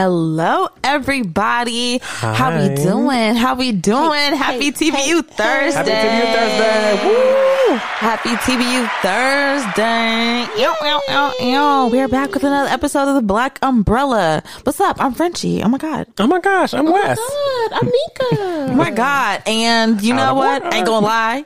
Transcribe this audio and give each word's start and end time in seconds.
Hello, 0.00 0.66
everybody. 0.82 1.98
How 2.02 2.58
we 2.58 2.74
doing? 2.74 3.34
How 3.34 3.54
we 3.54 3.70
doing? 3.70 4.34
Happy 4.34 4.72
TBU 4.72 5.26
Thursday. 5.26 5.76
Happy 5.76 5.90
TBU 5.90 6.24
Thursday. 6.32 7.06
Woo! 7.06 7.76
Happy 7.76 8.30
TBU 8.30 8.88
Thursday. 9.02 10.46
Ew, 10.58 10.74
ew, 10.80 11.00
ew, 11.06 11.52
ew. 11.52 11.90
We're 11.92 12.08
back 12.08 12.32
with 12.32 12.44
another 12.44 12.70
episode 12.70 13.10
of 13.10 13.14
the 13.14 13.20
Black 13.20 13.58
Umbrella. 13.60 14.42
What's 14.62 14.80
up? 14.80 14.96
I'm 14.98 15.12
Frenchie. 15.12 15.62
Oh 15.62 15.68
my 15.68 15.76
God. 15.76 16.06
Oh 16.18 16.26
my 16.26 16.40
gosh, 16.40 16.72
I'm 16.72 16.88
oh, 16.88 16.92
Wes. 16.92 17.18
Good, 17.18 17.72
I'm 17.74 17.84
Nika. 17.84 18.70
Oh 18.72 18.74
my 18.74 18.90
God. 18.90 19.42
And 19.44 20.00
you 20.00 20.14
know 20.14 20.34
what? 20.34 20.62
order. 20.62 20.76
Ain't 20.76 20.86
gonna 20.86 21.04
lie. 21.04 21.44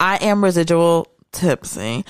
I 0.00 0.16
am 0.22 0.42
residual 0.42 1.06
tipsy. 1.32 2.06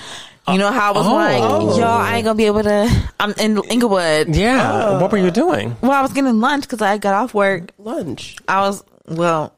You 0.49 0.59
know 0.59 0.71
how 0.71 0.93
I 0.93 0.97
was 0.97 1.07
Oh. 1.07 1.15
like, 1.15 1.77
y'all, 1.79 1.85
I 1.85 2.17
ain't 2.17 2.25
gonna 2.25 2.37
be 2.37 2.45
able 2.47 2.63
to. 2.65 3.11
I'm 3.19 3.33
in 3.39 3.59
Inglewood. 3.71 4.35
Yeah. 4.37 5.01
what 5.01 5.11
were 5.11 5.19
you 5.19 5.31
doing? 5.31 5.77
Well, 5.81 5.93
I 5.93 6.03
was 6.03 6.13
getting 6.13 6.41
lunch 6.41 6.63
because 6.65 6.83
I 6.83 6.99
got 6.99 7.15
off 7.15 7.33
work. 7.35 7.71
Lunch. 7.79 8.37
I 8.47 8.61
was 8.61 8.85
well. 9.07 9.55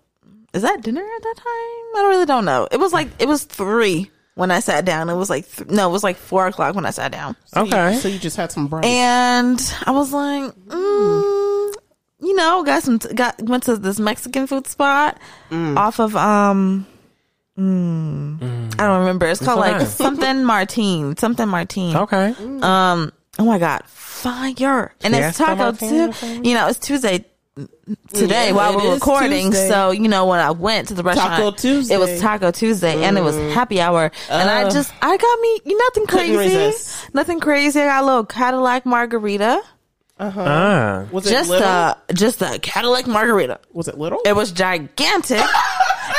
Is 0.54 0.62
that 0.62 0.82
dinner 0.82 1.02
at 1.02 1.22
that 1.22 1.34
time? 1.36 1.45
I 1.46 1.92
don't 1.96 2.09
really 2.10 2.26
don't 2.26 2.45
know. 2.45 2.68
It 2.70 2.78
was 2.78 2.92
like 2.92 3.09
it 3.18 3.26
was 3.28 3.45
three 3.45 4.10
when 4.36 4.50
I 4.50 4.60
sat 4.60 4.84
down. 4.84 5.10
It 5.10 5.14
was 5.16 5.28
like 5.28 5.50
th- 5.50 5.68
no, 5.70 5.88
it 5.88 5.92
was 5.92 6.04
like 6.04 6.16
four 6.16 6.46
o'clock 6.46 6.74
when 6.76 6.87
I 6.87 6.90
sat 6.90 7.10
down, 7.10 7.37
Okay. 7.56 7.96
So 7.96 8.06
you 8.09 8.18
just 8.18 8.37
had 8.37 8.52
some 8.52 8.68
brunch. 8.68 8.84
and 8.84 9.60
I 9.87 9.90
was 9.90 10.12
like, 10.12 10.52
mm, 10.68 11.74
you 12.20 12.34
know, 12.37 12.62
got 12.64 12.82
some 12.84 12.98
got 12.98 13.42
went 13.42 13.64
to 13.64 13.76
this 13.76 13.98
Mexican 13.98 14.46
food 14.46 14.66
spot 14.66 15.18
off 15.51 15.98
of 16.01 16.14
um. 16.16 16.87
Mm, 17.59 18.74
I 18.79 18.87
don't 18.87 19.01
remember. 19.01 19.26
It's 19.26 19.43
called 19.45 19.60
like 19.60 19.80
something 19.87 20.45
Martine, 20.45 21.16
something 21.16 21.49
Martine. 21.49 21.96
Okay. 21.96 22.35
Um. 22.63 23.13
Oh 23.38 23.45
my 23.45 23.59
God, 23.59 23.82
fire! 23.87 24.95
And 25.02 25.15
it's 25.15 25.37
Taco 25.38 25.57
Martine 25.57 26.13
too. 26.13 26.43
You 26.48 26.54
know, 26.54 26.68
it's 26.68 26.79
Tuesday 26.79 27.24
today 28.13 28.48
Yeah, 28.48 28.52
while 28.52 28.76
we're 28.76 28.95
recording. 28.95 29.46
Tuesday. 29.51 29.68
So 29.68 29.90
you 29.90 30.09
know, 30.09 30.26
when 30.26 30.40
I 30.40 30.51
went 30.51 30.88
to 30.88 30.95
the 30.95 31.02
restaurant, 31.02 31.30
Taco 31.32 31.51
Tuesday. 31.52 31.95
It 31.95 31.98
was 31.98 32.21
Taco 32.21 32.51
Tuesday, 32.51 33.02
and 33.04 33.16
it 33.16 33.23
was 33.23 33.37
happy 33.54 33.80
hour. 33.80 34.10
and 34.30 34.51
I 34.51 34.65
Uh, 34.65 34.70
just, 34.70 34.93
I 35.01 35.16
got 35.16 35.41
me 35.41 35.60
nothing 35.76 36.07
crazy, 36.07 36.73
nothing 37.15 37.41
crazy. 37.41 37.80
I 37.80 37.85
got 37.87 38.02
a 38.02 38.07
little 38.07 38.26
Cadillac 38.26 38.85
margarita, 38.87 39.63
uh-huh. 40.18 40.43
Ah. 40.46 41.04
was 41.13 41.26
it 41.26 41.30
just 41.30 41.51
little? 41.51 41.66
a 41.68 41.96
just 42.15 42.41
a 42.43 42.59
Cadillac 42.59 43.07
margarita. 43.07 43.60
was 43.73 43.88
it 43.88 43.96
little? 43.98 44.20
It 44.26 44.35
was 44.35 44.51
gigantic. 44.52 45.41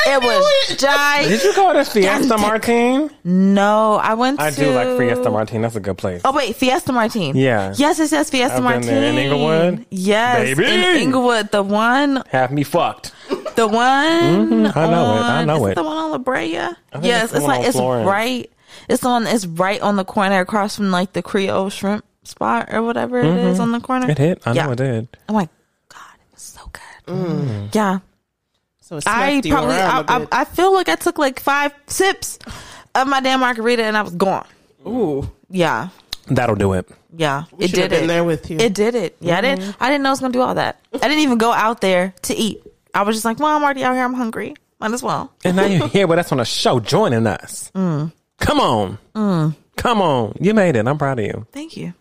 it 0.06 0.22
was 0.22 0.76
gigantic. 0.76 1.28
Did 1.40 1.42
you 1.44 1.54
go 1.54 1.72
to 1.72 1.84
Fiesta 1.84 2.38
Martine? 2.38 3.10
No, 3.24 3.94
I 3.94 4.14
went. 4.14 4.38
To 4.38 4.44
I 4.44 4.50
to, 4.50 4.56
do 4.56 4.70
like 4.72 4.98
Fiesta 4.98 5.30
Martine. 5.30 5.62
That's 5.62 5.76
a 5.76 5.80
good 5.80 5.98
place. 5.98 6.22
Oh 6.24 6.32
wait, 6.32 6.56
Fiesta 6.56 6.92
Martine. 6.92 7.36
Yeah. 7.36 7.74
Yes, 7.76 7.98
it 7.98 8.08
says 8.08 8.30
Fiesta 8.30 8.56
I've 8.56 8.62
been 8.62 8.64
Martine. 8.64 8.86
there. 8.90 9.10
In 9.12 9.18
Inglewood? 9.18 9.86
Yes, 9.90 10.56
Baby. 10.56 10.72
in 10.72 10.80
Inglewood. 11.02 11.50
The 11.50 11.62
one, 11.62 12.22
Have 12.30 12.52
me 12.52 12.62
fucked. 12.64 13.12
the 13.56 13.66
one. 13.66 13.76
Mm-hmm. 13.76 14.78
I 14.78 14.86
know 14.90 15.14
it. 15.16 15.20
I 15.20 15.40
on- 15.40 15.46
know 15.46 15.66
is 15.66 15.72
it. 15.72 15.74
The 15.74 15.82
one 15.84 15.96
on 15.96 16.10
La 16.12 16.18
Brea. 16.18 16.50
think 16.92 17.04
Yes, 17.04 17.24
it's 17.24 17.32
the 17.32 17.38
it's 17.38 17.46
like 17.46 17.60
on 17.60 17.64
it's 17.66 17.76
Florence. 17.76 18.06
right. 18.08 18.50
It's 18.88 19.02
the 19.02 19.08
one. 19.08 19.26
It's 19.26 19.46
right 19.46 19.80
on 19.80 19.96
the 19.96 20.04
corner 20.04 20.40
across 20.40 20.76
from 20.76 20.90
like 20.90 21.12
the 21.12 21.22
Creole 21.22 21.68
Shrimp 21.70 22.04
spot 22.24 22.68
or 22.72 22.82
whatever 22.82 23.18
it 23.20 23.26
is 23.26 23.58
on 23.60 23.72
the 23.72 23.80
corner. 23.80 24.02
Mm-hmm. 24.06 24.10
It 24.12 24.18
hit. 24.18 24.42
I 24.46 24.52
know 24.52 24.72
it 24.72 24.76
did. 24.76 25.08
Oh 25.28 25.32
my 25.34 25.48
god, 25.88 26.14
it 26.16 26.32
was 26.34 26.42
so 26.42 26.60
good. 26.72 27.70
Yeah, 27.74 27.98
so 28.88 28.96
it 28.96 29.06
I 29.06 29.30
you 29.32 29.42
probably. 29.52 29.74
I, 29.76 30.00
around 30.00 30.20
bit. 30.20 30.28
I 30.32 30.44
feel 30.44 30.72
like 30.72 30.88
I 30.88 30.94
took 30.96 31.18
like 31.18 31.40
five 31.40 31.72
sips 31.86 32.38
of 32.94 33.06
my 33.06 33.20
damn 33.20 33.40
margarita 33.40 33.82
and 33.84 33.96
I 33.96 34.02
was 34.02 34.14
gone. 34.14 34.46
Ooh. 34.86 35.30
Yeah, 35.50 35.88
That'll 36.28 36.56
do 36.56 36.72
it. 36.74 36.88
yeah. 37.16 37.44
We 37.52 37.64
it 37.66 37.72
did 37.72 37.90
been 37.90 38.04
it. 38.04 38.06
there 38.06 38.24
with 38.24 38.50
you. 38.50 38.58
It 38.58 38.74
did 38.74 38.94
it. 38.94 39.16
Yeah, 39.20 39.38
I 39.38 39.40
didn't. 39.40 39.76
I 39.80 39.88
didn't 39.88 40.02
know 40.02 40.10
I 40.10 40.12
was 40.12 40.20
gonna 40.20 40.32
do 40.32 40.42
all 40.42 40.54
that. 40.54 40.80
I 40.92 40.98
didn't 41.08 41.20
even 41.20 41.38
go 41.38 41.52
out 41.52 41.80
there 41.80 42.14
to 42.22 42.34
eat. 42.34 42.62
I 42.94 43.02
was 43.02 43.16
just 43.16 43.24
like, 43.24 43.38
well, 43.38 43.54
I'm 43.56 43.62
already 43.62 43.82
out 43.84 43.94
here. 43.94 44.04
I'm 44.04 44.14
hungry. 44.14 44.54
Might 44.80 44.92
as 44.92 45.02
well. 45.02 45.32
And 45.44 45.56
now 45.56 45.64
you're 45.66 45.88
here 45.88 46.06
with 46.06 46.18
us 46.18 46.30
on 46.32 46.40
a 46.40 46.44
show, 46.44 46.80
joining 46.80 47.26
us. 47.26 47.70
Mm. 47.78 48.12
Come 48.38 48.60
on. 48.60 49.54
Come 49.76 50.00
on. 50.00 50.36
You 50.40 50.54
made 50.54 50.76
it. 50.76 50.86
I'm 50.86 50.96
proud 50.98 51.18
of 51.18 51.24
you. 51.26 51.46
Thank 51.52 51.76
you. 51.76 51.92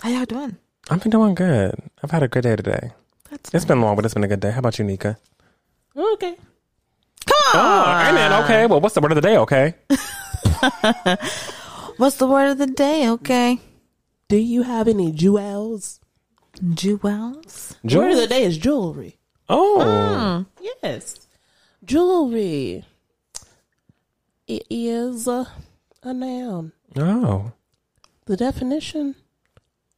How 0.00 0.08
y'all 0.10 0.24
doing? 0.24 0.56
I've 0.90 1.02
been 1.02 1.10
doing 1.10 1.34
good. 1.34 1.74
I've 2.02 2.10
had 2.10 2.22
a 2.22 2.28
good 2.28 2.42
day 2.44 2.54
today. 2.56 2.92
That's 3.30 3.52
It's 3.54 3.64
been 3.64 3.80
long, 3.80 3.96
but 3.96 4.04
it's 4.04 4.14
been 4.14 4.22
a 4.24 4.28
good 4.28 4.38
day. 4.40 4.50
How 4.52 4.58
about 4.60 4.78
you, 4.78 4.84
Nika? 4.84 5.16
Okay. 5.96 6.36
come 7.26 7.36
on. 7.54 7.54
Oh, 7.54 7.84
and 8.08 8.16
then 8.16 8.32
okay. 8.44 8.66
Well, 8.66 8.80
what's 8.80 8.94
the 8.94 9.00
word 9.00 9.12
of 9.12 9.16
the 9.16 9.20
day? 9.22 9.36
Okay. 9.38 9.74
What's 11.96 12.16
the 12.16 12.26
word 12.26 12.50
of 12.50 12.58
the 12.58 12.66
day? 12.66 13.08
Okay, 13.08 13.60
Do 14.28 14.36
you 14.36 14.62
have 14.62 14.88
any 14.88 15.12
jewels? 15.12 16.00
jewels. 16.74 17.76
Word 17.84 18.10
of 18.12 18.16
the 18.18 18.26
day 18.26 18.42
is 18.44 18.58
jewelry. 18.58 19.18
Oh, 19.48 20.44
Yes. 20.82 21.26
Jewelry. 21.84 22.84
It 24.48 24.64
is 24.70 25.28
uh, 25.28 25.44
a 26.02 26.12
noun. 26.14 26.72
oh, 26.96 27.52
The 28.26 28.36
definition 28.36 29.14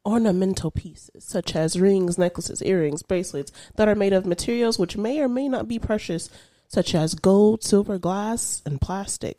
ornamental 0.07 0.71
pieces 0.71 1.25
such 1.25 1.55
as 1.57 1.79
rings, 1.79 2.17
necklaces, 2.17 2.63
earrings, 2.63 3.03
bracelets 3.03 3.51
that 3.75 3.89
are 3.89 3.95
made 3.97 4.13
of 4.13 4.25
materials 4.25 4.79
which 4.79 4.97
may 4.97 5.21
or 5.21 5.29
may 5.29 5.49
not 5.49 5.67
be 5.69 5.79
precious, 5.79 6.31
such 6.69 6.95
as 6.95 7.15
gold, 7.15 7.63
silver, 7.65 7.99
glass, 7.99 8.63
and 8.65 8.81
plastic. 8.81 9.39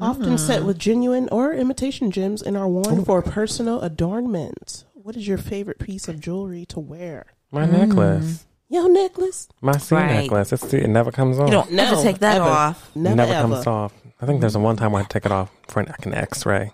Often 0.00 0.36
set 0.38 0.62
with 0.64 0.78
genuine 0.78 1.28
or 1.32 1.54
imitation 1.54 2.10
gems 2.10 2.42
and 2.42 2.54
are 2.56 2.68
worn 2.68 3.04
for 3.04 3.22
personal 3.22 3.80
adornment. 3.80 4.84
What 4.92 5.16
is 5.16 5.26
your 5.26 5.38
favorite 5.38 5.78
piece 5.78 6.06
of 6.08 6.20
jewelry 6.20 6.66
to 6.66 6.80
wear? 6.80 7.26
my 7.50 7.64
necklace, 7.64 8.44
Your 8.68 8.88
necklace? 8.92 9.48
my 9.62 9.76
C 9.78 9.94
Right. 9.94 10.22
necklace. 10.22 10.52
It's, 10.52 10.74
it 10.74 10.88
never 10.88 11.10
comes 11.12 11.38
off. 11.38 11.46
You 11.48 11.52
don't 11.52 11.72
never 11.72 11.96
No, 11.96 12.02
take 12.02 12.18
that 12.18 12.36
ever. 12.36 12.44
off. 12.44 12.90
Never, 12.94 13.16
never 13.16 13.32
ever. 13.32 13.48
comes 13.54 13.66
off. 13.66 13.94
I 14.20 14.26
think 14.26 14.40
there's 14.40 14.54
a 14.56 14.60
one 14.60 14.76
time 14.76 14.92
where 14.92 15.02
I 15.02 15.06
take 15.06 15.24
it 15.24 15.32
off 15.32 15.50
for 15.68 15.80
an, 15.80 15.86
like 15.86 16.04
an 16.04 16.12
X-ray. 16.14 16.64
Um, 16.64 16.72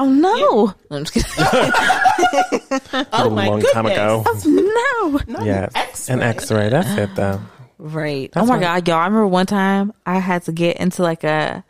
Oh 0.00 0.08
no! 0.08 0.74
I'm 0.90 1.04
just 1.04 1.12
kidding. 1.14 1.28
oh 3.12 3.26
a 3.26 3.30
my 3.30 3.48
long 3.48 3.58
goodness. 3.60 3.72
time 3.72 3.86
ago. 3.86 4.24
no. 4.46 5.20
Not 5.26 5.44
Yes, 5.44 6.08
an 6.08 6.20
X-ray. 6.22 6.66
an 6.66 6.68
X-ray. 6.68 6.68
That's 6.70 6.90
it, 6.98 7.14
though. 7.16 7.40
Right. 7.78 8.30
That's 8.32 8.44
oh 8.44 8.46
my 8.48 8.54
right. 8.56 8.84
god, 8.84 8.88
y'all! 8.88 8.96
I 8.98 9.04
remember 9.06 9.26
one 9.26 9.46
time 9.46 9.92
I 10.06 10.18
had 10.18 10.42
to 10.44 10.52
get 10.52 10.76
into 10.78 11.02
like 11.02 11.24
a 11.24 11.64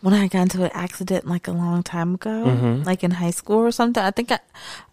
when 0.00 0.14
I 0.14 0.28
got 0.28 0.42
into 0.42 0.64
an 0.64 0.70
accident 0.74 1.26
like 1.26 1.48
a 1.48 1.52
long 1.52 1.82
time 1.82 2.14
ago, 2.14 2.44
Mm-hmm. 2.46 2.82
like 2.84 3.02
in 3.04 3.10
high 3.10 3.30
school 3.30 3.58
or 3.58 3.70
something. 3.70 4.02
I 4.02 4.10
think 4.10 4.32
I 4.32 4.38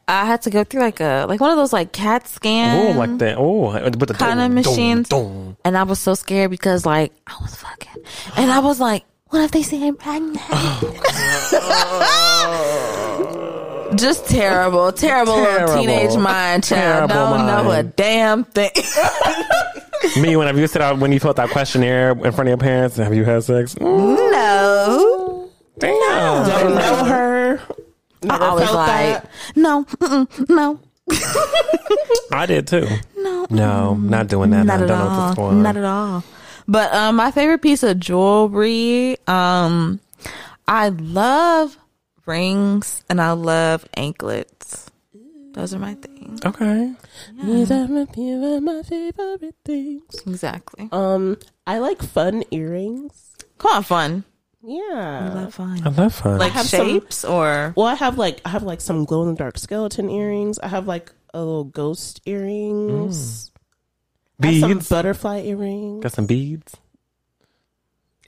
I 0.07 0.25
had 0.25 0.41
to 0.43 0.49
go 0.49 0.63
through 0.63 0.81
like 0.81 0.99
a 0.99 1.25
like 1.29 1.39
one 1.39 1.51
of 1.51 1.57
those 1.57 1.73
like 1.73 1.91
CAT 1.93 2.27
scan. 2.27 2.95
Oh, 2.95 2.99
like 2.99 3.17
that. 3.19 3.37
Oh, 3.37 3.71
with 3.83 4.07
the 4.07 4.13
Kind 4.13 4.39
of 4.41 4.51
machines. 4.51 5.09
dong, 5.09 5.23
dong. 5.45 5.57
And 5.65 5.77
I 5.77 5.83
was 5.83 5.99
so 5.99 6.13
scared 6.13 6.51
because 6.51 6.85
like 6.85 7.13
I 7.27 7.35
was 7.41 7.55
fucking, 7.55 8.03
and 8.37 8.51
I 8.51 8.59
was 8.59 8.79
like, 8.81 9.05
what 9.33 9.43
if 9.45 9.51
they 9.51 9.63
say 9.63 9.87
I'm 9.87 9.95
pregnant? 9.95 10.37
Just 13.95 14.27
terrible, 14.27 14.91
terrible, 14.91 15.35
little 15.35 15.77
teenage 15.77 16.17
mind 16.17 16.63
child. 16.63 17.09
Terrible 17.11 17.37
Don't 17.37 17.45
know 17.45 17.59
a 17.71 17.83
mind. 17.83 17.95
damn 17.95 18.43
thing. 18.43 18.71
Me, 20.21 20.35
whenever 20.35 20.59
you 20.59 20.67
sit 20.67 20.81
out, 20.81 20.97
when 20.99 21.11
you 21.11 21.19
fill 21.19 21.29
out 21.29 21.35
that 21.37 21.49
questionnaire 21.49 22.11
in 22.11 22.31
front 22.31 22.41
of 22.41 22.47
your 22.47 22.57
parents, 22.57 22.97
have 22.97 23.13
you 23.13 23.23
had 23.23 23.43
sex? 23.43 23.75
Mm, 23.75 24.31
no. 24.31 25.49
damn. 25.77 26.47
Don't 26.49 26.75
know 26.75 27.03
her. 27.05 27.61
I 28.23 28.25
Never 28.25 28.43
always 28.43 28.65
felt 28.65 28.75
like, 28.77 29.21
that. 29.23 29.29
no, 29.55 29.83
mm-mm, 29.85 30.49
no, 30.49 30.79
I 32.31 32.45
did 32.45 32.67
too. 32.67 32.87
no, 33.17 33.45
No, 33.49 33.93
not 33.95 34.27
doing 34.27 34.49
that. 34.51 34.65
not 34.65 34.79
I 34.79 34.83
at 34.83 34.87
don't 34.87 34.97
know 34.97 35.05
what 35.05 35.29
this 35.29 35.39
all, 35.39 35.45
for. 35.49 35.51
not 35.53 35.77
at 35.77 35.83
all. 35.83 36.23
But 36.67 36.93
um, 36.93 37.15
my 37.17 37.31
favorite 37.31 37.61
piece 37.61 37.83
of 37.83 37.99
jewelry, 37.99 39.17
um, 39.27 39.99
I 40.67 40.89
love 40.89 41.77
rings 42.25 43.03
and 43.09 43.21
I 43.21 43.31
love 43.33 43.85
anklets. 43.95 44.89
Those 45.53 45.73
are 45.73 45.79
my 45.79 45.93
things. 45.95 46.39
Okay. 46.45 46.93
These 47.43 47.69
are 47.71 47.87
my, 47.87 48.05
these 48.15 48.43
are 48.43 48.61
my 48.61 48.81
favorite 48.81 49.55
things. 49.65 50.03
Exactly. 50.25 50.89
Um, 50.91 51.37
I 51.67 51.77
like 51.77 52.01
fun 52.01 52.43
earrings. 52.49 53.35
Come 53.59 53.71
on, 53.77 53.83
fun. 53.83 54.23
Yeah. 54.63 54.79
I 54.81 55.27
Yeah. 55.27 55.33
love 55.33 55.47
I 55.59 55.77
fun. 55.79 55.95
love 55.95 56.15
fun. 56.15 56.37
Like 56.39 56.53
have 56.53 56.65
some- 56.65 56.87
shapes 56.87 57.23
or 57.25 57.73
Well, 57.75 57.85
I 57.85 57.95
have 57.95 58.17
like 58.17 58.41
I 58.45 58.49
have 58.49 58.63
like 58.63 58.81
some 58.81 59.05
glow 59.05 59.21
in 59.23 59.29
the 59.29 59.35
dark 59.35 59.57
skeleton 59.59 60.09
earrings. 60.09 60.57
I 60.59 60.69
have 60.69 60.87
like 60.87 61.11
a 61.35 61.39
little 61.39 61.65
ghost 61.65 62.21
earrings. 62.25 63.51
I 64.41 64.47
have 64.47 64.59
some 64.61 64.73
beads. 64.73 64.89
butterfly 64.89 65.41
earrings. 65.41 66.03
Got 66.03 66.11
some 66.13 66.25
beads. 66.25 66.75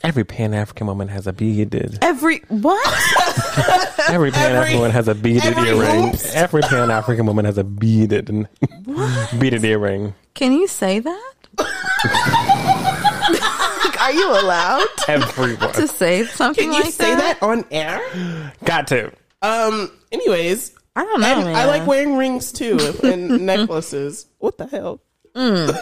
Every 0.04 0.24
Pan 0.24 0.54
African 0.54 0.86
woman 0.88 1.08
has 1.08 1.26
a 1.26 1.34
beaded. 1.34 1.98
every 2.02 2.40
what? 2.50 2.86
Every 4.10 4.30
Pan 4.30 4.56
African 4.56 4.78
woman 4.80 4.92
has 4.92 5.08
a 5.08 5.16
beaded 5.16 5.58
every 5.58 5.70
earring. 5.70 6.10
oops. 6.10 6.36
Every 6.36 6.62
Pan 6.62 6.92
African 6.92 7.26
woman 7.26 7.46
has 7.46 7.58
a 7.58 7.64
beaded 7.64 8.28
beaded 9.40 9.66
earring. 9.66 10.14
Can 10.36 10.52
you 10.52 10.68
say 10.68 11.00
that? 11.00 11.34
Are 14.00 14.12
you 14.12 14.30
allowed 14.32 14.86
Everyone 15.08 15.72
to 15.74 15.88
say 15.88 16.26
something 16.26 16.66
Can 16.66 16.74
you 16.74 16.84
like 16.84 16.94
say 16.94 17.16
that 17.16 17.42
on 17.42 17.66
air? 17.72 18.52
got 18.64 18.88
to. 18.88 19.12
Um. 19.42 19.90
Anyways, 20.12 20.76
I 20.96 21.04
don't 21.04 21.22
know, 21.22 21.28
And 21.28 21.46
man. 21.46 21.56
I 21.56 21.66
like 21.66 21.88
wearing 21.88 22.16
rings 22.18 22.52
too 22.52 22.78
and 23.04 23.46
necklaces. 23.46 24.28
What 24.38 24.58
the 24.60 24.68
hell? 24.68 25.02
Mm. 25.36 25.78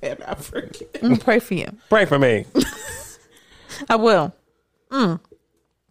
Pan 0.00 0.22
African. 0.22 0.86
I'm 0.94 1.00
gonna 1.08 1.16
pray 1.18 1.38
for 1.40 1.54
you. 1.54 1.66
Pray 1.88 2.04
for 2.04 2.18
me. 2.18 2.44
I 3.88 3.96
will. 3.96 4.34
Mm. 4.90 5.20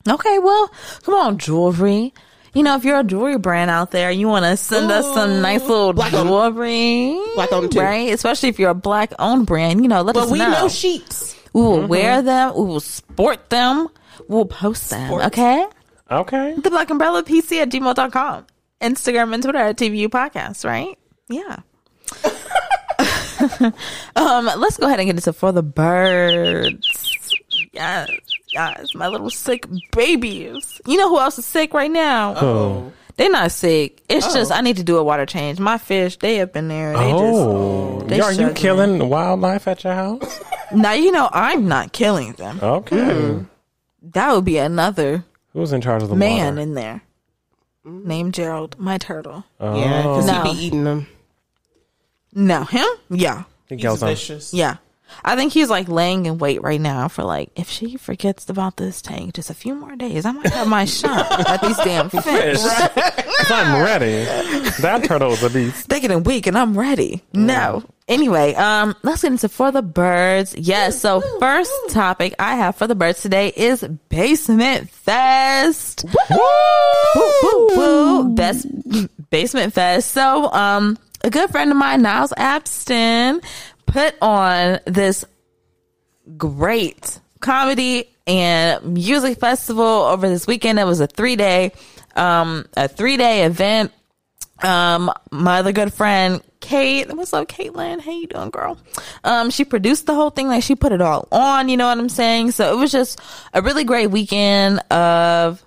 Okay, 0.08 0.40
well, 0.40 0.72
come 1.04 1.16
on, 1.16 1.38
jewelry. 1.38 2.14
You 2.54 2.64
know, 2.64 2.76
if 2.76 2.86
you're 2.86 3.00
a 3.00 3.04
jewelry 3.04 3.38
brand 3.38 3.70
out 3.70 3.92
there, 3.92 4.12
you 4.12 4.28
want 4.30 4.46
to 4.46 4.56
send 4.56 4.90
us 4.90 5.14
some 5.14 5.42
nice 5.42 5.62
little 5.62 5.92
Black 5.92 6.14
owned. 6.14 6.30
jewelry, 6.30 7.20
Black 7.36 7.52
owned 7.52 7.72
too. 7.74 7.82
right? 7.82 8.14
Especially 8.14 8.48
if 8.50 8.60
you're 8.60 8.70
a 8.70 8.74
black 8.76 9.12
owned 9.20 9.46
brand, 9.46 9.82
you 9.82 9.90
know, 9.90 10.02
let 10.04 10.14
But 10.16 10.26
us 10.26 10.32
we 10.32 10.40
know. 10.40 10.52
know 10.52 10.68
sheets. 10.70 11.36
we 11.54 11.62
will 11.62 11.86
wear 11.86 12.22
them. 12.22 12.54
We 12.56 12.62
will 12.64 12.80
sport 12.80 13.50
them. 13.50 13.90
We'll 14.30 14.46
post 14.46 14.90
them. 14.90 15.12
Okay. 15.14 15.66
Okay. 16.10 16.54
The 16.56 16.70
Black 16.70 16.90
Umbrella 16.90 17.24
PC 17.24 17.62
at 17.62 17.70
gmail.com. 17.70 18.46
Instagram 18.80 19.34
and 19.34 19.44
Twitter 19.44 19.58
at 19.60 19.76
TBU 19.78 20.08
Podcast, 20.08 20.64
right? 20.64 20.98
Yeah. 21.28 21.58
um, 24.16 24.46
let's 24.58 24.78
go 24.78 24.88
ahead 24.88 25.00
and 25.00 25.08
get 25.08 25.16
into 25.16 25.34
For 25.34 25.52
the 25.52 25.64
Birds. 25.64 27.34
Yes, 27.72 28.10
yes, 28.54 28.94
my 28.96 29.08
little 29.08 29.30
sick 29.30 29.66
babies. 29.92 30.82
You 30.86 30.98
know 30.98 31.10
who 31.10 31.20
else 31.20 31.38
is 31.40 31.46
sick 31.46 31.74
right 31.74 31.92
now? 31.92 32.36
Oh. 32.38 32.92
They're 33.18 33.30
not 33.32 33.52
sick. 33.52 34.02
It's 34.10 34.34
just 34.34 34.52
I 34.52 34.60
need 34.60 34.76
to 34.78 34.84
do 34.84 34.98
a 34.98 35.04
water 35.04 35.26
change. 35.26 35.58
My 35.58 35.78
fish, 35.78 36.18
they 36.18 36.42
up 36.42 36.56
in 36.58 36.68
there. 36.68 36.92
They 36.98 37.14
Oh, 37.14 38.02
they 38.02 38.20
are 38.20 38.32
you 38.32 38.50
struggling. 38.50 38.56
killing 38.56 39.10
wildlife 39.10 39.70
at 39.70 39.86
your 39.86 39.94
house? 39.94 40.20
just 40.20 40.42
now. 40.74 40.92
You 40.92 41.12
know 41.14 41.30
I'm 41.32 41.68
not 41.70 41.94
killing 41.94 42.34
them. 42.34 42.60
Okay. 42.62 43.40
That 44.02 44.34
would 44.36 44.44
be 44.46 44.58
another 44.58 45.24
Who's 45.54 45.72
in 45.72 45.80
charge 45.80 46.04
of 46.04 46.10
the 46.10 46.16
man 46.18 46.56
water? 46.56 46.62
in 46.62 46.74
there 46.74 47.02
named 47.86 48.34
Gerald, 48.34 48.78
my 48.78 48.98
turtle. 48.98 49.46
Oh, 49.62 49.80
Yeah, 49.80 50.02
because 50.02 50.26
No. 50.28 50.44
he 50.44 50.54
be 50.54 50.60
eating 50.66 50.84
them. 50.84 51.08
No, 52.36 52.64
him? 52.66 52.86
Yeah. 53.10 53.44
he 53.70 53.78
He's 53.78 54.00
vicious. 54.04 54.54
Yeah. 54.54 54.78
I 55.24 55.36
think 55.36 55.54
he's 55.54 55.70
like 55.70 55.88
laying 55.88 56.26
in 56.26 56.40
wait 56.40 56.62
right 56.64 56.82
now 56.82 57.08
for 57.08 57.24
like 57.24 57.50
if 57.56 57.70
she 57.70 57.96
forgets 57.96 58.50
about 58.50 58.76
this 58.76 59.02
tank 59.04 59.36
just 59.36 59.50
a 59.52 59.54
few 59.54 59.76
more 59.76 59.96
days, 59.96 60.26
I 60.26 60.32
might 60.32 60.52
have 60.52 60.68
my 60.68 60.86
shot 60.86 61.48
at 61.48 61.62
these 61.62 61.78
damn 61.78 62.10
fish. 62.10 62.24
Fish. 62.24 62.58
'Cause 62.60 63.52
I'm 63.52 63.84
ready. 63.84 64.26
That 64.82 65.04
turtle 65.06 65.32
is 65.32 65.44
a 65.44 65.50
beast. 65.50 65.88
They 65.90 66.00
getting 66.00 66.24
weak 66.24 66.48
and 66.48 66.58
I'm 66.58 66.78
ready. 66.78 67.24
No. 67.34 67.84
Anyway, 68.08 68.54
um, 68.56 68.96
let's 69.04 69.22
get 69.22 69.32
into 69.32 69.48
for 69.48 69.72
the 69.72 69.82
birds. 69.84 70.56
Yes. 70.58 71.00
So 71.00 71.22
first 71.40 71.72
topic 71.90 72.34
I 72.40 72.56
have 72.56 72.76
for 72.76 72.88
the 72.88 72.96
birds 72.96 73.22
today 73.22 73.50
is 73.56 73.84
Basement 74.10 74.90
Fest. 74.90 76.04
Woo, 76.30 77.32
woo, 77.44 77.68
woo. 77.76 78.30
Best 78.36 78.68
Basement 79.30 79.74
Fest. 79.74 80.12
So, 80.12 80.52
um, 80.52 80.98
a 81.26 81.30
good 81.32 81.50
friend 81.50 81.72
of 81.72 81.78
mine, 81.78 82.04
Niles 82.04 82.32
Abston, 82.38 83.44
put 83.88 84.16
on 84.22 84.80
this 84.86 85.26
great 86.38 87.20
comedy 87.40 88.10
and 88.28 88.94
music 88.94 89.40
festival 89.40 89.84
over 89.84 90.30
this 90.30 90.46
weekend. 90.46 90.78
It 90.78 90.86
was 90.86 91.00
a 91.00 91.08
three 91.08 91.36
day, 91.36 91.72
um, 92.16 92.68
a 92.78 92.88
three 92.88 93.18
day 93.18 93.44
event. 93.44 93.92
Um, 94.62 95.12
my 95.32 95.60
other 95.60 95.72
good 95.72 95.94
friend, 95.94 96.42
Kate, 96.60 97.12
what's 97.14 97.34
up, 97.34 97.48
Caitlin? 97.48 98.02
How 98.02 98.12
you 98.12 98.28
doing, 98.28 98.52
girl? 98.52 98.78
Um, 99.24 99.50
she 99.50 99.66
produced 99.66 100.06
the 100.06 100.14
whole 100.14 100.30
thing. 100.30 100.48
Like 100.48 100.64
she 100.64 100.76
put 100.76 100.92
it 100.92 101.02
all 101.02 101.28
on, 101.32 101.70
you 101.70 101.76
know 101.76 101.88
what 101.88 101.98
I'm 101.98 102.08
saying? 102.08 102.52
So 102.52 102.72
it 102.72 102.78
was 102.78 102.92
just 102.92 103.20
a 103.52 103.64
really 103.64 103.84
great 103.84 104.12
weekend 104.12 104.80
of 104.92 105.66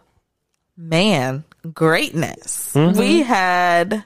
man 0.76 1.44
greatness. 1.74 2.72
We 2.74 3.22
had 3.22 4.04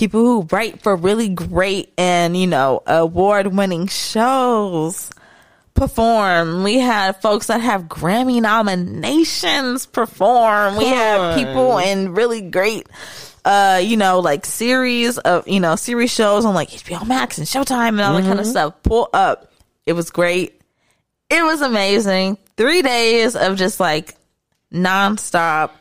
people 0.00 0.24
who 0.24 0.48
write 0.50 0.82
for 0.82 0.96
really 0.96 1.28
great 1.28 1.92
and 1.98 2.34
you 2.34 2.46
know 2.46 2.82
award 2.86 3.46
winning 3.48 3.86
shows 3.86 5.10
perform. 5.74 6.64
We 6.64 6.78
had 6.78 7.20
folks 7.20 7.48
that 7.48 7.60
have 7.60 7.82
Grammy 7.82 8.40
nominations 8.40 9.84
perform. 9.84 10.76
We 10.76 10.86
had 10.86 11.36
people 11.36 11.76
in 11.78 12.14
really 12.14 12.40
great 12.40 12.88
uh 13.44 13.80
you 13.82 13.96
know 13.96 14.20
like 14.20 14.44
series 14.44 15.16
of 15.18 15.46
you 15.46 15.60
know 15.60 15.76
series 15.76 16.10
shows 16.10 16.44
on 16.46 16.54
like 16.54 16.70
HBO 16.70 17.06
Max 17.06 17.36
and 17.36 17.46
Showtime 17.46 17.90
and 17.90 18.00
all 18.00 18.14
that 18.14 18.22
kind 18.22 18.40
of 18.40 18.46
stuff 18.46 18.82
pull 18.82 19.10
up. 19.12 19.52
It 19.84 19.92
was 19.92 20.10
great. 20.10 20.62
It 21.28 21.42
was 21.42 21.60
amazing. 21.60 22.38
3 22.56 22.82
days 22.82 23.36
of 23.36 23.56
just 23.56 23.80
like 23.80 24.14
nonstop 24.72 25.72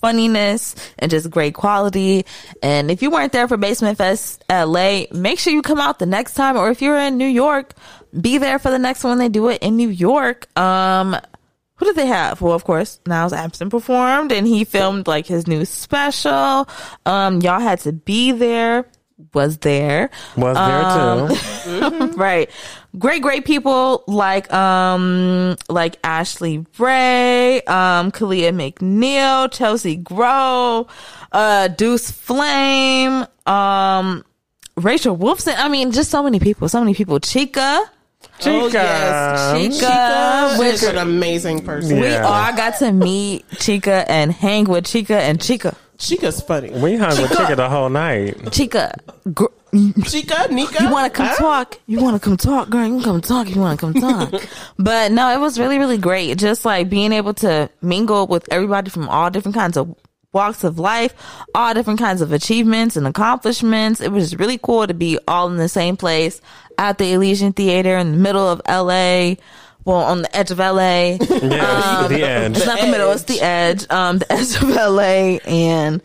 funniness 0.00 0.74
and 0.98 1.10
just 1.10 1.30
great 1.30 1.54
quality. 1.54 2.24
And 2.62 2.90
if 2.90 3.02
you 3.02 3.10
weren't 3.10 3.32
there 3.32 3.46
for 3.48 3.56
Basement 3.56 3.98
Fest 3.98 4.42
LA, 4.50 5.02
make 5.12 5.38
sure 5.38 5.52
you 5.52 5.62
come 5.62 5.78
out 5.80 5.98
the 5.98 6.06
next 6.06 6.34
time. 6.34 6.56
Or 6.56 6.70
if 6.70 6.82
you're 6.82 6.98
in 6.98 7.16
New 7.18 7.26
York, 7.26 7.74
be 8.18 8.38
there 8.38 8.58
for 8.58 8.70
the 8.70 8.78
next 8.78 9.04
one. 9.04 9.18
They 9.18 9.28
do 9.28 9.48
it 9.48 9.62
in 9.62 9.76
New 9.76 9.88
York. 9.88 10.48
Um, 10.58 11.16
who 11.76 11.86
did 11.86 11.96
they 11.96 12.06
have? 12.06 12.40
Well, 12.42 12.52
of 12.52 12.64
course, 12.64 13.00
Niles 13.06 13.32
Abston 13.32 13.70
performed 13.70 14.32
and 14.32 14.46
he 14.46 14.64
filmed 14.64 15.06
like 15.06 15.26
his 15.26 15.46
new 15.46 15.64
special. 15.64 16.68
Um, 17.06 17.40
y'all 17.40 17.60
had 17.60 17.80
to 17.80 17.92
be 17.92 18.32
there. 18.32 18.86
Was 19.34 19.58
there. 19.58 20.08
Was 20.36 20.56
there 20.56 20.82
Um, 20.84 22.10
too? 22.10 22.16
right 22.16 22.50
great 22.98 23.22
great 23.22 23.44
people 23.44 24.02
like 24.06 24.52
um 24.52 25.56
like 25.68 25.98
ashley 26.02 26.64
ray 26.78 27.62
um 27.62 28.10
kalia 28.10 28.50
mcneil 28.52 29.50
chelsea 29.52 29.96
grow 29.96 30.86
uh 31.32 31.68
deuce 31.68 32.10
flame 32.10 33.24
um 33.46 34.24
rachel 34.76 35.16
wolfson. 35.16 35.54
I 35.56 35.68
mean 35.68 35.92
just 35.92 36.10
so 36.10 36.22
many 36.22 36.40
people. 36.40 36.68
So 36.68 36.80
many 36.80 36.94
people. 36.94 37.20
Chica. 37.20 37.80
Oh, 38.46 38.68
yes. 38.68 39.52
Chica, 39.52 39.76
Chica 39.76 40.56
which 40.58 40.74
is 40.74 40.82
an 40.84 40.98
amazing 40.98 41.64
person. 41.64 42.00
we 42.00 42.14
all 42.14 42.54
got 42.56 42.78
to 42.78 42.90
meet 42.92 43.44
chica 43.58 44.10
and 44.10 44.32
hang 44.32 44.64
with 44.64 44.86
chica 44.86 45.20
and 45.20 45.40
chica. 45.40 45.76
Chica's 45.98 46.40
funny. 46.40 46.70
We 46.70 46.96
hung 46.96 47.10
with 47.20 47.30
Chica 47.30 47.54
the 47.56 47.68
whole 47.68 47.90
night. 47.90 48.52
chica. 48.52 48.94
Gr- 49.34 49.52
Chica, 50.04 50.48
Nika. 50.50 50.82
You 50.82 50.90
want 50.90 51.12
to 51.12 51.16
come 51.16 51.26
Huh? 51.28 51.36
talk? 51.36 51.78
You 51.86 52.00
want 52.00 52.20
to 52.20 52.20
come 52.20 52.36
talk, 52.36 52.70
girl? 52.70 52.86
You 52.86 52.94
can 52.94 53.02
come 53.02 53.20
talk. 53.20 53.48
You 53.48 53.60
want 53.60 53.78
to 53.80 53.92
come 53.92 53.94
talk? 53.94 54.42
but 54.78 55.12
no, 55.12 55.32
it 55.32 55.38
was 55.40 55.58
really, 55.58 55.78
really 55.78 55.98
great. 55.98 56.38
Just 56.38 56.64
like 56.64 56.88
being 56.90 57.12
able 57.12 57.34
to 57.34 57.70
mingle 57.82 58.26
with 58.26 58.46
everybody 58.52 58.90
from 58.90 59.08
all 59.08 59.30
different 59.30 59.54
kinds 59.56 59.76
of 59.76 59.94
walks 60.32 60.62
of 60.64 60.78
life, 60.78 61.14
all 61.54 61.74
different 61.74 61.98
kinds 61.98 62.20
of 62.20 62.32
achievements 62.32 62.96
and 62.96 63.06
accomplishments. 63.06 64.00
It 64.00 64.12
was 64.12 64.36
really 64.36 64.58
cool 64.58 64.86
to 64.86 64.94
be 64.94 65.18
all 65.26 65.48
in 65.48 65.56
the 65.56 65.68
same 65.68 65.96
place 65.96 66.40
at 66.78 66.98
the 66.98 67.12
Elysian 67.12 67.52
Theater 67.52 67.96
in 67.98 68.12
the 68.12 68.18
middle 68.18 68.46
of 68.48 68.60
LA. 68.68 69.34
Well, 69.84 69.96
on 69.96 70.22
the 70.22 70.36
edge 70.36 70.50
of 70.50 70.58
LA. 70.58 71.16
Yeah, 71.30 72.06
the 72.06 72.22
edge. 72.22 72.56
It's 72.56 72.66
not 72.66 72.80
the 72.80 72.86
middle, 72.86 73.10
it's 73.12 73.22
the 73.24 73.40
edge. 73.40 73.86
Um, 73.90 74.18
the 74.18 74.30
edge 74.32 74.54
of 74.56 74.68
LA 74.68 75.38
and 75.50 76.02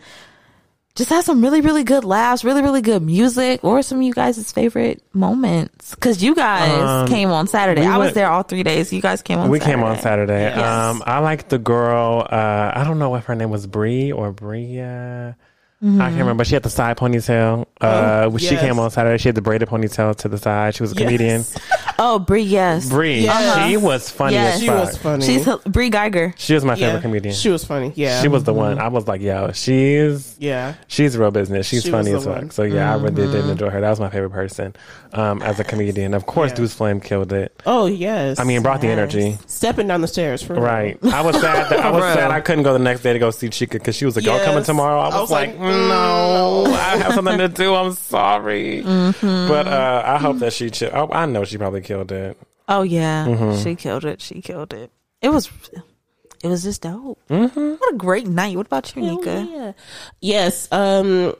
just 0.96 1.10
had 1.10 1.24
some 1.24 1.42
really, 1.42 1.60
really 1.60 1.84
good 1.84 2.04
laughs, 2.04 2.42
really, 2.42 2.62
really 2.62 2.80
good 2.82 3.02
music. 3.02 3.62
What 3.62 3.72
were 3.72 3.82
some 3.82 3.98
of 3.98 4.02
you 4.04 4.12
guys' 4.14 4.50
favorite 4.50 5.02
moments? 5.14 5.94
Cause 5.96 6.22
you 6.22 6.34
guys 6.34 6.72
Um, 6.72 7.06
came 7.06 7.30
on 7.30 7.46
Saturday. 7.46 7.82
we 7.82 7.86
I 7.86 7.98
was 7.98 8.06
went- 8.06 8.14
there 8.16 8.30
all 8.30 8.42
three 8.42 8.62
days. 8.62 8.92
You 8.92 9.00
guys 9.02 9.22
came 9.22 9.38
on 9.38 9.48
We 9.50 9.58
Saturday. 9.60 9.76
came 9.76 9.84
on 9.84 9.98
Saturday. 9.98 10.42
Yes. 10.42 10.58
Um, 10.58 11.02
I 11.06 11.18
like 11.20 11.48
the 11.48 11.58
girl. 11.58 12.26
Uh, 12.30 12.72
I 12.74 12.82
don't 12.84 12.98
know 12.98 13.14
if 13.14 13.26
her 13.26 13.34
name 13.34 13.50
was 13.50 13.66
Bree 13.66 14.10
or 14.10 14.32
Bria. 14.32 15.36
I 15.82 15.86
can't 16.08 16.16
remember. 16.18 16.44
She 16.44 16.54
had 16.54 16.62
the 16.62 16.70
side 16.70 16.96
ponytail. 16.96 17.66
Uh, 17.80 18.28
Oh, 18.32 18.36
she 18.38 18.56
came 18.56 18.78
on 18.80 18.90
Saturday. 18.90 19.18
She 19.18 19.28
had 19.28 19.34
the 19.36 19.42
braided 19.42 19.68
ponytail 19.68 20.16
to 20.16 20.28
the 20.28 20.38
side. 20.38 20.74
She 20.74 20.82
was 20.82 20.90
a 20.92 20.94
Yes. 20.98 21.54
comedian. 21.96 22.14
Oh, 22.14 22.18
Brie, 22.18 22.42
yes. 22.42 22.88
Brie, 22.88 23.20
Yes. 23.20 23.68
She 23.70 23.76
was 23.76 24.10
funny 24.10 24.34
Yes. 24.34 24.54
as 24.56 24.60
She 24.60 24.66
fuck. 24.68 24.80
was 24.86 24.96
funny. 24.98 25.26
She's 25.26 25.48
Brie 25.66 25.90
Geiger. 25.90 26.34
She 26.36 26.54
was 26.54 26.64
my 26.64 26.74
yeah. 26.74 26.86
favorite 26.86 27.02
comedian. 27.02 27.34
She 27.34 27.48
was 27.48 27.64
funny. 27.64 27.92
Yeah. 27.94 28.22
She 28.22 28.28
was 28.28 28.44
the 28.44 28.52
one. 28.54 28.78
I 28.78 28.88
was 28.88 29.08
like, 29.08 29.20
yo, 29.20 29.50
she's 29.52 30.36
Yeah. 30.38 30.74
she's 30.88 31.16
real 31.16 31.30
business. 31.30 31.66
She's 31.66 31.82
She 31.84 31.90
funny 31.90 32.12
as 32.12 32.24
the 32.24 32.30
fuck. 32.30 32.38
one. 32.42 32.50
So 32.50 32.62
yeah, 32.62 32.92
I 32.92 32.96
really 32.96 33.12
Mm-hmm. 33.16 33.32
did 33.32 33.46
enjoy 33.50 33.70
her. 33.70 33.80
That 33.80 33.90
was 33.90 34.00
my 34.00 34.10
favorite 34.10 34.30
person 34.30 34.74
um, 35.12 35.40
as 35.42 35.58
a 35.60 35.64
comedian. 35.64 36.12
Of 36.14 36.26
course, 36.26 36.50
Yeah. 36.50 36.56
Deuce 36.56 36.74
Flame 36.74 37.00
killed 37.00 37.32
it. 37.32 37.60
Oh 37.66 37.86
yes. 37.86 38.38
I 38.38 38.44
mean, 38.44 38.62
brought 38.62 38.80
the 38.80 38.88
energy. 38.88 39.38
stepping 39.46 39.86
down 39.88 40.00
the 40.02 40.08
stairs 40.08 40.42
for 40.42 40.54
real. 40.54 40.62
Right. 40.62 40.98
I 41.04 41.22
was 41.22 41.40
sad. 41.40 41.70
That, 41.70 41.80
I 41.80 41.90
was 41.96 42.02
sad 42.02 42.30
I 42.30 42.40
couldn't 42.40 42.64
go 42.64 42.72
the 42.72 42.78
next 42.78 43.02
day 43.02 43.12
to 43.12 43.18
go 43.18 43.30
see 43.30 43.48
Chica 43.48 43.78
because 43.78 43.96
she 43.96 44.04
was 44.04 44.16
like, 44.16 44.24
"Y'all 44.24 44.44
coming 44.44 44.64
tomorrow?" 44.64 45.00
I 45.00 45.06
was, 45.06 45.14
I 45.14 45.20
was 45.20 45.30
like, 45.30 45.48
like, 45.50 45.58
"No, 45.60 46.64
I 46.66 46.96
have 46.98 47.14
something 47.14 47.38
to 47.38 47.48
do. 47.48 47.74
I'm 47.74 47.92
sorry." 47.92 48.82
Mm-hmm. 48.82 49.48
But 49.48 49.66
uh, 49.68 50.02
I 50.04 50.18
hope 50.18 50.38
that 50.40 50.52
she. 50.52 50.70
Chi- 50.70 50.90
oh, 50.92 51.08
I 51.12 51.26
know 51.26 51.44
she 51.44 51.56
probably 51.58 51.80
killed 51.86 52.12
it. 52.12 52.36
Oh 52.68 52.82
yeah, 52.82 53.26
Mm-hmm. 53.26 53.62
she 53.62 53.74
killed 53.76 54.04
it. 54.04 54.20
She 54.20 54.40
killed 54.42 54.72
it. 54.74 54.90
It 55.22 55.28
was, 55.30 55.48
it 56.44 56.48
was 56.48 56.62
just 56.64 56.82
dope. 56.82 57.18
Mm-hmm. 57.30 57.70
What 57.78 57.94
a 57.94 57.96
great 57.96 58.26
night. 58.26 58.56
What 58.56 58.66
about 58.66 58.94
you, 58.96 59.04
Hell 59.04 59.16
Nika? 59.18 59.48
yeah. 59.50 59.72
Yes. 60.20 60.68
Um. 60.72 61.34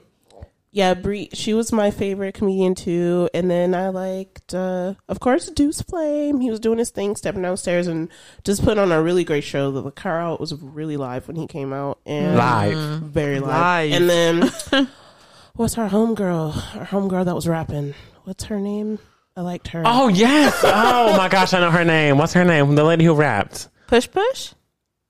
Yeah, 0.73 0.93
Brie. 0.93 1.31
She 1.33 1.55
was 1.55 1.73
my 1.73 1.91
favorite 1.91 2.35
comedian 2.35 2.75
too. 2.75 3.31
And 3.33 3.51
then 3.51 3.75
I 3.75 3.89
liked, 3.89 4.53
uh, 4.55 4.93
of 5.09 5.21
course, 5.21 5.49
Deuce 5.49 5.81
Flame. 5.81 6.41
He 6.41 6.51
was 6.51 6.61
doing 6.61 6.77
his 6.77 6.91
thing, 6.91 7.17
stepping 7.17 7.41
downstairs, 7.41 7.87
and 7.87 8.11
just 8.45 8.63
put 8.63 8.77
on 8.77 8.93
a 8.93 9.03
really 9.03 9.25
great 9.25 9.45
show. 9.45 9.71
The 9.71 9.91
crowd 9.91 10.39
was 10.39 10.53
really 10.55 10.99
live 10.99 11.29
when 11.29 11.37
he 11.37 11.47
came 11.47 11.73
out, 11.73 11.99
and 12.05 12.37
Live. 12.37 12.77
very 13.01 13.41
live. 13.41 13.91
Live. 13.91 13.93
And 13.93 14.11
then 14.11 14.89
what's 15.55 15.79
our 15.79 15.89
homegirl? 15.89 16.77
Our 16.77 16.87
homegirl 16.87 17.25
that 17.25 17.35
was 17.35 17.49
rapping. 17.49 17.95
What's 18.25 18.45
her 18.45 18.61
name? 18.61 18.99
I 19.37 19.43
liked 19.43 19.69
her. 19.69 19.83
Oh 19.85 20.09
yes. 20.09 20.59
Oh 20.65 21.17
my 21.17 21.29
gosh, 21.29 21.53
I 21.53 21.61
know 21.61 21.71
her 21.71 21.85
name. 21.85 22.17
What's 22.17 22.33
her 22.33 22.45
name? 22.45 22.75
The 22.75 22.85
lady 22.85 23.05
who 23.05 23.15
rapped. 23.15 23.69
Push 23.87 24.11
push 24.11 24.55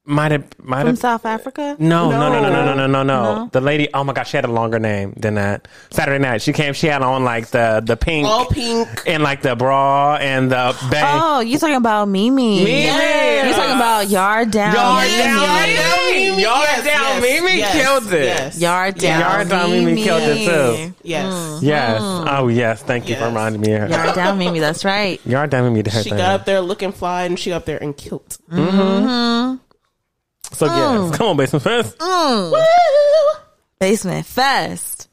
Might 0.09 0.31
have 0.31 0.45
might 0.63 0.83
from 0.83 0.87
have 0.91 0.99
South 1.01 1.27
Africa. 1.27 1.75
no, 1.81 2.11
no, 2.13 2.19
no, 2.31 2.41
no, 2.41 2.49
no, 2.49 2.65
no, 2.65 2.75
no, 2.75 2.87
no, 2.87 3.03
no. 3.03 3.03
No? 3.03 3.49
The 3.51 3.61
lady, 3.61 3.89
oh 3.93 4.05
my 4.05 4.13
gosh, 4.13 4.31
she 4.31 4.37
had 4.37 4.45
a 4.45 4.51
longer 4.53 4.79
name 4.79 5.13
than 5.17 5.35
that. 5.35 5.67
Saturday 5.91 6.21
night, 6.23 6.43
she 6.43 6.53
came, 6.53 6.75
she 6.75 6.87
had 6.87 7.03
on 7.03 7.25
like 7.25 7.49
the 7.49 7.83
the 7.85 7.97
pink 7.97 8.25
all 8.29 8.47
pink. 8.47 8.89
and 9.07 9.23
like 9.25 9.43
the 9.43 9.57
bra 9.57 10.15
and 10.21 10.51
the 10.53 10.77
bang. 10.93 11.21
Oh, 11.21 11.41
you 11.41 11.59
talking 11.59 11.75
about 11.75 12.07
Mimi? 12.09 12.63
Mimi. 12.65 12.85
You 12.85 13.53
talking 13.53 13.75
about 13.75 14.09
Yard 14.09 14.53
Down? 14.53 14.75
Yard 14.75 15.09
Mimi. 15.09 15.75
Down, 15.75 16.13
Mimi. 16.13 16.43
Yard 16.43 16.85
Down, 16.85 17.23
Mimi 17.23 17.63
killed 17.63 18.13
it. 18.13 18.25
Yes. 18.27 18.61
Yard 18.61 18.95
Down. 18.99 19.21
Yard 19.21 19.49
Down 19.49 19.71
Mimi 19.73 20.03
killed 20.05 20.23
it 20.23 20.45
too. 20.45 20.95
Yes. 21.03 21.33
Mm. 21.33 21.63
Yes. 21.63 22.01
Mm. 22.01 22.39
Oh 22.39 22.47
yes. 22.49 22.81
Thank 22.83 23.09
you 23.09 23.17
for 23.17 23.25
reminding 23.27 23.61
me 23.61 23.73
of 23.73 23.81
her. 23.83 23.89
Yard 23.89 24.15
Down 24.15 24.39
Mimi. 24.39 24.61
That's 24.61 24.85
right. 24.85 25.21
Yard 25.27 25.51
Down 25.51 25.65
Mimi 25.65 25.83
did 25.83 25.93
her 25.95 26.03
She 26.05 26.11
thing. 26.11 26.19
got 26.19 26.41
up 26.41 26.47
there 26.47 26.61
looking 26.61 26.93
fly, 26.93 27.25
and 27.25 27.37
she 27.37 27.51
got 27.51 27.57
up 27.57 27.65
there 27.65 27.83
and 27.83 27.97
killed. 27.97 28.39
Mm-hmm. 28.53 28.79
Mm-hmm. 28.79 29.57
So 30.53 30.67
yes, 30.67 31.17
come 31.17 31.29
on, 31.29 31.37
basement 31.37 31.63
fest. 31.65 31.97
Basement 33.79 34.27
Fest. 34.27 35.09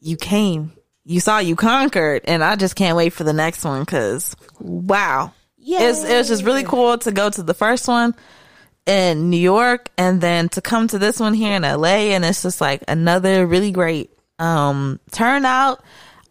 You 0.00 0.16
came. 0.16 0.72
You 1.04 1.20
saw. 1.20 1.38
You 1.38 1.56
conquered, 1.56 2.22
and 2.24 2.44
I 2.44 2.56
just 2.56 2.76
can't 2.76 2.96
wait 2.96 3.12
for 3.12 3.24
the 3.24 3.32
next 3.32 3.64
one 3.64 3.80
because 3.80 4.36
wow, 4.60 5.32
Yeah, 5.56 5.82
it's 5.82 6.04
it 6.04 6.16
was 6.16 6.28
just 6.28 6.44
really 6.44 6.64
cool 6.64 6.98
to 6.98 7.12
go 7.12 7.30
to 7.30 7.42
the 7.42 7.54
first 7.54 7.88
one 7.88 8.14
in 8.86 9.30
New 9.30 9.38
York 9.38 9.88
and 9.96 10.20
then 10.20 10.48
to 10.50 10.60
come 10.60 10.88
to 10.88 10.98
this 10.98 11.20
one 11.20 11.34
here 11.34 11.54
in 11.54 11.62
LA, 11.62 12.12
and 12.14 12.24
it's 12.24 12.42
just 12.42 12.60
like 12.60 12.84
another 12.88 13.46
really 13.46 13.70
great 13.70 14.10
um 14.38 15.00
turnout. 15.10 15.82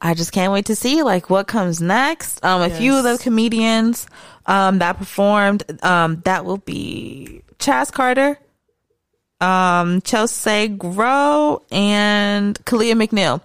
I 0.04 0.14
just 0.16 0.32
can't 0.32 0.52
wait 0.52 0.66
to 0.66 0.76
see 0.76 1.04
like 1.04 1.30
what 1.30 1.48
comes 1.48 1.82
next. 1.82 2.44
Um, 2.44 2.62
a 2.62 2.70
few 2.70 2.96
of 2.98 3.04
the 3.04 3.18
comedians 3.18 4.08
um 4.46 4.80
that 4.80 4.98
performed 4.98 5.64
um 5.84 6.22
that 6.26 6.46
will 6.46 6.58
be 6.58 7.41
Chaz 7.62 7.92
Carter, 7.92 8.38
um 9.40 10.02
Chelsea 10.02 10.68
Grow, 10.68 11.62
and 11.72 12.58
Kalia 12.66 12.94
McNeil. 12.94 13.42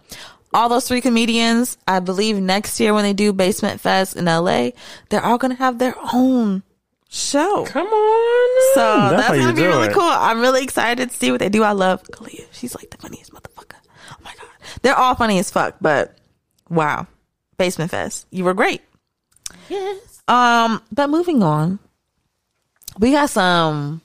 All 0.55 0.69
those 0.71 0.89
three 0.89 1.01
comedians, 1.03 1.77
I 1.87 2.01
believe 2.01 2.39
next 2.39 2.81
year 2.81 2.95
when 2.95 3.03
they 3.05 3.13
do 3.13 3.33
Basement 3.33 3.81
Fest 3.81 4.17
in 4.17 4.25
LA, 4.25 4.71
they're 5.11 5.23
all 5.25 5.37
gonna 5.39 5.55
have 5.55 5.79
their 5.79 5.95
own 6.15 6.63
show. 7.11 7.65
Come 7.67 7.87
on. 7.87 8.75
So 8.75 8.81
That's 9.11 9.29
that's, 9.29 9.39
gonna 9.39 9.53
be 9.55 9.63
really 9.67 9.89
it. 9.89 9.93
cool. 9.93 10.03
I'm 10.03 10.41
really 10.41 10.63
excited 10.63 11.11
to 11.11 11.17
see 11.17 11.31
what 11.31 11.41
they 11.41 11.49
do. 11.51 11.63
I 11.63 11.73
love 11.73 12.03
Kalia. 12.05 12.47
She's 12.53 12.75
like 12.75 12.91
the 12.91 12.97
funniest 12.99 13.33
motherfucker. 13.33 13.77
Oh 14.13 14.17
my 14.25 14.33
god, 14.39 14.49
they're 14.83 14.97
all 14.97 15.15
funny 15.15 15.39
as 15.39 15.51
fuck. 15.51 15.77
But 15.81 16.17
wow, 16.71 17.07
Basement 17.59 17.91
Fest, 17.91 18.27
you 18.31 18.45
were 18.45 18.55
great. 18.55 18.81
Yes. 19.69 20.23
Um, 20.27 20.83
but 20.91 21.11
moving 21.11 21.43
on, 21.43 21.79
we 22.99 23.13
got 23.13 23.29
some 23.31 24.01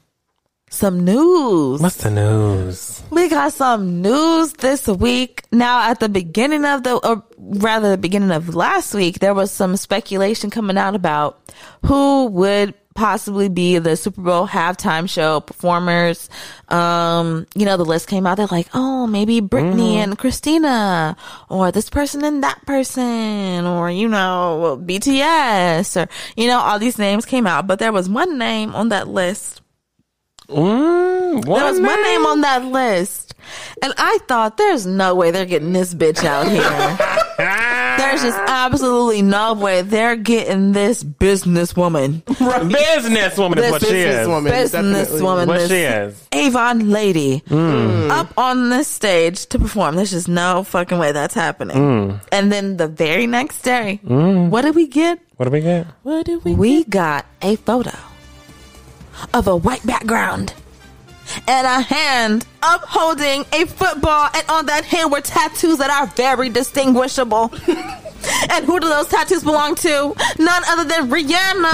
some 0.71 1.03
news. 1.03 1.81
What's 1.81 1.97
the 1.97 2.09
news? 2.09 3.03
We 3.09 3.27
got 3.29 3.53
some 3.53 4.01
news 4.01 4.53
this 4.53 4.87
week. 4.87 5.43
Now, 5.51 5.89
at 5.89 5.99
the 5.99 6.09
beginning 6.09 6.65
of 6.65 6.83
the, 6.83 6.95
or 6.95 7.23
rather, 7.37 7.91
the 7.91 7.97
beginning 7.97 8.31
of 8.31 8.55
last 8.55 8.93
week, 8.93 9.19
there 9.19 9.33
was 9.33 9.51
some 9.51 9.75
speculation 9.75 10.49
coming 10.49 10.77
out 10.77 10.95
about 10.95 11.39
who 11.85 12.27
would 12.27 12.73
possibly 12.93 13.49
be 13.49 13.79
the 13.79 13.97
Super 13.97 14.21
Bowl 14.21 14.47
halftime 14.47 15.09
show 15.09 15.41
performers. 15.41 16.29
Um, 16.69 17.47
you 17.53 17.65
know, 17.65 17.75
the 17.75 17.85
list 17.85 18.07
came 18.07 18.25
out. 18.25 18.37
They're 18.37 18.47
like, 18.47 18.67
oh, 18.73 19.07
maybe 19.07 19.41
Britney 19.41 19.95
and 19.95 20.17
Christina, 20.17 21.17
or 21.49 21.71
this 21.71 21.89
person 21.89 22.23
and 22.23 22.43
that 22.43 22.65
person, 22.65 23.65
or 23.65 23.91
you 23.91 24.07
know, 24.07 24.81
BTS, 24.85 26.01
or 26.01 26.09
you 26.37 26.47
know, 26.47 26.59
all 26.59 26.79
these 26.79 26.97
names 26.97 27.25
came 27.25 27.45
out. 27.45 27.67
But 27.67 27.79
there 27.79 27.91
was 27.91 28.09
one 28.09 28.37
name 28.37 28.73
on 28.73 28.89
that 28.89 29.09
list 29.09 29.61
Mm, 30.51 31.45
there 31.45 31.65
was 31.65 31.79
my 31.79 31.95
name 31.95 32.25
on 32.25 32.41
that 32.41 32.65
list. 32.65 33.33
And 33.81 33.93
I 33.97 34.19
thought, 34.27 34.57
there's 34.57 34.85
no 34.85 35.15
way 35.15 35.31
they're 35.31 35.45
getting 35.45 35.73
this 35.73 35.93
bitch 35.93 36.23
out 36.23 36.47
here. 36.47 37.17
There's 37.97 38.21
just 38.21 38.37
absolutely 38.47 39.21
no 39.21 39.53
way 39.53 39.81
they're 39.81 40.15
getting 40.15 40.73
this 40.73 41.03
businesswoman. 41.03 42.23
businesswoman 42.23 43.57
is 43.57 43.71
what 43.71 43.81
she 43.81 43.97
is. 44.01 44.27
Businesswoman, 44.27 44.43
definitely. 44.45 45.19
Businesswoman. 45.19 45.47
What 45.47 45.59
this 45.59 45.69
she 45.69 45.77
is. 45.77 46.27
Avon 46.31 46.89
lady 46.91 47.41
mm. 47.47 48.09
up 48.09 48.37
on 48.37 48.69
this 48.69 48.87
stage 48.87 49.47
to 49.47 49.59
perform. 49.59 49.95
There's 49.95 50.11
just 50.11 50.27
no 50.27 50.63
fucking 50.63 50.99
way 50.99 51.11
that's 51.11 51.33
happening. 51.33 51.77
Mm. 51.77 52.25
And 52.31 52.51
then 52.51 52.77
the 52.77 52.87
very 52.87 53.27
next 53.27 53.61
day, 53.61 53.99
mm. 54.05 54.49
what 54.49 54.63
did 54.63 54.75
we 54.75 54.87
get? 54.87 55.19
What 55.37 55.45
did 55.45 55.53
we 55.53 55.61
get? 55.61 55.87
What 56.03 56.25
did 56.25 56.43
we? 56.43 56.53
we 56.53 56.83
got 56.83 57.25
a 57.41 57.55
photo 57.55 57.97
of 59.33 59.47
a 59.47 59.55
white 59.55 59.85
background 59.85 60.53
and 61.47 61.67
a 61.67 61.81
hand 61.81 62.45
upholding 62.63 63.45
a 63.53 63.65
football, 63.65 64.29
and 64.33 64.49
on 64.49 64.65
that 64.67 64.85
hand 64.85 65.11
were 65.11 65.21
tattoos 65.21 65.77
that 65.77 65.89
are 65.89 66.07
very 66.07 66.49
distinguishable. 66.49 67.53
and 68.51 68.65
who 68.65 68.79
do 68.79 68.87
those 68.89 69.07
tattoos 69.07 69.43
belong 69.43 69.75
to? 69.75 70.15
None 70.39 70.63
other 70.67 70.83
than 70.83 71.09
Rihanna. 71.09 71.71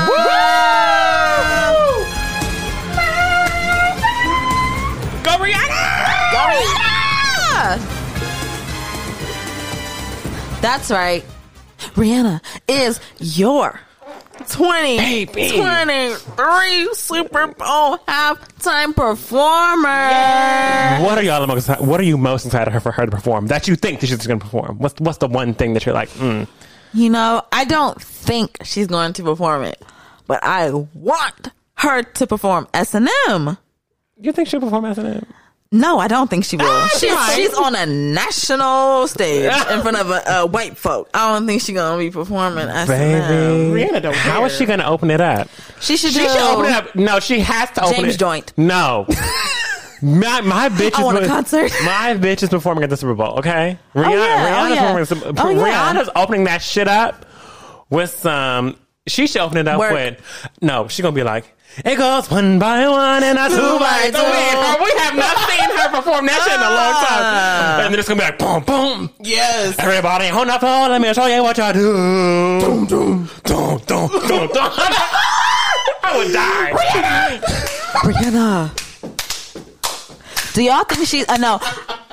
Go 5.23 5.37
Rihanna! 5.37 6.27
Rihanna! 6.33 7.97
That's 10.61 10.91
right. 10.91 11.23
Rihanna 11.95 12.41
is 12.67 12.99
your 13.19 13.79
2023 14.39 16.93
Super 16.93 17.47
Bowl 17.47 17.97
halftime 18.07 18.95
performer. 18.95 21.03
What 21.03 21.17
are 21.17 21.23
y'all 21.23 21.45
most? 21.47 21.67
What 21.81 21.99
are 21.99 22.03
you 22.03 22.17
most 22.17 22.45
excited 22.45 22.79
for 22.81 22.91
her 22.91 23.05
to 23.05 23.11
perform? 23.11 23.47
That 23.47 23.67
you 23.67 23.75
think 23.75 23.99
that 23.99 24.07
she's 24.07 24.27
going 24.27 24.39
to 24.39 24.45
perform? 24.45 24.77
What's 24.79 24.99
What's 24.99 25.17
the 25.17 25.27
one 25.27 25.53
thing 25.53 25.73
that 25.73 25.85
you're 25.85 25.95
like? 25.95 26.09
Mm. 26.11 26.47
You 26.93 27.09
know, 27.09 27.43
I 27.51 27.65
don't 27.65 28.01
think 28.01 28.57
she's 28.63 28.87
going 28.87 29.13
to 29.13 29.23
perform 29.23 29.63
it, 29.63 29.81
but 30.25 30.43
I 30.43 30.71
want 30.71 31.49
her 31.75 32.03
to 32.03 32.27
perform 32.27 32.67
S&M. 32.73 33.57
You 34.19 34.31
think 34.31 34.47
she'll 34.47 34.61
perform 34.61 34.85
as 34.85 34.97
an 34.97 35.25
No, 35.71 35.99
I 35.99 36.07
don't 36.07 36.29
think 36.29 36.45
she 36.45 36.55
will. 36.55 36.65
Ah, 36.65 36.89
she's, 36.97 37.11
might. 37.11 37.33
she's 37.35 37.53
on 37.53 37.75
a 37.75 37.85
national 37.85 39.07
stage 39.07 39.45
in 39.71 39.81
front 39.81 39.97
of 39.97 40.09
a, 40.09 40.23
a 40.27 40.45
white 40.45 40.77
folk. 40.77 41.09
I 41.13 41.33
don't 41.33 41.45
think 41.45 41.61
she's 41.61 41.75
gonna 41.75 41.97
be 41.97 42.09
performing 42.09 42.67
S&M. 42.67 42.87
Baby, 43.73 43.81
Rihanna 43.83 44.01
don't 44.01 44.15
How 44.15 44.45
is 44.45 44.51
care. 44.53 44.59
she 44.59 44.65
going 44.65 44.79
to 44.79 44.87
open 44.87 45.11
it 45.11 45.19
up? 45.21 45.49
She 45.81 45.97
should 45.97 46.13
She 46.13 46.19
do. 46.19 46.29
should 46.29 46.37
open 46.53 46.65
it 46.65 46.71
up. 46.71 46.95
No, 46.95 47.19
she 47.19 47.39
has 47.41 47.69
to 47.71 47.83
open 47.83 47.95
James 48.03 48.15
it. 48.15 48.19
Joint. 48.19 48.53
No. 48.57 49.05
My, 50.01 50.41
my 50.41 50.69
bitch 50.71 50.93
I 50.95 50.99
is 50.99 51.03
want 51.05 51.17
a 51.23 51.27
concert. 51.27 51.71
My 51.83 52.15
bitch 52.17 52.43
is 52.43 52.49
performing 52.49 52.83
at 52.83 52.89
the 52.89 52.97
Super 52.97 53.15
Bowl. 53.15 53.39
Okay, 53.39 53.77
Rihanna, 53.95 54.09
yeah, 54.11 54.67
oh, 54.69 54.75
Rihanna's, 54.75 55.11
yeah. 55.11 55.31
performing, 55.31 55.57
Oh, 55.59 55.65
yeah. 55.65 55.93
Rihanna's 55.93 56.09
opening 56.15 56.43
that 56.45 56.61
shit 56.61 56.87
up 56.87 57.25
with 57.89 58.11
some. 58.11 58.77
She 59.07 59.25
should 59.27 59.41
open 59.41 59.57
it 59.57 59.67
up 59.67 59.79
Work. 59.79 59.93
with. 59.93 60.51
No, 60.61 60.87
she 60.87 61.01
gonna 61.01 61.15
be 61.15 61.23
like. 61.23 61.53
It 61.85 61.97
goes 61.97 62.29
one 62.31 62.57
by 62.57 62.87
one 62.87 63.23
and 63.23 63.37
a 63.37 63.49
two, 63.49 63.55
Two 63.55 63.77
by 63.77 63.79
by 63.79 64.05
two. 64.09 64.17
two. 64.17 64.23
We, 64.23 64.85
we 64.85 64.91
have 64.99 65.15
not 65.15 65.37
seen 65.45 65.69
her 65.77 65.89
perform 65.93 66.25
that 66.25 66.41
shit 66.41 66.53
in 66.53 66.59
a 66.59 66.73
long 66.73 66.93
time. 67.05 67.21
Ah. 67.21 67.81
And 67.85 67.93
then 67.93 67.99
it's 67.99 68.09
gonna 68.09 68.19
be 68.19 68.25
like 68.25 68.39
boom, 68.39 68.63
boom. 68.63 69.09
Yes. 69.21 69.75
Everybody 69.77 70.29
on 70.29 70.47
the 70.47 70.57
floor, 70.57 70.89
let 70.89 70.99
me 71.01 71.13
show 71.13 71.27
you 71.27 71.43
what 71.43 71.57
y'all 71.57 71.73
do. 71.73 72.59
Doom, 72.59 72.85
doom, 72.87 73.29
doom, 73.43 73.77
doom, 73.85 74.09
doom, 74.09 74.47
doom. 74.47 74.71
I 76.03 76.13
would 76.17 76.33
die. 76.33 76.71
Rihanna. 78.01 78.73
Do 80.53 80.63
y'all 80.63 80.83
think 80.85 81.05
she? 81.07 81.27
I 81.27 81.35
uh, 81.35 81.37
know. 81.37 81.59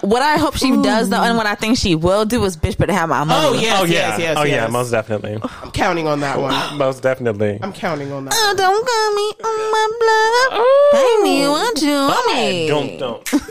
What 0.05 0.23
I 0.23 0.37
hope 0.37 0.57
she 0.57 0.71
does 0.83 1.09
though, 1.09 1.23
and 1.23 1.37
what 1.37 1.47
I 1.47 1.55
think 1.55 1.79
she 1.79 1.95
will 1.95 2.25
do 2.25 2.45
is 2.45 2.57
bitch 2.57 2.77
but 2.77 2.91
have 2.91 3.09
my 3.09 3.25
money. 3.25 3.47
Oh 3.47 3.55
yes, 3.55 3.81
oh 3.81 3.85
yeah, 3.85 3.93
yes, 3.93 4.19
yes, 4.21 4.37
oh 4.39 4.43
yeah, 4.45 4.67
most 4.67 4.91
definitely, 4.91 5.39
I'm 5.63 5.71
counting 5.71 6.07
on 6.07 6.21
that 6.21 6.39
one. 6.39 6.77
most 6.79 7.03
definitely. 7.03 7.59
I'm 7.63 7.73
counting 7.73 8.13
on 8.13 8.27
that. 8.27 8.35
Oh, 8.37 8.55
don't 8.57 8.87
call 8.87 9.15
me 9.15 9.49
on 9.49 9.73
my 9.73 9.87
blood. 10.01 10.61
Oh. 10.61 10.91
Pay 10.93 11.23
me 11.31 11.49
what 11.49 11.83
you 11.83 11.93
owe 11.93 12.35
me. 12.35 12.69
Dum 12.69 12.99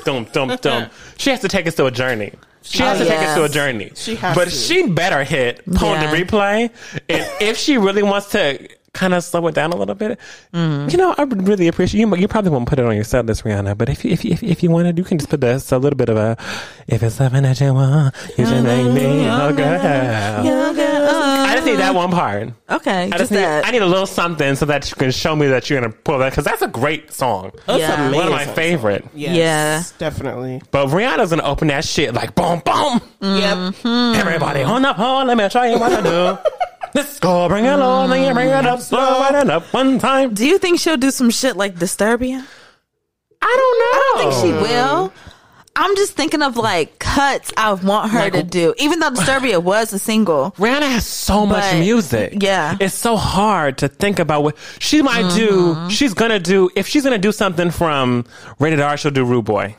dum 0.05 0.25
dum 0.31 0.47
dum 0.49 0.57
dum. 0.61 0.89
She 1.17 1.29
has 1.31 1.39
to 1.41 1.47
take 1.47 1.65
us 1.67 1.75
to 1.75 1.85
a 1.87 1.91
journey. 1.91 2.33
She 2.61 2.77
has 2.83 3.01
Oh, 3.01 3.03
to 3.03 3.09
take 3.09 3.19
us 3.19 3.35
to 3.35 3.43
a 3.43 3.49
journey. 3.49 3.91
She 3.95 4.15
has 4.15 4.35
but 4.35 4.45
to. 4.45 4.51
she 4.51 4.87
better 4.87 5.23
hit 5.23 5.65
Pon 5.73 5.99
Yeah. 6.01 6.11
the 6.11 6.17
replay, 6.23 6.69
and 7.09 7.27
if 7.41 7.57
she 7.57 7.77
really 7.77 8.03
wants 8.03 8.29
to 8.31 8.69
kind 8.93 9.13
of 9.13 9.23
slow 9.23 9.45
it 9.47 9.55
down 9.55 9.71
a 9.73 9.75
little 9.75 9.95
bit. 9.95 10.19
Mm-hmm. 10.53 10.89
You 10.89 10.97
know, 10.97 11.15
I 11.17 11.23
would 11.23 11.47
really 11.47 11.67
appreciate 11.67 11.99
you. 11.99 12.15
You 12.15 12.27
probably 12.27 12.51
won't 12.51 12.67
put 12.67 12.79
it 12.79 12.85
on 12.85 12.95
your 12.95 13.03
set 13.03 13.25
list, 13.25 13.43
Rihanna. 13.43 13.77
But 13.77 13.89
if 13.89 14.05
you, 14.05 14.11
if 14.11 14.23
you, 14.23 14.31
if, 14.33 14.43
you- 14.43 14.49
if 14.49 14.63
you 14.63 14.69
wanted, 14.69 14.97
you 14.97 15.03
can 15.03 15.17
just 15.17 15.29
put 15.29 15.41
this 15.41 15.71
a 15.71 15.77
little 15.77 15.97
bit 15.97 16.09
of 16.09 16.17
a. 16.17 16.37
If 16.87 17.01
it's 17.01 17.15
something 17.15 17.43
that 17.43 17.59
you 17.59 17.73
want, 17.73 18.13
you 18.37 18.45
should 18.45 18.63
make 18.63 18.91
me 18.93 19.25
a 19.25 19.31
uh-huh. 19.31 19.51
girl. 19.51 19.75
Uh-huh. 19.75 21.45
I 21.47 21.55
just 21.55 21.65
need 21.65 21.77
that 21.77 21.95
one 21.95 22.11
part. 22.11 22.49
Okay, 22.69 23.03
I 23.03 23.09
just 23.09 23.17
just 23.19 23.31
need, 23.31 23.37
that. 23.37 23.65
I 23.65 23.71
need 23.71 23.81
a 23.81 23.85
little 23.85 24.05
something 24.05 24.55
so 24.55 24.65
that 24.65 24.89
you 24.89 24.95
can 24.95 25.11
show 25.11 25.35
me 25.35 25.47
that 25.47 25.69
you're 25.69 25.79
gonna 25.79 25.93
pull 25.93 26.17
that 26.19 26.31
because 26.31 26.45
that's 26.45 26.61
a 26.61 26.67
great 26.67 27.11
song. 27.11 27.51
That's 27.65 27.79
Yeah. 27.79 28.07
amazing. 28.07 28.15
One 28.17 28.27
of 28.27 28.33
my 28.33 28.45
favorite. 28.45 29.05
Yes, 29.13 29.35
Yeah. 29.35 29.83
definitely. 29.97 30.61
But 30.71 30.87
Rihanna's 30.87 31.29
gonna 31.31 31.43
open 31.43 31.67
that 31.69 31.85
shit 31.85 32.13
like 32.13 32.35
boom, 32.35 32.61
boom. 32.65 33.01
Yep. 33.21 33.75
Everybody 33.85 34.63
on 34.63 34.81
the 34.81 34.93
phone, 34.93 35.27
let 35.27 35.37
me 35.37 35.49
show 35.49 35.63
you 35.63 35.79
what 35.79 35.95
to 35.95 36.03
do. 36.03 36.37
Let's 36.95 37.19
go, 37.19 37.47
bring 37.49 37.65
it 37.65 37.79
on, 37.79 38.09
then 38.09 38.23
you 38.27 38.33
bring 38.33 38.49
it 38.49 38.65
up 38.65 38.79
slow 38.79 39.23
and 39.33 39.49
up 39.49 39.73
one 39.73 39.97
time. 39.99 40.33
Do 40.33 40.45
you 40.47 40.57
think 40.59 40.79
she'll 40.79 40.97
do 40.97 41.09
some 41.11 41.29
shit 41.31 41.55
like 41.57 41.75
Disturbia? 41.75 42.45
I 43.41 43.55
don't 43.57 43.79
know. 43.79 43.91
I 43.93 44.13
don't 44.23 44.33
think 44.33 44.45
she 44.45 44.61
will. 44.73 45.13
I'm 45.75 45.95
just 45.95 46.13
thinking 46.13 46.43
of 46.43 46.55
like 46.55 46.99
cuts 46.99 47.51
I 47.57 47.73
want 47.73 48.11
her 48.11 48.29
to 48.29 48.43
do. 48.43 48.75
Even 48.77 48.99
though 48.99 49.09
Disturbia 49.09 49.61
was 49.63 49.91
a 49.91 49.97
single. 49.97 50.51
Rihanna 50.51 50.83
has 50.91 51.05
so 51.07 51.47
much 51.47 51.63
But, 51.73 51.79
music. 51.79 52.33
yeah. 52.43 52.77
It's 52.79 52.93
so 52.93 53.17
hard 53.17 53.79
to 53.79 53.87
think 53.87 54.19
about 54.19 54.43
what 54.43 54.55
she 54.79 55.01
might 55.01 55.25
Mm-hmm. 55.25 55.87
do. 55.87 55.89
She's 55.89 56.13
gonna 56.13 56.39
do, 56.39 56.69
if 56.75 56.87
she's 56.87 57.03
gonna 57.03 57.17
do 57.17 57.31
something 57.31 57.71
from 57.71 58.25
Rated 58.59 58.81
R, 58.81 58.95
she'll 58.97 59.09
do 59.11 59.25
Rude 59.25 59.45
Boy. 59.45 59.75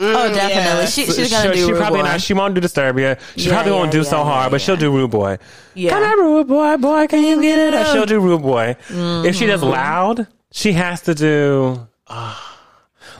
Oh, 0.00 0.28
definitely. 0.34 0.54
yeah. 0.54 0.84
She, 0.86 1.04
she's 1.06 1.30
gonna 1.30 1.42
She'll- 1.44 1.52
do 1.52 1.58
she 1.66 1.72
Rude 1.72 1.78
probably 1.80 2.00
Boy. 2.00 2.06
not. 2.06 2.20
She 2.20 2.34
won't 2.34 2.54
do 2.54 2.60
Disturbia. 2.60 3.18
She 3.36 3.48
Yeah, 3.48 3.54
probably 3.54 3.72
won't 3.72 3.86
yeah, 3.94 4.00
do 4.00 4.04
so 4.04 4.18
yeah, 4.18 4.24
hard, 4.24 4.44
yeah, 4.46 4.48
but 4.50 4.60
she'll 4.60 4.74
yeah. 4.76 4.80
do 4.80 4.92
Rude 4.92 5.10
Boy. 5.10 5.38
Yeah. 5.74 5.90
Come 5.90 6.02
on, 6.02 6.24
Rude 6.24 6.46
Boy, 6.48 6.76
boy, 6.76 7.06
can 7.06 7.22
you 7.24 7.40
get 7.42 7.58
it? 7.58 7.74
up? 7.74 7.86
She'll 7.94 8.06
do 8.06 8.20
Rude 8.20 8.42
Boy. 8.42 8.76
Mm-hmm. 8.88 9.26
If 9.26 9.36
she 9.36 9.46
does 9.46 9.62
Loud, 9.62 10.26
she 10.52 10.72
has 10.72 11.02
to 11.02 11.14
do. 11.14 11.86
ah, 12.08 12.58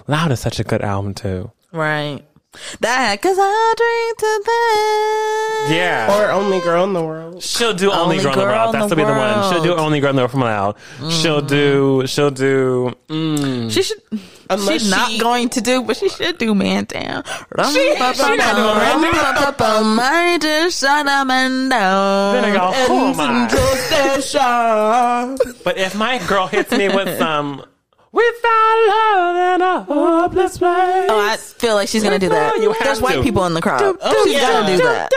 Loud 0.07 0.33
is 0.33 0.41
such 0.41 0.59
a 0.61 0.65
good 0.65 0.83
album 0.83 1.15
too. 1.15 1.51
Right. 1.73 2.23
That 2.81 3.21
cause 3.21 3.37
I 3.39 3.75
drink 3.77 4.19
to 4.19 4.43
that. 5.69 5.75
Yeah. 5.77 6.17
Or 6.19 6.31
only 6.31 6.61
girl 6.61 6.85
in 6.85 6.95
the 6.95 7.03
world. 7.03 7.43
She'll 7.43 7.75
do 7.75 7.91
only, 7.93 8.19
Only 8.19 8.23
girl, 8.23 8.33
in 8.33 8.39
the 8.39 8.45
world. 8.47 8.75
in 8.75 8.81
That's 8.81 8.91
the 8.91 8.97
to 8.97 8.97
be 8.97 9.05
the 9.05 9.13
one. 9.13 9.53
She'll 9.53 9.63
do 9.63 9.75
only 9.77 10.01
girl 10.01 10.11
in 10.11 10.17
the 10.17 10.23
world 10.23 10.31
from 10.31 10.41
loud. 10.41 10.77
She'll 11.11 11.43
do. 11.43 12.05
She'll 12.07 12.31
do. 12.31 12.95
Mm, 13.09 13.71
She 13.71 13.83
should. 13.83 14.01
Unless 14.51 14.81
she's 14.81 14.91
not 14.91 15.21
going 15.21 15.51
to 15.51 15.61
do, 15.61 15.83
but 15.83 15.99
she 15.99 16.09
should 16.09 16.39
do 16.39 16.55
Man 16.55 16.85
Down. 16.85 17.23
Rum, 17.55 17.71
She- 17.75 17.95
pa, 17.99 18.13
she 18.13 18.23
pa, 18.23 18.35
not 18.35 18.39
pa, 18.39 18.55
doing 18.57 18.89
rum, 18.89 19.01
Man 19.03 19.13
Down. 19.13 19.35
pa, 19.35 19.45
pa, 19.45 19.53
pa, 19.53 19.83
might 19.83 20.39
just 20.41 20.81
shut 20.81 21.07
a 21.07 21.25
man 21.27 21.69
down. 21.69 22.35
then 22.35 22.45
I 22.47 22.53
go, 22.55 22.73
oh 22.89 23.13
my. 23.15 23.47
Station. 23.49 25.37
But 25.65 25.77
if 25.77 25.95
my 25.95 26.17
girl 26.27 26.47
hits 26.47 26.71
me 26.73 26.89
with 26.89 27.19
some 27.19 27.63
without 28.13 28.87
love 28.89 29.37
and 29.37 29.63
a 29.63 29.81
hopeless 29.83 30.59
place. 30.59 31.07
Oh, 31.11 31.21
I 31.31 31.37
feel 31.37 31.75
like 31.75 31.89
she's 31.89 32.03
gonna 32.03 32.19
do 32.19 32.29
that. 32.31 32.57
You 32.61 32.73
have 32.73 32.83
There's 32.85 33.01
white 33.01 33.17
to. 33.17 33.23
people 33.23 33.45
in 33.47 33.55
the 33.55 33.61
crowd. 33.61 33.97
Oh, 34.01 34.25
she's 34.25 34.35
yeah. 34.35 34.49
gonna 34.51 34.77
do 34.77 34.83
that. 34.85 35.11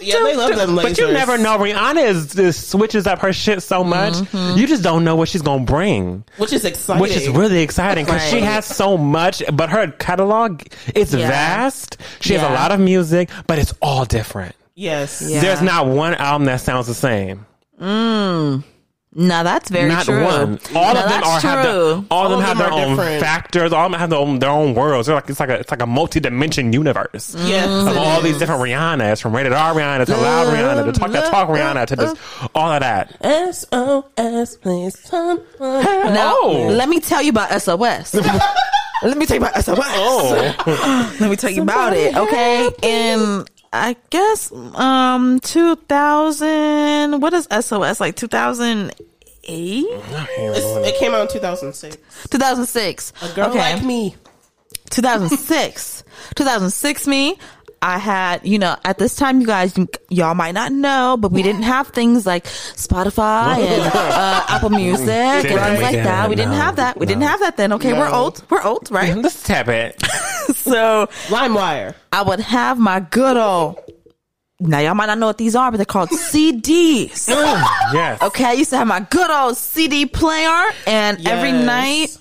Yeah, 0.00 0.22
they 0.22 0.36
love 0.36 0.56
them 0.56 0.76
But 0.76 0.98
you 0.98 1.10
never 1.12 1.38
know. 1.38 1.58
Rihanna 1.58 2.04
is, 2.04 2.38
is 2.38 2.56
switches 2.56 3.06
up 3.06 3.20
her 3.20 3.32
shit 3.32 3.62
so 3.62 3.82
much. 3.84 4.14
Mm-hmm. 4.14 4.58
You 4.58 4.66
just 4.66 4.82
don't 4.82 5.04
know 5.04 5.16
what 5.16 5.28
she's 5.28 5.42
gonna 5.42 5.64
bring, 5.64 6.24
Which 6.36 6.52
is 6.52 6.64
exciting. 6.64 7.00
which 7.02 7.12
is 7.16 7.28
really 7.28 7.60
exciting 7.60 8.04
because 8.04 8.22
she 8.28 8.40
has 8.40 8.64
so 8.64 8.96
much. 8.96 9.42
But 9.52 9.70
her 9.70 9.90
catalog 9.92 10.62
it's 10.94 11.14
Yeah. 11.14 11.28
vast. 11.28 11.96
She 12.20 12.34
has 12.34 12.42
a 12.42 12.52
lot 12.54 12.72
of 12.72 12.80
music, 12.80 13.30
but 13.46 13.58
it's 13.58 13.72
all 13.82 14.04
different. 14.04 14.54
Yes. 14.74 15.22
Yeah. 15.26 15.40
There's 15.40 15.62
not 15.62 15.86
one 15.86 16.14
album 16.14 16.46
that 16.46 16.60
sounds 16.60 16.86
the 16.86 16.94
same. 16.94 17.46
No, 19.20 19.42
that's 19.42 19.68
very 19.68 19.88
not 19.88 20.04
true. 20.04 20.22
one. 20.22 20.60
All 20.76 20.94
No, 20.94 21.00
of 21.00 21.08
them 21.10 21.20
that's 21.20 21.26
are 21.26 21.40
have 21.40 21.64
true. 21.64 21.72
the, 21.72 22.04
all, 22.08 22.24
of 22.26 22.30
them 22.30 22.40
have 22.40 22.56
their 22.56 22.68
are 22.68 22.72
own 22.72 22.90
different. 22.96 23.20
factors. 23.20 23.72
All 23.72 23.86
of 23.86 23.90
them 23.90 23.98
have 23.98 24.10
their 24.10 24.18
own, 24.20 24.38
their 24.38 24.50
own 24.50 24.74
worlds. 24.74 25.06
They're 25.08 25.16
like 25.16 25.28
it's 25.28 25.40
like 25.40 25.48
a 25.48 25.54
it's 25.54 25.70
like 25.72 25.82
a 25.82 25.86
multi 25.86 26.20
dimension 26.20 26.72
universe. 26.72 27.34
Yes. 27.36 27.66
of 27.68 27.88
it 27.88 27.96
all 27.96 28.20
these 28.20 28.38
different 28.38 28.60
Rihannas, 28.62 29.20
from 29.20 29.34
rated 29.34 29.52
R 29.52 29.74
Rihanna 29.74 30.06
to 30.06 30.16
loud 30.16 30.46
Rihanna 30.54 30.84
to 30.92 30.92
talk 30.98 31.10
that 31.10 31.30
talk 31.32 31.48
Rihanna 31.48 31.86
to 31.86 31.96
just 31.96 32.16
all 32.54 32.70
of 32.70 32.80
that. 32.80 33.16
SOS, 33.54 34.56
please. 34.58 34.98
someone. 35.00 35.40
Now, 35.58 36.34
Oh. 36.40 36.68
let 36.70 36.88
me 36.88 37.00
tell 37.00 37.20
you 37.20 37.30
about 37.30 37.50
SOS. 37.60 38.14
let 39.02 39.16
me 39.18 39.26
tell 39.26 39.36
you 39.36 39.42
about 39.42 39.56
SOS. 39.64 39.78
Oh, 39.80 41.16
Let 41.20 41.28
me 41.28 41.34
tell 41.34 41.50
you 41.50 41.62
about 41.62 41.92
it, 41.92 42.16
okay? 42.16 42.70
In 42.82 43.44
I 43.72 43.96
guess 44.10 44.50
um 44.52 45.40
2000 45.40 47.20
what 47.20 47.32
is 47.34 47.46
SOS 47.50 48.00
like 48.00 48.16
2008 48.16 49.07
It's- 49.48 50.86
it 50.86 50.98
came 50.98 51.14
out 51.14 51.22
in 51.22 51.28
2006. 51.28 51.96
2006 52.30 53.12
A 53.22 53.28
girl 53.34 53.50
okay 53.50 53.74
like 53.74 53.84
me. 53.84 54.14
2006 54.90 56.04
2006 56.36 57.06
me 57.06 57.38
I 57.80 57.98
had, 57.98 58.44
you 58.44 58.58
know, 58.58 58.76
at 58.84 58.98
this 58.98 59.14
time, 59.14 59.40
you 59.40 59.46
guys, 59.46 59.72
y'all 60.08 60.34
might 60.34 60.52
not 60.52 60.72
know, 60.72 61.16
but 61.18 61.30
we 61.30 61.42
didn't 61.44 61.62
have 61.62 61.88
things 61.88 62.26
like 62.26 62.44
Spotify 62.44 63.58
and 63.58 63.82
uh, 63.94 64.44
Apple 64.48 64.70
Music 64.70 65.08
and 65.08 65.42
things 65.46 65.78
we? 65.78 65.84
like 65.84 65.94
that. 66.02 66.28
We 66.28 66.34
didn't 66.34 66.54
have 66.54 66.76
that. 66.76 66.98
We 66.98 67.06
didn't 67.06 67.22
have 67.22 67.40
that 67.40 67.56
then. 67.56 67.72
Okay, 67.74 67.92
we're 67.92 68.10
old. 68.12 68.42
We're 68.50 68.62
old, 68.62 68.90
right? 68.90 69.16
let's 69.22 69.44
tap 69.44 69.68
it. 69.68 70.00
so 70.56 71.06
LimeWire. 71.28 71.94
I 72.10 72.22
would 72.22 72.40
have 72.40 72.78
my 72.78 72.98
good 72.98 73.36
old. 73.36 73.78
Now 74.60 74.80
y'all 74.80 74.94
might 74.94 75.06
not 75.06 75.18
know 75.18 75.26
what 75.26 75.38
these 75.38 75.54
are, 75.54 75.70
but 75.70 75.76
they're 75.76 75.86
called 75.86 76.10
CDs. 76.10 77.28
Yes. 77.90 78.20
Okay, 78.20 78.44
I 78.44 78.52
used 78.52 78.68
to 78.70 78.76
have 78.76 78.86
my 78.86 79.00
good 79.00 79.30
old 79.30 79.56
CD 79.56 80.04
player, 80.04 80.64
and 80.86 81.26
every 81.26 81.52
night, 81.52 82.18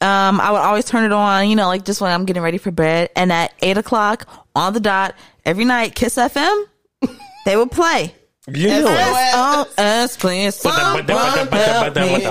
um, 0.00 0.40
I 0.40 0.50
would 0.50 0.60
always 0.62 0.86
turn 0.86 1.04
it 1.04 1.12
on. 1.12 1.48
You 1.50 1.56
know, 1.56 1.66
like 1.66 1.84
just 1.84 2.00
when 2.00 2.10
I'm 2.10 2.24
getting 2.24 2.42
ready 2.42 2.56
for 2.56 2.70
bed, 2.70 3.10
and 3.14 3.30
at 3.30 3.52
eight 3.60 3.76
o'clock 3.76 4.26
on 4.56 4.72
the 4.72 4.80
dot 4.80 5.14
every 5.44 5.66
night, 5.66 5.94
Kiss 5.94 6.16
FM, 6.16 6.64
they 7.44 7.56
would 7.56 7.70
play. 7.70 8.14
You. 8.46 8.70
SOS, 8.70 10.16
please, 10.16 10.54
someone 10.54 11.04
help 11.04 11.50
me. 11.52 11.58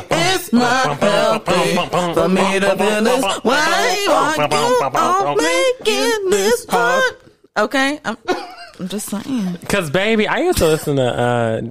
It's 0.09 0.51
not 0.53 0.99
healthy 0.99 1.75
for 2.13 2.29
me 2.29 2.59
to 2.59 2.75
feel 2.77 3.03
this 3.03 3.23
way. 3.23 3.39
Why 3.43 4.03
you 4.03 4.97
all 4.99 5.35
making 5.35 6.29
this 6.31 6.65
hard? 6.69 7.15
Okay, 7.57 7.99
I'm, 8.03 8.17
I'm 8.79 8.87
just 8.87 9.07
saying. 9.09 9.57
Because 9.59 9.89
baby, 9.89 10.27
I 10.27 10.39
used 10.39 10.57
to 10.59 10.65
listen 10.67 10.95
to 10.97 11.03
uh, 11.03 11.61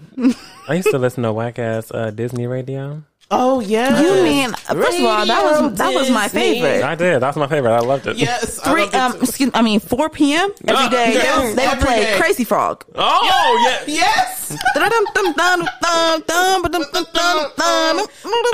I 0.68 0.74
used 0.74 0.90
to 0.90 0.98
listen 0.98 1.22
to 1.24 1.32
whack 1.32 1.58
ass 1.58 1.90
uh, 1.92 2.10
Disney 2.10 2.46
radio. 2.46 3.02
Oh, 3.34 3.60
yeah. 3.60 3.98
You 3.98 4.22
mean 4.22 4.50
first 4.52 4.98
of 4.98 5.04
all, 5.06 5.24
that 5.24 5.42
was 5.42 5.78
that 5.78 5.94
was 5.94 6.10
my 6.10 6.28
favorite. 6.28 6.82
I 6.84 6.94
did. 6.94 7.20
That's 7.20 7.36
my 7.38 7.46
favorite. 7.46 7.72
I 7.72 7.78
loved 7.80 8.06
it. 8.06 8.18
Yes. 8.18 8.58
I 8.58 8.70
Three, 8.70 8.82
loved 8.82 8.94
it 8.94 8.98
um, 8.98 9.12
too. 9.12 9.18
excuse, 9.20 9.50
I 9.54 9.62
mean, 9.62 9.80
four 9.80 10.10
p.m. 10.10 10.52
every 10.68 10.90
day. 10.90 11.14
yes, 11.14 11.56
they 11.56 11.66
would 11.66 11.72
every 11.72 11.86
play 11.86 12.04
day. 12.04 12.18
Crazy 12.18 12.44
Frog. 12.44 12.84
Oh 12.94 13.86
yeah. 13.86 13.94
Yes. 13.94 14.54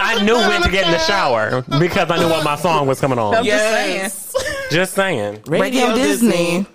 I 0.01 0.23
knew 0.25 0.37
when 0.37 0.63
to 0.63 0.71
get 0.71 0.87
in 0.87 0.93
the 0.93 0.99
shower 1.01 1.63
because 1.81 2.09
I 2.11 2.19
knew 2.19 2.29
what 2.29 2.45
my 2.45 2.55
song 2.55 2.87
was 2.87 3.01
coming 3.01 3.19
on. 3.19 3.45
Yes. 3.45 4.33
Just 4.33 4.37
saying. 4.39 4.71
Just 4.71 4.95
saying. 4.95 5.43
Radio 5.49 5.95
Disney. 5.97 6.67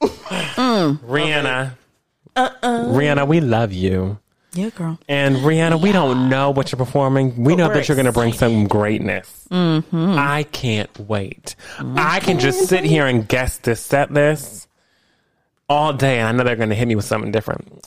Mm. 0.00 0.98
Rihanna. 0.98 1.72
Uh-uh. 2.36 2.84
Rihanna, 2.86 3.26
we 3.26 3.40
love 3.40 3.72
you. 3.72 4.18
Yeah, 4.54 4.70
girl. 4.70 4.98
And 5.08 5.36
Rihanna, 5.36 5.80
we 5.80 5.92
don't 5.92 6.28
know 6.28 6.50
what 6.50 6.72
you're 6.72 6.78
performing. 6.78 7.44
We 7.44 7.54
know 7.54 7.68
that 7.68 7.86
you're 7.88 7.96
going 7.96 8.06
to 8.06 8.12
bring 8.12 8.32
some 8.32 8.66
greatness. 8.66 9.46
Mm-hmm. 9.50 10.16
I 10.18 10.44
can't 10.44 10.98
wait. 11.00 11.54
Mm-hmm. 11.76 11.96
I 11.98 12.20
can 12.20 12.38
just 12.38 12.68
sit 12.68 12.84
here 12.84 13.06
and 13.06 13.28
guess 13.28 13.58
this 13.58 13.80
set 13.80 14.10
list 14.10 14.68
all 15.68 15.92
day, 15.92 16.18
and 16.18 16.28
I 16.28 16.32
know 16.32 16.44
they're 16.44 16.56
going 16.56 16.70
to 16.70 16.74
hit 16.74 16.88
me 16.88 16.96
with 16.96 17.04
something 17.04 17.30
different. 17.30 17.84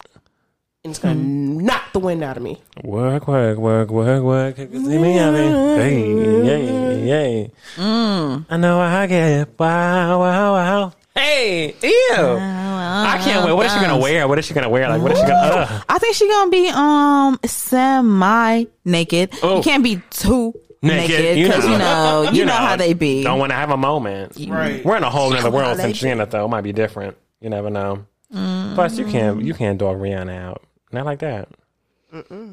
It's 0.84 1.00
going 1.00 1.16
to 1.16 1.24
mm. 1.24 1.62
knock 1.62 1.94
the 1.94 2.00
wind 2.00 2.24
out 2.24 2.38
of 2.38 2.44
me. 2.44 2.62
Work, 2.84 3.28
work, 3.28 3.58
work, 3.58 3.90
work, 3.90 4.24
work. 4.24 4.58
See 4.58 4.66
me, 4.68 5.20
I 5.20 5.32
mean, 5.32 5.52
hey, 5.80 6.46
yay, 6.46 7.08
yay. 7.08 7.52
Mm. 7.76 8.46
I 8.50 8.58
know 8.58 8.80
I 8.80 9.08
get. 9.08 9.60
Wow, 9.60 10.20
wow, 10.20 10.54
wow. 10.54 10.94
Hey, 11.22 11.76
ew. 11.84 12.16
I 12.18 13.20
can't 13.24 13.46
wait. 13.46 13.54
What 13.54 13.66
is 13.68 13.74
she 13.74 13.80
gonna 13.80 13.98
wear? 13.98 14.28
What 14.28 14.40
is 14.40 14.46
she 14.46 14.54
gonna 14.54 14.70
wear? 14.70 14.90
Like, 14.90 15.02
what 15.02 15.12
is 15.12 15.20
she 15.20 15.26
gonna? 15.26 15.68
Ugh. 15.70 15.86
I 15.88 16.00
think 16.00 16.16
she 16.16 16.28
gonna 16.28 16.50
be 16.52 16.68
um 16.70 17.40
semi 17.46 18.66
naked. 18.86 19.32
Oh. 19.44 19.58
You 19.58 19.64
can't 19.64 19.84
be 19.84 20.02
too 20.10 20.54
Naked, 20.84 21.10
naked 21.12 21.38
you 21.38 21.46
because 21.46 21.64
know. 21.66 21.72
you 21.72 21.78
know 21.78 22.32
you, 22.32 22.46
know, 22.46 22.54
how 22.54 22.76
they 22.76 22.94
be. 22.94 23.24
Don't 23.24 23.38
want 23.38 23.52
to 23.52 23.56
have 23.56 23.70
a 23.70 23.78
moment. 23.78 24.36
Right. 24.48 24.84
We're 24.84 24.98
in 24.98 25.04
a 25.04 25.12
whole 25.12 25.32
other 25.32 25.52
world 25.52 25.78
they 25.78 25.84
since 25.84 26.00
Janet 26.00 26.32
though. 26.32 26.46
It 26.46 26.50
might 26.50 26.62
be 26.62 26.74
different. 26.74 27.18
You 27.40 27.52
never 27.52 27.70
know. 27.70 28.06
Plus, 28.32 28.98
you 28.98 29.06
can't 29.06 29.44
you 29.44 29.54
can't 29.54 29.78
dog 29.78 29.98
Rihanna 29.98 30.36
out. 30.36 30.64
Not 30.92 31.06
like 31.06 31.20
that. 31.20 31.50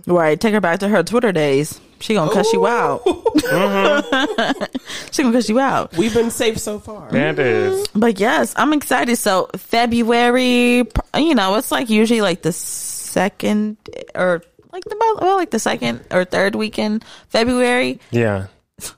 Right, 0.07 0.41
take 0.41 0.55
her 0.55 0.61
back 0.61 0.81
to 0.81 0.89
her 0.89 1.03
Twitter 1.03 1.33
days. 1.33 1.81
She 2.01 2.15
gonna 2.15 2.33
cuss 2.33 2.53
you 2.53 2.67
out. 2.67 3.03
she 5.11 5.23
gonna 5.23 5.37
cuss 5.37 5.49
you 5.49 5.59
out. 5.59 5.97
We've 5.97 6.15
been 6.15 6.31
safe 6.31 6.59
so 6.59 6.79
far. 6.79 7.11
That 7.11 7.39
is. 7.39 7.89
But 7.89 8.21
yes, 8.21 8.55
I'm 8.57 8.73
excited. 8.73 9.17
So 9.17 9.51
February, 9.57 10.85
you 11.17 11.35
know, 11.35 11.57
it's 11.57 11.71
like 11.71 11.91
usually 11.91 12.21
like 12.21 12.43
the 12.43 12.53
second 12.53 13.77
or 14.15 14.43
like 14.73 14.79
like 14.79 14.85
the 14.85 15.19
well, 15.21 15.37
like 15.37 15.51
the 15.51 15.59
second 15.59 16.05
or 16.11 16.25
third 16.25 16.55
weekend 16.55 17.05
February. 17.29 18.01
Yeah. 18.11 18.47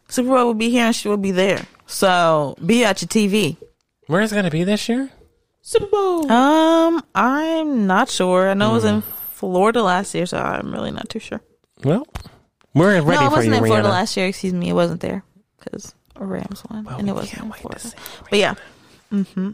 Super 0.08 0.28
Bowl 0.28 0.46
will 0.46 0.54
be 0.54 0.70
here 0.70 0.86
and 0.86 0.94
she 0.94 1.08
will 1.08 1.16
be 1.16 1.30
there. 1.30 1.64
So 1.86 2.56
be 2.64 2.84
at 2.84 3.00
your 3.00 3.08
TV. 3.08 3.56
Where 4.06 4.20
is 4.20 4.32
it 4.32 4.34
going 4.34 4.44
to 4.44 4.50
be 4.50 4.64
this 4.64 4.88
year? 4.88 5.10
Super 5.62 5.86
Bowl. 5.86 6.30
Um, 6.30 7.02
I'm 7.14 7.86
not 7.86 8.08
sure. 8.08 8.50
I 8.50 8.54
know 8.54 8.72
it 8.72 8.74
was 8.74 8.84
in 8.84 9.00
Florida 9.00 9.82
last 9.82 10.14
year, 10.14 10.26
so 10.26 10.38
I'm 10.38 10.72
really 10.72 10.90
not 10.90 11.08
too 11.08 11.18
sure. 11.18 11.40
Well, 11.84 12.06
we're 12.74 13.00
ready 13.02 13.20
no, 13.20 13.26
it 13.26 13.30
for 13.30 13.42
you, 13.42 13.50
wasn't 13.50 13.54
in 13.54 13.64
Florida 13.64 13.88
Rihanna. 13.88 13.92
last 13.92 14.16
year. 14.16 14.26
Excuse 14.26 14.52
me, 14.52 14.68
it 14.68 14.74
wasn't 14.74 15.00
there 15.00 15.24
because 15.58 15.94
Rams 16.16 16.62
won, 16.70 16.86
and 16.98 17.08
it 17.08 17.12
wasn't 17.12 17.42
in 17.42 17.52
Florida. 17.52 17.90
But 18.28 18.38
yeah, 18.38 18.54
hmm 19.10 19.50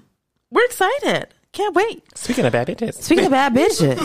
we're 0.50 0.64
excited. 0.64 1.29
Can't 1.52 1.74
wait. 1.74 2.05
Speaking 2.16 2.44
of 2.44 2.52
bad 2.52 2.68
bitches. 2.68 2.94
Speaking 3.02 3.24
of 3.24 3.31
bad 3.31 3.55
bitches. 3.55 3.96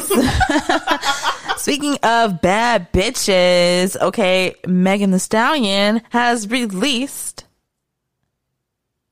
Speaking 1.58 1.98
of 2.02 2.42
bad 2.42 2.92
bitches, 2.94 4.00
okay, 4.02 4.56
Megan 4.66 5.12
Thee 5.12 5.20
Stallion 5.20 6.02
has 6.10 6.50
released 6.50 7.44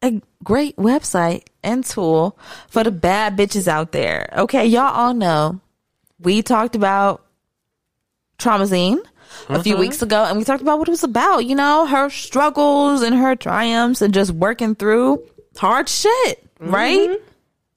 a 0.02 0.22
great 0.44 0.78
website 0.78 1.44
and 1.64 1.84
tool 1.84 2.38
for 2.70 2.84
the 2.84 2.92
bad 2.92 3.38
bitches 3.38 3.68
out 3.68 3.92
there. 3.92 4.30
Okay, 4.36 4.66
y'all 4.66 4.94
all 4.94 5.14
know 5.14 5.60
we 6.20 6.42
talked 6.42 6.76
about 6.76 7.26
Traumazine 8.38 9.02
a 9.48 9.63
few 9.63 9.74
mm-hmm. 9.74 9.82
weeks 9.82 10.02
ago 10.02 10.24
and 10.26 10.38
we 10.38 10.44
talked 10.44 10.62
about 10.62 10.80
what 10.80 10.88
it 10.88 10.92
was 10.92 11.04
about, 11.04 11.46
you 11.46 11.56
know, 11.56 11.86
her 11.86 12.10
struggles 12.10 13.02
and 13.02 13.15
her 13.15 13.36
triumphs 13.36 14.02
and 14.02 14.13
just 14.13 14.32
working 14.32 14.76
through 14.76 15.24
hard 15.58 15.89
shit, 15.89 16.46
right? 16.60 17.10
Mm-hmm. 17.10 17.29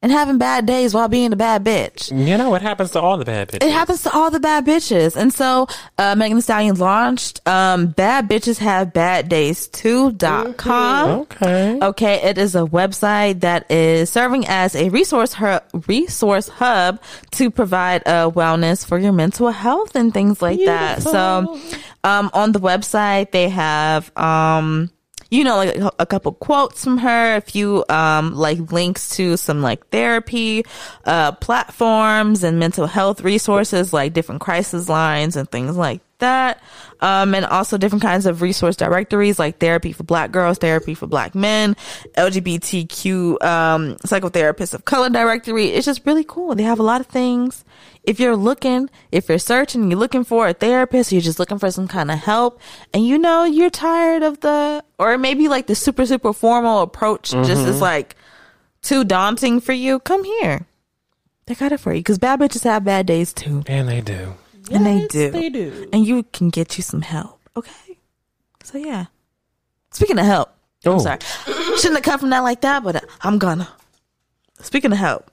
And 0.02 0.10
having 0.10 0.36
bad 0.36 0.66
days 0.66 0.94
while 0.94 1.06
being 1.06 1.32
a 1.32 1.36
bad 1.36 1.62
bitch. 1.64 2.10
You 2.10 2.36
know 2.36 2.50
what 2.50 2.60
happens 2.60 2.90
to 2.90 3.00
all 3.00 3.16
the 3.18 3.24
bad 3.24 3.48
bitches? 3.48 3.64
It 3.64 3.70
happens 3.70 4.02
to 4.02 4.12
all 4.12 4.32
the 4.32 4.40
bad 4.40 4.66
bitches. 4.66 5.14
And 5.14 5.32
so, 5.32 5.68
uh, 5.96 6.16
Megan 6.16 6.38
Thee 6.38 6.42
Stallion 6.42 6.74
launched, 6.74 7.40
um, 7.46 7.86
bad 7.86 8.28
bitches 8.28 8.58
have 8.58 8.92
bad 8.92 9.28
days 9.28 9.68
too.com. 9.68 11.10
Okay. 11.20 11.78
Okay. 11.80 12.14
It 12.22 12.36
is 12.36 12.56
a 12.56 12.62
website 12.64 13.40
that 13.40 13.70
is 13.70 14.10
serving 14.10 14.44
as 14.48 14.74
a 14.74 14.88
resource, 14.88 15.34
hub, 15.34 15.62
resource 15.86 16.48
hub 16.48 17.00
to 17.32 17.50
provide, 17.50 18.02
uh, 18.06 18.28
wellness 18.30 18.84
for 18.84 18.98
your 18.98 19.12
mental 19.12 19.50
health 19.50 19.94
and 19.94 20.12
things 20.12 20.42
like 20.42 20.58
that. 20.64 21.02
So, 21.02 21.60
um, 22.02 22.28
on 22.32 22.50
the 22.50 22.58
website, 22.60 23.30
they 23.30 23.48
have, 23.50 24.10
um, 24.18 24.90
you 25.32 25.44
know, 25.44 25.56
like 25.56 25.76
a, 25.76 25.90
a 26.00 26.04
couple 26.04 26.32
quotes 26.32 26.84
from 26.84 26.98
her, 26.98 27.36
a 27.36 27.40
few, 27.40 27.86
um, 27.88 28.34
like 28.34 28.70
links 28.70 29.16
to 29.16 29.38
some 29.38 29.62
like 29.62 29.86
therapy, 29.88 30.62
uh, 31.06 31.32
platforms 31.32 32.44
and 32.44 32.58
mental 32.58 32.86
health 32.86 33.22
resources, 33.22 33.94
like 33.94 34.12
different 34.12 34.42
crisis 34.42 34.90
lines 34.90 35.34
and 35.34 35.50
things 35.50 35.74
like 35.74 36.02
that. 36.22 36.62
Um, 37.00 37.34
and 37.34 37.44
also 37.44 37.76
different 37.76 38.02
kinds 38.02 38.26
of 38.26 38.42
resource 38.42 38.76
directories 38.76 39.36
like 39.38 39.58
therapy 39.58 39.92
for 39.92 40.04
black 40.04 40.30
girls, 40.30 40.58
therapy 40.58 40.94
for 40.94 41.08
black 41.08 41.34
men, 41.34 41.76
LGBTQ, 42.16 43.42
um, 43.42 43.96
psychotherapists 43.96 44.72
of 44.72 44.84
color 44.84 45.10
directory. 45.10 45.66
It's 45.66 45.84
just 45.84 46.06
really 46.06 46.24
cool. 46.24 46.54
They 46.54 46.62
have 46.62 46.78
a 46.78 46.84
lot 46.84 47.00
of 47.00 47.08
things. 47.08 47.64
If 48.04 48.20
you're 48.20 48.36
looking, 48.36 48.88
if 49.10 49.28
you're 49.28 49.38
searching, 49.38 49.90
you're 49.90 49.98
looking 49.98 50.22
for 50.24 50.46
a 50.48 50.52
therapist, 50.52 51.10
you're 51.12 51.20
just 51.20 51.40
looking 51.40 51.58
for 51.58 51.70
some 51.70 51.88
kind 51.88 52.10
of 52.10 52.18
help 52.18 52.60
and 52.94 53.06
you 53.06 53.18
know, 53.18 53.44
you're 53.44 53.70
tired 53.70 54.22
of 54.22 54.40
the, 54.40 54.84
or 54.98 55.18
maybe 55.18 55.48
like 55.48 55.66
the 55.66 55.74
super, 55.74 56.06
super 56.06 56.32
formal 56.32 56.82
approach 56.82 57.30
just 57.30 57.66
is 57.66 57.80
like 57.80 58.16
too 58.82 59.04
daunting 59.04 59.60
for 59.60 59.72
you. 59.72 59.98
Come 59.98 60.24
here. 60.24 60.66
They 61.46 61.54
got 61.54 61.72
it 61.72 61.80
for 61.80 61.92
you 61.92 62.00
because 62.00 62.18
bad 62.18 62.38
bitches 62.38 62.64
have 62.64 62.84
bad 62.84 63.06
days 63.06 63.32
too. 63.32 63.64
And 63.66 63.88
they 63.88 64.00
do. 64.00 64.34
And 64.70 64.86
they 64.86 65.06
do. 65.08 65.30
They 65.30 65.48
do. 65.50 65.88
And 65.92 66.06
you 66.06 66.22
can 66.24 66.50
get 66.50 66.76
you 66.76 66.82
some 66.82 67.02
help. 67.02 67.40
Okay. 67.56 67.98
So 68.64 68.78
yeah. 68.78 69.06
Speaking 69.90 70.18
of 70.18 70.24
help, 70.26 70.50
Oh, 70.84 70.94
I'm 70.94 71.00
sorry. 71.00 71.18
Shouldn't 71.76 71.96
have 71.96 72.02
come 72.02 72.18
from 72.20 72.30
that 72.30 72.40
like 72.40 72.60
that, 72.62 72.82
but 72.82 73.04
I'm 73.20 73.38
gonna. 73.38 73.68
Speaking 74.60 74.90
of 74.92 74.98
help, 74.98 75.30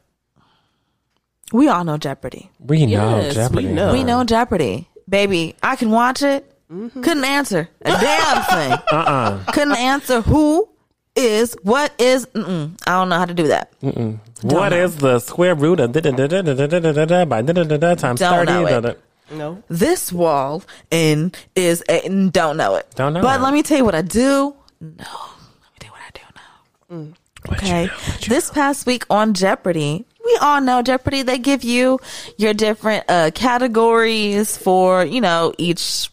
we 1.51 1.67
all 1.67 1.83
know 1.83 1.97
Jeopardy. 1.97 2.49
we 2.59 2.85
know 2.85 3.17
Yes, 3.19 3.29
we 3.29 3.33
Jeopardy. 3.35 3.67
know. 3.67 3.91
We 3.93 4.03
know 4.03 4.23
Jeopardy. 4.23 4.87
Baby, 5.07 5.55
I 5.63 5.75
can 5.75 5.89
watch 5.89 6.21
it. 6.21 6.51
Mm-hmm. 6.71 7.01
Couldn't 7.01 7.23
answer 7.25 7.67
a 7.81 7.89
damn 7.91 8.43
thing. 8.69 8.71
Uh-uh. 8.91 9.43
Couldn't 9.53 9.77
answer 9.77 10.21
who 10.21 10.69
is, 11.15 11.55
what 11.63 11.91
is, 11.97 12.27
mm-mm. 12.27 12.79
I 12.85 12.91
don't 12.91 13.09
know 13.09 13.17
how 13.17 13.25
to 13.25 13.33
do 13.33 13.47
that. 13.47 13.73
What 13.81 14.69
know. 14.69 14.83
is 14.83 14.97
the 14.97 15.17
square 15.19 15.55
root 15.55 15.79
of 15.79 15.93
da 15.93 15.99
da 16.01 16.11
da 16.11 16.27
da 16.27 16.41
da 16.43 16.53
da 16.67 16.79
da 16.79 16.91
da 16.91 17.05
da 17.05 17.25
by 17.25 17.41
da 17.41 17.53
da 17.53 17.63
da 17.63 17.77
da 17.77 17.95
times 17.95 18.19
Don't 18.19 18.45
30? 18.47 18.95
Know 19.31 19.37
da, 19.37 19.57
it. 19.57 19.61
da. 19.61 19.63
No. 19.63 19.63
This 19.69 20.11
wall 20.11 20.63
in 20.91 21.31
is, 21.55 21.83
a, 21.89 22.07
don't 22.29 22.57
know 22.57 22.75
it. 22.75 22.87
Don't 22.95 23.13
know 23.13 23.21
But 23.21 23.39
it. 23.39 23.43
let 23.43 23.53
me 23.53 23.63
tell 23.63 23.77
you 23.77 23.85
what 23.85 23.95
I 23.95 24.01
do. 24.01 24.55
No. 24.81 24.89
Let 24.89 24.97
me 24.99 25.79
tell 25.79 25.87
you 25.87 25.91
what 25.91 26.01
I 26.01 26.11
do 26.13 26.21
now. 26.35 27.13
What 27.45 27.61
you 27.61 27.67
Okay. 27.67 27.85
know, 27.87 27.91
you 28.21 28.27
This 28.27 28.49
past 28.51 28.85
week 28.85 29.05
on 29.09 29.33
Jeopardy, 29.33 30.05
we 30.25 30.37
all 30.41 30.61
know 30.61 30.81
Jeopardy. 30.81 31.21
They 31.23 31.37
give 31.37 31.63
you 31.63 31.99
your 32.37 32.53
different 32.53 33.05
uh, 33.09 33.31
categories 33.33 34.55
for, 34.57 35.03
you 35.05 35.21
know, 35.21 35.53
each 35.57 36.09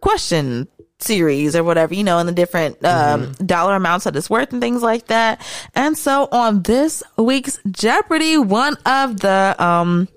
question 0.00 0.68
series 0.98 1.54
or 1.56 1.62
whatever, 1.64 1.94
you 1.94 2.04
know, 2.04 2.18
and 2.18 2.28
the 2.28 2.32
different 2.32 2.82
um, 2.84 3.32
dollar 3.44 3.74
amounts 3.76 4.04
that 4.04 4.16
it's 4.16 4.30
worth 4.30 4.52
and 4.52 4.60
things 4.62 4.82
like 4.82 5.06
that. 5.08 5.40
And 5.74 5.96
so 5.98 6.28
on 6.32 6.62
this 6.62 7.02
week's 7.18 7.58
Jeopardy, 7.70 8.38
one 8.38 8.76
of 8.86 9.20
the 9.20 9.54
um 9.58 10.08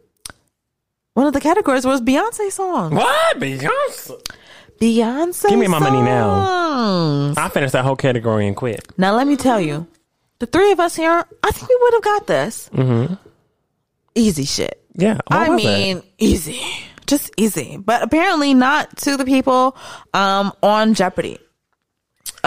one 1.17 1.25
of 1.25 1.33
the 1.33 1.41
categories 1.41 1.83
was 1.83 1.99
Beyonce 1.99 2.51
songs. 2.51 2.93
What? 2.93 3.39
Beyonce? 3.39 4.21
Beyonce. 4.79 5.49
Give 5.49 5.57
me 5.57 5.67
my 5.67 5.79
money 5.79 5.99
now. 5.99 7.33
I 7.35 7.49
finished 7.49 7.73
that 7.73 7.83
whole 7.83 7.95
category 7.95 8.45
and 8.45 8.55
quit. 8.55 8.87
Now 8.99 9.15
let 9.15 9.25
me 9.25 9.35
tell 9.35 9.59
you, 9.59 9.87
the 10.37 10.45
three 10.45 10.71
of 10.71 10.79
us 10.79 10.95
here, 10.95 11.25
I 11.43 11.51
think 11.51 11.69
we 11.69 11.77
would 11.81 11.93
have 11.93 12.03
got 12.03 12.27
this. 12.27 12.69
Mm-hmm. 12.69 13.13
Easy 14.13 14.45
shit. 14.45 14.79
Yeah. 14.93 15.17
I 15.27 15.47
it? 15.47 15.55
mean, 15.55 16.03
easy, 16.19 16.61
just 17.07 17.31
easy. 17.35 17.77
But 17.77 18.03
apparently 18.03 18.53
not 18.53 18.95
to 18.97 19.17
the 19.17 19.25
people 19.25 19.75
um, 20.13 20.53
on 20.61 20.93
Jeopardy. 20.93 21.39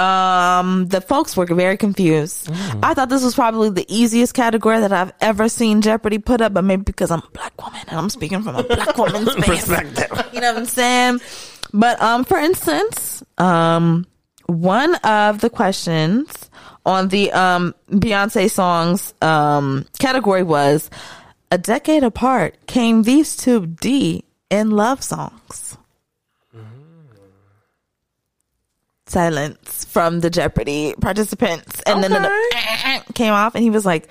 Um, 0.00 0.86
the 0.88 1.00
folks 1.00 1.36
were 1.36 1.46
very 1.46 1.76
confused. 1.76 2.46
Mm. 2.46 2.80
I 2.82 2.94
thought 2.94 3.08
this 3.08 3.22
was 3.22 3.34
probably 3.34 3.70
the 3.70 3.86
easiest 3.88 4.34
category 4.34 4.80
that 4.80 4.92
I've 4.92 5.12
ever 5.20 5.48
seen 5.48 5.82
Jeopardy 5.82 6.18
put 6.18 6.40
up, 6.40 6.54
but 6.54 6.64
maybe 6.64 6.82
because 6.82 7.10
I'm 7.10 7.20
a 7.20 7.30
black 7.32 7.62
woman 7.62 7.80
and 7.88 7.98
I'm 7.98 8.08
speaking 8.10 8.42
from 8.42 8.56
a 8.56 8.62
black 8.62 8.96
woman's 8.96 9.34
perspective. 9.44 10.10
You 10.32 10.40
know 10.40 10.52
what 10.52 10.60
I'm 10.60 10.66
saying? 10.66 11.20
But 11.72 12.00
um, 12.00 12.24
for 12.24 12.38
instance, 12.38 13.22
um, 13.38 14.06
one 14.46 14.94
of 14.96 15.40
the 15.40 15.50
questions 15.50 16.50
on 16.86 17.08
the 17.08 17.30
um 17.32 17.74
Beyonce 17.90 18.50
songs 18.50 19.12
um 19.20 19.84
category 19.98 20.42
was 20.42 20.90
a 21.50 21.58
decade 21.58 22.02
apart 22.02 22.56
came 22.66 23.02
these 23.02 23.36
two 23.36 23.66
D 23.66 24.24
in 24.48 24.70
love 24.70 25.02
songs. 25.02 25.69
Silence 29.10 29.84
from 29.86 30.20
the 30.20 30.30
Jeopardy 30.30 30.94
participants, 31.00 31.82
and 31.86 32.02
then 32.02 32.12
the 32.12 33.02
came 33.14 33.32
off, 33.32 33.54
and 33.54 33.64
he 33.64 33.70
was 33.70 33.84
like, 33.84 34.08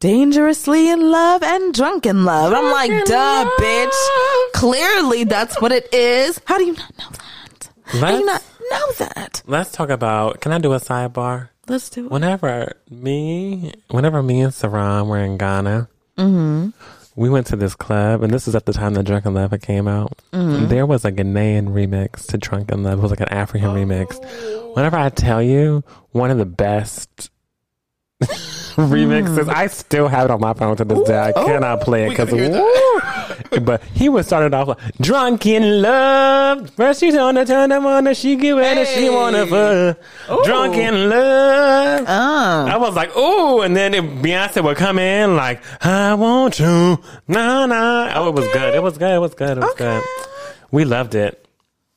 "Dangerously 0.00 0.90
in 0.90 1.10
love 1.10 1.42
and 1.42 1.72
drunk 1.72 2.04
in 2.06 2.24
love." 2.24 2.52
I'm 2.52 2.70
like, 2.72 3.04
"Duh, 3.04 3.50
bitch! 3.58 4.50
Clearly, 4.54 5.24
that's 5.24 5.60
what 5.60 5.72
it 5.72 5.92
is. 5.94 6.40
How 6.44 6.58
do 6.58 6.64
you 6.64 6.74
not 6.74 6.98
know 6.98 7.08
that? 7.10 7.70
How 8.00 8.10
do 8.10 8.18
you 8.18 8.24
not 8.26 8.42
Let's, 8.70 9.00
know 9.00 9.06
that?" 9.06 9.42
let's 9.46 9.72
talk 9.72 9.90
about. 9.90 10.40
Can 10.40 10.52
I 10.52 10.58
do 10.58 10.72
a 10.72 10.80
sidebar? 10.80 11.50
Let's 11.68 11.88
do 11.90 12.06
it. 12.06 12.10
Whenever 12.10 12.74
me, 12.90 13.72
whenever 13.88 14.22
me 14.22 14.40
and 14.40 14.52
Saran 14.52 15.06
were 15.06 15.18
in 15.18 15.36
Ghana, 15.38 15.88
Mm-hmm. 16.18 16.70
We 17.18 17.28
went 17.28 17.48
to 17.48 17.56
this 17.56 17.74
club, 17.74 18.22
and 18.22 18.32
this 18.32 18.46
is 18.46 18.54
at 18.54 18.64
the 18.64 18.72
time 18.72 18.94
that 18.94 19.02
Drunk 19.02 19.26
in 19.26 19.34
Love 19.34 19.52
came 19.60 19.88
out. 19.88 20.16
Mm-hmm. 20.32 20.68
There 20.68 20.86
was 20.86 21.04
a 21.04 21.10
Ghanaian 21.10 21.66
remix 21.70 22.24
to 22.28 22.38
Drunk 22.38 22.70
in 22.70 22.84
Love. 22.84 23.00
It 23.00 23.02
was 23.02 23.10
like 23.10 23.18
an 23.18 23.30
African 23.30 23.70
remix. 23.70 24.14
Whenever 24.76 24.96
I 24.96 25.08
tell 25.08 25.42
you, 25.42 25.82
one 26.12 26.30
of 26.30 26.38
the 26.38 26.46
best 26.46 27.30
remixes, 28.78 29.44
hmm. 29.44 29.50
I 29.50 29.68
still 29.68 30.08
have 30.08 30.24
it 30.24 30.30
on 30.32 30.40
my 30.40 30.52
phone 30.52 30.76
to 30.76 30.84
this 30.84 31.06
day. 31.06 31.16
I 31.16 31.32
oh. 31.36 31.46
cannot 31.46 31.82
play 31.82 32.06
it 32.06 32.10
because, 32.10 32.30
but 33.62 33.82
he 33.94 34.08
was 34.08 34.26
started 34.26 34.52
off 34.54 34.68
like 34.68 34.98
drunken 34.98 35.82
love. 35.82 36.68
First 36.70 36.98
she's 36.98 37.14
on 37.14 37.36
the 37.36 37.44
turn 37.44 37.70
them 37.70 37.86
on, 37.86 38.12
she 38.14 38.34
give 38.34 38.58
it, 38.58 38.64
and 38.64 38.88
she 38.88 39.08
wanna 39.08 39.46
fuck. 39.46 40.44
Drunken 40.44 41.08
love. 41.08 42.04
Oh, 42.08 42.66
I 42.66 42.76
was 42.76 42.96
like, 42.96 43.16
ooh, 43.16 43.60
and 43.60 43.76
then 43.76 43.94
it, 43.94 44.02
Beyonce 44.02 44.64
would 44.64 44.76
come 44.76 44.98
in 44.98 45.36
like, 45.36 45.62
I 45.84 46.14
want 46.14 46.58
you, 46.58 46.98
nah, 47.28 47.66
nah. 47.66 48.12
Oh, 48.16 48.30
it 48.30 48.34
was 48.34 48.48
good. 48.48 48.74
It 48.74 48.82
was 48.82 48.98
good. 48.98 49.14
It 49.14 49.20
was 49.20 49.34
good. 49.34 49.58
It 49.58 49.60
was 49.60 49.74
good. 49.74 50.02
We 50.72 50.84
loved 50.84 51.14
it. 51.14 51.46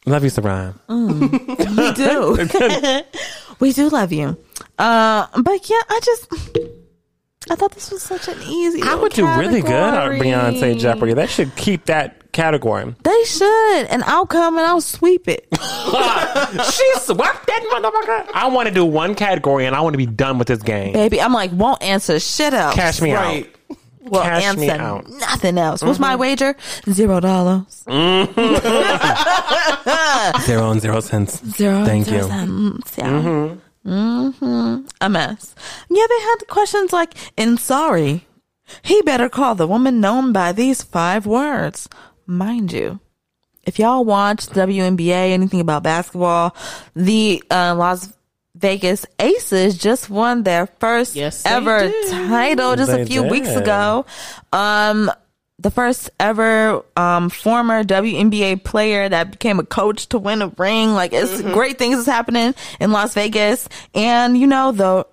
Love 0.05 0.23
you, 0.23 0.29
Saran. 0.29 0.79
Mm. 0.87 1.77
we 1.77 1.91
do. 1.93 3.03
we 3.59 3.73
do 3.73 3.89
love 3.89 4.11
you. 4.11 4.37
Uh, 4.79 5.27
but 5.41 5.69
yeah, 5.69 5.81
I 5.89 5.99
just, 6.03 6.27
I 7.49 7.55
thought 7.55 7.71
this 7.73 7.91
was 7.91 8.01
such 8.01 8.27
an 8.27 8.41
easy. 8.43 8.81
I 8.81 8.85
little 8.85 9.01
would 9.01 9.13
do 9.13 9.27
really 9.27 9.61
good 9.61 9.71
on. 9.71 10.11
Beyonce 10.13 10.77
Jeopardy. 10.79 11.13
They 11.13 11.27
should 11.27 11.55
keep 11.55 11.85
that 11.85 12.31
category. 12.31 12.95
They 13.03 13.23
should, 13.25 13.85
and 13.89 14.03
I'll 14.05 14.25
come 14.25 14.57
and 14.57 14.65
I'll 14.65 14.81
sweep 14.81 15.27
it. 15.27 15.47
she 15.53 15.59
swept 16.99 17.45
that 17.47 17.63
motherfucker. 17.71 18.31
I 18.33 18.47
want 18.47 18.67
to 18.69 18.73
do 18.73 18.85
one 18.85 19.15
category 19.15 19.65
and 19.65 19.75
I 19.75 19.81
want 19.81 19.93
to 19.93 19.97
be 19.97 20.05
done 20.05 20.37
with 20.37 20.47
this 20.47 20.61
game. 20.63 20.93
Baby, 20.93 21.21
I'm 21.21 21.33
like, 21.33 21.51
won't 21.51 21.81
answer 21.83 22.19
shit 22.19 22.53
else. 22.53 22.75
Cash 22.75 23.01
me 23.01 23.13
Right. 23.13 23.45
out. 23.45 23.77
Well, 24.03 24.23
cash 24.23 24.43
answer 24.43 24.59
me 24.59 24.69
out. 24.71 25.03
Mm-hmm. 25.05 25.17
nothing 25.19 25.57
else. 25.59 25.83
What's 25.83 25.99
my 25.99 26.15
wager? 26.15 26.55
Zero 26.89 27.19
dollars. 27.19 27.83
Zero 30.45 30.71
and 30.71 30.81
zero 30.81 30.99
cents. 31.01 31.43
Zero. 31.45 31.85
Thank 31.85 32.05
zero 32.05 32.17
you. 32.23 32.27
cents. 32.27 32.95
Yeah. 32.97 33.05
Mm-hmm. 33.09 33.59
A 33.85 35.09
mess. 35.09 35.55
Yeah, 35.89 36.05
they 36.07 36.21
had 36.21 36.47
questions 36.47 36.93
like, 36.93 37.13
in 37.37 37.57
sorry, 37.57 38.27
he 38.83 39.01
better 39.01 39.29
call 39.29 39.55
the 39.55 39.67
woman 39.67 39.99
known 39.99 40.31
by 40.33 40.51
these 40.51 40.81
five 40.83 41.25
words. 41.25 41.89
Mind 42.25 42.71
you, 42.71 42.99
if 43.63 43.79
y'all 43.79 44.05
watch 44.05 44.47
WNBA, 44.47 45.31
anything 45.31 45.59
about 45.59 45.83
basketball, 45.83 46.55
the 46.95 47.43
uh, 47.49 47.75
Las 47.75 48.13
Vegas 48.55 49.05
Aces 49.19 49.77
just 49.77 50.09
won 50.09 50.43
their 50.43 50.67
first 50.67 51.15
Yes, 51.15 51.45
ever 51.45 51.91
title 52.09 52.75
just 52.75 52.91
They 52.91 53.01
a 53.01 53.05
few 53.05 53.23
weeks 53.23 53.49
ago. 53.49 54.05
Um, 54.51 55.11
the 55.61 55.69
first 55.71 56.09
ever 56.19 56.83
um, 56.97 57.29
former 57.29 57.83
WNBA 57.83 58.63
player 58.63 59.07
that 59.07 59.31
became 59.31 59.59
a 59.59 59.63
coach 59.65 60.07
to 60.09 60.17
win 60.17 60.41
a 60.41 60.47
ring. 60.57 60.93
Like 60.93 61.13
it's 61.13 61.31
Mm-hmm. 61.31 61.53
great 61.53 61.77
things 61.77 61.99
is 61.99 62.05
happening 62.07 62.55
in 62.79 62.91
Las 62.91 63.13
Vegas. 63.13 63.69
And 63.93 64.37
you 64.37 64.47
know 64.47 64.71
the 64.71 65.05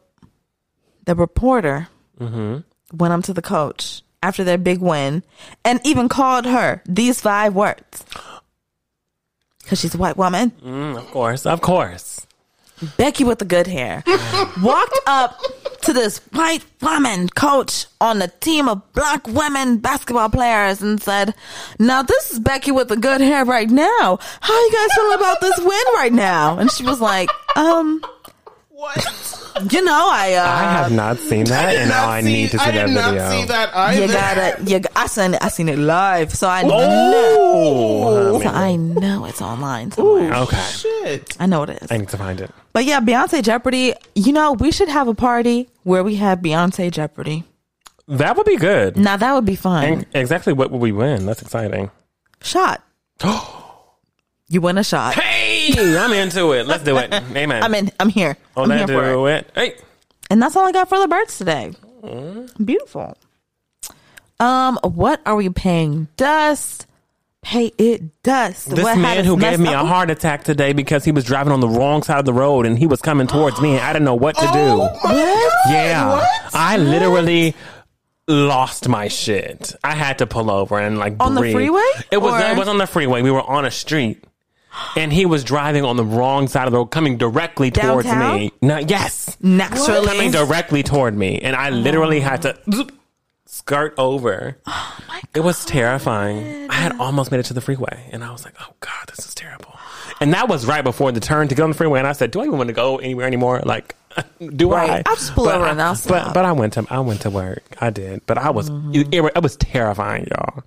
the 1.04 1.14
reporter 1.14 1.88
Mm-hmm. 2.18 2.96
went 2.96 3.12
up 3.14 3.22
to 3.24 3.32
the 3.32 3.42
coach 3.42 4.02
after 4.22 4.42
their 4.42 4.58
big 4.58 4.80
win 4.80 5.22
and 5.64 5.80
even 5.84 6.08
called 6.08 6.46
her 6.46 6.82
these 6.86 7.20
five 7.20 7.54
words 7.54 8.04
because 9.62 9.78
she's 9.80 9.94
a 9.94 9.98
white 9.98 10.16
woman. 10.16 10.50
Mm, 10.64 10.96
of 10.96 11.06
course, 11.12 11.46
of 11.46 11.60
course. 11.60 12.26
Becky 12.96 13.24
with 13.24 13.38
the 13.40 13.44
good 13.44 13.66
hair 13.66 14.02
walked 14.62 14.98
up 15.06 15.40
to 15.82 15.92
this 15.92 16.18
white 16.32 16.64
woman 16.80 17.28
coach 17.28 17.86
on 18.00 18.18
the 18.18 18.28
team 18.40 18.68
of 18.68 18.92
black 18.92 19.26
women 19.26 19.78
basketball 19.78 20.28
players 20.28 20.82
and 20.82 21.00
said, 21.00 21.34
Now 21.78 22.02
this 22.02 22.30
is 22.32 22.38
Becky 22.38 22.70
with 22.70 22.88
the 22.88 22.96
good 22.96 23.20
hair 23.20 23.44
right 23.44 23.68
now. 23.70 24.18
How 24.40 24.54
you 24.54 24.72
guys 24.72 24.96
feeling 24.96 25.18
about 25.18 25.40
this 25.40 25.58
win 25.58 25.84
right 25.94 26.12
now? 26.12 26.58
And 26.58 26.70
she 26.70 26.84
was 26.84 27.00
like, 27.00 27.30
Um, 27.56 28.02
What? 28.78 28.96
you 29.72 29.82
know, 29.82 30.08
I, 30.08 30.34
uh, 30.34 30.44
I 30.44 30.62
have 30.70 30.92
not 30.92 31.18
seen 31.18 31.46
that, 31.46 31.74
and 31.74 31.90
now 31.90 32.08
I 32.08 32.20
need 32.20 32.52
to 32.52 32.58
see 32.60 32.64
I 32.64 32.70
that 32.70 32.86
did 32.86 32.94
not 32.94 33.10
video. 33.14 33.30
see 33.32 33.44
that 33.46 33.74
either. 33.74 34.00
you 34.02 34.06
gotta, 34.12 34.64
you, 34.70 34.80
I 34.94 35.06
seen 35.08 35.34
it, 35.34 35.42
I 35.42 35.48
seen 35.48 35.68
it 35.68 35.78
live, 35.80 36.32
so 36.32 36.48
I 36.48 36.62
know, 36.62 36.70
Oh, 36.78 38.40
so 38.40 38.46
I 38.48 38.76
know 38.76 39.24
it's 39.24 39.42
online 39.42 39.90
somewhere. 39.90 40.32
okay. 40.32 40.62
Shit. 40.62 41.36
I 41.40 41.46
know 41.46 41.64
it 41.64 41.70
is. 41.70 41.90
I 41.90 41.96
need 41.96 42.08
to 42.10 42.16
find 42.16 42.40
it. 42.40 42.52
But 42.72 42.84
yeah, 42.84 43.00
Beyonce 43.00 43.42
Jeopardy, 43.42 43.94
you 44.14 44.32
know, 44.32 44.52
we 44.52 44.70
should 44.70 44.88
have 44.88 45.08
a 45.08 45.14
party 45.14 45.68
where 45.82 46.04
we 46.04 46.14
have 46.14 46.38
Beyonce 46.38 46.92
Jeopardy. 46.92 47.42
That 48.06 48.36
would 48.36 48.46
be 48.46 48.58
good. 48.58 48.96
Now 48.96 49.16
that 49.16 49.34
would 49.34 49.44
be 49.44 49.56
fun. 49.56 49.84
And 49.84 50.06
exactly 50.14 50.52
what 50.52 50.70
would 50.70 50.80
we 50.80 50.92
win? 50.92 51.26
That's 51.26 51.42
exciting. 51.42 51.90
Shot. 52.42 52.80
you 54.48 54.60
win 54.60 54.78
a 54.78 54.84
shot. 54.84 55.14
Hey, 55.14 55.27
I'm 55.50 56.12
into 56.12 56.52
it. 56.52 56.66
Let's 56.66 56.84
do 56.84 56.96
it. 56.98 57.12
Amen. 57.36 57.62
I'm 57.62 57.74
in. 57.74 57.90
I'm 57.98 58.08
here. 58.08 58.36
Oh, 58.56 58.62
I'm 58.64 58.70
here 58.70 58.78
let's 58.80 58.92
for 58.92 59.04
it. 59.04 59.12
do 59.12 59.26
it. 59.26 59.50
Hey. 59.54 59.74
And 60.30 60.42
that's 60.42 60.56
all 60.56 60.66
I 60.66 60.72
got 60.72 60.88
for 60.88 60.98
the 61.00 61.08
birds 61.08 61.38
today. 61.38 61.72
Beautiful. 62.64 63.16
Um, 64.40 64.78
what 64.82 65.20
are 65.26 65.36
we 65.36 65.48
paying 65.48 66.08
dust? 66.16 66.86
Pay 67.42 67.72
it 67.78 68.22
dust. 68.22 68.68
This 68.70 68.84
What 68.84 68.98
man 68.98 69.24
who 69.24 69.38
gave 69.38 69.58
me 69.58 69.72
a 69.72 69.78
heart 69.84 70.10
attack 70.10 70.44
today 70.44 70.72
because 70.72 71.04
he 71.04 71.12
was 71.12 71.24
driving 71.24 71.52
on 71.52 71.60
the 71.60 71.68
wrong 71.68 72.02
side 72.02 72.18
of 72.18 72.24
the 72.24 72.32
road 72.32 72.66
and 72.66 72.78
he 72.78 72.86
was 72.86 73.00
coming 73.00 73.26
towards 73.26 73.60
me 73.60 73.70
and 73.76 73.80
I 73.80 73.92
didn't 73.92 74.04
know 74.04 74.16
what 74.16 74.34
to 74.36 74.46
do. 74.52 74.76
What? 74.78 75.02
Yeah. 75.70 76.24
I 76.52 76.76
literally 76.76 77.54
lost 78.26 78.88
my 78.88 79.08
shit. 79.08 79.74
I 79.82 79.94
had 79.94 80.18
to 80.18 80.26
pull 80.26 80.50
over 80.50 80.78
and 80.78 80.98
like 80.98 81.14
On 81.20 81.34
the 81.34 81.40
freeway? 81.40 81.80
It 82.10 82.18
was 82.20 82.34
Or- 82.34 82.50
it 82.50 82.56
was 82.56 82.68
on 82.68 82.76
the 82.78 82.86
freeway. 82.86 83.22
We 83.22 83.30
were 83.30 83.42
on 83.42 83.64
a 83.64 83.70
street. 83.70 84.22
And 84.96 85.12
he 85.12 85.26
was 85.26 85.44
driving 85.44 85.84
on 85.84 85.96
the 85.96 86.04
wrong 86.04 86.48
side 86.48 86.66
of 86.66 86.72
the 86.72 86.78
road, 86.78 86.86
coming 86.86 87.16
directly 87.18 87.70
towards 87.70 88.06
Downtown? 88.06 88.36
me. 88.36 88.52
No, 88.62 88.78
yes, 88.78 89.36
Naturally. 89.40 90.06
coming 90.06 90.30
directly 90.30 90.82
toward 90.82 91.16
me, 91.16 91.40
and 91.40 91.54
I 91.56 91.70
literally 91.70 92.20
had 92.20 92.42
to 92.42 92.58
zoop, 92.72 92.92
skirt 93.46 93.94
over. 93.98 94.56
Oh 95.10 95.20
It 95.34 95.40
was 95.40 95.64
terrifying. 95.64 96.70
I 96.70 96.74
had 96.74 96.98
almost 97.00 97.30
made 97.32 97.40
it 97.40 97.46
to 97.46 97.54
the 97.54 97.60
freeway, 97.60 98.08
and 98.12 98.22
I 98.24 98.30
was 98.30 98.44
like, 98.44 98.54
"Oh 98.60 98.72
God, 98.80 99.08
this 99.08 99.26
is 99.26 99.34
terrible." 99.34 99.74
And 100.20 100.32
that 100.32 100.48
was 100.48 100.64
right 100.64 100.82
before 100.84 101.10
the 101.12 101.20
turn 101.20 101.48
to 101.48 101.54
get 101.54 101.62
on 101.62 101.70
the 101.70 101.76
freeway, 101.76 101.98
and 101.98 102.06
I 102.08 102.12
said, 102.12 102.30
"Do 102.30 102.40
I 102.40 102.44
even 102.44 102.56
want 102.56 102.68
to 102.68 102.72
go 102.74 102.98
anywhere 102.98 103.26
anymore? 103.26 103.60
Like, 103.64 103.94
do 104.56 104.70
Right. 104.72 104.90
I?" 104.90 105.02
I'll 105.06 105.16
just 105.16 105.34
pull 105.34 105.44
But 105.46 105.56
over 105.56 105.64
I- 105.66 105.70
and 105.70 105.82
I'll 105.82 105.92
But 105.94 105.98
stop. 105.98 106.34
but 106.34 106.44
I 106.44 106.52
went 106.52 106.74
to 106.74 106.86
I 106.88 107.00
went 107.00 107.22
to 107.22 107.30
work. 107.30 107.62
I 107.80 107.90
did, 107.90 108.24
but 108.26 108.38
I 108.38 108.50
was 108.50 108.70
Mm-hmm. 108.70 109.12
it, 109.12 109.32
it 109.36 109.42
was 109.42 109.56
terrifying, 109.56 110.28
y'all. 110.30 110.62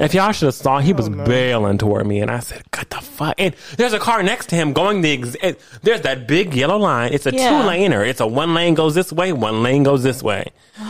If 0.00 0.14
y'all 0.14 0.32
should 0.32 0.46
have 0.46 0.54
saw, 0.54 0.78
he 0.78 0.92
was 0.92 1.08
oh, 1.08 1.24
bailing 1.24 1.78
toward 1.78 2.06
me, 2.06 2.20
and 2.20 2.30
I 2.30 2.40
said, 2.40 2.62
"What 2.74 2.88
the 2.90 2.96
fuck?" 3.00 3.34
And 3.38 3.54
there's 3.76 3.92
a 3.92 3.98
car 3.98 4.22
next 4.22 4.48
to 4.48 4.56
him 4.56 4.72
going 4.72 5.02
the. 5.02 5.12
Ex- 5.12 5.36
it, 5.42 5.60
there's 5.82 6.00
that 6.02 6.26
big 6.26 6.54
yellow 6.54 6.78
line. 6.78 7.12
It's 7.12 7.26
a 7.26 7.34
Yeah. 7.34 7.48
two 7.50 7.68
laner. 7.68 8.06
It's 8.06 8.20
a 8.20 8.26
one 8.26 8.54
lane 8.54 8.74
goes 8.74 8.94
this 8.94 9.12
way, 9.12 9.32
one 9.32 9.62
lane 9.62 9.82
goes 9.82 10.02
this 10.02 10.22
way. 10.22 10.50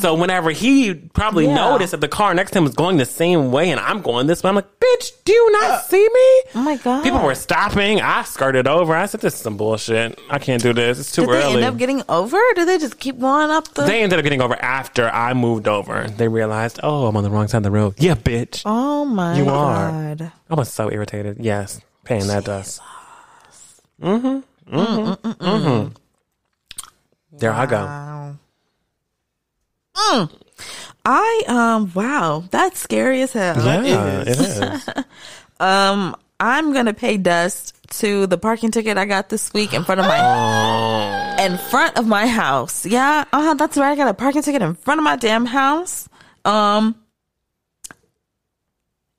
So 0.00 0.14
whenever 0.14 0.50
he 0.50 0.92
probably 0.92 1.46
Yeah. 1.46 1.54
noticed 1.54 1.92
that 1.92 2.00
the 2.00 2.08
car 2.08 2.34
next 2.34 2.50
to 2.50 2.58
him 2.58 2.64
was 2.64 2.74
going 2.74 2.96
the 2.96 3.04
same 3.06 3.52
way, 3.52 3.70
and 3.70 3.78
I'm 3.80 4.02
going 4.02 4.26
this 4.26 4.42
way, 4.42 4.48
I'm 4.48 4.56
like, 4.56 4.66
"Bitch, 4.80 5.12
do 5.24 5.32
you 5.32 5.52
not 5.52 5.70
uh, 5.70 5.80
see 5.82 6.02
me?" 6.02 6.42
Oh 6.56 6.62
my 6.62 6.76
god. 6.76 7.04
People 7.04 7.20
were 7.20 7.34
stopping. 7.36 8.00
I 8.00 8.22
skirted 8.24 8.66
over. 8.66 8.94
I 8.94 9.06
said, 9.06 9.20
"This 9.20 9.34
is 9.34 9.40
some 9.40 9.56
bullshit. 9.56 10.18
I 10.28 10.38
can't 10.40 10.60
do 10.60 10.72
this. 10.72 10.98
It's 10.98 11.12
too 11.12 11.22
Did 11.26 11.30
they 11.30 11.42
early." 11.44 11.54
end 11.56 11.64
up 11.64 11.76
getting 11.76 12.02
over? 12.08 12.36
Or 12.36 12.54
did 12.54 12.66
they 12.66 12.78
just 12.78 12.98
keep 12.98 13.20
going 13.20 13.50
up 13.50 13.68
the? 13.74 13.82
They 13.84 14.02
ended 14.02 14.18
up 14.18 14.24
getting 14.24 14.42
over 14.42 14.60
after 14.60 15.08
I 15.08 15.32
moved 15.32 15.68
over. 15.68 16.06
They 16.08 16.28
realized, 16.28 16.80
oh, 16.82 17.06
I'm 17.06 17.16
on 17.16 17.22
the 17.22 17.30
wrong 17.30 17.46
side 17.48 17.58
of 17.58 17.62
the 17.64 17.70
road. 17.70 17.94
Yeah, 17.98 18.14
bitch. 18.14 18.53
Oh 18.64 19.04
my 19.04 19.36
You 19.36 19.48
are. 19.48 19.90
god. 19.90 20.32
I 20.50 20.54
was 20.54 20.72
so 20.72 20.90
irritated. 20.90 21.38
Yes, 21.40 21.80
paying 22.04 22.26
that 22.28 22.44
dust. 22.44 22.80
Mm-hmm. 24.00 24.76
Mm-hmm. 24.76 25.28
Mm-hmm. 25.30 25.88
There 27.38 27.52
I 27.52 27.66
go. 27.66 28.36
Mm. 29.96 30.30
I 31.06 31.42
um 31.48 31.92
wow, 31.94 32.44
that's 32.50 32.78
scary 32.80 33.22
as 33.22 33.32
hell. 33.32 33.56
Yeah, 33.84 34.22
it 34.22 34.28
is. 34.40 34.88
Um, 35.60 36.16
I'm 36.40 36.72
gonna 36.72 36.94
pay 36.94 37.16
dust 37.16 37.74
to 38.00 38.26
the 38.26 38.38
parking 38.38 38.70
ticket 38.70 38.96
I 38.98 39.04
got 39.04 39.28
this 39.28 39.52
week 39.52 39.72
in 39.72 39.84
front 39.84 40.00
of 40.00 40.06
my 40.06 40.18
Oh. 40.20 41.44
in 41.44 41.58
front 41.58 41.96
of 41.96 42.06
my 42.06 42.26
house. 42.26 42.84
Yeah, 42.86 43.24
uh. 43.32 43.54
That's 43.54 43.76
right. 43.76 43.92
I 43.92 43.96
got 43.96 44.08
a 44.08 44.14
parking 44.14 44.42
ticket 44.42 44.62
in 44.62 44.74
front 44.74 44.98
of 44.98 45.04
my 45.04 45.16
damn 45.16 45.46
house. 45.46 46.08
Um, 46.44 46.94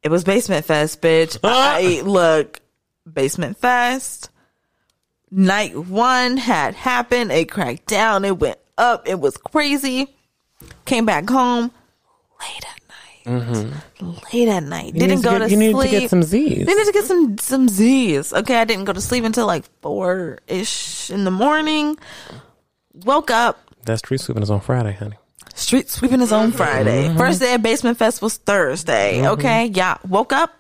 it 0.06 0.12
was 0.12 0.24
Basement 0.24 0.63
Fest, 0.65 1.02
bitch. 1.02 1.39
I 1.44 2.02
look, 2.02 2.62
Basement 3.12 3.58
Fest. 3.58 4.30
Night 5.32 5.76
one 5.76 6.38
had 6.38 6.76
happened. 6.76 7.32
It 7.32 7.50
cracked 7.50 7.88
down. 7.88 8.24
It 8.24 8.38
went 8.38 8.60
up. 8.78 9.08
It 9.08 9.20
was 9.20 9.36
crazy. 9.36 10.15
Came 10.86 11.08
back 11.08 11.28
home 11.28 11.72
late 12.39 12.65
at 12.65 12.82
night. 12.88 13.41
Mm-hmm. 13.41 14.10
Late 14.32 14.48
at 14.48 14.63
night. 14.63 14.94
You 14.94 15.00
Didn't 15.00 15.15
need 15.18 15.24
go 15.24 15.39
to 15.39 15.39
to 15.39 15.50
get, 15.50 15.52
You 15.52 15.58
need 15.58 15.82
to 15.82 15.89
get 15.89 16.10
some 16.12 16.22
Z's. 16.22 16.68
Needed 16.68 16.86
to 16.86 16.91
get 16.91 17.06
some 17.06 17.38
some 17.39 17.68
Z's. 17.68 18.32
Okay, 18.32 18.58
I 18.58 18.63
didn't 18.63 18.86
go 18.86 18.94
to 18.94 19.02
sleep 19.02 19.24
until 19.24 19.48
like 19.48 19.65
four 19.82 20.38
ish 20.46 21.10
in 21.10 21.24
the 21.24 21.32
morning. 21.32 21.98
Woke 22.94 23.32
up. 23.32 23.58
That 23.86 23.98
street 23.98 24.22
sweeping 24.22 24.44
is 24.44 24.52
on 24.52 24.62
Friday, 24.62 24.94
honey. 24.94 25.18
Street 25.56 25.89
sweeping 25.89 26.22
is 26.22 26.32
on 26.32 26.52
Friday. 26.52 27.08
Mm-hmm. 27.08 27.18
First 27.18 27.39
day 27.39 27.54
of 27.56 27.63
Basement 27.63 27.98
Fest 27.98 28.22
was 28.22 28.38
Thursday. 28.38 29.18
Mm-hmm. 29.18 29.34
Okay, 29.34 29.65
yeah. 29.68 29.98
Woke 30.08 30.34
up. 30.34 30.54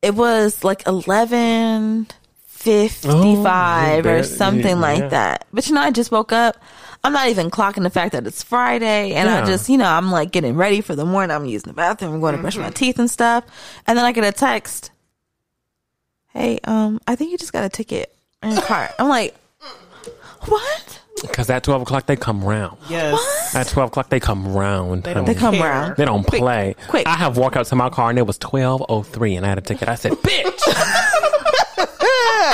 It 0.00 0.14
was 0.14 0.62
like 0.62 0.86
eleven 0.86 2.06
fifty 2.46 3.42
five 3.42 4.06
Oh, 4.06 4.10
or 4.10 4.22
something 4.22 4.64
yeah. 4.64 4.74
like 4.74 5.10
that. 5.10 5.46
But 5.52 5.68
you 5.68 5.74
know, 5.74 5.80
I 5.80 5.90
just 5.90 6.10
woke 6.12 6.32
up. 6.32 6.56
I'm 7.04 7.12
not 7.12 7.28
even 7.28 7.50
clocking 7.50 7.84
the 7.84 7.90
fact 7.90 8.12
that 8.12 8.26
it's 8.26 8.42
Friday, 8.42 9.12
and 9.14 9.28
I 9.28 9.46
just, 9.46 9.68
you 9.68 9.78
know, 9.78 9.86
I'm 9.86 10.10
like 10.10 10.32
getting 10.32 10.56
ready 10.56 10.80
for 10.80 10.96
the 10.96 11.04
morning. 11.04 11.34
I'm 11.34 11.44
using 11.44 11.68
the 11.68 11.74
bathroom, 11.74 12.14
I'm 12.14 12.20
going 12.20 12.34
to 12.34 12.40
brush 12.40 12.56
my 12.56 12.64
mm-hmm. 12.64 12.72
teeth 12.72 12.98
and 12.98 13.08
stuff, 13.08 13.44
and 13.86 13.96
then 13.96 14.04
I 14.04 14.10
get 14.10 14.24
a 14.24 14.32
text. 14.32 14.90
Hey, 16.30 16.58
um, 16.64 17.00
I 17.06 17.14
think 17.14 17.30
you 17.30 17.38
just 17.38 17.52
got 17.52 17.64
a 17.64 17.68
ticket 17.68 18.12
in 18.42 18.50
your 18.50 18.62
car. 18.62 18.90
I'm 18.98 19.08
like, 19.08 19.36
what? 20.46 20.97
Because 21.22 21.50
at 21.50 21.62
12 21.64 21.82
o'clock, 21.82 22.06
they 22.06 22.16
come 22.16 22.42
round. 22.44 22.76
Yes. 22.88 23.54
At 23.54 23.68
12 23.68 23.88
o'clock, 23.88 24.08
they 24.10 24.20
come 24.20 24.52
round. 24.54 25.02
They 25.04 25.12
honey. 25.14 25.26
They 25.26 25.34
come 25.34 25.54
Care. 25.54 25.64
round. 25.70 25.96
They 25.96 26.04
don't 26.04 26.24
Quick, 26.26 26.40
play. 26.40 26.76
quick. 26.88 27.06
I 27.06 27.14
have 27.16 27.36
walked 27.36 27.56
out 27.56 27.66
to 27.66 27.76
my 27.76 27.88
car 27.90 28.10
and 28.10 28.18
it 28.18 28.26
was 28.26 28.38
12.03 28.38 29.36
and 29.36 29.46
I 29.46 29.48
had 29.50 29.58
a 29.58 29.62
ticket. 29.62 29.88
I 29.88 29.94
said, 29.94 30.12
bitch, 30.22 30.62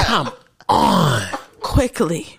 come 0.05 0.31
on. 0.69 1.23
quickly. 1.61 2.39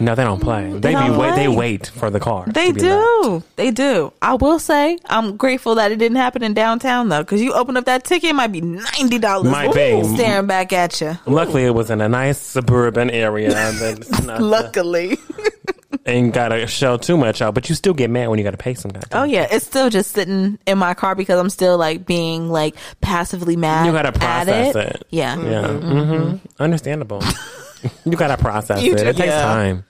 No, 0.00 0.14
they 0.14 0.22
don't 0.24 0.40
play. 0.40 0.70
They, 0.70 0.90
be 0.90 0.92
don't 0.94 1.18
wait. 1.18 1.34
They 1.34 1.48
wait 1.48 1.86
for 1.88 2.08
the 2.10 2.20
car. 2.20 2.46
They 2.46 2.72
be 2.72 2.80
do. 2.80 3.42
They 3.56 3.70
do. 3.70 4.12
I 4.22 4.34
will 4.34 4.58
say 4.58 4.98
I'm 5.06 5.36
grateful 5.36 5.74
that 5.76 5.90
it 5.92 5.96
didn't 5.96 6.18
happen 6.18 6.42
in 6.42 6.54
downtown 6.54 7.08
though, 7.08 7.22
because 7.22 7.42
you 7.42 7.52
open 7.52 7.76
up 7.76 7.84
that 7.86 8.04
ticket, 8.04 8.30
it 8.30 8.34
might 8.34 8.52
be 8.52 8.60
ninety 8.60 9.18
dollars. 9.18 9.50
Might 9.50 9.74
be. 9.74 10.02
staring 10.04 10.46
back 10.46 10.72
at 10.72 11.00
you. 11.00 11.18
Luckily, 11.26 11.64
it 11.64 11.74
was 11.74 11.90
in 11.90 12.00
a 12.00 12.08
nice 12.08 12.38
suburban 12.38 13.10
area 13.10 13.50
that 13.50 14.38
Luckily. 14.40 15.18
ain't 16.06 16.34
got 16.34 16.48
to 16.48 16.66
show 16.66 16.96
too 16.96 17.16
much 17.16 17.42
out. 17.42 17.54
But 17.54 17.68
you 17.68 17.74
still 17.74 17.94
get 17.94 18.10
mad 18.10 18.28
when 18.28 18.38
you 18.38 18.44
got 18.44 18.52
to 18.52 18.56
pay 18.56 18.74
some 18.74 18.90
guy. 18.90 19.00
Oh 19.12 19.24
yeah, 19.24 19.46
it's 19.50 19.66
still 19.66 19.90
just 19.90 20.12
sitting 20.12 20.58
in 20.66 20.78
my 20.78 20.94
car 20.94 21.14
because 21.14 21.38
I'm 21.38 21.50
still 21.50 21.78
like 21.78 22.06
being 22.06 22.48
like 22.50 22.76
passively 23.00 23.56
mad. 23.56 23.86
You 23.86 23.92
gotta 23.92 24.12
process 24.12 24.74
it. 24.76 24.86
it. 24.96 25.06
Yeah. 25.10 25.40
Yeah, 25.40 25.68
hmm 25.72 26.36
understandable. 26.58 27.22
you 28.04 28.12
gotta 28.16 28.36
process 28.36 28.82
You 28.82 28.94
it. 28.94 28.98
do, 28.98 29.04
It 29.04 29.16
takes 29.16 29.26
yeah. 29.28 29.42
time. 29.42 29.84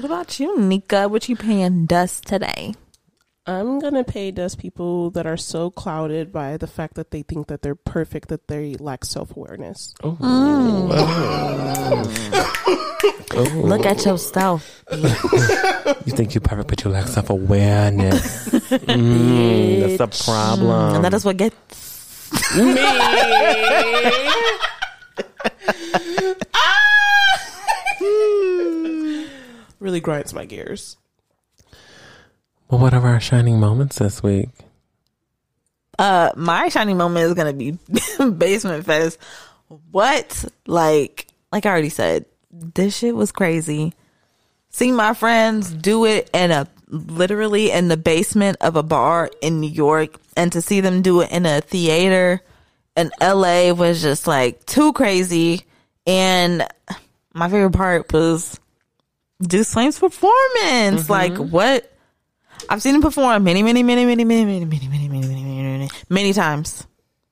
What 0.00 0.06
about 0.06 0.40
you, 0.40 0.58
Nika? 0.58 1.10
What 1.10 1.28
you 1.28 1.36
paying 1.36 1.84
Dust 1.84 2.24
today? 2.24 2.72
I'm 3.46 3.78
gonna 3.80 4.02
pay 4.02 4.30
dust 4.30 4.58
people 4.58 5.10
that 5.10 5.26
are 5.26 5.36
so 5.36 5.70
clouded 5.70 6.32
by 6.32 6.56
the 6.56 6.66
fact 6.66 6.94
that 6.94 7.10
they 7.10 7.20
think 7.20 7.48
that 7.48 7.60
they're 7.60 7.74
perfect 7.74 8.30
that 8.30 8.48
they 8.48 8.76
lack 8.76 9.04
self 9.04 9.36
awareness. 9.36 9.92
Look 10.02 10.16
at 13.84 14.06
yourself. 14.06 14.84
You 16.06 16.16
think 16.16 16.34
you're 16.34 16.40
perfect, 16.40 16.68
but 16.68 16.82
you 16.82 16.90
lack 16.90 17.08
self 17.08 17.28
awareness. 17.28 18.48
mm, 18.48 19.98
that's 19.98 20.00
a 20.00 20.08
problem. 20.24 20.94
and 20.96 21.04
that 21.04 21.12
is 21.12 21.26
what 21.26 21.36
gets 21.36 22.30
Really 29.80 30.00
grinds 30.00 30.32
my 30.32 30.44
gears. 30.44 30.96
well, 32.68 32.80
what 32.80 32.94
are 32.94 33.04
our 33.04 33.20
shining 33.20 33.58
moments 33.58 33.98
this 33.98 34.22
week? 34.22 34.50
uh 35.98 36.32
my 36.34 36.68
shining 36.68 36.96
moment 36.96 37.26
is 37.26 37.34
gonna 37.34 37.52
be 37.52 37.78
basement 38.36 38.86
fest. 38.86 39.18
What? 39.90 40.44
Like 40.66 41.26
like 41.52 41.66
I 41.66 41.70
already 41.70 41.88
said, 41.88 42.26
this 42.50 42.96
shit 42.96 43.14
was 43.14 43.32
crazy. 43.32 43.92
See 44.70 44.92
my 44.92 45.14
friends 45.14 45.70
do 45.70 46.04
it 46.04 46.30
in 46.32 46.52
a 46.52 46.68
literally 46.88 47.70
in 47.70 47.88
the 47.88 47.96
basement 47.96 48.58
of 48.60 48.76
a 48.76 48.82
bar 48.82 49.30
in 49.42 49.60
New 49.60 49.70
York 49.70 50.16
and 50.36 50.52
to 50.52 50.62
see 50.62 50.80
them 50.80 51.02
do 51.02 51.20
it 51.22 51.30
in 51.30 51.44
a 51.46 51.60
theater 51.60 52.40
in 52.96 53.10
LA 53.20 53.72
was 53.72 54.02
just 54.02 54.26
like 54.26 54.64
too 54.66 54.92
crazy. 54.92 55.64
And 56.06 56.66
my 57.32 57.48
favorite 57.48 57.72
part 57.72 58.12
was 58.12 58.59
Deuce 59.42 59.72
Flame's 59.72 59.98
performance. 59.98 61.08
Like 61.08 61.36
what 61.36 61.90
I've 62.68 62.82
seen 62.82 62.94
him 62.94 63.02
perform 63.02 63.44
many, 63.44 63.62
many, 63.62 63.82
many, 63.82 64.04
many, 64.04 64.24
many, 64.24 64.44
many, 64.44 64.64
many, 64.64 64.88
many, 64.88 65.08
many, 65.08 65.26
many, 65.26 65.44
many, 65.44 65.78
many, 65.78 65.90
many 66.08 66.32
times. 66.32 66.86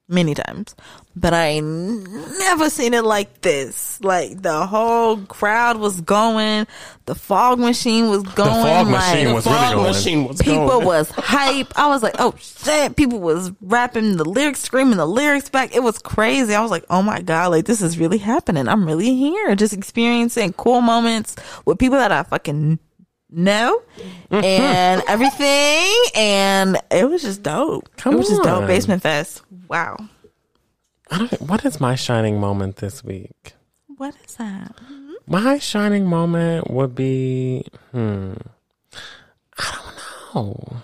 Many 0.09 0.35
times. 0.35 0.75
But 1.21 1.35
I 1.35 1.47
ain't 1.47 2.09
never 2.39 2.71
seen 2.71 2.95
it 2.95 3.03
like 3.03 3.41
this. 3.41 4.01
Like 4.01 4.41
the 4.41 4.67
whole 4.67 5.19
crowd 5.19 5.79
was 5.79 6.01
going, 6.01 6.67
the 7.07 7.15
fog 7.17 7.59
machine 7.59 8.09
was 8.09 8.23
going. 8.23 8.51
The 8.51 8.69
fog 8.69 8.89
machine 8.89 9.27
like, 9.27 9.35
was 9.35 9.47
really 9.47 9.59
Fog 9.59 9.75
going. 9.75 9.87
machine 9.87 10.29
was 10.29 10.39
People 10.39 10.69
going. 10.69 10.87
was 10.87 11.11
hype. 11.11 11.73
I 11.77 11.89
was 11.89 12.03
like, 12.03 12.15
oh 12.19 12.35
shit. 12.39 12.95
People 12.95 13.19
was 13.19 13.51
rapping 13.61 14.17
the 14.17 14.25
lyrics, 14.25 14.61
screaming 14.61 14.99
the 14.99 15.07
lyrics 15.07 15.49
back. 15.49 15.75
It 15.75 15.83
was 15.83 15.99
crazy. 15.99 16.55
I 16.55 16.61
was 16.61 16.71
like, 16.71 16.85
oh 16.89 17.03
my 17.03 17.21
God, 17.21 17.51
like 17.51 17.65
this 17.65 17.83
is 17.83 17.99
really 17.99 18.19
happening. 18.19 18.69
I'm 18.69 18.87
really 18.87 19.17
here. 19.17 19.57
Just 19.57 19.73
experiencing 19.73 20.53
cool 20.53 20.83
moments 20.83 21.35
with 21.65 21.79
people 21.79 21.99
that 21.99 22.13
I 22.13 22.23
fucking 22.23 22.79
know 23.31 23.83
and 24.31 24.45
mm-hmm. 24.45 25.11
everything. 25.11 25.93
And 26.15 26.79
it 26.91 27.09
was 27.09 27.23
just 27.23 27.43
dope. 27.43 27.89
Come 27.97 28.15
it 28.15 28.19
was 28.19 28.29
just 28.29 28.43
dope. 28.43 28.67
Basement 28.69 29.03
Fest. 29.03 29.43
Wow. 29.69 29.97
I 31.11 31.19
don't, 31.19 31.41
what 31.43 31.65
is 31.65 31.81
my 31.81 31.95
shining 31.95 32.39
moment 32.39 32.77
this 32.77 33.03
week? 33.03 33.55
What 33.97 34.15
is 34.25 34.37
that? 34.37 34.75
My 35.27 35.59
shining 35.59 36.07
moment 36.07 36.71
would 36.71 36.95
be, 36.95 37.67
hmm, 37.93 38.33
I 39.59 39.79
don't 40.35 40.35
know. 40.35 40.77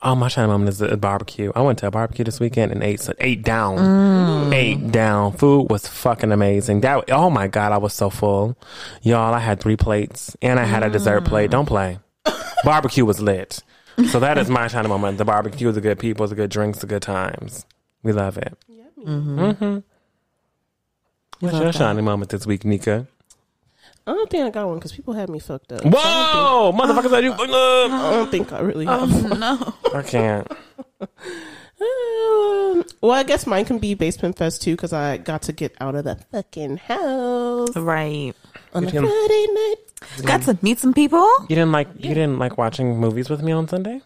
Oh, 0.00 0.14
my 0.14 0.28
shining 0.28 0.50
moment 0.50 0.68
is 0.68 0.80
a 0.80 0.96
barbecue. 0.96 1.50
I 1.56 1.60
went 1.60 1.80
to 1.80 1.88
a 1.88 1.90
barbecue 1.90 2.24
this 2.24 2.38
weekend 2.38 2.70
and 2.70 2.84
ate 2.84 3.08
ate 3.18 3.42
down, 3.42 4.52
ate 4.52 4.92
down. 4.92 5.32
Food 5.32 5.70
was 5.70 5.88
fucking 5.88 6.30
amazing. 6.30 6.82
That 6.82 7.10
oh 7.10 7.30
my 7.30 7.48
god, 7.48 7.72
I 7.72 7.78
was 7.78 7.94
so 7.94 8.08
full, 8.08 8.56
y'all. 9.02 9.34
I 9.34 9.40
had 9.40 9.58
three 9.58 9.76
plates 9.76 10.36
and 10.40 10.60
I 10.60 10.64
had 10.64 10.84
a 10.84 10.90
dessert 10.90 11.24
plate. 11.24 11.50
Don't 11.50 11.66
play. 11.66 11.98
barbecue 12.64 13.04
was 13.04 13.20
lit. 13.20 13.60
So 14.10 14.20
that 14.20 14.38
is 14.38 14.48
my 14.48 14.68
shining 14.68 14.88
moment. 14.88 15.18
The 15.18 15.24
barbecue, 15.24 15.72
the 15.72 15.80
good 15.80 15.98
people, 15.98 16.28
the 16.28 16.36
good 16.36 16.50
drinks, 16.50 16.78
the 16.78 16.86
good 16.86 17.02
times. 17.02 17.66
We 18.04 18.12
love 18.12 18.38
it. 18.38 18.56
Mm-hmm. 19.06 19.78
What's 21.40 21.58
your 21.58 21.72
shining 21.72 22.04
moment 22.04 22.30
this 22.30 22.46
week, 22.46 22.64
Nika? 22.64 23.06
I 24.06 24.12
don't 24.12 24.30
think 24.30 24.44
I 24.44 24.50
got 24.50 24.66
one 24.66 24.78
because 24.78 24.92
people 24.92 25.14
had 25.14 25.28
me 25.28 25.38
fucked 25.38 25.70
up. 25.72 25.82
Whoa, 25.84 26.72
motherfuckers! 26.74 27.12
Are 27.12 27.20
you 27.22 27.30
fucked 27.32 27.50
up? 27.50 27.90
I 27.92 28.10
don't 28.12 28.30
think 28.30 28.52
I 28.52 28.60
really 28.60 28.86
have. 28.94 29.38
No. 29.38 29.74
I 29.94 30.02
can't. 30.02 30.50
Um, 31.80 32.84
well, 33.00 33.12
I 33.12 33.22
guess 33.22 33.46
mine 33.46 33.64
can 33.66 33.78
be 33.78 33.94
Basement 33.94 34.36
Fest 34.36 34.62
too 34.62 34.74
because 34.74 34.92
I 34.92 35.18
got 35.18 35.42
to 35.42 35.52
get 35.52 35.74
out 35.80 35.94
of 35.94 36.04
the 36.04 36.16
fucking 36.32 36.78
house 36.78 37.76
Right. 37.76 38.34
on 38.74 38.82
a 38.82 38.86
You 38.86 38.92
can- 38.92 39.02
Friday 39.06 39.46
night. 39.52 39.76
Got 40.24 40.42
to 40.42 40.58
meet 40.62 40.78
some 40.78 40.92
people. 40.94 41.24
You 41.42 41.48
didn't 41.56 41.72
like 41.72 41.88
you 41.96 42.14
didn't 42.14 42.38
like 42.38 42.56
watching 42.58 42.98
movies 42.98 43.28
with 43.30 43.42
me 43.42 43.52
on 43.52 43.68
Sunday. 43.68 44.00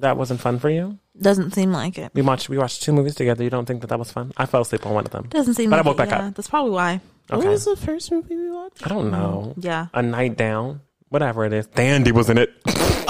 That 0.00 0.16
wasn't 0.16 0.40
fun 0.40 0.58
for 0.58 0.70
you. 0.70 0.98
Doesn't 1.20 1.52
seem 1.52 1.72
like 1.72 1.98
it. 1.98 2.12
We 2.14 2.22
watched 2.22 2.48
we 2.48 2.56
watched 2.58 2.82
two 2.82 2.92
movies 2.92 3.16
together. 3.16 3.42
You 3.42 3.50
don't 3.50 3.66
think 3.66 3.80
that 3.80 3.88
that 3.88 3.98
was 3.98 4.12
fun? 4.12 4.32
I 4.36 4.46
fell 4.46 4.60
asleep 4.62 4.86
on 4.86 4.94
one 4.94 5.04
of 5.04 5.10
them. 5.10 5.26
Doesn't 5.28 5.54
seem 5.54 5.70
But 5.70 5.76
I 5.76 5.78
like 5.80 5.86
woke 5.86 5.94
it. 5.96 5.98
back 5.98 6.08
yeah, 6.10 6.26
up. 6.28 6.34
That's 6.36 6.48
probably 6.48 6.70
why. 6.70 7.00
What 7.28 7.40
Okay. 7.40 7.48
was 7.48 7.64
the 7.64 7.76
first 7.76 8.12
movie 8.12 8.36
we 8.36 8.50
watched? 8.50 8.86
I 8.86 8.88
don't 8.88 9.10
know. 9.10 9.54
Yeah. 9.58 9.88
A 9.92 10.00
night 10.02 10.36
down, 10.36 10.80
whatever 11.08 11.44
it 11.44 11.52
is. 11.52 11.66
Dandy 11.66 12.12
was 12.12 12.28
in 12.30 12.38
it. 12.38 12.50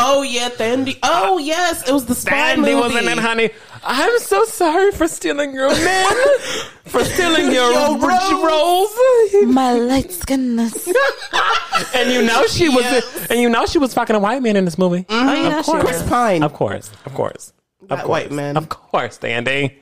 Oh 0.01 0.23
yeah, 0.23 0.49
Thandy. 0.49 0.99
Oh 1.03 1.39
yes, 1.39 1.89
it 1.89 1.93
was 1.93 2.07
the 2.07 2.15
spy 2.15 2.31
Dandy 2.55 2.75
movie. 2.75 2.95
was 2.95 2.97
in 2.97 3.09
it, 3.09 3.19
honey. 3.19 3.51
I'm 3.83 4.19
so 4.21 4.45
sorry 4.45 4.93
for 4.93 5.09
stealing 5.09 5.53
your 5.53 5.69
man, 5.71 6.13
for 6.85 7.03
stealing 7.05 7.53
your, 7.53 7.73
Your 7.73 7.99
rose. 7.99 8.33
rose. 8.33 9.47
My 9.47 9.73
light 9.73 10.11
skinness. 10.13 10.87
and 11.95 12.11
you 12.13 12.23
know 12.23 12.47
she 12.47 12.69
was, 12.69 12.83
Yes. 12.85 13.27
and 13.31 13.41
you 13.41 13.49
know 13.49 13.67
she 13.67 13.79
was 13.79 13.93
fucking 13.95 14.15
a 14.17 14.19
white 14.21 14.43
man 14.43 14.57
in 14.57 14.65
this 14.65 14.79
movie. 14.79 15.05
Mm-hmm. 15.05 15.29
Oh, 15.29 15.35
yeah, 15.35 15.59
of 15.61 15.67
course, 15.67 15.83
Chris 15.85 16.03
Pine. 16.09 16.43
of 16.43 16.53
course, 16.55 16.91
of 17.05 17.15
course, 17.15 17.53
of 17.83 17.89
That 17.89 17.99
course. 17.99 18.09
white 18.09 18.31
man. 18.33 18.57
Of 18.57 18.69
course, 18.69 19.19
Dandy. 19.19 19.81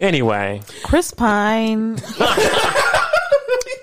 Anyway, 0.00 0.60
Chris 0.82 1.12
Pine. 1.12 1.96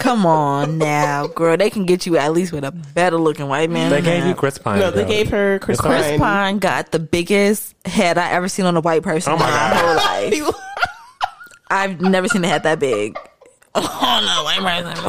Come 0.03 0.25
on 0.25 0.77
now, 0.77 1.27
girl. 1.27 1.55
They 1.55 1.69
can 1.69 1.85
get 1.85 2.05
you 2.05 2.17
at 2.17 2.33
least 2.33 2.51
with 2.51 2.65
a 2.65 2.71
better 2.71 3.17
looking 3.17 3.47
white 3.47 3.69
man. 3.69 3.89
they 3.89 4.01
gave 4.01 4.25
you 4.25 4.35
Chris 4.35 4.57
Pine. 4.57 4.79
No, 4.79 4.91
they 4.91 5.03
girl. 5.03 5.09
gave 5.11 5.29
her 5.29 5.59
Chris, 5.59 5.79
Chris 5.79 6.05
Pine. 6.07 6.19
Pine 6.19 6.59
got 6.59 6.91
the 6.91 6.99
biggest 6.99 7.73
head 7.87 8.17
I 8.17 8.31
ever 8.31 8.49
seen 8.49 8.65
on 8.65 8.75
a 8.75 8.81
white 8.81 9.01
person 9.01 9.31
Oh 9.33 9.37
my 9.37 9.45
in 9.47 9.51
my 9.53 9.57
God. 9.59 10.33
whole 10.33 10.43
life. 10.51 10.55
I've 11.69 12.01
never 12.01 12.27
seen 12.27 12.43
a 12.43 12.47
head 12.49 12.63
that 12.63 12.79
big. 12.79 13.17
Oh 13.75 13.81
no, 14.23 14.43
white 14.43 14.59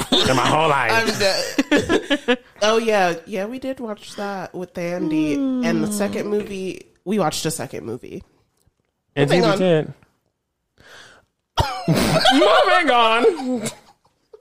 person. 0.09 0.31
in 0.31 0.37
my 0.37 0.47
whole 0.47 0.71
life. 0.71 0.91
I'm 0.91 1.19
dead. 1.19 2.39
oh 2.63 2.79
yeah, 2.79 3.17
yeah, 3.27 3.45
we 3.45 3.59
did 3.59 3.79
watch 3.79 4.17
that 4.17 4.55
with 4.55 4.79
Andy, 4.79 5.35
and 5.35 5.85
the 5.85 5.93
second 5.93 6.29
movie 6.29 6.87
we 7.05 7.19
watched 7.19 7.43
the 7.43 7.51
second 7.51 7.85
movie. 7.85 8.23
Indeed, 9.17 9.41
Moving 9.41 9.43
we 9.43 9.47
on. 9.49 9.59
did. 9.59 9.95
Moving 12.33 12.91
on. 12.91 13.71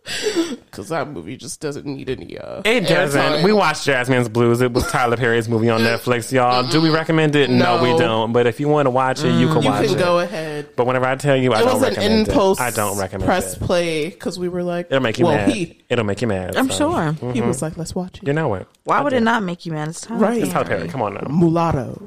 Because 0.04 0.90
that 0.90 1.08
movie 1.08 1.38
just 1.38 1.62
doesn't 1.62 1.86
need 1.86 2.10
any. 2.10 2.38
Uh, 2.38 2.62
It 2.66 2.88
doesn't. 2.88 3.22
airtime. 3.22 3.44
We 3.44 3.54
watched 3.54 3.88
Jazzman's 3.88 4.28
Blues. 4.28 4.60
It 4.60 4.74
was 4.74 4.86
Tyler 4.92 5.16
Perry's 5.16 5.48
movie 5.48 5.70
on 5.70 5.80
Netflix, 5.82 6.30
y'all. 6.32 6.68
Do 6.68 6.82
we 6.82 6.90
recommend 6.90 7.36
it? 7.38 7.50
No, 7.50 7.82
we 7.82 7.98
don't. 7.98 8.34
But 8.34 8.46
if 8.46 8.60
you 8.60 8.68
want 8.68 8.88
to 8.88 8.90
watch 8.90 9.24
it, 9.24 9.32
you 9.40 9.48
can 9.48 9.64
watch 9.64 9.82
it. 9.86 9.90
You 9.92 9.96
can 9.96 9.98
it. 9.98 10.04
go 10.06 10.20
ahead. 10.20 10.76
But 10.76 10.88
whenever 10.88 11.06
I 11.06 11.16
tell 11.16 11.38
you, 11.38 11.54
I 11.54 11.60
It 11.62 11.64
don't 11.64 11.74
was 11.76 11.84
an 11.84 11.90
recommend 11.96 12.28
in 12.28 12.36
it. 12.38 12.60
I 12.60 12.72
don't 12.72 12.98
recommend 12.98 13.26
press 13.28 13.54
it. 13.56 13.62
play 13.62 14.10
because 14.10 14.38
we 14.38 14.50
were 14.50 14.64
like, 14.64 14.88
It'll 14.88 15.00
make 15.00 15.20
you 15.20 15.26
well, 15.26 15.36
mad. 15.38 15.50
he 15.50 15.84
It'll 15.90 16.04
make 16.06 16.22
you 16.22 16.28
mad. 16.28 16.58
I'm 16.58 16.70
so. 16.70 16.92
sure. 16.92 17.32
he 17.32 17.40
was 17.42 17.62
like, 17.62 17.78
let's 17.78 17.96
watch 17.96 18.18
it. 18.18 18.28
You 18.28 18.34
know 18.34 18.56
it. 18.56 18.68
Why 18.84 18.98
I 18.98 19.02
would 19.02 19.12
do. 19.12 19.16
it 19.18 19.22
not 19.24 19.44
make 19.44 19.66
you 19.66 19.72
mad? 19.72 19.88
It's 19.88 20.02
Tyler 20.02 20.20
Right. 20.20 20.42
It's 20.44 20.52
Tyler 20.52 20.66
Perry. 20.66 20.88
Come 20.90 21.02
on 21.02 21.14
now. 21.14 21.28
Mulatto. 21.30 22.02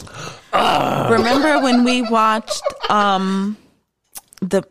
Remember 0.53 1.62
when 1.62 1.84
we 1.84 2.03
watched 2.03 2.62
um 2.90 3.57
the 4.42 4.62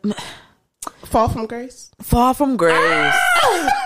Fall 1.04 1.28
from 1.28 1.46
Grace. 1.46 1.90
Fall 2.02 2.34
from 2.34 2.56
Grace? 2.56 2.74
Ah! 2.76 3.82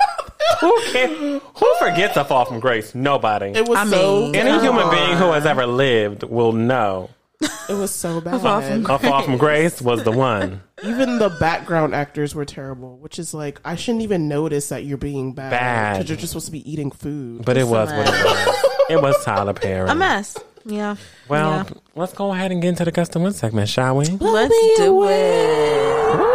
Who 0.61 0.79
can, 0.93 1.41
Who 1.55 1.75
forgets 1.79 2.17
a 2.17 2.25
fall 2.25 2.45
from 2.45 2.61
grace? 2.61 2.95
Nobody. 2.95 3.47
It 3.47 3.67
was 3.69 3.79
I 3.79 3.87
so. 3.87 4.21
mean, 4.23 4.35
Any 4.37 4.51
Come 4.51 4.61
human 4.63 4.91
being 4.91 5.17
who 5.17 5.31
has 5.33 5.47
ever 5.47 5.65
lived 5.67 6.23
will 6.25 6.53
know 6.53 7.09
It 7.41 7.75
was 7.75 7.91
so 7.95 8.21
bad. 8.21 8.41
Fall 8.43 8.61
from 8.61 8.87
A 8.87 8.99
Fall 8.99 9.23
from 9.23 9.39
Grace 9.39 9.81
was 9.81 10.03
the 10.05 10.11
one. 10.11 10.61
Even 10.85 11.19
the 11.19 11.31
background 11.41 11.95
actors 11.95 12.35
were 12.35 12.45
terrible, 12.45 12.99
which 12.99 13.19
is 13.19 13.33
like 13.33 13.61
I 13.65 13.77
shouldn't 13.77 14.03
even 14.03 14.29
notice 14.29 14.69
that 14.71 14.85
you're 14.85 14.99
being 14.99 15.33
bad 15.33 15.51
Bad. 15.51 15.93
because 15.95 16.09
you're 16.11 16.19
just 16.19 16.33
supposed 16.33 16.47
to 16.47 16.53
be 16.53 16.71
eating 16.71 16.91
food. 16.91 17.45
But 17.45 17.57
it 17.57 17.67
was 17.67 17.91
what 17.91 18.07
it 18.09 18.25
was. 18.25 18.65
It 18.91 19.01
was 19.03 19.25
Tyler 19.25 19.55
Perry. 19.55 19.89
A 19.89 19.95
mess. 19.95 20.37
Yeah. 20.67 20.97
Well, 21.29 21.51
Yeah. 21.51 21.65
let's 21.95 22.13
go 22.13 22.33
ahead 22.33 22.51
and 22.53 22.61
get 22.61 22.69
into 22.71 22.85
the 22.85 22.93
custom 22.93 23.23
win 23.23 23.33
segment, 23.33 23.69
shall 23.71 23.97
we? 23.97 24.05
Let's 24.07 24.55
do 24.77 25.05
it. 25.09 26.27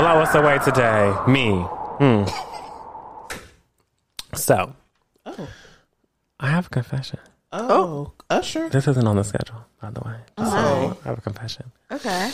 Blow 0.00 0.20
us 0.24 0.34
away 0.34 0.56
today. 0.64 1.12
Me. 1.28 1.60
Hmm. 2.00 2.24
So, 4.34 4.72
Oh, 5.26 5.46
I 6.40 6.48
have 6.48 6.66
a 6.68 6.70
confession. 6.70 7.18
oh, 7.52 8.12
Usher. 8.30 8.70
This 8.70 8.88
isn't 8.88 9.06
on 9.06 9.16
the 9.16 9.24
schedule, 9.24 9.66
by 9.80 9.90
the 9.90 10.00
way. 10.00 10.16
Oh. 10.38 10.96
I 11.04 11.08
have 11.08 11.18
a 11.18 11.20
confession. 11.20 11.70
Okay. 11.92 12.30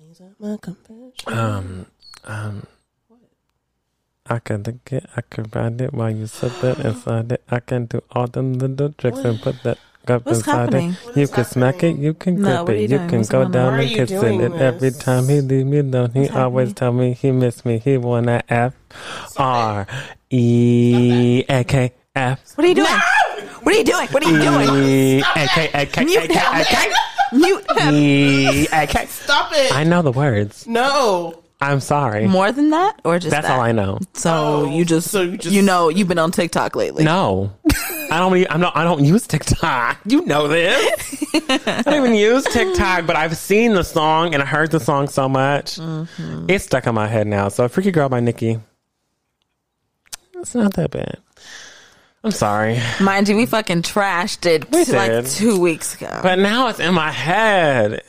These 0.00 0.20
are 0.22 0.32
my 0.40 0.56
confessions. 0.56 1.12
Um, 1.26 1.86
um, 2.24 2.66
I 4.26 4.38
can 4.38 4.62
take 4.62 4.92
it, 4.92 5.04
I 5.14 5.20
can 5.28 5.50
ride 5.52 5.78
it 5.82 5.92
while 5.92 6.10
you 6.10 6.26
sit 6.26 6.52
it 6.64 6.78
inside 6.78 7.32
it. 7.36 7.42
I 7.50 7.60
can 7.60 7.84
do 7.84 8.00
all 8.12 8.26
them 8.28 8.54
little 8.54 8.92
tricks 8.94 9.18
and 9.18 9.38
put 9.42 9.62
that 9.64 9.76
cup 10.06 10.24
What's 10.26 10.38
inside 10.40 10.72
happening? 10.72 10.96
it. 11.08 11.16
You 11.16 11.28
can 11.28 11.44
smack 11.44 11.82
it, 11.82 11.96
you 11.96 12.14
can 12.14 12.40
No, 12.40 12.48
grip 12.48 12.60
what 12.60 12.68
are 12.70 12.74
you 12.76 12.84
it, 12.84 12.90
you 12.90 12.98
doing? 12.98 13.08
can 13.08 13.18
What's 13.18 13.28
go 13.28 13.38
going 13.38 13.46
on? 13.46 13.52
down 13.52 13.72
Why 13.72 13.78
are 13.78 13.80
and 13.82 13.90
you 13.90 13.96
kiss 13.96 14.10
doing 14.10 14.40
it. 14.40 14.52
And 14.52 14.54
every 14.60 14.90
this? 14.90 14.98
time 14.98 15.28
he 15.28 15.40
leave 15.40 15.66
me 15.66 15.78
alone, 15.78 16.10
he 16.12 16.28
always 16.28 16.68
happening? 16.70 16.74
tell 16.74 16.92
me 16.92 17.12
he 17.14 17.30
miss 17.32 17.64
me. 17.64 17.78
He 17.78 17.96
wanna 17.98 18.42
F 18.48 18.74
R 19.36 19.86
E 20.30 21.44
A 21.48 21.64
K 21.64 21.92
F 22.14 22.40
What 22.56 22.64
are 22.64 22.68
you 22.68 22.74
doing? 22.74 23.00
What 23.62 23.74
are 23.74 23.78
you 23.78 23.84
doing? 23.84 24.08
What 24.08 24.24
are 24.24 24.30
you 24.30 24.38
doing? 24.42 24.84
E 24.84 25.18
A 25.20 25.46
K 25.48 25.70
A 25.72 25.86
K 25.86 26.02
A 26.02 26.04
Mute 26.04 26.30
K 26.30 26.34
A 26.34 26.54
him. 26.56 26.64
K 26.64 26.92
Mute 27.32 27.70
him. 27.78 27.94
E 27.94 28.66
A 28.72 28.86
K. 28.86 29.06
Stop 29.06 29.52
it! 29.54 29.72
I 29.74 29.84
know 29.84 30.02
the 30.02 30.12
words. 30.12 30.66
no. 30.66 31.41
I'm 31.62 31.80
sorry. 31.80 32.26
More 32.26 32.50
than 32.52 32.70
that, 32.70 33.00
or 33.04 33.18
just 33.18 33.30
That's 33.30 33.46
that? 33.46 33.54
all 33.54 33.60
I 33.60 33.72
know. 33.72 33.98
So 34.14 34.30
Oh, 34.32 34.70
you 34.76 34.84
just, 34.84 35.10
so 35.10 35.22
you 35.22 35.38
you 35.42 35.62
know, 35.62 35.88
you've 35.88 36.08
been 36.08 36.18
on 36.18 36.30
TikTok 36.32 36.74
lately. 36.76 37.04
No, 37.04 37.52
I 38.10 38.18
don't. 38.18 38.36
e- 38.36 38.46
I'm 38.48 38.60
not. 38.60 38.76
I 38.76 38.84
don't 38.84 39.04
use 39.04 39.26
TikTok. 39.26 39.98
You 40.04 40.24
know 40.26 40.48
this. 40.48 41.24
I 41.48 41.82
don't 41.84 41.94
even 41.94 42.14
use 42.14 42.44
TikTok, 42.44 43.06
but 43.06 43.16
I've 43.16 43.36
seen 43.36 43.74
the 43.74 43.84
song 43.84 44.34
and 44.34 44.42
I 44.42 44.46
heard 44.46 44.70
the 44.70 44.80
song 44.80 45.08
so 45.08 45.28
much. 45.28 45.76
Mm-hmm. 45.76 46.46
It's 46.50 46.64
stuck 46.64 46.86
in 46.86 46.94
my 46.94 47.06
head 47.06 47.26
now. 47.26 47.48
So, 47.48 47.68
"Freaky 47.68 47.90
Girl" 47.90 48.08
by 48.08 48.20
Nicki. 48.20 48.58
It's 50.36 50.54
not 50.54 50.74
that 50.74 50.90
bad. 50.90 51.18
I'm 52.24 52.30
sorry, 52.30 52.80
Mind 53.00 53.28
you, 53.28 53.34
we 53.36 53.46
fucking 53.46 53.82
trashed 53.82 54.46
it 54.46 54.70
We 54.70 54.84
like 54.84 55.10
did. 55.10 55.26
two 55.26 55.58
weeks 55.58 55.96
ago. 55.96 56.20
but 56.22 56.38
now 56.38 56.68
it's 56.68 56.78
in 56.78 56.94
my 56.94 57.10
head. 57.10 58.00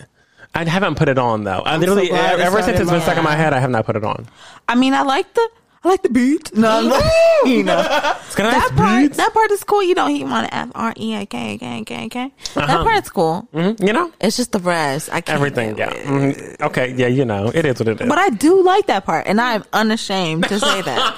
I 0.56 0.66
haven't 0.66 0.96
put 0.96 1.10
it 1.10 1.18
on 1.18 1.44
though. 1.44 1.62
I 1.66 1.78
literally, 1.78 2.08
glad 2.10 2.36
it's 2.36 2.44
ever 2.44 2.58
not 2.60 2.66
since 2.66 2.76
in 2.78 2.82
it's 2.84 2.92
been 2.92 3.02
stuck 3.02 3.18
in 3.18 3.24
my 3.24 3.36
head, 3.36 3.54
I 3.54 3.60
have 3.60 3.70
not 3.72 3.86
put 3.86 3.96
it 3.96 4.04
on. 4.04 4.28
I 4.68 4.76
mean, 4.76 4.94
I 4.94 5.02
like 5.02 5.34
the, 5.34 5.50
I 5.84 5.90
like 5.90 6.04
the 6.04 6.10
beat. 6.10 6.56
No, 6.56 6.70
I'm 6.70 6.88
like, 6.90 7.04
you 7.46 7.64
know, 7.64 7.80
It's 8.26 8.36
got 8.36 8.44
nice 8.54 8.70
that 8.70 8.76
part, 8.76 9.14
that 9.14 9.34
part 9.34 9.52
is 9.52 9.64
cool. 9.64 9.82
You 9.84 9.96
know, 9.96 10.08
he 10.08 10.24
want 10.24 10.48
to 10.48 10.54
F 10.56 10.70
R 10.76 10.94
E 10.98 11.16
A 11.16 11.26
K 11.26 11.58
K 11.58 11.84
K 11.84 12.08
K. 12.10 12.32
That 12.54 12.70
Uh-huh. 12.70 12.84
part's 12.84 13.10
cool. 13.10 13.48
Mhm, 13.54 13.86
You 13.86 13.94
know, 13.94 14.12
It's 14.22 14.38
just 14.38 14.52
the 14.54 14.60
rest. 14.60 15.10
I 15.12 15.22
can't. 15.22 15.36
everything. 15.38 15.76
Yeah. 15.78 15.92
Mhm. 15.92 16.62
Okay. 16.62 16.94
Yeah. 16.96 17.08
You 17.08 17.26
know, 17.26 17.52
it 17.54 17.66
is 17.66 17.80
what 17.80 17.88
it 17.90 18.00
is. 18.02 18.08
But 18.08 18.18
I 18.20 18.30
do 18.30 18.62
like 18.64 18.86
that 18.88 19.06
part, 19.06 19.26
and 19.28 19.42
I'm 19.42 19.64
unashamed 19.74 20.48
to 20.48 20.60
say 20.60 20.82
that. 20.84 21.14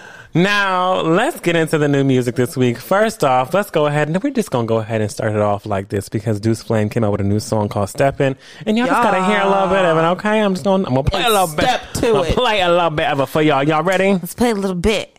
Now, 0.34 1.00
let's 1.00 1.40
get 1.40 1.56
into 1.56 1.78
the 1.78 1.88
new 1.88 2.04
music 2.04 2.36
this 2.36 2.56
week. 2.56 2.78
First 2.78 3.24
off, 3.24 3.54
let's 3.54 3.70
go 3.70 3.86
ahead 3.86 4.08
and 4.08 4.22
we're 4.22 4.30
just 4.30 4.50
going 4.50 4.66
to 4.66 4.68
go 4.68 4.76
ahead 4.78 5.00
and 5.00 5.10
start 5.10 5.32
it 5.32 5.40
off 5.40 5.64
like 5.66 5.88
this 5.88 6.08
because 6.08 6.38
Deuce 6.38 6.62
Flame 6.62 6.90
came 6.90 7.02
out 7.02 7.12
with 7.12 7.20
a 7.22 7.24
new 7.24 7.40
song 7.40 7.68
called 7.68 7.88
Steppin'. 7.88 8.36
And 8.66 8.76
y'all 8.76 8.86
just 8.86 9.02
got 9.02 9.12
to 9.12 9.24
hear 9.24 9.40
a 9.40 9.48
little 9.48 9.68
bit 9.68 9.84
of 9.84 9.96
it, 9.96 10.00
okay? 10.18 10.40
I'm 10.40 10.54
just 10.54 10.64
going 10.64 10.82
to 10.82 10.88
I'm 10.88 10.94
gonna 10.94 11.08
play 11.08 11.24
a 11.24 11.30
little 11.30 11.48
bit. 11.48 11.64
Step 11.64 11.92
to 11.94 12.06
I'm 12.08 12.12
gonna 12.12 12.28
it. 12.28 12.34
play 12.34 12.60
a 12.60 12.68
little 12.68 12.90
bit 12.90 13.06
of 13.08 13.20
it 13.20 13.26
for 13.26 13.42
y'all. 13.42 13.62
Y'all 13.62 13.82
ready? 13.82 14.12
Let's 14.12 14.34
play 14.34 14.50
a 14.50 14.54
little 14.54 14.76
bit. 14.76 15.18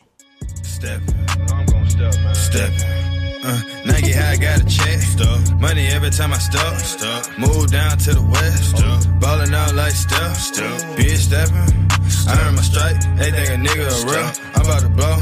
Step. 0.64 1.02
I'm 1.52 1.66
gonna 1.66 1.90
step, 1.90 2.16
man. 2.16 2.36
Step. 2.36 2.99
Uh, 3.50 3.62
Nike, 3.86 4.12
how 4.12 4.30
I 4.30 4.38
got 4.38 4.62
a 4.62 4.66
check. 4.66 5.00
Stuff. 5.00 5.52
Money 5.54 5.88
every 5.88 6.12
time 6.12 6.34
I 6.34 6.38
step. 6.38 6.76
Stuff. 6.78 7.38
Move 7.38 7.72
down 7.72 7.98
to 7.98 8.14
the 8.14 8.22
west. 8.22 8.78
Stuff. 8.78 9.20
Ballin' 9.20 9.54
out 9.54 9.74
like 9.74 9.94
Steph. 9.94 10.38
Stuff. 10.38 10.84
Bitch 10.96 11.18
steppin'. 11.18 11.90
I 12.30 12.48
earn 12.48 12.56
my 12.56 12.62
stripe. 12.62 12.98
They 13.18 13.32
think 13.32 13.50
a 13.50 13.58
nigga 13.66 13.86
a 13.90 14.06
real. 14.06 14.30
I'm 14.56 14.62
about 14.62 14.82
to 14.82 14.90
blow. 14.90 15.18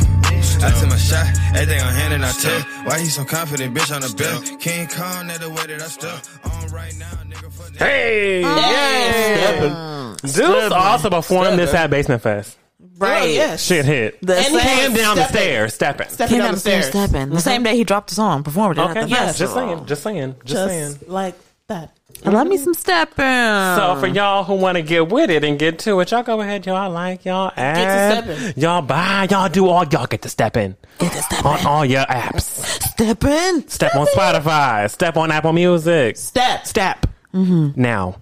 I 0.60 0.72
took 0.72 0.90
my 0.90 0.98
shot. 0.98 1.28
Everything 1.56 1.82
on 1.82 1.94
hand 1.94 2.14
and 2.16 2.26
I 2.26 2.32
tell. 2.32 2.62
Why 2.86 3.00
he 3.00 3.06
so 3.06 3.24
confident, 3.24 3.74
bitch, 3.76 3.94
on 3.96 4.02
the 4.02 4.14
bill? 4.16 4.58
King 4.58 4.88
Kong, 4.88 5.28
that 5.28 5.40
the 5.40 5.50
way 5.50 5.66
that 5.68 5.82
I 5.82 5.88
step. 5.88 6.20
On 6.44 6.68
right 6.68 6.96
now, 6.98 7.06
nigga, 7.30 7.52
for 7.52 7.64
nigga. 7.72 7.78
Hey! 7.78 8.42
yeah. 8.42 10.16
Deuce 10.22 10.72
also 10.72 11.10
performed 11.10 11.60
this 11.60 11.74
at 11.74 11.90
Basement 11.90 12.22
Fest. 12.22 12.58
Right. 12.98 13.22
Oh, 13.24 13.26
yes. 13.26 13.64
Shit 13.64 13.86
hit. 13.86 14.20
The 14.22 14.36
And 14.38 14.46
same, 14.48 14.60
Came 14.60 14.94
down 14.94 15.16
the 15.18 15.28
stairs, 15.28 15.74
stepping. 15.74 16.10
Stepping 16.10 16.30
came 16.30 16.40
down 16.40 16.46
down 16.48 16.52
the 16.52 16.56
the 16.56 16.60
stairs, 16.62 16.86
stairs. 16.88 17.10
stepping. 17.10 17.30
The 17.30 17.40
same 17.42 17.64
day 17.64 17.76
he 17.76 17.84
dropped 17.84 18.10
the 18.10 18.16
song, 18.16 18.44
performed 18.44 18.78
it 18.78 18.82
Okay, 18.82 19.00
at 19.00 19.04
the 19.04 19.10
yeah, 19.10 19.26
festival. 19.28 19.36
just 19.36 19.54
saying, 19.54 19.86
just 19.86 20.04
saying, 20.04 20.36
just, 20.46 20.68
saying. 20.70 21.12
Like 21.12 21.36
that. 21.68 21.94
I 22.26 22.30
love 22.32 22.48
me 22.48 22.56
mm-hmm. 22.56 22.64
some 22.64 22.74
stepping. 22.74 23.76
So 23.76 23.98
for 24.00 24.08
y'all 24.08 24.44
who 24.44 24.56
want 24.56 24.78
to 24.78 24.82
get 24.82 25.10
with 25.10 25.30
it 25.30 25.44
and 25.44 25.60
get 25.60 25.78
to 25.80 26.00
it, 26.00 26.10
y'all 26.10 26.24
go 26.24 26.42
ahead, 26.42 26.66
y'all 26.66 26.90
like 26.90 27.26
y'all 27.26 27.52
add, 27.56 28.24
steppin'. 28.24 28.54
y'all 28.60 28.82
buy, 28.82 29.28
y'all 29.30 29.50
do 29.50 29.68
all, 29.68 29.86
y'all 29.86 30.08
get 30.08 30.24
to 30.24 30.30
step 30.30 30.58
in 30.58 30.76
Get 30.98 31.12
to 31.12 31.22
stepping. 31.22 31.46
on 31.46 31.66
all 31.68 31.86
your 31.86 32.06
apps. 32.06 32.42
Stepping. 32.42 33.68
Step 33.70 33.96
on 33.96 34.08
Spotify, 34.08 34.90
step 34.90 35.16
on 35.18 35.30
Apple 35.32 35.54
Music, 35.54 36.18
Step. 36.18 36.66
step 36.66 37.06
mm-hmm. 37.34 37.80
now. 37.80 38.16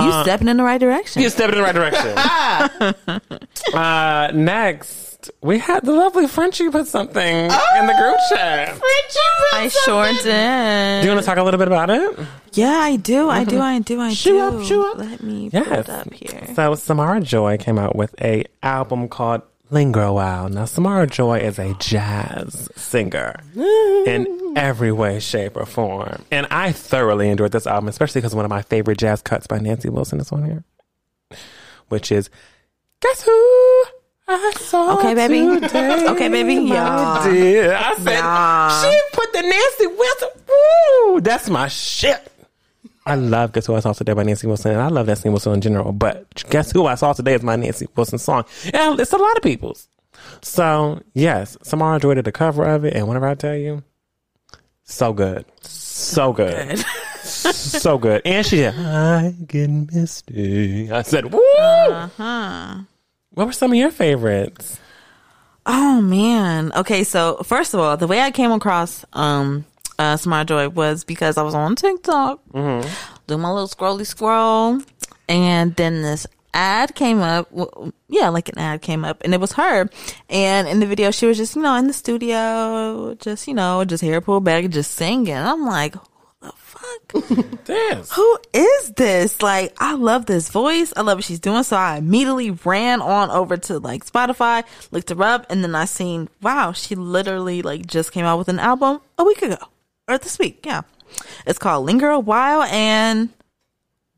You 0.00 0.12
stepping 0.22 0.48
in 0.48 0.56
the 0.56 0.62
right 0.64 0.78
direction. 0.80 1.22
You're 1.22 1.30
stepping 1.30 1.56
in 1.58 1.64
the 1.64 1.64
right 1.64 1.74
direction. 1.74 3.48
uh, 3.74 4.30
next, 4.34 5.30
we 5.42 5.58
had 5.58 5.84
the 5.84 5.92
lovely 5.92 6.26
Frenchie 6.26 6.68
put 6.70 6.86
something 6.86 7.36
in 7.36 7.48
the 7.48 7.94
group 7.98 8.16
chat. 8.30 8.78
I 9.54 9.68
sure 9.84 10.06
did. 10.22 11.00
Do 11.02 11.06
you 11.08 11.12
want 11.14 11.20
to 11.20 11.26
talk 11.26 11.38
a 11.38 11.42
little 11.42 11.58
bit 11.58 11.68
about 11.68 11.90
it? 11.90 12.18
Yeah, 12.52 12.70
I 12.76 12.96
do. 12.96 13.28
I 13.28 13.44
do. 13.44 13.60
I 13.60 13.78
do. 13.80 14.00
I 14.00 14.12
Shoe 14.12 14.32
do. 14.32 14.40
up, 14.40 14.64
shoe 14.64 14.82
up. 14.86 14.98
Let 14.98 15.22
me 15.22 15.50
pull 15.50 15.60
Yes. 15.60 15.88
it 15.88 15.90
up 15.90 16.12
here. 16.12 16.54
So 16.54 16.74
Samara 16.74 17.20
Joy 17.20 17.56
came 17.58 17.78
out 17.78 17.96
with 17.96 18.14
a 18.20 18.44
album 18.62 19.08
called 19.08 19.42
Linger 19.70 20.02
a 20.02 20.12
While. 20.12 20.48
Now 20.48 20.64
Samara 20.64 21.06
Joy 21.06 21.38
is 21.40 21.58
a 21.58 21.74
jazz 21.74 22.68
singer 22.76 23.34
in 23.56 24.45
every 24.56 24.90
way, 24.90 25.20
shape, 25.20 25.56
or 25.56 25.66
form. 25.66 26.24
And 26.32 26.46
I 26.50 26.72
thoroughly 26.72 27.28
enjoyed 27.28 27.52
this 27.52 27.66
album, 27.66 27.88
especially 27.88 28.20
because 28.20 28.34
one 28.34 28.44
of 28.44 28.50
my 28.50 28.62
favorite 28.62 28.98
jazz 28.98 29.22
cuts 29.22 29.46
by 29.46 29.58
Nancy 29.58 29.88
Wilson 29.88 30.18
is 30.18 30.32
on 30.32 30.44
here. 30.44 30.64
Which 31.88 32.10
is 32.10 32.30
Guess 33.00 33.22
Who? 33.22 33.84
I 34.28 34.52
saw 34.56 34.98
Okay, 34.98 35.14
baby. 35.14 35.60
today, 35.60 36.06
Okay, 36.08 36.28
baby. 36.28 36.54
Yeah. 36.54 37.22
dear. 37.30 37.74
I 37.74 37.94
said 37.94 38.10
Yeah. 38.10 38.82
she 38.82 39.00
put 39.12 39.32
the 39.32 39.42
Nancy 39.42 39.86
Wilson. 39.86 40.28
Woo! 40.48 41.20
That's 41.20 41.48
my 41.48 41.68
shit. 41.68 42.32
I 43.04 43.14
love 43.14 43.52
Guess 43.52 43.66
Who 43.66 43.76
I 43.76 43.80
Saw 43.80 43.92
Today 43.92 44.14
by 44.14 44.24
Nancy 44.24 44.48
Wilson, 44.48 44.72
and 44.72 44.80
I 44.80 44.88
love 44.88 45.06
Nancy 45.06 45.28
Wilson 45.28 45.52
in 45.52 45.60
general. 45.60 45.92
But 45.92 46.26
Guess 46.50 46.72
Who 46.72 46.86
I 46.86 46.96
Saw 46.96 47.12
Today 47.12 47.34
is 47.34 47.42
my 47.44 47.54
Nancy 47.54 47.86
Wilson 47.94 48.18
song. 48.18 48.44
And 48.74 48.98
it's 48.98 49.12
a 49.12 49.16
lot 49.16 49.36
of 49.36 49.44
people's. 49.44 49.88
So, 50.42 51.00
yes, 51.14 51.56
Samara 51.62 52.00
Joy 52.00 52.14
did 52.14 52.24
the 52.24 52.32
cover 52.32 52.64
of 52.64 52.84
it, 52.84 52.94
and 52.94 53.06
whenever 53.06 53.28
I 53.28 53.36
tell 53.36 53.54
you, 53.54 53.84
so 54.86 55.12
good. 55.12 55.44
So 55.62 56.32
good. 56.32 56.78
so 57.22 57.98
good. 57.98 58.22
And 58.24 58.46
she 58.46 58.56
did, 58.56 58.74
I 58.78 59.32
get 59.46 59.68
misty. 59.68 60.90
I 60.90 61.02
said, 61.02 61.32
woo! 61.32 61.40
Uh-huh. 61.50 62.78
What 63.30 63.46
were 63.46 63.52
some 63.52 63.72
of 63.72 63.76
your 63.76 63.90
favorites? 63.90 64.78
Oh 65.66 66.00
man. 66.00 66.72
Okay, 66.76 67.02
so 67.04 67.38
first 67.38 67.74
of 67.74 67.80
all, 67.80 67.96
the 67.96 68.06
way 68.06 68.20
I 68.20 68.30
came 68.30 68.52
across 68.52 69.04
um 69.12 69.64
uh 69.98 70.16
Samara 70.16 70.44
Joy 70.44 70.68
was 70.68 71.04
because 71.04 71.36
I 71.36 71.42
was 71.42 71.54
on 71.54 71.74
TikTok 71.74 72.40
doing 72.52 73.40
my 73.40 73.50
little 73.50 73.68
scrolly 73.68 74.06
scroll 74.06 74.80
and 75.28 75.74
then 75.74 76.02
this 76.02 76.26
ad 76.56 76.94
came 76.94 77.20
up 77.20 77.48
w- 77.50 77.92
yeah 78.08 78.28
like 78.30 78.48
an 78.48 78.58
ad 78.58 78.80
came 78.82 79.04
up 79.04 79.22
and 79.24 79.34
it 79.34 79.40
was 79.40 79.52
her 79.52 79.88
and 80.30 80.66
in 80.66 80.80
the 80.80 80.86
video 80.86 81.10
she 81.10 81.26
was 81.26 81.36
just 81.36 81.54
you 81.54 81.62
know 81.62 81.74
in 81.76 81.86
the 81.86 81.92
studio 81.92 83.14
just 83.20 83.46
you 83.46 83.54
know 83.54 83.84
just 83.84 84.02
hair 84.02 84.20
pulled 84.20 84.44
back 84.44 84.64
and 84.64 84.72
just 84.72 84.92
singing 84.92 85.34
i'm 85.36 85.64
like 85.66 85.94
who 85.94 86.00
the 86.40 86.52
fuck 86.52 86.84
This. 87.64 88.12
who 88.12 88.38
is 88.52 88.92
this? 88.92 89.42
Like, 89.42 89.74
I 89.80 89.94
love 89.94 90.26
this 90.26 90.50
voice. 90.50 90.92
I 90.96 91.00
love 91.00 91.18
what 91.18 91.24
she's 91.24 91.40
doing. 91.40 91.62
So 91.64 91.76
I 91.76 91.96
immediately 91.96 92.50
ran 92.50 93.00
on 93.00 93.30
over 93.30 93.56
to 93.56 93.78
like 93.78 94.04
Spotify, 94.04 94.64
looked 94.92 95.10
her 95.10 95.22
up, 95.22 95.46
and 95.50 95.64
then 95.64 95.74
I 95.74 95.84
seen, 95.86 96.28
wow, 96.42 96.72
she 96.72 96.94
literally 96.94 97.62
like 97.62 97.86
just 97.86 98.12
came 98.12 98.24
out 98.24 98.38
with 98.38 98.48
an 98.48 98.58
album 98.60 99.00
a 99.18 99.24
week 99.24 99.42
ago 99.42 99.56
or 100.08 100.18
this 100.18 100.38
week. 100.38 100.64
Yeah. 100.64 100.82
It's 101.46 101.58
called 101.58 101.86
Linger 101.86 102.10
a 102.10 102.20
While 102.20 102.62
and 102.64 103.30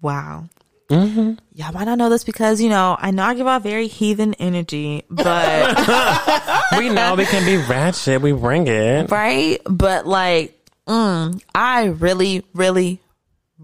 wow. 0.03 0.49
Mm-hmm. 0.91 1.35
Y'all 1.53 1.73
might 1.73 1.85
not 1.85 1.99
know 1.99 2.09
this 2.09 2.25
because, 2.25 2.61
you 2.61 2.71
know, 2.71 2.97
I 2.99 3.11
know 3.11 3.23
I 3.23 3.35
give 3.35 3.47
off 3.47 3.63
very 3.63 3.89
heathen 3.89 4.33
energy, 4.35 5.05
but 5.11 5.77
we 6.79 6.89
know 6.89 7.15
we 7.15 7.27
can 7.27 7.45
be 7.45 7.59
ratchet. 7.59 8.23
We 8.23 8.33
bring 8.33 8.67
it. 8.69 9.11
right? 9.11 9.61
But 9.67 10.07
like 10.07 10.59
I 10.89 11.95
really, 11.99 12.45
really, 12.55 13.01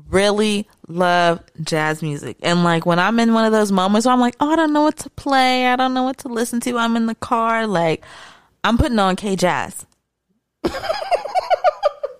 really 0.09 0.69
love 0.89 1.41
jazz 1.63 2.03
music. 2.03 2.37
And 2.43 2.63
like 2.63 2.85
when 2.85 2.99
I'm 2.99 3.19
in 3.19 3.33
one 3.33 3.47
of 3.47 3.53
those 3.53 3.73
moments 3.73 4.07
where 4.07 4.13
I'm 4.13 4.21
like, 4.21 4.37
oh, 4.41 4.51
I 4.51 4.57
don't 4.57 4.73
know 4.75 4.83
what 4.83 4.99
to 4.99 5.11
play. 5.11 5.67
I 5.67 5.77
don't 5.77 5.95
know 5.95 6.03
what 6.03 6.19
to 6.19 6.29
listen 6.29 6.61
to. 6.61 6.77
I'm 6.77 6.97
in 6.97 7.07
the 7.07 7.15
car. 7.15 7.67
Like 7.67 8.05
I'm 8.63 8.77
putting 8.77 8.99
on 8.99 9.17
K 9.17 9.37
Jazz. 9.37 9.87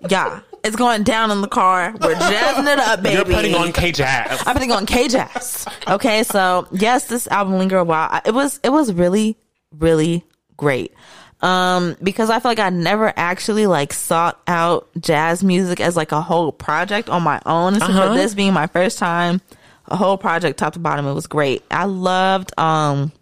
yeah. 0.09 0.41
It's 0.65 0.77
going 0.77 1.03
down 1.03 1.31
in 1.31 1.41
the 1.43 1.49
car. 1.49 1.95
We're 2.01 2.15
jazzing 2.15 2.67
it 2.67 2.79
up, 2.79 3.03
baby. 3.03 3.17
You're 3.17 3.25
putting 3.25 3.55
on 3.55 3.73
K 3.73 3.93
Jazz. 3.93 4.43
I'm 4.47 4.55
putting 4.55 4.73
on 4.73 4.87
K 4.87 5.09
Jazz. 5.09 5.67
Okay, 5.87 6.23
so 6.23 6.67
yes, 6.73 7.07
this 7.07 7.27
album 7.29 7.59
linger 7.59 7.77
a 7.79 7.85
while. 7.85 8.21
It 8.25 8.33
was 8.33 8.61
it 8.65 8.71
was 8.71 8.93
really 8.93 9.37
really 9.79 10.25
great. 10.57 10.95
Um, 11.43 11.97
because 12.03 12.31
I 12.31 12.41
feel 12.41 12.51
like 12.53 12.59
I 12.59 12.71
never 12.71 13.13
actually 13.17 13.67
like 13.67 13.93
sought 13.93 14.41
out 14.47 14.89
jazz 14.99 15.45
music 15.45 15.79
as 15.81 15.95
like 15.97 16.13
a 16.13 16.23
whole 16.23 16.51
project 16.53 17.11
on 17.11 17.23
my 17.23 17.41
own. 17.45 17.75
And 17.75 17.83
so 17.83 17.89
Uh-huh. 17.91 18.09
for 18.09 18.15
this 18.15 18.33
being 18.35 18.55
my 18.55 18.67
first 18.67 18.99
time, 18.99 19.43
a 19.89 19.97
whole 19.97 20.17
project 20.17 20.59
top 20.59 20.73
to 20.73 20.79
bottom, 20.79 21.07
it 21.07 21.13
was 21.13 21.27
great. 21.27 21.63
I 21.71 21.85
loved 21.85 22.59
um. 22.59 23.13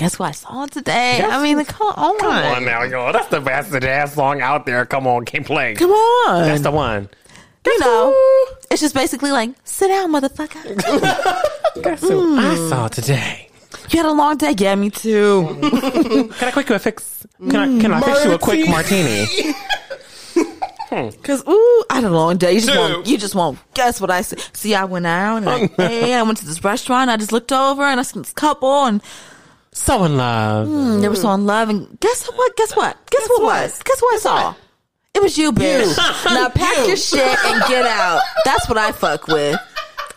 Guess 0.00 0.18
what 0.18 0.28
I 0.28 0.32
saw 0.32 0.64
today? 0.64 1.22
I 1.22 1.42
mean, 1.42 1.62
come 1.66 1.88
on, 1.88 2.18
Come 2.20 2.32
on 2.32 2.64
now, 2.64 2.84
yo. 2.84 3.12
That's 3.12 3.26
the 3.26 3.38
best 3.38 3.70
jazz 3.82 4.14
song 4.14 4.40
out 4.40 4.64
there. 4.64 4.86
Come 4.86 5.06
on, 5.06 5.26
keep 5.26 5.44
playing. 5.44 5.76
come 5.76 5.90
on. 5.90 6.48
That's 6.48 6.62
the 6.62 6.70
one. 6.70 7.10
you 7.66 7.78
know, 7.80 8.10
it's 8.70 8.80
just 8.80 8.94
basically 8.94 9.30
like, 9.30 9.50
sit 9.64 9.88
down, 9.88 10.10
motherfucker. 10.10 10.74
Guess 11.82 12.00
who 12.00 12.38
I 12.38 12.54
mm. 12.54 12.68
saw 12.70 12.88
today? 12.88 13.50
you 13.90 13.98
had 13.98 14.06
a 14.06 14.12
long 14.12 14.38
day. 14.38 14.54
Yeah, 14.56 14.74
me 14.74 14.88
too. 14.88 15.58
Can 15.60 16.48
I 16.48 16.50
quick 16.50 16.70
you 16.70 16.76
a 16.76 16.78
fix? 16.78 17.26
Can 17.38 17.56
I 17.56 17.78
can 17.78 17.92
I 17.92 18.00
fix 18.00 18.24
you 18.24 18.32
a 18.32 18.38
quick 18.38 18.66
martini? 18.70 19.26
Hmm. 20.90 21.10
Cause 21.22 21.46
ooh, 21.46 21.84
I 21.88 21.94
had 21.96 22.04
a 22.04 22.10
long 22.10 22.36
day. 22.36 22.54
You 22.54 22.60
just 22.60 22.76
won't. 22.76 23.06
You 23.06 23.16
just 23.16 23.36
won't 23.36 23.60
guess 23.74 24.00
what 24.00 24.10
I 24.10 24.22
see. 24.22 24.36
See, 24.52 24.74
I 24.74 24.86
went 24.86 25.06
out 25.06 25.36
and 25.36 25.48
I, 25.48 25.66
hey, 25.76 26.14
I 26.14 26.22
went 26.22 26.38
to 26.38 26.44
this 26.44 26.64
restaurant. 26.64 27.08
I 27.08 27.16
just 27.16 27.30
looked 27.30 27.52
over 27.52 27.84
and 27.84 28.00
I 28.00 28.02
seen 28.02 28.22
this 28.22 28.32
couple 28.32 28.86
and 28.86 29.00
So 29.72 30.04
in 30.04 30.16
love. 30.16 30.68
mm, 30.68 31.00
they 31.00 31.08
were 31.08 31.16
so 31.16 31.30
in 31.32 31.46
love. 31.46 31.68
And 31.68 31.98
guess 32.00 32.26
what? 32.26 32.56
Guess 32.56 32.74
what? 32.76 32.96
Guess, 33.10 33.28
what 33.28 33.42
was? 33.42 33.82
Guess 33.82 34.02
what 34.02 34.14
I 34.14 34.18
saw? 34.18 34.54
It 35.14 35.22
was 35.22 35.36
you, 35.38 35.52
bitch. 35.52 35.96
now 36.26 36.48
pack 36.48 36.86
your 36.86 36.96
shit 36.96 37.20
and 37.44 37.62
get 37.68 37.84
out. 37.86 38.20
That's 38.44 38.68
what 38.68 38.78
I 38.78 38.92
fuck 38.92 39.26
with. 39.28 39.58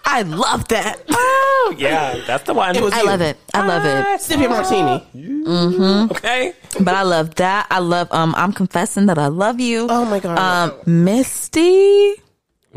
I 0.06 0.24
love 0.24 0.68
that. 0.70 1.02
Oh 1.66 1.74
yeah, 1.78 2.20
that's 2.28 2.44
the 2.44 2.54
one. 2.54 2.76
It 2.76 2.84
was 2.84 2.92
I 2.94 3.00
you. 3.00 3.06
love 3.06 3.22
it. 3.22 3.38
I 3.54 3.66
love 3.66 3.86
it. 3.86 4.20
Sip 4.20 4.38
your 4.38 4.50
martini. 4.50 5.00
Mhm. 5.16 6.12
Okay. 6.12 6.54
But 6.82 6.94
I 6.94 7.04
love 7.04 7.36
that. 7.36 7.68
I 7.72 7.80
love. 7.80 8.10
Um, 8.12 8.34
I'm 8.36 8.52
confessing 8.52 9.06
that 9.06 9.18
I 9.18 9.28
love 9.28 9.62
you. 9.62 9.88
Oh 9.90 10.04
my 10.04 10.20
god. 10.20 10.38
Um, 10.38 11.06
Misty. 11.06 12.16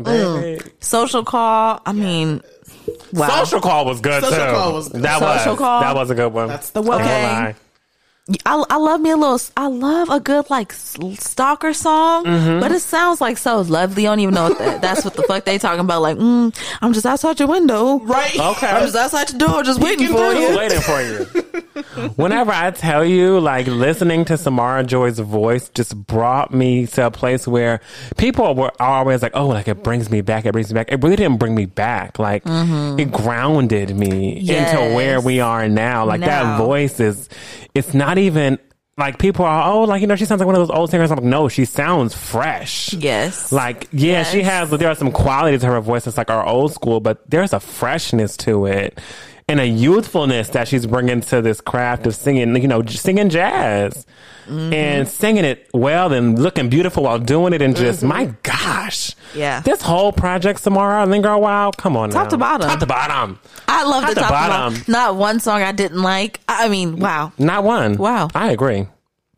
Baby. 0.01 0.61
Social 0.79 1.25
call. 1.25 1.81
I 1.85 1.91
mean, 1.91 2.41
wow. 3.13 3.43
Social 3.43 3.61
call 3.61 3.85
was 3.85 3.99
good 4.01 4.23
Social 4.23 4.45
too. 4.45 4.51
Call 4.51 4.73
was 4.73 4.89
good. 4.89 5.01
That 5.01 5.19
Social 5.19 5.51
was 5.53 5.59
Call? 5.59 5.81
that 5.81 5.95
was 5.95 6.09
a 6.09 6.15
good 6.15 6.33
one. 6.33 6.47
That's 6.47 6.69
the 6.71 6.81
one. 6.81 7.01
I 7.01 7.03
won't 7.03 7.05
Okay. 7.05 7.23
lie. 7.23 7.55
I, 8.45 8.61
I 8.69 8.75
love 8.75 8.99
me 8.99 9.11
a 9.11 9.15
little. 9.15 9.39
I 9.55 9.67
love 9.67 10.09
a 10.09 10.19
good 10.19 10.49
like 10.49 10.73
s- 10.73 10.97
stalker 11.17 11.71
song, 11.71 12.25
Mm-hmm. 12.25 12.59
but 12.59 12.73
it 12.73 12.81
sounds 12.81 13.21
like 13.21 13.37
so 13.37 13.61
lovely. 13.61 14.05
I 14.05 14.11
don't 14.11 14.19
even 14.19 14.33
know 14.33 14.49
what 14.49 14.57
that, 14.59 14.81
that's 14.81 15.05
what 15.05 15.13
the 15.13 15.23
fuck 15.23 15.45
they 15.45 15.57
talking 15.57 15.79
about. 15.79 16.01
Like, 16.01 16.17
mm, 16.17 16.53
I'm 16.81 16.91
just 16.91 17.05
outside 17.05 17.39
your 17.39 17.47
window, 17.47 17.99
Right. 17.99 18.37
Okay. 18.37 18.67
I'm 18.67 18.83
just 18.83 18.97
outside 18.97 19.29
your 19.31 19.39
door, 19.47 19.63
just 19.63 19.79
waiting 19.81 20.09
for 20.09 20.33
you. 20.33 20.57
waiting 20.57 20.81
for 20.81 21.01
you. 21.01 21.63
Whenever 22.15 22.51
I 22.51 22.71
tell 22.71 23.05
you, 23.05 23.39
like 23.39 23.67
listening 23.67 24.25
to 24.25 24.37
Samara 24.37 24.83
Joy's 24.83 25.19
voice 25.19 25.69
just 25.69 25.95
brought 25.95 26.53
me 26.53 26.87
to 26.87 27.07
a 27.07 27.11
place 27.11 27.47
where 27.47 27.81
people 28.17 28.55
were 28.55 28.71
always 28.79 29.21
like, 29.21 29.35
"Oh, 29.35 29.47
like 29.47 29.67
it 29.67 29.83
brings 29.83 30.09
me 30.09 30.21
back. 30.21 30.45
It 30.45 30.53
brings 30.53 30.71
me 30.71 30.75
back." 30.75 30.91
It 30.91 31.03
really 31.03 31.15
didn't 31.15 31.37
bring 31.37 31.55
me 31.55 31.65
back. 31.65 32.19
Like 32.19 32.43
mm-hmm. 32.43 32.99
it 32.99 33.11
grounded 33.11 33.95
me 33.95 34.37
into 34.39 34.95
where 34.95 35.21
we 35.21 35.39
are 35.39 35.67
now. 35.67 36.05
Like 36.05 36.21
that 36.21 36.57
voice 36.57 36.99
is. 36.99 37.29
It's 37.73 37.93
not 37.93 38.17
even 38.17 38.57
like 38.97 39.19
people 39.19 39.45
are. 39.45 39.71
Oh, 39.71 39.83
like 39.83 40.01
you 40.01 40.07
know, 40.07 40.15
she 40.15 40.25
sounds 40.25 40.39
like 40.39 40.47
one 40.47 40.55
of 40.55 40.67
those 40.67 40.75
old 40.75 40.89
singers. 40.89 41.11
I'm 41.11 41.17
like, 41.17 41.25
no, 41.25 41.47
she 41.47 41.65
sounds 41.65 42.15
fresh. 42.15 42.93
Yes, 42.93 43.51
Like, 43.51 43.87
yeah, 43.91 44.23
she 44.23 44.39
Yes. 44.39 44.69
has, 44.69 44.79
there 44.79 44.89
are 44.89 44.95
some 44.95 45.11
qualities 45.11 45.61
to 45.61 45.67
her 45.67 45.79
voice 45.81 46.05
that's 46.05 46.17
like 46.17 46.31
our 46.31 46.45
old 46.45 46.73
school, 46.73 46.99
but 46.99 47.29
there's 47.29 47.53
a 47.53 47.59
freshness 47.59 48.35
to 48.37 48.65
it 48.65 48.99
and 49.49 49.59
a 49.61 49.65
youthfulness 49.65 50.49
that 50.49 50.67
she's 50.67 50.85
bringing 50.85 51.21
to 51.21 51.41
this 51.41 51.61
craft 51.61 52.05
of 52.05 52.13
singing, 52.15 52.55
you 52.61 52.67
know, 52.67 52.83
singing 52.85 53.29
jazz 53.29 54.05
Mm-hmm. 54.47 54.71
and 54.73 55.07
singing 55.09 55.43
it 55.43 55.69
well 55.73 56.13
and 56.13 56.41
looking 56.41 56.69
beautiful 56.69 57.03
while 57.03 57.19
doing 57.19 57.51
it. 57.51 57.61
And 57.61 57.75
just, 57.75 58.01
my 58.01 58.33
gosh. 58.43 59.09
Mm-hmm. 59.09 59.39
Yeah. 59.39 59.59
This 59.59 59.81
whole 59.81 60.13
project, 60.13 60.61
Samara, 60.61 61.05
Linger 61.05 61.27
a 61.31 61.37
While, 61.37 61.73
come 61.73 61.97
on 61.97 62.11
Top 62.11 62.27
now. 62.27 62.29
to 62.29 62.37
bottom. 62.37 62.69
Top 62.69 62.79
to 62.79 62.85
bottom. 62.85 63.39
I 63.67 63.83
love 63.83 64.03
Top 64.05 64.09
the 64.13 64.21
top 64.21 64.23
of 64.23 64.29
bottom. 64.29 64.73
my- 64.73 64.83
Not 64.87 65.15
one 65.17 65.41
song 65.41 65.61
I 65.63 65.73
didn't 65.73 66.01
like. 66.01 66.39
I 66.47 66.69
mean, 66.69 66.95
wow. 66.97 67.33
Not 67.37 67.65
one. 67.65 67.97
Wow. 67.97 68.29
I 68.33 68.51
agree. 68.51 68.87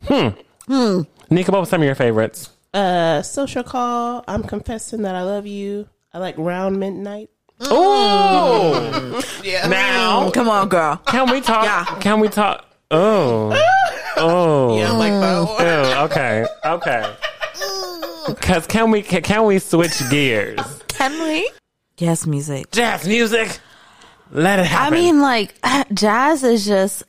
Hmm. 0.04 0.28
Hmm. 0.68 1.00
Nika, 1.28 1.50
what 1.50 1.58
were 1.62 1.66
some 1.66 1.80
of 1.80 1.86
your 1.86 1.96
favorites? 1.96 2.48
Uh, 2.72 3.22
social 3.22 3.64
call. 3.64 4.22
I'm 4.28 4.44
confessing 4.44 5.02
that 5.02 5.16
I 5.16 5.22
love 5.22 5.44
you. 5.44 5.88
I 6.14 6.18
like 6.18 6.36
round 6.38 6.78
midnight. 6.78 7.30
Ooh. 7.62 9.20
Yeah. 9.42 9.66
now, 9.68 10.28
mm, 10.28 10.34
Come 10.34 10.48
on, 10.48 10.68
girl. 10.68 10.96
can 11.06 11.30
we 11.30 11.40
talk? 11.40 11.64
Yeah. 11.64 11.84
Can 12.00 12.20
we 12.20 12.28
talk? 12.28 12.64
Oh. 12.90 13.52
Oh. 14.16 14.76
Yeah, 14.78 14.92
I 14.92 14.96
like 14.96 15.12
that. 15.12 15.96
Ew, 15.96 16.04
okay, 16.04 16.46
okay. 16.64 17.14
Cause 18.40 18.66
can 18.66 18.90
we 18.90 19.02
can, 19.02 19.22
can 19.22 19.44
we 19.44 19.58
switch 19.58 19.98
gears? 20.10 20.60
Can 20.88 21.12
we? 21.22 21.50
Yes, 21.98 22.26
music. 22.26 22.70
Jazz 22.70 23.06
music, 23.06 23.58
let 24.30 24.58
it 24.58 24.66
happen. 24.66 24.94
I 24.94 24.96
mean, 24.96 25.20
like 25.20 25.54
jazz 25.94 26.42
is 26.44 26.64
just 26.66 27.02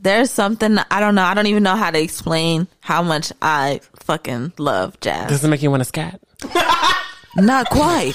there's 0.00 0.30
something 0.30 0.78
I 0.90 1.00
don't 1.00 1.14
know. 1.14 1.24
I 1.24 1.34
don't 1.34 1.46
even 1.46 1.62
know 1.62 1.76
how 1.76 1.90
to 1.90 2.00
explain 2.00 2.68
how 2.80 3.02
much 3.02 3.32
I 3.42 3.80
fucking 4.04 4.52
love 4.58 4.98
jazz. 5.00 5.28
does 5.28 5.44
it 5.44 5.48
make 5.48 5.62
you 5.62 5.70
want 5.70 5.80
to 5.80 5.84
scat? 5.84 6.20
Not 7.36 7.68
quite. 7.70 8.14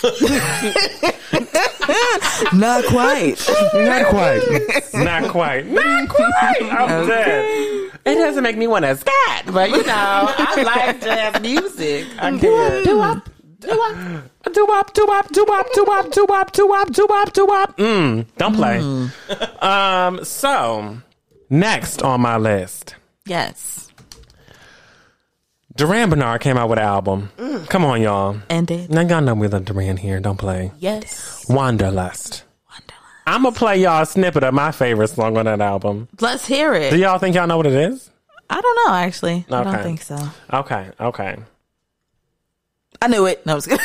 Not 2.53 2.83
quite. 2.85 3.37
Not 3.73 4.07
quite. 4.09 4.41
Not 4.93 5.29
quite. 5.29 5.65
Not 5.67 6.09
quite. 6.09 6.61
I'm 6.63 7.07
dead. 7.07 7.91
It 8.05 8.15
doesn't 8.15 8.43
make 8.43 8.57
me 8.57 8.67
want 8.67 8.85
to 8.85 8.95
scat, 8.97 9.45
but 9.47 9.69
you 9.69 9.83
know, 9.83 10.33
I 10.37 10.61
like 10.63 11.01
jazz 11.01 11.41
music. 11.41 12.07
I 12.19 12.29
can 12.31 12.37
do 12.39 12.55
up. 13.01 13.29
Do 13.59 13.71
up, 13.71 14.53
do 14.53 14.67
up, 14.67 14.93
do 14.93 15.07
up, 15.07 15.31
do 15.31 15.43
up, 15.45 15.73
do 15.73 15.85
up, 15.85 16.11
do 16.11 16.25
up, 16.25 16.51
do 16.51 16.73
up, 16.73 16.91
do 16.93 17.07
up, 17.07 17.33
do 17.33 17.47
up. 17.47 17.77
Mm, 17.77 18.25
don't 18.37 18.53
play. 18.55 18.77
Um. 19.59 20.23
So, 20.23 20.97
next 21.49 22.03
on 22.03 22.21
my 22.21 22.37
list, 22.37 22.95
Yes. 23.25 23.91
Durand 25.77 26.09
Bernarr 26.11 26.39
came 26.39 26.55
out 26.55 26.69
with 26.69 26.79
an 26.79 26.85
album. 26.85 27.29
Mm. 27.37 27.69
Come 27.69 27.83
on, 27.83 28.01
y'all. 28.01 28.37
And 28.49 28.71
it. 28.71 28.89
Now 28.89 29.01
y'all 29.01 29.19
know 29.19 29.33
we 29.35 29.49
love 29.49 29.65
Durand 29.65 29.99
here. 29.99 30.21
Don't 30.21 30.37
play. 30.37 30.71
Yes. 30.79 31.45
Wanderlust. 31.49 32.45
Wanderlust. 32.69 33.03
I'm 33.27 33.43
gonna 33.43 33.53
play 33.55 33.81
y'all 33.81 34.03
a 34.03 34.05
snippet 34.05 34.43
of 34.43 34.53
my 34.53 34.71
favorite 34.71 35.09
song 35.09 35.35
on 35.35 35.45
that 35.45 35.59
album. 35.59 36.07
Let's 36.21 36.45
hear 36.45 36.73
it. 36.73 36.91
Do 36.91 36.97
y'all 36.97 37.19
think 37.19 37.35
y'all 37.35 37.45
know 37.47 37.57
what 37.57 37.65
it 37.65 37.73
is? 37.73 38.09
I 38.49 38.61
don't 38.61 38.87
know, 38.87 38.93
actually. 38.95 39.45
I 39.51 39.63
don't 39.63 39.83
think 39.83 40.01
so. 40.01 40.17
Okay, 40.53 40.91
okay. 40.97 41.35
I 43.01 43.07
knew 43.07 43.25
it. 43.25 43.45
No, 43.45 43.51
I 43.51 43.55
was 43.55 43.67
good. 43.67 43.79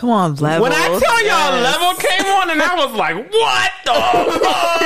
Come 0.00 0.08
on, 0.08 0.34
level. 0.36 0.62
When 0.62 0.72
I 0.72 0.86
tell 0.98 1.26
y'all 1.26 1.60
level 1.60 1.94
came 2.00 2.24
on, 2.24 2.48
and 2.48 2.62
I 2.62 2.74
was 2.74 2.94
like, 2.96 3.16
"What 3.16 3.72
the 3.84 3.92
fuck?" 4.40 4.82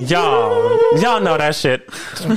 y'all, 0.10 0.98
y'all 0.98 1.20
know 1.20 1.36
that 1.36 1.54
shit. 1.54 1.86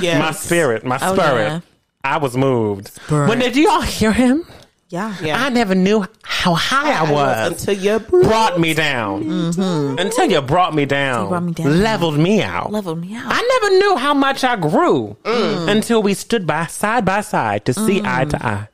Yes. 0.02 0.18
My 0.18 0.32
spirit, 0.32 0.84
my 0.84 0.98
Oh, 1.00 1.14
spirit. 1.14 1.44
yeah. 1.48 1.60
I 2.04 2.18
was 2.18 2.36
moved. 2.36 2.88
Spirit. 2.88 3.30
When 3.30 3.38
did 3.38 3.56
y'all 3.56 3.80
hear 3.80 4.12
him? 4.12 4.44
Yeah. 4.90 5.16
Yeah. 5.22 5.42
I 5.42 5.48
never 5.48 5.74
knew 5.74 6.06
how 6.22 6.52
high 6.52 6.92
I 6.92 7.10
was. 7.10 7.64
Mm-hmm. 7.64 7.70
Mm-hmm. 7.72 7.72
until 7.72 7.74
you 7.74 7.98
brought 8.00 8.60
me 8.60 8.74
down. 8.74 9.22
Until 9.98 10.30
you 10.30 10.42
brought 10.42 10.74
me 10.74 10.84
down. 10.84 11.28
brought 11.30 11.42
me 11.42 11.52
down. 11.52 11.82
Leveled 11.82 12.18
me 12.18 12.42
out. 12.42 12.70
Leveled 12.70 13.00
me 13.00 13.14
out. 13.14 13.24
I 13.28 13.60
never 13.60 13.78
knew 13.78 13.96
how 13.96 14.12
much 14.12 14.44
I 14.44 14.56
grew 14.56 15.16
mm. 15.22 15.68
until 15.68 16.02
we 16.02 16.12
stood 16.12 16.46
by 16.46 16.66
side 16.66 17.06
by 17.06 17.22
side 17.22 17.64
to 17.64 17.72
see 17.72 18.00
mm. 18.00 18.06
eye 18.06 18.26
to 18.26 18.46
eye. 18.46 18.68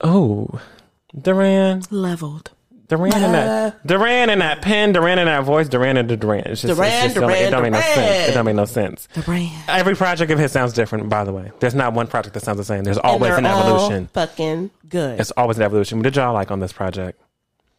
Oh, 0.00 0.60
Durand, 1.20 1.90
Leveled. 1.90 2.50
Durand 2.88 3.14
and 3.16 3.34
that, 3.34 3.86
Durand 3.86 4.30
and 4.30 4.40
that 4.40 4.62
pen, 4.62 4.92
Durand 4.94 5.20
and 5.20 5.28
that 5.28 5.44
voice, 5.44 5.68
Durand 5.68 5.98
and 5.98 6.08
the 6.08 6.16
Durand. 6.16 6.46
It's 6.46 6.62
just, 6.62 6.74
Durand, 6.74 6.94
it's 6.94 7.14
just 7.14 7.14
don't- 7.16 7.24
it 7.30 7.34
Durand, 7.34 7.52
don't 7.52 7.62
make 7.62 7.72
no 7.72 7.80
sense. 7.80 8.28
It 8.28 8.32
don't 8.32 8.44
make 8.46 8.54
no 8.56 8.64
sense. 8.64 9.08
Brand. 9.26 9.52
Every 9.68 9.94
project 9.94 10.30
of 10.32 10.38
his 10.38 10.52
sounds 10.52 10.72
different. 10.72 11.10
By 11.10 11.24
the 11.24 11.32
way, 11.32 11.52
there's 11.60 11.74
not 11.74 11.92
one 11.92 12.06
project 12.06 12.32
that 12.32 12.42
sounds 12.44 12.56
the 12.56 12.64
same. 12.64 12.84
There's 12.84 12.96
always 12.96 13.34
an 13.34 13.44
evolution. 13.44 14.08
fucking 14.14 14.70
good. 14.88 15.20
It's 15.20 15.32
always 15.32 15.58
an 15.58 15.64
evolution. 15.64 15.98
What 15.98 16.04
did 16.04 16.16
y'all 16.16 16.32
like 16.32 16.50
on 16.50 16.60
this 16.60 16.72
project? 16.72 17.20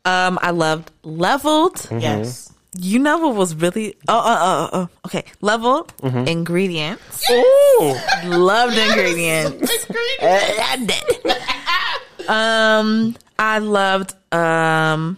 Um, 0.05 0.37
I 0.43 0.51
loved 0.51 0.91
Leveled. 1.03 1.75
Mm-hmm. 1.77 1.99
Yes. 1.99 2.53
You 2.77 2.99
know 2.99 3.17
what 3.17 3.35
was 3.35 3.55
really 3.55 3.95
oh 4.07 4.17
uh, 4.17 4.21
uh, 4.21 4.77
uh, 4.83 4.87
okay 5.07 5.23
level 5.41 5.85
Mm-hmm. 6.03 6.27
ingredients. 6.27 7.29
Ooh. 7.31 7.95
Loved 8.25 8.77
ingredients. 8.77 9.85
I 10.21 10.85
did. 10.85 12.29
um, 12.29 13.15
I 13.39 13.59
loved 13.59 14.13
um 14.33 15.17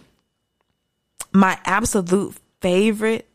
my 1.32 1.58
absolute 1.64 2.34
favorite 2.60 3.28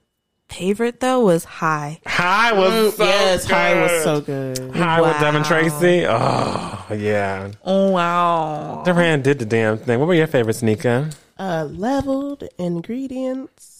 favorite 0.50 1.00
though 1.00 1.22
was 1.22 1.44
High. 1.44 2.00
High 2.08 2.54
was 2.54 2.96
so 2.96 3.04
yes, 3.04 3.46
good. 3.46 3.54
High 3.54 3.82
was 3.82 4.04
so 4.04 4.22
good. 4.22 4.76
High 4.76 5.02
with 5.02 5.20
Devin 5.20 5.42
Wow. 5.44 5.48
Tracy. 5.48 6.06
Oh 6.08 6.86
yeah, 6.96 7.52
Oh 7.64 7.92
wow. 7.92 8.82
Durand 8.86 9.24
did 9.24 9.40
the 9.40 9.46
damn 9.46 9.78
thing. 9.78 10.00
What 10.00 10.08
were 10.08 10.14
your 10.16 10.28
favorites, 10.28 10.64
Nika? 10.64 11.10
Uh, 11.38 11.68
leveled 11.72 12.44
ingredients, 12.58 13.77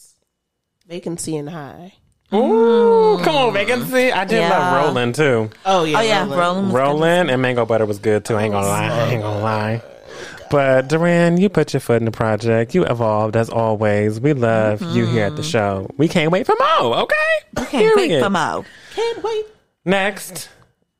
vacancy 0.88 1.36
and 1.36 1.50
high. 1.50 1.94
Ooh, 2.34 2.38
mm. 2.38 3.24
come 3.24 3.36
on, 3.36 3.54
vacancy. 3.54 4.12
I 4.12 4.26
did 4.26 4.38
Yeah. 4.40 4.50
love 4.50 4.86
Roland 4.86 5.16
too. 5.16 5.50
Oh 5.66 5.84
yeah, 5.84 6.00
Oh 6.00 6.02
yeah, 6.02 6.20
Roland. 6.22 6.38
Roland. 6.38 6.68
was 6.68 6.74
good. 6.74 6.78
Roland 6.78 7.32
and 7.32 7.42
Mango 7.42 7.66
Butter 7.66 7.86
was 7.86 8.00
good 8.00 8.26
too. 8.26 8.36
I 8.36 8.44
ain't 8.44 8.54
gonna 8.54 8.68
lie. 8.68 8.88
I 8.88 9.10
ain't 9.10 9.22
gonna 9.22 9.44
lie. 9.44 9.82
But 10.50 10.88
Durand, 10.88 11.40
you 11.40 11.50
put 11.50 11.74
your 11.74 11.82
foot 11.82 11.98
in 11.98 12.06
the 12.06 12.12
project. 12.12 12.74
You 12.74 12.86
evolved 12.86 13.36
as 13.36 13.50
always. 13.50 14.20
We 14.22 14.32
love 14.32 14.82
you 14.96 15.06
here 15.06 15.26
at 15.26 15.36
the 15.36 15.42
mm-hmm. 15.42 15.50
show. 15.50 15.90
We 15.98 16.08
can't 16.08 16.32
wait 16.32 16.46
for 16.46 16.56
more. 16.58 17.00
Okay. 17.00 17.66
Can't 17.66 17.96
wait 17.98 18.24
for 18.24 18.30
Mo. 18.30 18.64
Can't 18.96 19.24
wait. 19.24 19.46
Next, 19.84 20.50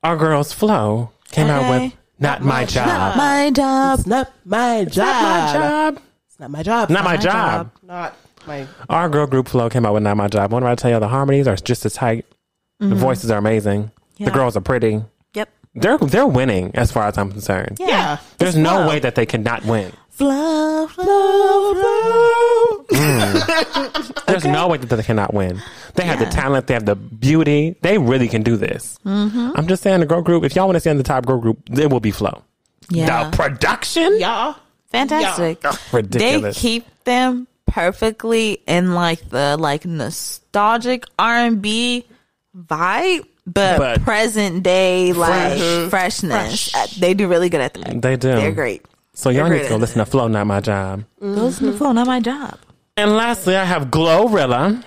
our 0.04 0.18
girls 0.18 0.52
Flo 0.52 1.12
came 1.32 1.48
out 1.48 1.64
Okay. 1.64 1.86
with 1.86 1.94
"Not 2.20 2.42
My 2.42 2.66
Job." 2.66 3.16
My 3.16 3.50
job. 3.52 4.00
It's 4.00 4.08
not 4.08 4.32
my 4.46 4.84
job. 4.86 5.06
Not 5.06 5.24
my 5.24 5.54
job. 5.54 6.02
It's 6.28 6.40
not 6.40 6.52
my 6.52 6.64
job. 6.64 6.90
Not 6.90 7.04
my 7.04 7.12
my 7.12 7.18
job. 7.18 7.24
job. 7.24 7.72
Not 7.84 8.16
my. 8.48 8.68
Our 8.90 9.10
girl 9.10 9.28
group 9.28 9.48
Flo 9.48 9.70
came 9.70 9.86
out 9.86 9.94
with 9.94 10.04
Not 10.04 10.18
My 10.18 10.28
Job. 10.28 10.52
What 10.52 10.62
do 10.62 10.66
I 10.68 10.76
tell 10.76 10.92
you? 10.92 11.00
The 11.00 11.08
harmonies 11.08 11.48
are 11.48 11.56
just 11.56 11.86
as 11.86 11.94
tight. 11.94 12.26
The 12.80 12.96
voices 12.96 13.32
are 13.32 13.38
amazing. 13.38 13.92
The 14.20 14.32
girls 14.32 14.56
are 14.58 14.62
pretty. 14.62 15.02
Yep. 15.34 15.50
They're 15.76 15.98
they're 15.98 16.28
winning 16.28 16.72
as 16.76 16.92
far 16.92 17.08
as 17.08 17.18
I'm 17.18 17.32
concerned. 17.32 17.78
Yeah. 17.80 18.18
There's 18.38 18.56
no 18.56 18.88
way 18.88 19.00
that 19.00 19.16
they 19.16 19.26
cannot 19.26 19.66
win. 19.66 19.92
Flo, 20.10 20.88
flow, 20.88 21.74
flow. 21.76 22.86
There's 24.28 24.46
no 24.46 24.68
way 24.68 24.78
that 24.78 24.88
they 24.96 25.04
cannot 25.04 25.34
win. 25.34 25.62
They 25.96 26.04
have 26.06 26.20
the 26.20 26.26
talent. 26.26 26.68
They 26.68 26.74
have 26.74 26.86
the 26.86 26.96
beauty. 26.96 27.76
They 27.82 27.98
really 27.98 28.28
can 28.28 28.42
do 28.44 28.58
this. 28.58 28.98
Mm-hmm. 29.06 29.52
I'm 29.56 29.68
just 29.68 29.84
saying, 29.84 30.00
the 30.00 30.06
girl 30.06 30.22
group. 30.22 30.44
If 30.44 30.56
y'all 30.56 30.66
want 30.66 30.76
to 30.76 30.80
stay 30.80 30.92
in 30.92 30.98
the 30.98 31.04
top 31.04 31.26
girl 31.26 31.40
group, 31.40 31.60
it 31.72 31.90
will 31.92 32.00
be 32.00 32.12
Flo. 32.12 32.44
Yeah. 32.90 33.30
The 33.30 33.36
production, 33.38 34.20
Yeah. 34.20 34.54
Fantastic. 34.90 35.60
They 35.62 35.70
ridiculous. 35.92 36.60
keep 36.60 36.86
them 37.04 37.46
perfectly 37.68 38.64
in 38.68 38.94
like 38.96 39.30
the 39.30 39.56
like 39.58 39.86
nostalgic 39.86 41.06
R 41.20 41.36
and 41.36 41.62
B 41.62 42.06
vibe, 42.58 43.26
but, 43.46 43.78
But- 43.78 44.02
present 44.02 44.64
day 44.64 45.14
like 45.14 45.60
freshness. 45.90 46.74
Uh, 46.76 46.88
They 47.00 47.14
do 47.14 47.28
really 47.28 47.50
good 47.50 47.62
at 47.62 47.74
that. 47.76 48.02
They 48.02 48.16
do. 48.18 48.30
They're 48.30 48.52
great. 48.52 48.84
so 49.14 49.30
y'all 49.30 49.48
They're 49.50 49.58
need 49.60 49.64
to 49.64 49.70
go 49.70 49.76
listen 49.78 50.00
to 50.00 50.06
Flo. 50.06 50.28
Not 50.28 50.48
my 50.48 50.60
job. 50.60 51.04
Those 51.22 51.60
mm 51.60 51.72
the 51.72 51.78
phone, 51.78 51.96
not 51.96 52.08
my 52.08 52.20
job. 52.20 52.58
And 53.00 53.16
lastly, 53.16 53.56
I 53.56 53.64
have 53.64 53.92
Glorilla 53.92 54.84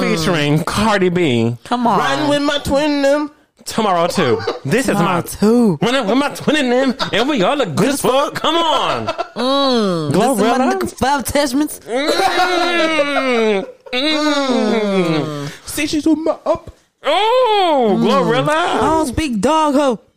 featuring 0.00 0.62
Cardi 0.64 1.08
B 1.08 1.56
Come 1.64 1.86
on. 1.86 1.98
Riding 1.98 2.28
with 2.28 2.42
my 2.42 2.58
twin 2.58 3.00
them. 3.02 3.30
Tomorrow 3.64 4.06
too. 4.06 4.40
This 4.64 4.88
is 4.88 4.94
my 4.96 5.20
two. 5.22 5.76
When 5.76 5.94
I'm 5.94 6.06
with 6.06 6.18
my 6.18 6.28
twin 6.34 6.56
in 6.56 6.70
them, 6.70 6.94
and 7.12 7.28
we 7.28 7.42
all 7.42 7.56
look 7.56 7.74
good 7.74 7.90
as 7.90 8.00
fuck. 8.00 8.34
Come 8.34 8.56
on, 8.56 9.06
Glorilla. 10.12 10.90
Five 10.98 11.20
attachments. 11.20 11.80
Mm, 11.80 13.66
mm. 13.92 15.68
See, 15.68 15.86
she's 15.86 16.06
with 16.06 16.18
my 16.18 16.36
up. 16.46 16.70
Oh, 17.04 17.98
Glorilla. 18.00 18.48
I 18.48 18.76
Glorilla. 18.76 18.80
don't 18.80 19.06
speak 19.08 19.40
dog 19.40 19.74
ho. 19.74 20.00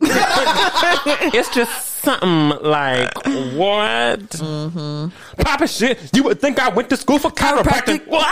It's 1.34 1.48
just 1.54 1.95
something 2.06 2.48
like 2.68 3.14
what? 3.54 4.20
Mm-hmm. 4.30 5.42
Papa 5.42 5.66
shit. 5.66 6.10
You 6.14 6.22
would 6.24 6.40
think 6.40 6.58
I 6.58 6.68
went 6.70 6.88
to 6.90 6.96
school 6.96 7.18
for 7.18 7.30
chiropractic. 7.30 8.06
What? 8.06 8.26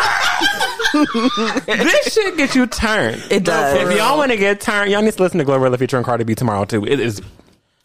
this 1.67 2.15
shit 2.15 2.37
gets 2.37 2.55
you 2.55 2.67
turned. 2.67 3.23
It 3.31 3.45
does. 3.45 3.91
If 3.91 3.97
y'all 3.99 4.17
want 4.17 4.31
to 4.31 4.37
get 4.37 4.61
turned, 4.61 4.91
y'all 4.91 5.03
need 5.03 5.13
to 5.13 5.23
listen 5.23 5.39
to 5.39 5.45
Glorilla 5.45 5.79
featuring 5.79 6.05
Cardi 6.05 6.25
B 6.25 6.35
tomorrow 6.35 6.65
too. 6.65 6.85
It 6.85 7.01
is 7.01 7.21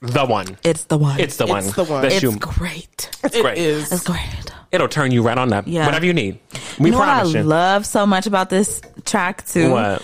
the 0.02 0.26
one. 0.26 0.58
It's 0.64 0.86
the 0.86 0.98
one. 0.98 1.20
It's 1.20 1.36
the 1.38 1.46
one. 1.46 1.66
It's 1.66 1.74
the 1.76 1.84
one. 1.84 2.02
That's 2.04 2.16
It's 2.16 2.24
you. 2.24 2.38
great. 2.40 3.10
It's 3.24 3.42
great. 3.42 3.58
Is. 3.58 3.92
It's 3.92 4.04
great. 4.06 4.54
It'll 4.72 4.88
turn 4.88 5.12
you 5.12 5.24
right 5.24 5.38
on 5.38 5.52
up. 5.52 5.66
Yeah. 5.68 5.86
Whatever 5.86 6.06
you 6.06 6.14
need. 6.14 6.40
We 6.80 6.86
you 6.88 6.92
know 6.92 7.00
what 7.00 7.10
I 7.10 7.24
you. 7.24 7.44
love 7.44 7.86
so 7.86 8.06
much 8.06 8.28
about 8.28 8.50
this 8.50 8.82
track 9.06 9.46
too? 9.46 9.72
What? 9.72 10.04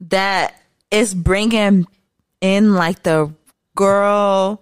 that 0.00 0.54
it's 0.90 1.14
bringing 1.14 1.86
in 2.40 2.74
like 2.74 3.02
the 3.02 3.32
girl 3.78 4.60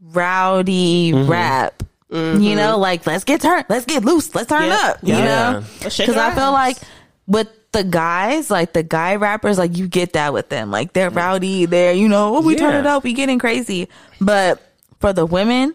rowdy 0.00 1.12
Mm-hmm. 1.12 1.30
rap. 1.30 1.82
You 2.08 2.54
know, 2.54 2.78
like 2.78 3.04
let's 3.06 3.24
get 3.24 3.40
turned, 3.40 3.66
let's 3.68 3.84
get 3.84 4.04
loose, 4.04 4.32
let's 4.34 4.48
turn 4.48 4.62
Yeah. 4.66 4.80
up. 4.84 4.98
You 5.02 5.14
know, 5.14 5.64
because 5.82 6.16
our 6.16 6.30
I 6.30 6.34
feel 6.34 6.52
like 6.52 6.78
with 7.26 7.48
the 7.72 7.82
guys, 7.82 8.48
like 8.50 8.72
the 8.72 8.84
guy 8.84 9.16
rappers, 9.16 9.58
like 9.58 9.76
you 9.76 9.88
get 9.88 10.12
that 10.14 10.32
with 10.32 10.48
them, 10.48 10.70
like 10.70 10.92
they're 10.92 11.10
rowdy, 11.10 11.66
they're 11.66 11.92
you 11.92 12.08
know, 12.08 12.36
oh, 12.36 12.40
we 12.42 12.54
turn 12.54 12.74
it 12.76 12.86
up, 12.86 13.02
we 13.04 13.12
getting 13.12 13.38
crazy. 13.40 13.88
But 14.20 14.62
for 15.00 15.12
the 15.12 15.26
women 15.26 15.74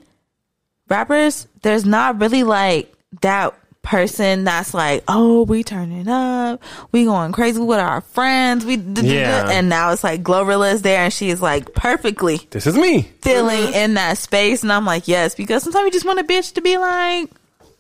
rappers, 0.88 1.48
there's 1.64 1.86
not 1.86 2.20
really 2.22 2.44
like 2.44 2.92
that 3.22 3.54
person 3.82 4.44
that's 4.44 4.74
like, 4.74 5.04
oh, 5.08 5.44
we 5.44 5.64
turning 5.64 6.08
up, 6.08 6.62
we 6.92 7.06
going 7.06 7.32
crazy 7.32 7.60
with 7.60 7.80
our 7.80 8.02
friends, 8.02 8.64
we 8.66 8.76
Yeah. 8.76 9.50
and 9.50 9.70
now 9.70 9.92
it's 9.92 10.04
like 10.04 10.22
Glorilla 10.24 10.74
is 10.74 10.82
there 10.84 11.00
and 11.06 11.14
she's 11.14 11.42
like 11.42 11.74
perfectly 11.74 12.40
This 12.52 12.68
is 12.68 12.76
me. 12.76 13.10
feeling 13.22 13.74
in 13.74 13.96
that 13.96 14.18
space, 14.18 14.64
and 14.64 14.72
I'm 14.72 14.86
like, 14.86 15.08
yes, 15.08 15.34
because 15.36 15.64
sometimes 15.64 15.86
you 15.86 15.92
just 15.92 16.06
want 16.06 16.20
a 16.20 16.24
bitch 16.24 16.54
to 16.54 16.62
be 16.62 16.78
like, 16.78 17.30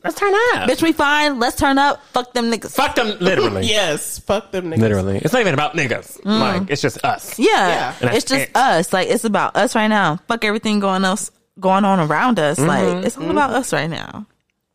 Let's 0.03 0.15
turn 0.17 0.33
up. 0.33 0.67
bitch, 0.67 0.81
we 0.81 0.93
fine, 0.93 1.37
let's 1.37 1.55
turn 1.55 1.77
up, 1.77 2.03
fuck 2.07 2.33
them 2.33 2.45
niggas. 2.51 2.73
Fuck 2.73 2.95
them, 2.95 3.15
literally. 3.19 3.65
Yes. 3.67 4.17
Fuck 4.17 4.51
them 4.51 4.71
niggas. 4.71 4.79
Literally. 4.79 5.17
It's 5.19 5.31
not 5.31 5.41
even 5.41 5.53
about 5.53 5.75
niggas. 5.75 6.19
Like, 6.25 6.71
it's 6.71 6.81
just 6.81 7.05
us. 7.05 7.37
Yeah, 7.37 7.45
Yeah. 7.47 7.89
It's 7.91 7.99
that's 7.99 8.23
just 8.25 8.43
it. 8.49 8.55
us. 8.55 8.91
Like 8.93 9.09
it's 9.09 9.25
about 9.25 9.55
us 9.55 9.75
right 9.75 9.85
now. 9.89 10.17
Fuck 10.27 10.43
everything 10.43 10.79
going 10.79 11.05
else 11.05 11.29
going 11.59 11.85
on 11.85 11.99
around 11.99 12.39
us. 12.39 12.57
Mm-hmm. 12.57 12.67
Like 12.67 13.05
it's 13.05 13.15
all 13.15 13.29
about 13.29 13.51
us 13.51 13.71
right 13.73 13.91
now. 13.91 14.25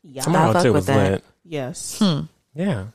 Yeah. 0.08 0.22
Tomorrow, 0.22 0.52
fuck 0.52 0.62
too, 0.62 0.68
with 0.72 0.80
was 0.80 0.86
that. 0.86 1.10
lit. 1.12 1.24
Yes. 1.44 2.02
Yeah. 2.54 2.86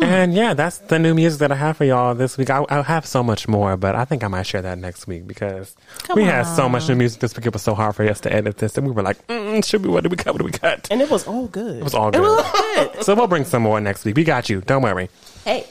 And 0.00 0.34
yeah, 0.34 0.54
that's 0.54 0.78
the 0.78 0.98
new 0.98 1.14
music 1.14 1.38
that 1.38 1.52
I 1.52 1.54
have 1.54 1.76
for 1.76 1.84
y'all 1.84 2.14
this 2.16 2.36
week. 2.36 2.50
I, 2.50 2.64
I 2.68 2.82
have 2.82 3.06
so 3.06 3.22
much 3.22 3.46
more, 3.46 3.76
but 3.76 3.94
I 3.94 4.04
think 4.04 4.24
I 4.24 4.28
might 4.28 4.42
share 4.44 4.62
that 4.62 4.76
next 4.78 5.06
week 5.06 5.24
because 5.26 5.76
Come 6.00 6.16
we 6.18 6.24
had 6.24 6.42
so 6.42 6.68
much 6.68 6.88
new 6.88 6.96
music 6.96 7.20
this 7.20 7.36
week. 7.36 7.46
It 7.46 7.52
was 7.52 7.62
so 7.62 7.74
hard 7.74 7.94
for 7.94 8.04
us 8.08 8.20
to 8.22 8.32
edit 8.32 8.58
this, 8.58 8.76
and 8.76 8.86
we 8.86 8.92
were 8.92 9.02
like, 9.02 9.24
mm, 9.28 9.64
"Should 9.64 9.84
we? 9.84 9.90
What 9.90 10.02
did 10.02 10.10
we 10.10 10.16
cut? 10.16 10.32
What 10.34 10.38
did 10.38 10.46
we 10.46 10.50
cut?" 10.58 10.88
And 10.90 11.00
it 11.00 11.10
was 11.10 11.28
all 11.28 11.46
good. 11.46 11.76
It 11.78 11.84
was 11.84 11.94
all 11.94 12.10
good. 12.10 13.02
so 13.04 13.14
we'll 13.14 13.28
bring 13.28 13.44
some 13.44 13.62
more 13.62 13.80
next 13.80 14.04
week. 14.04 14.16
We 14.16 14.24
got 14.24 14.48
you. 14.48 14.62
Don't 14.62 14.82
worry. 14.82 15.10
Hey. 15.44 15.64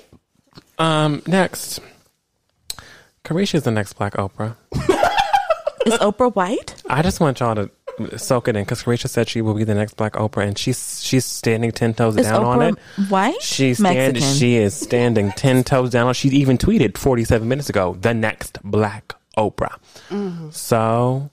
Um, 0.78 1.22
next, 1.28 1.82
Carisha's 3.26 3.64
the 3.64 3.72
next 3.72 3.94
Black 3.94 4.14
Oprah. 4.14 4.56
Is 5.86 5.94
Oprah 5.96 6.34
white? 6.34 6.82
I 6.90 7.02
just 7.02 7.20
want 7.20 7.42
y'all 7.42 7.56
to 7.56 7.70
soak 8.18 8.48
it 8.48 8.56
in 8.56 8.64
because 8.64 8.84
Carisha 8.84 9.08
said 9.10 9.28
she 9.30 9.42
will 9.42 9.54
be 9.54 9.64
the 9.64 9.76
next 9.76 9.96
Black 9.98 10.14
Oprah, 10.14 10.48
and 10.48 10.58
she's 10.58 11.04
she's 11.04 11.26
standing 11.26 11.72
ten 11.72 11.94
toes 11.94 12.18
Is 12.18 12.26
down 12.28 12.44
on 12.44 12.62
it. 12.62 12.76
Why? 13.10 13.38
She's 13.42 13.80
Mexican. 13.80 14.22
she 14.22 14.56
is 14.56 14.74
standing 14.74 15.32
ten 15.32 15.64
toes 15.64 15.92
down. 15.92 16.06
on 16.06 16.12
it. 16.12 16.16
She 16.16 16.30
even 16.30 16.58
tweeted 16.58 16.98
forty 16.98 17.24
seven 17.24 17.48
minutes 17.48 17.70
ago, 17.70 17.96
the 18.00 18.14
next 18.14 18.60
Black 18.64 19.14
Oprah. 19.38 19.78
Mm-hmm. 20.10 20.50
So 20.52 21.30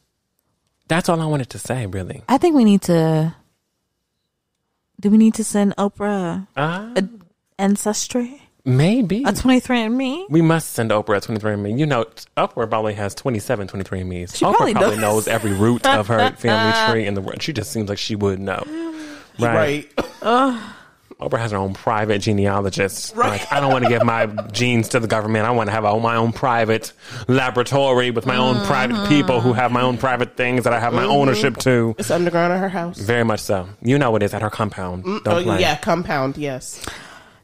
that's 0.89 1.09
all 1.09 1.21
I 1.21 1.27
wanted 1.27 1.51
to 1.51 1.59
say, 1.59 1.87
really. 1.87 2.23
I 2.29 2.39
think 2.39 2.55
we 2.57 2.65
need 2.65 2.83
to. 2.83 3.35
Do 4.99 5.09
we 5.11 5.17
need 5.17 5.35
to 5.35 5.45
send 5.45 5.75
Oprah 5.77 6.47
Uh, 6.57 7.01
ancestry? 7.59 8.43
Maybe. 8.71 9.25
A 9.25 9.33
23andMe? 9.33 10.31
we 10.31 10.43
must 10.43 10.71
send 10.73 10.91
Oprah 10.91 11.17
a 11.17 11.21
23andMe. 11.21 11.79
You 11.79 11.87
know, 11.87 12.05
Oprah 12.37 12.69
probably 12.69 12.95
has 12.95 13.15
27 13.15 13.69
23andMe's. 13.69 14.37
She 14.37 14.45
Oprah 14.45 14.55
probably 14.57 14.75
probably, 14.75 14.97
knows 14.99 15.29
every 15.29 15.53
root 15.53 15.87
of 15.87 16.07
her 16.07 16.31
family 16.39 16.93
tree 16.93 17.07
in 17.07 17.15
the 17.15 17.21
world. 17.21 17.43
She 17.43 17.53
just 17.53 17.73
seems 17.73 17.89
like 17.89 17.99
she 17.99 18.17
would 18.17 18.39
know. 18.39 18.63
Right. 19.39 19.89
Right. 19.97 20.65
Oprah 21.21 21.39
has 21.39 21.51
her 21.51 21.59
own 21.59 21.75
private 21.75 22.21
genealogist. 22.21 23.15
Right. 23.15 23.41
Like, 23.41 23.53
I 23.53 23.61
don't 23.61 23.71
want 23.71 23.85
to 23.85 23.91
give 23.91 24.03
my 24.05 24.27
genes 24.53 24.89
to 24.91 25.01
the 25.01 25.07
government. 25.07 25.45
I 25.45 25.51
want 25.51 25.69
to 25.69 25.73
have 25.73 25.85
a, 25.85 26.01
my 26.01 26.17
own 26.17 26.33
private 26.33 26.93
laboratory 27.29 28.11
with 28.11 28.25
my 28.25 28.37
own 28.37 28.65
private 28.65 29.07
people 29.07 29.41
who 29.41 29.53
have 29.53 29.71
my 29.71 29.83
own 29.83 29.99
private 29.99 30.37
things 30.37 30.65
that 30.65 30.73
I 30.73 30.81
have 30.81 30.95
my 30.95 31.03
mm-hmm. 31.03 31.11
ownership 31.11 31.59
to. 31.59 31.95
It's 31.99 32.11
underground 32.11 32.55
at 32.55 32.61
her 32.61 32.71
house. 32.71 32.99
Very 32.99 33.25
much 33.25 33.41
so. 33.41 33.69
You 33.83 33.99
know 33.99 34.17
it 34.17 34.23
is 34.23 34.33
at 34.33 34.41
her 34.41 34.49
compound. 34.49 35.05
Mm, 35.05 35.25
don't 35.25 35.35
Oh, 35.41 35.43
play. 35.43 35.61
yeah, 35.61 35.77
compound, 35.77 36.39
yes. 36.39 36.83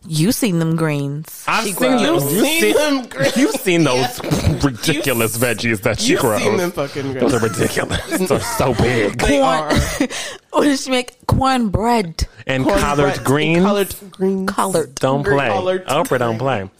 You 0.09 0.31
seen 0.33 0.59
them 0.61 0.77
greens. 0.77 1.45
I've 1.49 1.65
She 1.65 1.73
seen 1.73 1.97
grows. 1.99 2.23
those. 2.23 2.33
You've 2.33 2.43
You've 2.45 2.47
seen 2.47 2.61
seen, 2.61 2.75
them 2.77 3.07
greens. 3.09 3.37
you've 3.37 3.57
seen 3.57 3.85
those 3.85 4.65
ridiculous 4.65 5.37
veggies 5.39 5.83
that 5.83 6.01
she 6.01 6.13
You've 6.13 6.21
grows. 6.21 6.43
seen 6.43 6.57
them 6.59 6.71
fucking 6.71 7.15
Those 7.15 7.35
are 7.35 7.41
ridiculous. 7.41 8.19
They're 8.29 8.41
so 8.41 8.75
big. 8.79 9.19
They 9.19 9.41
are. 9.41 9.73
What 10.53 10.65
did 10.65 10.79
she 10.79 10.91
make? 10.91 11.27
Cornbread. 11.27 12.27
And 12.47 12.65
Corn 12.65 12.79
collard 12.79 12.97
breads, 13.15 13.19
greens. 13.19 13.63
Collard 13.65 13.95
greens. 14.11 14.49
Collard. 14.49 14.95
Don't 14.95 15.23
green 15.23 15.39
play. 15.39 15.49
collard 15.49 15.87
Oprah 15.87 16.19
don't 16.19 16.39
play. 16.39 16.71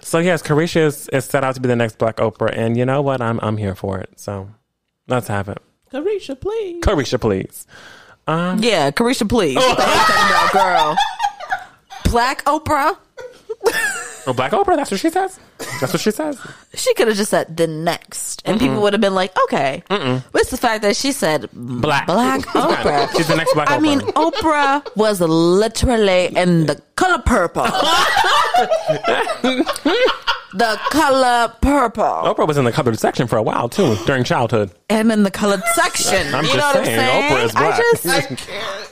So 0.00 0.18
yes, 0.18 0.42
Carisha 0.42 0.86
is, 0.86 1.08
is 1.10 1.24
set 1.26 1.44
out 1.44 1.54
to 1.54 1.60
be 1.60 1.68
the 1.68 1.76
next 1.76 1.98
Black 1.98 2.16
Oprah, 2.16 2.52
and 2.56 2.76
you 2.76 2.84
know 2.84 3.00
what? 3.02 3.20
I'm 3.22 3.38
I'm 3.40 3.56
here 3.58 3.74
for 3.76 3.98
it. 4.00 4.10
So 4.18 4.50
let's 5.06 5.28
have 5.28 5.48
it. 5.48 5.58
Carisha, 5.92 6.40
please. 6.40 6.82
Carisha, 6.82 7.20
please. 7.20 7.66
Um, 8.26 8.58
yeah, 8.60 8.90
Carisha, 8.90 9.28
please. 9.28 9.54
What 9.56 9.76
the 9.76 9.82
hell 9.84 9.94
you 9.94 10.06
talking 10.06 10.30
about, 10.30 10.52
girl? 10.52 10.96
Black 12.12 12.44
Oprah? 12.44 12.96
Oh, 14.24 14.32
Black 14.32 14.52
Oprah. 14.52 14.76
That's 14.76 14.88
what 14.92 15.00
she 15.00 15.10
says. 15.10 15.40
That's 15.80 15.92
what 15.92 16.00
she 16.00 16.12
says. 16.12 16.38
She 16.74 16.94
could 16.94 17.08
have 17.08 17.16
just 17.16 17.32
said 17.32 17.56
the 17.56 17.66
next, 17.66 18.40
and 18.44 18.60
people 18.60 18.80
would 18.82 18.92
have 18.92 19.00
been 19.00 19.16
like, 19.16 19.36
okay. 19.44 19.82
But 19.88 20.22
it's 20.36 20.52
the 20.52 20.56
fact 20.56 20.82
that 20.82 20.94
she 20.94 21.10
said 21.10 21.48
Black. 21.52 22.06
Black 22.06 22.42
Oprah. 22.42 23.10
She's 23.16 23.26
the 23.26 23.34
next 23.34 23.52
Black 23.54 23.66
Oprah. 23.66 23.76
I 23.76 23.80
mean, 23.80 23.98
Oprah 24.00 24.96
was 24.96 25.20
literally 25.20 26.26
in 26.36 26.66
the 26.66 26.80
color 26.94 27.20
purple. 27.26 27.64
the 30.54 30.78
color 30.90 31.52
purple. 31.60 32.04
Oprah 32.04 32.46
was 32.46 32.58
in 32.58 32.64
the 32.64 32.70
colored 32.70 33.00
section 33.00 33.26
for 33.26 33.38
a 33.38 33.42
while 33.42 33.68
too 33.68 33.96
during 34.06 34.22
childhood. 34.22 34.70
And 34.88 35.10
in 35.10 35.24
the 35.24 35.32
colored 35.32 35.62
section. 35.74 36.32
I'm 36.32 36.44
you 36.44 36.52
just 36.52 36.58
know 36.58 36.66
what 36.66 36.76
I'm 36.76 36.84
saying, 36.84 36.98
saying? 37.00 37.32
Oprah 37.32 37.44
is 37.44 37.52
black. 37.52 37.74
I 37.74 38.20
just, 38.30 38.91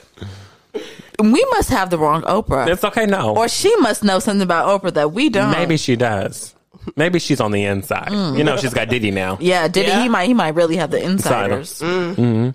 we 1.21 1.45
must 1.51 1.69
have 1.69 1.89
the 1.89 1.97
wrong 1.97 2.21
Oprah. 2.23 2.67
It's 2.67 2.83
okay. 2.83 3.05
No, 3.05 3.35
or 3.35 3.47
she 3.47 3.75
must 3.77 4.03
know 4.03 4.19
something 4.19 4.41
about 4.41 4.81
Oprah 4.81 4.93
that 4.93 5.11
we 5.13 5.29
don't. 5.29 5.51
maybe 5.51 5.77
she 5.77 5.95
does. 5.95 6.55
Maybe 6.95 7.19
she's 7.19 7.39
on 7.39 7.51
the 7.51 7.63
inside. 7.65 8.07
Mm. 8.07 8.37
You 8.37 8.43
know, 8.43 8.57
she's 8.57 8.73
got 8.73 8.89
Diddy 8.89 9.11
now. 9.11 9.37
Yeah, 9.39 9.67
did 9.67 9.87
Yeah. 9.87 10.01
he 10.01 10.09
might 10.09 10.25
he 10.25 10.33
might 10.33 10.55
really 10.55 10.77
have 10.77 10.89
the 10.91 11.01
insiders. 11.03 11.79
Mm. 11.79 12.15
Mm-hmm. 12.15 12.49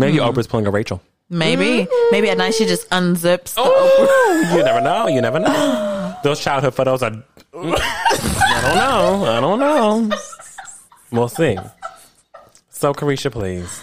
Maybe 0.00 0.18
mm. 0.18 0.32
Oprah's 0.32 0.46
pulling 0.46 0.66
a 0.66 0.70
Rachel. 0.70 1.02
Maybe. 1.28 1.84
Mm-hmm. 1.84 2.06
Maybe 2.12 2.30
at 2.30 2.38
night 2.38 2.54
she 2.54 2.66
just 2.66 2.88
unzips 2.90 3.54
the 3.54 3.62
Oh, 3.64 4.52
you 4.56 4.62
never 4.62 4.80
know. 4.80 5.08
You 5.08 5.20
never 5.20 5.40
know. 5.40 6.14
Those 6.22 6.40
childhood 6.40 6.74
photos 6.74 7.02
are. 7.02 7.10
I 7.54 8.60
don't 8.62 8.76
know. 8.76 9.24
I 9.24 9.40
don't 9.40 9.58
know. 9.58 10.16
We'll 11.10 11.28
see. 11.28 11.56
So, 12.68 12.92
Carisha, 12.92 13.32
please. 13.32 13.80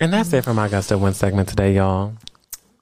My 0.00 0.06
goodness. 0.06 0.10
And 0.10 0.12
that's 0.12 0.32
it 0.32 0.44
for 0.44 0.54
my 0.54 0.68
Gusto 0.68 0.98
One 0.98 1.14
segment 1.14 1.48
today, 1.48 1.74
y'all. 1.74 2.14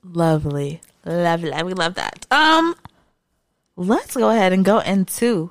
Lovely. 0.04 0.80
Lovely. 1.04 1.50
We 1.64 1.74
love 1.74 1.94
that. 1.94 2.26
Um 2.30 2.74
let's 3.76 4.16
go 4.16 4.30
ahead 4.30 4.52
and 4.52 4.64
go 4.64 4.78
into 4.80 5.50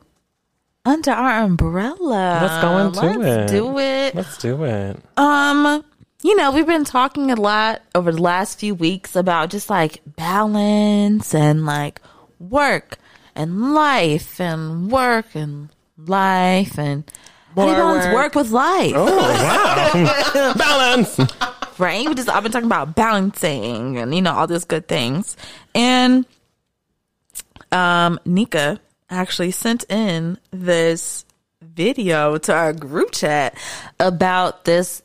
under 0.86 1.12
our 1.12 1.44
umbrella. 1.44 2.40
Let's 2.42 2.62
go 2.62 2.78
into 2.78 3.20
Let's 3.20 3.52
it. 3.52 3.56
do 3.56 3.78
it. 3.80 4.16
Let's 4.16 4.38
do 4.38 4.64
it. 4.64 4.98
Um, 5.18 5.84
you 6.24 6.36
know, 6.38 6.52
we've 6.52 6.66
been 6.66 6.86
talking 6.86 7.30
a 7.32 7.36
lot 7.36 7.82
over 7.94 8.12
the 8.14 8.22
last 8.22 8.60
few 8.60 8.74
weeks 8.74 9.14
about 9.16 9.50
just 9.50 9.70
like 9.70 10.00
balance 10.06 11.36
and 11.36 11.66
like 11.66 12.02
work 12.40 12.98
and 13.36 13.74
life 13.74 14.40
and 14.40 14.90
work 14.90 15.36
and 15.36 15.70
life 15.98 16.80
and 16.80 17.04
how 17.56 17.66
do 17.66 17.72
you 17.72 17.76
balance 17.78 18.06
work. 18.06 18.14
work 18.16 18.36
with 18.36 18.52
life, 18.52 18.94
Oh, 18.96 19.18
wow. 19.18 20.54
Balance. 20.58 21.20
Right? 21.78 22.08
We 22.08 22.16
just 22.16 22.30
I've 22.30 22.44
been 22.44 22.52
talking 22.52 22.68
about 22.68 22.96
balancing 22.96 23.98
and 23.98 24.14
you 24.14 24.22
know 24.22 24.34
all 24.34 24.48
these 24.48 24.66
good 24.66 24.88
things, 24.88 25.38
and 25.76 26.26
um, 27.72 28.20
Nika 28.26 28.80
actually 29.10 29.52
sent 29.52 29.86
in 29.90 30.38
this 30.52 31.26
video 31.62 32.38
to 32.38 32.54
our 32.54 32.74
group 32.74 33.12
chat 33.12 33.58
about 34.00 34.66
this 34.66 35.02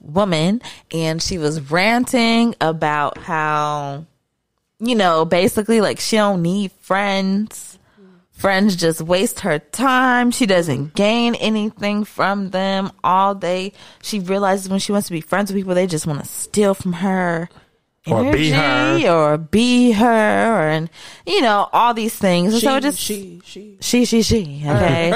woman 0.00 0.62
and 0.92 1.20
she 1.20 1.36
was 1.38 1.70
ranting 1.70 2.54
about 2.60 3.18
how 3.18 4.04
you 4.78 4.94
know 4.94 5.24
basically 5.24 5.80
like 5.80 6.00
she 6.00 6.16
don't 6.16 6.42
need 6.42 6.72
friends 6.72 7.69
friends 8.40 8.74
just 8.74 9.02
waste 9.02 9.40
her 9.40 9.58
time 9.58 10.30
she 10.30 10.46
doesn't 10.46 10.94
gain 10.94 11.34
anything 11.36 12.04
from 12.04 12.50
them 12.50 12.90
all 13.04 13.34
day 13.34 13.70
she 14.02 14.18
realizes 14.18 14.68
when 14.68 14.78
she 14.80 14.92
wants 14.92 15.06
to 15.08 15.12
be 15.12 15.20
friends 15.20 15.50
with 15.52 15.58
people 15.60 15.74
they 15.74 15.86
just 15.86 16.06
want 16.06 16.18
to 16.18 16.26
steal 16.26 16.72
from 16.72 16.94
her 16.94 17.48
Or 18.06 18.32
be 18.32 18.50
her. 18.50 19.06
or 19.08 19.36
be 19.36 19.92
her 19.92 20.56
or 20.56 20.68
and 20.68 20.88
you 21.26 21.42
know 21.42 21.68
all 21.72 21.92
these 21.92 22.14
things 22.16 22.54
and 22.54 22.60
She, 22.60 22.66
so 22.66 22.76
it 22.76 22.80
just 22.80 22.98
she, 22.98 23.42
she. 23.44 23.76
she, 23.80 24.04
she, 24.06 24.22
she. 24.22 24.62
Okay. 24.66 25.12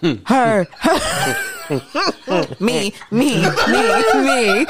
Her. 0.26 0.66
me, 2.60 2.92
me, 3.10 3.42
me, 3.42 3.82
me. 4.24 4.66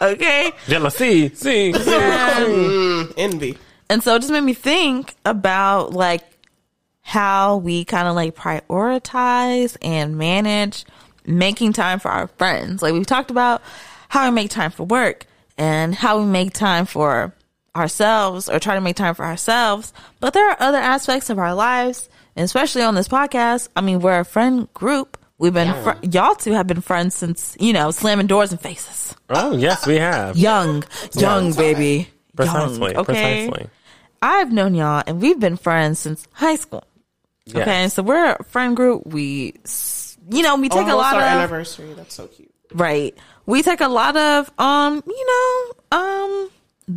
okay. 0.00 0.52
Jealousy. 0.68 1.34
See. 1.34 1.72
Mm, 1.72 3.14
envy. 3.16 3.56
And 3.88 4.02
so 4.02 4.14
it 4.14 4.20
just 4.20 4.30
made 4.30 4.42
me 4.42 4.54
think 4.54 5.14
about 5.24 5.92
like 5.92 6.22
how 7.10 7.56
we 7.56 7.84
kind 7.84 8.06
of 8.06 8.14
like 8.14 8.36
prioritize 8.36 9.76
and 9.82 10.16
manage 10.16 10.84
making 11.26 11.72
time 11.72 11.98
for 11.98 12.08
our 12.08 12.28
friends. 12.38 12.82
Like 12.82 12.92
we've 12.92 13.04
talked 13.04 13.32
about 13.32 13.62
how 14.08 14.28
we 14.28 14.30
make 14.32 14.48
time 14.48 14.70
for 14.70 14.84
work 14.84 15.26
and 15.58 15.92
how 15.92 16.20
we 16.20 16.24
make 16.24 16.52
time 16.52 16.86
for 16.86 17.34
ourselves 17.74 18.48
or 18.48 18.60
try 18.60 18.76
to 18.76 18.80
make 18.80 18.94
time 18.94 19.16
for 19.16 19.24
ourselves. 19.24 19.92
But 20.20 20.34
there 20.34 20.48
are 20.50 20.56
other 20.60 20.78
aspects 20.78 21.30
of 21.30 21.38
our 21.40 21.52
lives, 21.52 22.08
and 22.36 22.44
especially 22.44 22.82
on 22.82 22.94
this 22.94 23.08
podcast. 23.08 23.66
I 23.74 23.80
mean, 23.80 23.98
we're 23.98 24.20
a 24.20 24.24
friend 24.24 24.72
group. 24.72 25.18
We've 25.36 25.52
been, 25.52 25.82
fr- 25.82 26.06
y'all 26.08 26.36
two 26.36 26.52
have 26.52 26.68
been 26.68 26.80
friends 26.80 27.16
since, 27.16 27.56
you 27.58 27.72
know, 27.72 27.90
slamming 27.90 28.28
doors 28.28 28.52
and 28.52 28.60
faces. 28.60 29.16
Oh, 29.30 29.56
yes, 29.56 29.84
we 29.84 29.96
have. 29.96 30.36
Young, 30.36 30.84
young, 31.14 31.54
baby. 31.54 32.08
Precisely. 32.36 32.92
Young, 32.92 32.96
okay. 33.00 33.48
Precisely. 33.48 33.70
I've 34.22 34.52
known 34.52 34.76
y'all 34.76 35.02
and 35.08 35.20
we've 35.20 35.40
been 35.40 35.56
friends 35.56 35.98
since 35.98 36.28
high 36.34 36.54
school. 36.54 36.84
Yes. 37.54 37.62
Okay, 37.68 37.88
so 37.88 38.02
we're 38.02 38.32
a 38.32 38.44
friend 38.44 38.76
group. 38.76 39.06
We, 39.06 39.54
you 40.30 40.42
know, 40.42 40.56
we 40.56 40.68
take 40.68 40.78
Almost 40.78 40.92
a 40.94 40.96
lot 40.96 41.14
our 41.16 41.20
of 41.22 41.26
anniversary. 41.26 41.92
That's 41.94 42.14
so 42.14 42.26
cute. 42.28 42.50
right. 42.72 43.16
We 43.46 43.62
take 43.62 43.80
a 43.80 43.88
lot 43.88 44.16
of 44.16 44.50
um, 44.58 45.02
you 45.06 45.26
know, 45.92 45.98
um, 45.98 46.50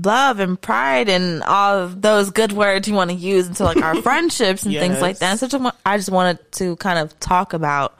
love 0.04 0.40
and 0.40 0.60
pride 0.62 1.10
and 1.10 1.42
all 1.44 1.78
of 1.80 2.02
those 2.02 2.30
good 2.32 2.52
words 2.52 2.88
you 2.88 2.94
want 2.94 3.10
to 3.10 3.16
use 3.16 3.48
into 3.48 3.64
like 3.64 3.78
our 3.78 4.00
friendships 4.02 4.64
and 4.64 4.74
things 4.74 5.02
like 5.02 5.18
that. 5.20 5.26
Yes. 5.26 5.44
And 5.44 5.52
so 5.52 5.58
just- 5.60 5.78
I 5.86 5.98
just 5.98 6.12
wanted 6.12 6.52
to 6.54 6.76
kind 6.78 7.00
of 7.00 7.20
talk 7.20 7.54
about 7.54 7.98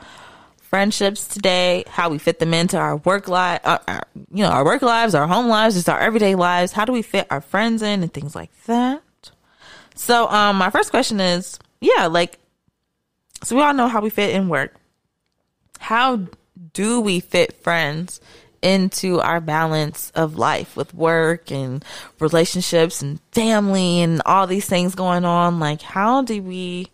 friendships 0.58 1.28
today, 1.28 1.84
how 1.88 2.10
we 2.10 2.18
fit 2.18 2.40
them 2.40 2.54
into 2.54 2.78
our 2.78 2.98
work 2.98 3.28
life, 3.28 3.62
uh, 3.64 3.78
our, 3.88 4.04
you 4.32 4.44
know, 4.44 4.50
our 4.50 4.66
work 4.66 4.82
lives, 4.82 5.14
our 5.14 5.28
home 5.28 5.48
lives, 5.48 5.76
just 5.76 5.88
our 5.90 6.00
everyday 6.00 6.34
lives. 6.36 6.72
How 6.72 6.86
do 6.86 6.92
we 6.92 7.02
fit 7.04 7.28
our 7.30 7.42
friends 7.42 7.82
in 7.84 8.02
and 8.02 8.12
things 8.14 8.36
like 8.36 8.50
that? 8.66 9.02
So, 9.96 10.28
um, 10.30 10.58
my 10.58 10.72
first 10.72 10.90
question 10.90 11.20
is, 11.20 11.60
yeah, 11.80 12.08
like, 12.08 12.40
so 13.44 13.56
we 13.56 13.62
all 13.62 13.74
know 13.74 13.88
how 13.88 14.02
we 14.02 14.10
fit 14.10 14.36
in 14.36 14.50
work. 14.50 14.76
How 15.80 16.22
do 16.74 17.02
we 17.02 17.20
fit 17.20 17.62
friends 17.64 18.22
into 18.62 19.20
our 19.20 19.42
balance 19.42 20.12
of 20.16 20.38
life 20.38 20.78
with 20.78 20.94
work 20.94 21.52
and 21.52 21.84
relationships 22.20 23.02
and 23.02 23.20
family 23.32 24.02
and 24.02 24.22
all 24.26 24.48
these 24.48 24.68
things 24.68 24.96
going 24.96 25.26
on? 25.26 25.60
Like, 25.60 25.82
how 25.82 26.22
do 26.22 26.42
we 26.42 26.88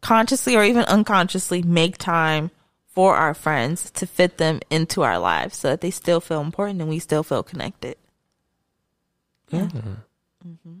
consciously 0.00 0.56
or 0.56 0.64
even 0.64 0.84
unconsciously 0.84 1.62
make 1.62 1.96
time 1.98 2.50
for 2.88 3.14
our 3.14 3.34
friends 3.34 3.90
to 3.92 4.06
fit 4.06 4.38
them 4.38 4.60
into 4.70 5.02
our 5.02 5.18
lives 5.18 5.56
so 5.56 5.68
that 5.68 5.80
they 5.80 5.90
still 5.90 6.20
feel 6.20 6.40
important 6.40 6.80
and 6.80 6.90
we 6.90 6.98
still 6.98 7.22
feel 7.22 7.42
connected? 7.42 7.96
Mm-hmm. 9.52 9.94
Mm-hmm. 10.46 10.75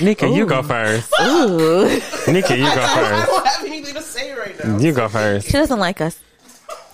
Nika, 0.00 0.28
you 0.28 0.46
go 0.46 0.62
first. 0.62 1.12
Ooh. 1.22 1.84
Nika, 2.32 2.56
you 2.56 2.64
go 2.64 2.82
I 2.82 2.94
first. 2.94 3.26
don't 3.26 3.46
have 3.46 3.64
anything 3.66 3.94
to 3.94 4.02
say 4.02 4.32
right 4.32 4.64
now. 4.64 4.78
You 4.78 4.92
go 4.92 5.08
first. 5.08 5.46
She 5.46 5.52
doesn't 5.52 5.78
like 5.78 6.00
us. 6.00 6.18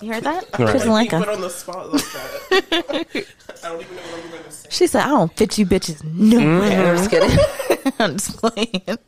You 0.00 0.12
heard 0.12 0.24
that? 0.24 0.44
Right. 0.58 0.68
She 0.68 0.72
doesn't 0.72 0.90
like 0.90 1.10
Put 1.10 1.28
us. 1.28 1.34
on 1.36 1.40
the 1.40 1.50
spot 1.50 1.92
like 1.92 2.02
that. 2.12 3.26
I 3.64 3.68
don't 3.68 3.80
even 3.80 3.96
know 3.96 4.02
what 4.02 4.24
I'm 4.24 4.30
going 4.30 4.44
to 4.44 4.50
say. 4.50 4.68
She 4.70 4.86
said, 4.86 5.02
"I 5.02 5.08
don't 5.08 5.34
fit 5.36 5.56
you 5.56 5.64
bitches 5.66 6.02
nowhere." 6.04 6.70
Mm-hmm. 6.70 6.88
I'm 6.88 6.96
just 6.98 7.10
kidding. 7.10 7.92
I'm 7.98 8.12
just 8.18 8.36
playing. 8.38 8.98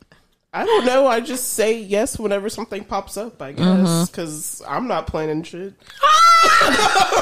I 0.52 0.64
don't 0.64 0.86
know. 0.86 1.06
I 1.06 1.20
just 1.20 1.54
say 1.54 1.78
yes 1.78 2.18
whenever 2.18 2.48
something 2.48 2.84
pops 2.84 3.16
up. 3.16 3.42
I 3.42 3.52
guess 3.52 3.66
mm-hmm. 3.66 4.04
because 4.04 4.62
I'm 4.66 4.88
not 4.88 5.06
planning 5.06 5.42
shit. 5.42 5.74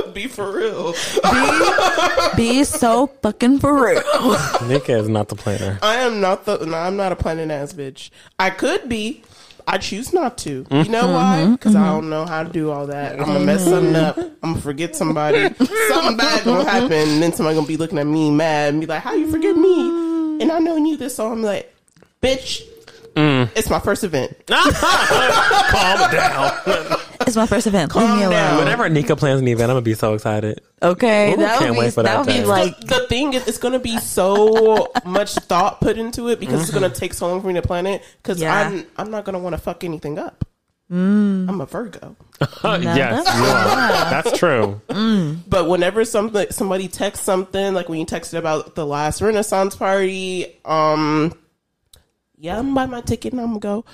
Be 0.14 0.26
for 0.26 0.50
real. 0.52 0.94
Be 2.36 2.64
so 2.64 3.08
fucking 3.22 3.58
for 3.58 3.74
real. 3.74 4.02
Nika 4.68 4.96
is 4.96 5.08
not 5.08 5.28
the 5.28 5.36
planner. 5.36 5.78
I 5.82 5.96
am 5.96 6.20
not 6.20 6.44
the. 6.44 6.64
No, 6.64 6.76
I'm 6.76 6.96
not 6.96 7.12
a 7.12 7.16
planning 7.16 7.50
ass 7.50 7.72
bitch. 7.72 8.10
I 8.38 8.50
could 8.50 8.88
be. 8.88 9.22
I 9.66 9.78
choose 9.78 10.12
not 10.12 10.38
to. 10.38 10.66
You 10.70 10.84
know 10.84 11.04
mm-hmm. 11.04 11.12
why? 11.12 11.46
Because 11.52 11.76
I 11.76 11.80
mm-hmm. 11.80 11.90
don't 11.90 12.10
know 12.10 12.26
how 12.26 12.42
to 12.42 12.50
do 12.50 12.70
all 12.70 12.86
that. 12.88 13.20
I'm 13.20 13.26
gonna 13.26 13.40
mess 13.40 13.64
something 13.64 13.94
up. 13.94 14.18
I'm 14.18 14.34
gonna 14.42 14.60
forget 14.60 14.96
somebody. 14.96 15.54
something 15.88 16.16
bad 16.16 16.44
gonna 16.44 16.68
happen. 16.68 16.92
And 16.92 17.22
then 17.22 17.32
somebody 17.32 17.54
gonna 17.54 17.66
be 17.66 17.76
looking 17.76 17.98
at 17.98 18.06
me 18.06 18.30
mad 18.30 18.72
and 18.72 18.80
be 18.80 18.86
like, 18.86 19.02
"How 19.02 19.14
you 19.14 19.30
forget 19.30 19.56
me?" 19.56 20.42
And 20.42 20.50
I 20.50 20.58
know 20.58 20.76
you 20.76 20.96
this, 20.96 21.14
so 21.16 21.30
I'm 21.30 21.42
like, 21.42 21.72
"Bitch, 22.22 22.62
mm. 23.14 23.50
it's 23.56 23.68
my 23.68 23.80
first 23.80 24.04
event." 24.04 24.36
Calm 24.46 26.10
down. 26.10 26.98
It's 27.26 27.36
my 27.36 27.46
first 27.46 27.66
event. 27.66 27.94
Leave 27.94 28.06
Calm 28.06 28.18
me 28.18 28.24
alone. 28.24 28.32
down. 28.32 28.58
Whenever 28.58 28.88
Nika 28.88 29.16
plans 29.16 29.40
an 29.40 29.48
event, 29.48 29.70
I'm 29.70 29.74
gonna 29.74 29.82
be 29.82 29.94
so 29.94 30.14
excited. 30.14 30.60
Okay, 30.82 31.32
Ooh, 31.32 31.36
that 31.36 31.58
can't 31.58 31.70
would 31.70 31.76
be 31.76 31.80
wait 31.80 31.94
for 31.94 32.02
that 32.02 32.08
that 32.08 32.18
would 32.18 32.26
be 32.26 32.40
day. 32.40 32.44
like 32.44 32.78
the 32.80 33.06
thing 33.08 33.34
is, 33.34 33.46
it's 33.46 33.58
going 33.58 33.72
to 33.72 33.78
be 33.78 33.98
so 33.98 34.90
much 35.04 35.34
thought 35.34 35.80
put 35.80 35.96
into 35.96 36.28
it 36.28 36.40
because 36.40 36.62
it's 36.62 36.70
going 36.70 36.82
to 36.82 36.88
mm-hmm. 36.88 36.98
take 36.98 37.14
so 37.14 37.28
long 37.28 37.40
for 37.40 37.46
me 37.46 37.54
to 37.54 37.62
plan 37.62 37.86
it. 37.86 38.02
Because 38.16 38.40
Yeah. 38.40 38.68
I'm 38.68 38.86
I'm 38.96 39.10
not 39.12 39.24
going 39.24 39.34
to 39.34 39.38
want 39.38 39.54
to 39.54 39.62
fuck 39.62 39.84
anything 39.84 40.18
up. 40.18 40.44
Mm. 40.90 41.48
I'm 41.48 41.60
a 41.60 41.66
Virgo, 41.66 42.16
yes, 42.64 43.26
you 43.26 43.44
are. 43.44 44.10
That's 44.10 44.36
true. 44.36 44.80
Mm. 44.88 45.38
but 45.48 45.66
whenever 45.68 46.04
something 46.04 46.50
somebody 46.50 46.88
texts 46.88 47.24
something 47.24 47.72
like 47.72 47.88
when 47.88 48.00
you 48.00 48.04
texted 48.06 48.38
about 48.38 48.74
the 48.74 48.84
last 48.84 49.22
Renaissance 49.22 49.76
party, 49.76 50.58
um. 50.64 51.32
Yeah, 52.42 52.58
I'm 52.58 52.74
buy 52.74 52.86
my 52.86 53.00
ticket 53.02 53.32
and 53.32 53.40
I'm 53.40 53.58
gonna 53.58 53.60
go. 53.60 53.84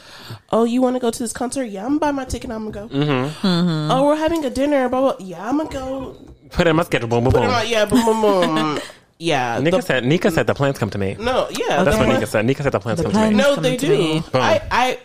Oh, 0.51 0.65
you 0.65 0.81
want 0.81 0.97
to 0.97 1.01
go 1.01 1.11
to 1.11 1.19
this 1.19 1.35
concert? 1.35 1.65
Yeah, 1.65 1.85
I'm 1.85 1.99
buy 1.99 2.13
my 2.13 2.25
ticket 2.25 2.45
and 2.45 2.55
I'm 2.55 2.71
gonna 2.71 2.89
go. 2.89 2.95
Mm-hmm. 2.95 3.47
Mm-hmm. 3.47 3.91
Oh, 3.91 4.07
we're 4.07 4.17
having 4.17 4.43
a 4.47 4.49
dinner. 4.49 4.89
Blah, 4.89 5.01
blah. 5.01 5.17
Yeah, 5.21 5.47
I'm 5.47 5.59
gonna 5.59 5.69
go. 5.71 6.17
Put 6.51 6.67
it 6.67 6.71
in 6.71 6.77
my 6.77 6.83
schedule. 6.85 7.09
Boom, 7.09 7.25
boom, 7.25 7.35
Put 7.35 7.43
it 7.45 7.49
boom. 7.49 7.63
yeah, 7.67 7.85
boom, 7.85 8.05
boom, 8.07 8.21
boom. 8.23 8.79
Yeah, 9.21 9.59
Nika 9.61 9.77
the- 9.79 9.83
said. 9.83 10.05
Nika 10.07 10.31
said 10.31 10.47
the 10.47 10.55
plans 10.55 10.79
come 10.79 10.89
to 10.91 10.99
me. 10.99 11.15
no, 11.21 11.49
yeah. 11.51 11.83
That's 11.83 11.97
the 11.97 11.99
what 11.99 12.07
plan- 12.07 12.09
Nika 12.15 12.27
said. 12.27 12.47
Nika 12.47 12.63
said 12.63 12.73
the 12.73 12.81
plans 12.81 12.99
The 12.99 13.03
come 13.05 13.13
to 13.13 13.19
me. 13.19 13.23
plans- 13.35 13.37
No, 13.37 13.55
coming 13.57 13.71
they 13.73 13.77
to 13.77 13.87
do. 13.87 13.99
me. 13.99 14.23
I, 14.33 14.63
I 14.71 14.99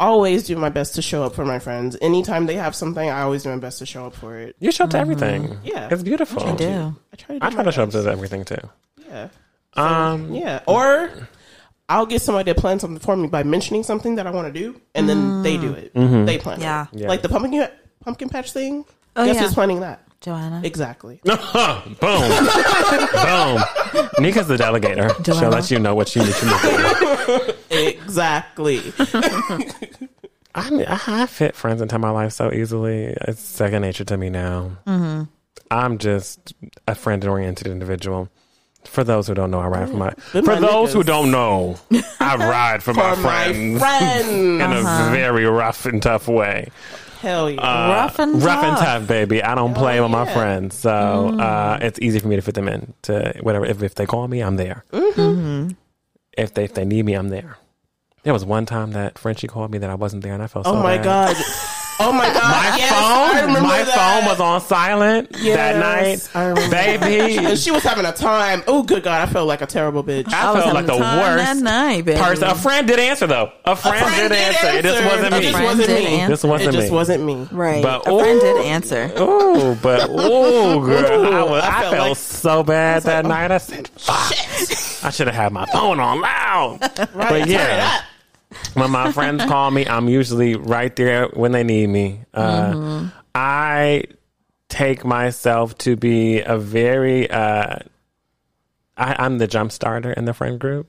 always 0.00 0.42
do 0.44 0.56
my 0.56 0.68
best 0.68 0.96
to 0.96 1.02
show 1.02 1.22
up 1.22 1.34
for 1.34 1.46
my 1.46 1.60
friends. 1.60 1.96
Anytime 2.02 2.44
they 2.46 2.56
have 2.56 2.74
something, 2.74 3.08
I 3.08 3.22
always 3.22 3.44
do 3.44 3.48
my 3.50 3.56
best 3.58 3.78
to 3.78 3.86
show 3.86 4.04
up 4.04 4.14
for 4.14 4.36
it. 4.38 4.54
You 4.60 4.70
show 4.72 4.84
up 4.84 4.90
to 4.90 4.98
everything. 4.98 5.58
Yeah. 5.64 5.88
it's 5.90 6.02
beautiful. 6.02 6.42
I 6.42 6.56
do. 6.56 6.96
I 7.12 7.16
try 7.16 7.34
to. 7.36 7.40
Do 7.40 7.46
I 7.46 7.50
try 7.50 7.56
my 7.58 7.62
to 7.62 7.72
show 7.72 7.82
up 7.84 7.92
best. 7.92 8.04
to 8.04 8.10
everything 8.10 8.44
too. 8.44 8.56
Yeah, 9.08 9.28
Um, 9.76 10.34
yeah. 10.34 10.60
Or 10.66 11.10
I'll 11.88 12.06
get 12.06 12.22
somebody 12.22 12.52
to 12.52 12.60
plan 12.60 12.78
something 12.78 12.98
for 12.98 13.16
me 13.16 13.28
by 13.28 13.42
mentioning 13.42 13.82
something 13.82 14.14
that 14.14 14.26
I 14.26 14.30
want 14.30 14.52
to 14.52 14.58
do, 14.58 14.80
and 14.94 15.08
then 15.08 15.42
they 15.42 15.56
do 15.56 15.72
it. 15.72 15.94
Mm-hmm. 15.94 16.24
They 16.24 16.38
plan. 16.38 16.60
Yeah. 16.60 16.86
it. 16.92 17.00
Yeah. 17.00 17.08
like 17.08 17.22
the 17.22 17.28
pumpkin 17.28 17.68
pumpkin 18.00 18.28
patch 18.28 18.52
thing. 18.52 18.84
Oh, 19.14 19.26
Guess 19.26 19.36
yeah. 19.36 19.42
who's 19.42 19.54
planning 19.54 19.80
that? 19.80 20.06
Joanna. 20.22 20.62
Exactly. 20.64 21.20
boom, 21.24 21.36
boom. 22.00 22.22
Nika's 24.20 24.46
the 24.46 24.56
delegator. 24.56 25.24
She'll 25.24 25.50
let 25.50 25.70
you 25.70 25.80
know 25.80 25.94
what 25.96 26.14
you 26.14 26.22
need 26.22 26.34
to 26.34 27.54
do. 27.68 27.76
exactly. 27.76 28.80
I, 30.54 30.70
mean, 30.70 30.86
I 30.86 31.00
I 31.06 31.26
fit 31.26 31.56
friends 31.56 31.82
into 31.82 31.98
my 31.98 32.10
life 32.10 32.32
so 32.32 32.52
easily. 32.52 33.16
It's 33.22 33.40
second 33.40 33.82
nature 33.82 34.04
to 34.04 34.16
me 34.16 34.30
now. 34.30 34.78
Mm-hmm. 34.86 35.24
I'm 35.72 35.98
just 35.98 36.54
a 36.86 36.94
friend 36.94 37.24
oriented 37.24 37.66
individual. 37.66 38.28
For 38.84 39.04
those 39.04 39.26
who 39.28 39.34
don't 39.34 39.50
know, 39.50 39.60
I 39.60 39.68
ride 39.68 39.88
for 39.88 39.96
my. 39.96 40.12
Them 40.32 40.44
For 40.44 40.54
my 40.54 40.60
those 40.60 40.92
who 40.92 41.02
don't 41.02 41.30
know, 41.30 41.76
I 42.20 42.36
ride 42.38 42.82
for, 42.82 42.92
my 42.92 43.14
For 43.14 43.20
my 43.20 43.22
friends 43.22 43.80
friends. 43.80 44.28
in 44.28 44.60
a 44.60 44.82
very 45.10 45.44
rough 45.46 45.86
and 45.86 46.02
tough 46.02 46.28
way. 46.28 46.68
Hell 47.20 47.48
yeah. 47.50 47.60
Uh, 47.60 47.88
Rough 47.90 48.18
and 48.18 48.42
rough 48.42 48.64
and 48.64 48.76
tough. 48.76 48.84
tough, 48.84 49.06
baby. 49.06 49.42
I 49.42 49.54
don't 49.54 49.74
play 49.74 50.00
with 50.00 50.10
my 50.10 50.30
friends, 50.32 50.76
so 50.76 50.90
uh, 51.38 51.78
it's 51.80 51.98
easy 52.00 52.18
for 52.18 52.26
me 52.26 52.34
to 52.36 52.42
fit 52.42 52.54
them 52.56 52.66
in 52.68 52.92
to 53.02 53.32
whatever. 53.40 53.64
If, 53.64 53.82
if 53.82 53.94
they 53.94 54.06
call 54.06 54.26
me, 54.26 54.40
I'm 54.40 54.56
there. 54.56 54.84
Mm-hmm. 54.92 55.70
If 56.36 56.54
they 56.54 56.64
if 56.64 56.74
they 56.74 56.84
need 56.84 57.04
me, 57.04 57.14
I'm 57.14 57.28
there. 57.28 57.58
There 58.24 58.32
was 58.32 58.44
one 58.44 58.66
time 58.66 58.92
that 58.92 59.18
Frenchie 59.18 59.46
called 59.46 59.70
me 59.70 59.78
that 59.78 59.90
I 59.90 59.94
wasn't 59.94 60.22
there, 60.24 60.34
and 60.34 60.42
I 60.42 60.46
felt 60.48 60.64
so 60.66 60.72
oh 60.74 60.82
my 60.82 60.96
bad. 60.98 61.36
god. 61.36 61.36
Oh 62.04 62.12
my 62.12 62.26
god. 62.26 62.42
My 62.42 62.76
yes, 62.76 62.90
phone, 62.92 63.52
my 63.62 63.82
that. 63.84 64.20
phone 64.22 64.30
was 64.30 64.40
on 64.40 64.60
silent 64.60 65.32
that 65.32 65.76
night, 65.76 66.28
I 66.34 66.46
remember 66.46 66.76
And 66.76 67.00
baby. 67.00 67.56
she 67.56 67.70
was 67.70 67.82
having 67.82 68.04
a 68.04 68.12
time. 68.12 68.62
Oh, 68.66 68.82
good 68.82 69.02
God. 69.02 69.26
I 69.26 69.30
felt 69.32 69.46
like 69.46 69.62
a 69.62 69.66
terrible 69.66 70.02
bitch. 70.02 70.32
I, 70.32 70.52
was 70.52 70.62
felt 70.64 70.74
like 70.74 70.86
the 70.86 70.96
worst 70.96 71.44
that 71.44 71.56
night, 71.58 72.04
baby. 72.04 72.18
person. 72.18 72.48
A 72.48 72.54
friend 72.54 72.86
did 72.86 72.98
answer 72.98 73.26
though. 73.26 73.52
A 73.64 73.76
friend, 73.76 73.98
friend 73.98 74.16
did, 74.16 74.28
did 74.30 74.38
answer. 74.38 74.78
It 74.78 74.82
just 74.82 75.04
wasn't 75.04 75.34
A 75.34 75.38
me. 75.38 75.50
friend 75.50 75.54
friend 75.54 75.78
wasn't 75.78 75.88
me. 75.98 76.06
answer. 76.06 76.32
This 76.32 76.44
wasn't 76.44 76.68
it 76.74 76.78
just 76.78 76.90
me. 76.90 76.96
wasn't 76.96 77.24
me. 77.24 77.48
Right. 77.52 77.82
But- 77.82 78.00
a 78.06 78.18
friend 78.18 78.40
did 78.40 78.64
answer. 78.66 79.12
Oh, 79.16 79.78
but 79.82 80.06
oh, 80.10 80.80
girl, 80.84 81.34
I, 81.34 81.42
was, 81.44 81.62
I 81.64 81.68
I, 81.68 81.80
felt 81.82 81.94
felt 81.94 82.08
like- 82.08 82.16
so 82.18 82.62
bad 82.62 83.02
that 83.04 83.24
like, 83.24 83.28
night. 83.30 83.50
I 83.52 83.58
said, 83.58 83.88
"Fuck!" 83.96 85.04
I 85.04 85.10
should 85.10 85.26
have 85.26 85.36
had 85.36 85.52
my 85.52 85.66
phone 85.66 86.00
on 86.00 86.20
loud. 86.20 86.78
Right, 87.14 87.28
But 87.40 87.48
yeah, 87.48 87.98
up. 87.98 88.04
When 88.74 88.90
my 88.90 89.12
friends 89.12 89.44
call 89.44 89.70
me, 89.70 89.86
I'm 89.86 90.08
usually 90.08 90.56
right 90.56 90.94
there 90.96 91.26
when 91.28 91.52
they 91.52 91.62
need 91.64 91.86
me. 91.88 92.20
Uh, 92.34 93.08
I 93.34 94.04
take 94.68 95.04
myself 95.04 95.76
to 95.78 95.96
be 95.96 96.40
a 96.40 96.58
very. 96.58 97.30
Uh, 97.30 97.76
I, 98.96 99.16
I'm 99.18 99.38
the 99.38 99.46
jump 99.46 99.72
starter 99.72 100.12
in 100.12 100.24
the 100.26 100.34
friend 100.34 100.58
group. 100.60 100.88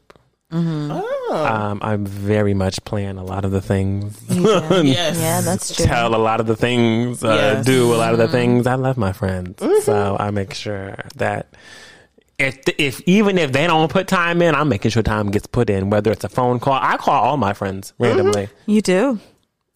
Oh, 0.56 1.48
Um, 1.50 1.80
I'm 1.82 2.06
very 2.06 2.54
much 2.54 2.84
plan 2.86 3.18
a 3.18 3.24
lot 3.24 3.44
of 3.44 3.50
the 3.50 3.62
things. 3.62 4.22
yes. 4.30 5.18
Yeah, 5.20 5.42
that's 5.42 5.76
true. 5.76 5.86
tell 5.86 6.14
a 6.14 6.18
lot 6.22 6.40
of 6.40 6.46
the 6.46 6.56
things, 6.56 7.24
uh, 7.24 7.30
Yes. 7.56 7.66
do 7.66 7.92
a 7.94 7.98
lot 7.98 8.14
of 8.14 8.20
the 8.20 8.28
things. 8.28 8.68
I 8.68 8.76
love 8.76 8.96
my 8.96 9.14
friends, 9.14 9.60
so 9.84 10.16
I 10.20 10.30
make 10.30 10.54
sure 10.54 10.96
that 11.16 11.48
if 12.44 12.60
if 12.78 13.02
even 13.06 13.38
if 13.38 13.52
they 13.52 13.68
don't 13.68 13.92
put 13.92 14.08
time 14.08 14.42
in, 14.42 14.56
I'm 14.56 14.70
making 14.70 14.92
sure 14.92 15.04
time 15.04 15.32
gets 15.32 15.48
put 15.48 15.70
in. 15.70 15.90
Whether 15.90 16.12
it's 16.12 16.24
a 16.24 16.30
phone 16.30 16.60
call, 16.60 16.80
I 16.82 16.98
call 16.98 17.24
all 17.24 17.38
my 17.38 17.54
friends 17.54 17.92
mm-hmm. 17.94 18.04
randomly. 18.04 18.50
You 18.66 18.82
do. 18.82 19.20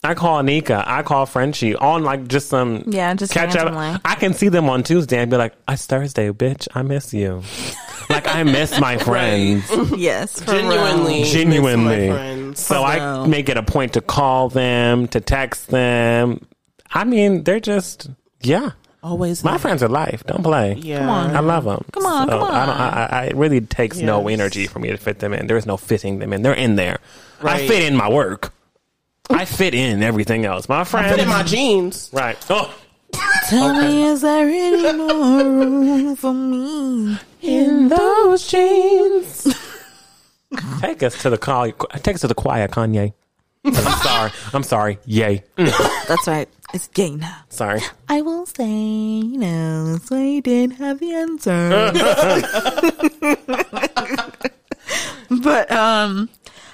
I 0.04 0.14
call 0.14 0.40
Nika, 0.44 0.84
I 0.86 1.02
call 1.02 1.26
Frenchie 1.26 1.74
on 1.74 2.04
like 2.04 2.28
just 2.28 2.48
some 2.48 2.84
Yeah, 2.86 3.12
just 3.14 3.32
catch 3.32 3.54
randomly. 3.54 3.88
up. 3.88 4.00
I 4.04 4.14
can 4.14 4.32
see 4.32 4.48
them 4.48 4.70
on 4.70 4.84
Tuesday 4.84 5.18
and 5.18 5.30
be 5.30 5.36
like, 5.36 5.54
"It's 5.68 5.86
Thursday, 5.86 6.30
bitch. 6.30 6.68
I 6.72 6.82
miss 6.82 7.12
you." 7.12 7.42
like 8.10 8.28
I 8.28 8.44
miss 8.44 8.78
my 8.78 8.96
friends. 8.98 9.68
Yes. 9.96 10.40
Genuinely. 10.40 11.14
real. 11.14 11.24
genuinely. 11.24 12.08
my 12.08 12.14
friends. 12.14 12.60
So 12.60 12.84
I 12.84 13.26
make 13.26 13.48
it 13.48 13.56
a 13.56 13.62
point 13.62 13.94
to 13.94 14.00
call 14.00 14.48
them, 14.48 15.08
to 15.08 15.20
text 15.20 15.68
them. 15.68 16.46
I 16.92 17.04
mean, 17.04 17.42
they're 17.42 17.60
just 17.60 18.08
yeah. 18.42 18.72
Always. 19.08 19.42
My 19.42 19.56
friends 19.56 19.82
are 19.82 19.88
life. 19.88 20.22
Don't 20.26 20.42
play. 20.42 20.74
Yeah. 20.74 20.98
Come 20.98 21.08
on. 21.08 21.36
I 21.36 21.40
love 21.40 21.64
them. 21.64 21.82
Come 21.92 22.04
on, 22.04 22.28
come 22.28 22.42
I 22.44 22.66
don't, 22.66 22.76
I, 22.76 23.08
I, 23.10 23.24
it 23.24 23.36
really 23.36 23.62
takes 23.62 23.96
no 23.96 24.28
energy 24.28 24.66
for 24.66 24.80
me 24.80 24.90
to 24.90 24.98
fit 24.98 25.20
them 25.20 25.32
in. 25.32 25.46
There 25.46 25.56
is 25.56 25.64
no 25.64 25.78
fitting 25.78 26.18
them 26.18 26.34
in. 26.34 26.42
They're 26.42 26.52
in 26.52 26.76
there. 26.76 26.98
I 27.42 27.66
fit 27.66 27.84
in 27.84 27.96
my 27.96 28.10
work. 28.10 28.52
I 29.30 29.46
fit 29.46 29.74
in 29.74 30.02
everything 30.02 30.44
else. 30.44 30.68
My 30.68 30.84
friends. 30.84 31.12
Fit 31.12 31.20
in 31.22 31.28
my 31.28 31.42
jeans. 31.42 32.10
right. 32.12 32.36
Oh, 32.50 32.74
Tell 33.48 33.72
me, 33.72 34.02
is 34.04 34.20
there 34.20 34.46
any 34.46 34.92
more 34.98 35.42
room 35.44 36.14
for 36.16 36.34
me? 36.34 37.16
In 37.40 37.88
those 37.88 38.46
jeans. 38.46 39.56
take 40.80 41.02
us 41.02 41.22
to 41.22 41.30
the 41.30 41.38
call. 41.38 41.72
Take 42.02 42.16
us 42.16 42.20
to 42.20 42.28
the 42.28 42.34
choir, 42.34 42.68
Kanye. 42.68 43.14
I'm 43.64 43.74
sorry. 43.74 44.30
I'm 44.52 44.62
sorry. 44.62 44.98
Yay. 45.06 45.44
That's 45.56 46.26
right. 46.26 46.48
It's 46.74 46.88
gay 46.88 47.10
now. 47.16 47.36
sorry. 47.48 47.80
I 48.08 48.20
will 48.20 48.44
say, 48.44 48.66
you 48.68 49.38
know, 49.38 49.98
so 50.04 50.16
you 50.16 50.42
did 50.42 50.72
have 50.74 51.00
the 51.00 51.12
answer. 51.14 51.92
but 55.42 55.70
um 55.72 56.28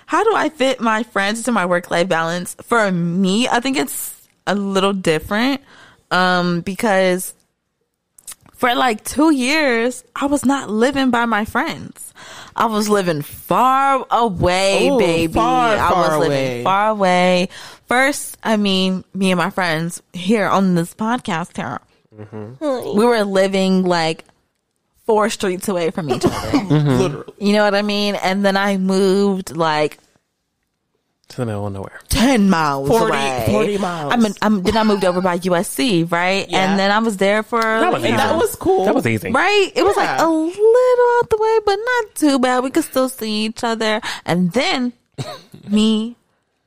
how 0.07 0.23
do 0.25 0.35
I 0.35 0.49
fit 0.49 0.81
my 0.81 1.03
friends 1.03 1.39
into 1.41 1.53
my 1.53 1.67
work 1.67 1.91
life 1.91 2.09
balance? 2.09 2.57
For 2.63 2.91
me, 2.93 3.49
I 3.49 3.61
think 3.61 3.77
it's 3.77 4.27
a 4.47 4.55
little 4.55 4.93
different. 4.93 5.61
Um 6.11 6.61
because 6.61 7.35
for 8.55 8.75
like 8.75 9.05
2 9.05 9.33
years, 9.33 10.05
I 10.17 10.27
was 10.27 10.45
not 10.45 10.71
living 10.71 11.11
by 11.11 11.25
my 11.27 11.45
friends. 11.45 12.13
I 12.57 12.67
was 12.67 12.89
living 12.89 13.21
far 13.23 14.07
away, 14.11 14.89
Ooh, 14.89 14.99
baby. 14.99 15.33
far, 15.33 15.75
I 15.77 15.91
far 15.91 16.03
was 16.05 16.15
away. 16.15 16.29
living 16.29 16.65
far 16.65 16.89
away. 16.91 17.49
First, 17.87 18.39
I 18.43 18.57
mean, 18.57 19.05
me 19.15 19.31
and 19.31 19.39
my 19.39 19.51
friends 19.51 20.03
here 20.13 20.47
on 20.47 20.75
this 20.75 20.95
podcast 20.95 21.57
here, 21.57 21.81
mm-hmm. 22.17 22.99
we 22.99 23.05
were 23.05 23.25
living 23.25 23.85
like 23.85 24.25
four 25.05 25.29
streets 25.31 25.69
away 25.69 25.91
from 25.91 26.11
each 26.11 26.25
other. 26.25 26.59
Literally. 26.65 27.33
you 27.39 27.53
know 27.53 27.65
what 27.65 27.75
I 27.75 27.83
mean? 27.83 28.15
And 28.17 28.45
then 28.45 28.57
I 28.57 28.79
moved 28.79 29.55
like 29.55 29.99
To 31.29 31.37
the 31.37 31.47
middle 31.47 31.67
of 31.67 31.73
nowhere. 31.75 32.01
10 32.09 32.49
miles 32.49 32.89
40 32.89 33.05
away. 33.05 33.45
40 33.51 33.79
miles. 33.79 34.13
I 34.13 34.17
mean, 34.17 34.33
I'm, 34.41 34.63
then 34.63 34.77
I 34.77 34.85
moved 34.85 35.05
over 35.05 35.21
by 35.21 35.39
USC, 35.39 36.11
right? 36.11 36.49
Yeah. 36.49 36.71
And 36.71 36.79
then 36.79 36.91
I 36.91 36.99
was 37.01 37.19
there 37.19 37.43
for, 37.43 37.59
was 37.59 38.03
you 38.03 38.17
that 38.17 38.35
was 38.37 38.57
cool. 38.57 38.87
That 38.87 38.95
was 38.95 39.07
easy. 39.07 39.31
right? 39.31 39.73
It 39.75 39.83
was 39.83 39.97
like 39.97 40.21
a 40.21 40.27
little 40.27 41.19
out 41.19 41.29
the 41.31 41.37
way, 41.39 41.59
but 41.67 41.79
not 41.85 42.15
too 42.15 42.39
bad. 42.39 42.65
We 42.65 42.71
could 42.71 42.85
still 42.85 43.11
see 43.11 43.45
each 43.45 43.63
other. 43.63 44.01
And 44.25 44.53
then 44.53 44.95
me 45.69 46.17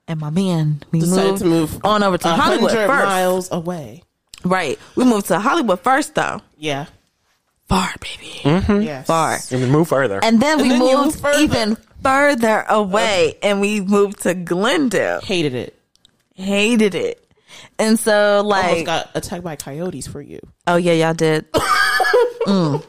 and 0.07 0.19
my 0.19 0.29
man, 0.29 0.83
we 0.91 0.99
Decided 1.01 1.25
moved, 1.31 1.41
to 1.41 1.45
move 1.45 1.85
on 1.85 2.03
over 2.03 2.17
to 2.17 2.27
Hollywood 2.27 2.71
hundred 2.71 2.87
first. 2.87 3.05
miles 3.05 3.51
away. 3.51 4.03
Right. 4.43 4.79
We 4.95 5.03
moved 5.05 5.27
to 5.27 5.39
Hollywood 5.39 5.79
first, 5.81 6.15
though. 6.15 6.41
Yeah. 6.57 6.85
Far, 7.67 7.89
baby. 7.99 8.83
Yes. 8.85 9.07
Far. 9.07 9.39
And 9.51 9.61
we 9.61 9.67
move 9.67 9.89
further. 9.89 10.19
And 10.23 10.41
then 10.41 10.59
we 10.61 10.69
then 10.69 10.79
moved 10.79 11.05
moved 11.05 11.19
further. 11.19 11.39
even 11.43 11.77
further 12.01 12.63
away 12.69 13.37
and 13.43 13.59
we 13.59 13.81
moved 13.81 14.21
to 14.21 14.33
Glendale. 14.33 15.19
Hated 15.21 15.53
it. 15.53 15.77
Hated 16.35 16.95
it. 16.95 17.29
And 17.77 17.99
so 17.99 18.41
like. 18.45 18.65
Almost 18.65 18.85
got 18.85 19.09
attacked 19.15 19.43
by 19.43 19.55
coyotes 19.57 20.07
for 20.07 20.21
you. 20.21 20.39
Oh 20.65 20.77
yeah, 20.77 20.93
y'all 20.93 21.13
did. 21.13 21.45
Mm. 22.47 22.81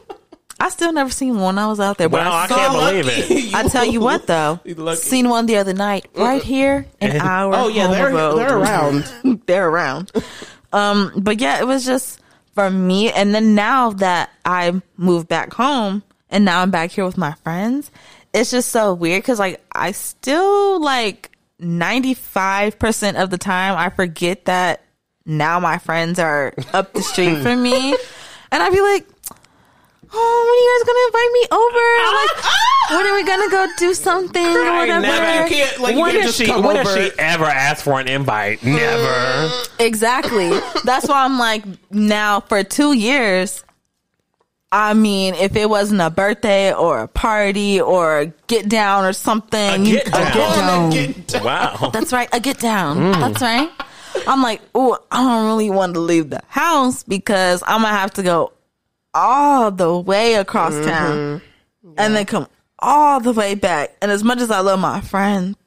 I 0.59 0.69
still 0.69 0.91
never 0.91 1.09
seen 1.09 1.39
one. 1.39 1.57
I 1.57 1.67
was 1.67 1.79
out 1.79 1.97
there, 1.97 2.09
but 2.09 2.19
Wow, 2.25 2.31
I, 2.31 2.43
I 2.43 2.47
saw 2.47 2.55
can't 2.55 2.73
one. 2.73 2.93
believe 2.93 3.07
it. 3.07 3.53
I 3.55 3.67
tell 3.67 3.85
you 3.85 4.01
what 4.01 4.27
though, 4.27 4.59
lucky. 4.65 4.99
seen 5.01 5.29
one 5.29 5.45
the 5.45 5.57
other 5.57 5.73
night 5.73 6.07
right 6.15 6.43
here 6.43 6.85
in 6.99 7.15
our 7.21 7.53
Oh 7.55 7.67
yeah, 7.69 7.87
they're 7.87 8.09
abode. 8.09 8.37
they're 8.39 8.57
around. 8.57 9.03
they're 9.45 9.69
around. 9.69 10.11
Um, 10.73 11.13
but 11.17 11.39
yeah, 11.39 11.59
it 11.59 11.65
was 11.67 11.85
just 11.85 12.19
for 12.55 12.69
me. 12.69 13.11
And 13.11 13.33
then 13.33 13.55
now 13.55 13.91
that 13.91 14.29
I 14.43 14.81
moved 14.97 15.27
back 15.29 15.53
home 15.53 16.03
and 16.29 16.43
now 16.45 16.61
I'm 16.61 16.71
back 16.71 16.91
here 16.91 17.05
with 17.05 17.17
my 17.17 17.33
friends, 17.43 17.89
it's 18.33 18.51
just 18.51 18.69
so 18.69 18.93
weird 18.93 19.23
because 19.23 19.39
like 19.39 19.61
I 19.71 19.93
still 19.93 20.81
like 20.81 21.31
95% 21.61 23.21
of 23.21 23.29
the 23.29 23.37
time 23.37 23.75
I 23.77 23.89
forget 23.89 24.45
that 24.45 24.83
now 25.25 25.59
my 25.59 25.77
friends 25.77 26.19
are 26.19 26.53
up 26.73 26.93
the 26.93 27.01
street 27.01 27.41
from 27.41 27.61
me. 27.63 27.95
And 28.51 28.63
I'd 28.63 28.73
be 28.73 28.81
like, 28.81 29.07
oh, 30.13 30.39
when 30.45 30.53
are 30.53 30.61
you 30.61 30.69
guys 30.73 30.85
gonna 30.87 31.05
invite 31.07 31.31
me 31.33 31.43
over? 31.51 31.85
Ah! 32.01 32.27
Like, 32.35 32.45
ah! 32.45 32.97
when 32.97 33.05
are 33.07 33.15
we 33.15 33.23
gonna 33.23 33.49
go 33.51 33.67
do 33.77 33.93
something 33.93 34.45
or 34.45 34.61
Right, 34.63 34.79
whatever? 34.79 35.01
never. 35.01 35.43
You 35.43 35.49
can't 35.55 35.79
like 35.79 35.95
you 35.95 36.01
when 36.01 36.11
can't 36.11 36.23
has 36.23 36.29
just 36.31 36.37
she 36.39 36.45
come 36.47 36.63
when 36.63 36.77
over. 36.77 36.89
has 36.89 37.11
she 37.13 37.19
ever 37.19 37.45
asked 37.45 37.83
for 37.83 37.99
an 37.99 38.07
invite? 38.07 38.63
Never. 38.63 38.79
Mm, 39.49 39.69
exactly. 39.79 40.49
That's 40.83 41.07
why 41.07 41.23
I'm 41.25 41.37
like, 41.39 41.63
now 41.91 42.39
for 42.41 42.63
two 42.63 42.93
years, 42.93 43.63
I 44.71 44.93
mean, 44.93 45.33
if 45.35 45.55
it 45.55 45.67
wasn't 45.69 46.01
a 46.01 46.09
birthday 46.11 46.71
or 46.73 47.01
a 47.01 47.07
party 47.07 47.81
or 47.81 48.19
a 48.19 48.25
get 48.47 48.69
down 48.69 49.03
or 49.05 49.13
something, 49.13 49.81
A 49.81 49.83
get 49.85 50.07
a 50.07 50.11
down. 50.11 50.31
get 50.31 50.35
down. 50.35 50.89
Get 50.91 51.27
down. 51.27 51.43
Wow. 51.43 51.89
That's 51.91 52.11
right, 52.13 52.29
a 52.31 52.39
get 52.39 52.59
down. 52.59 52.97
Mm. 52.97 53.13
That's 53.19 53.41
right. 53.41 53.69
I'm 54.27 54.41
like, 54.43 54.61
oh, 54.75 54.97
I 55.11 55.23
don't 55.23 55.45
really 55.45 55.69
want 55.71 55.93
to 55.95 55.99
leave 55.99 56.29
the 56.29 56.41
house 56.47 57.03
because 57.03 57.63
I'm 57.65 57.81
gonna 57.83 57.95
have 57.97 58.11
to 58.13 58.23
go 58.23 58.51
all 59.19 59.71
the 59.71 59.97
way 59.97 60.35
across 60.35 60.73
mm-hmm. 60.73 60.89
town 60.89 61.41
and 61.97 62.15
then 62.15 62.25
come 62.25 62.47
all 62.79 63.19
the 63.19 63.33
way 63.33 63.55
back. 63.55 63.95
And 64.01 64.11
as 64.11 64.23
much 64.23 64.39
as 64.39 64.49
I 64.49 64.61
love 64.61 64.79
my 64.79 65.01
friends, 65.01 65.57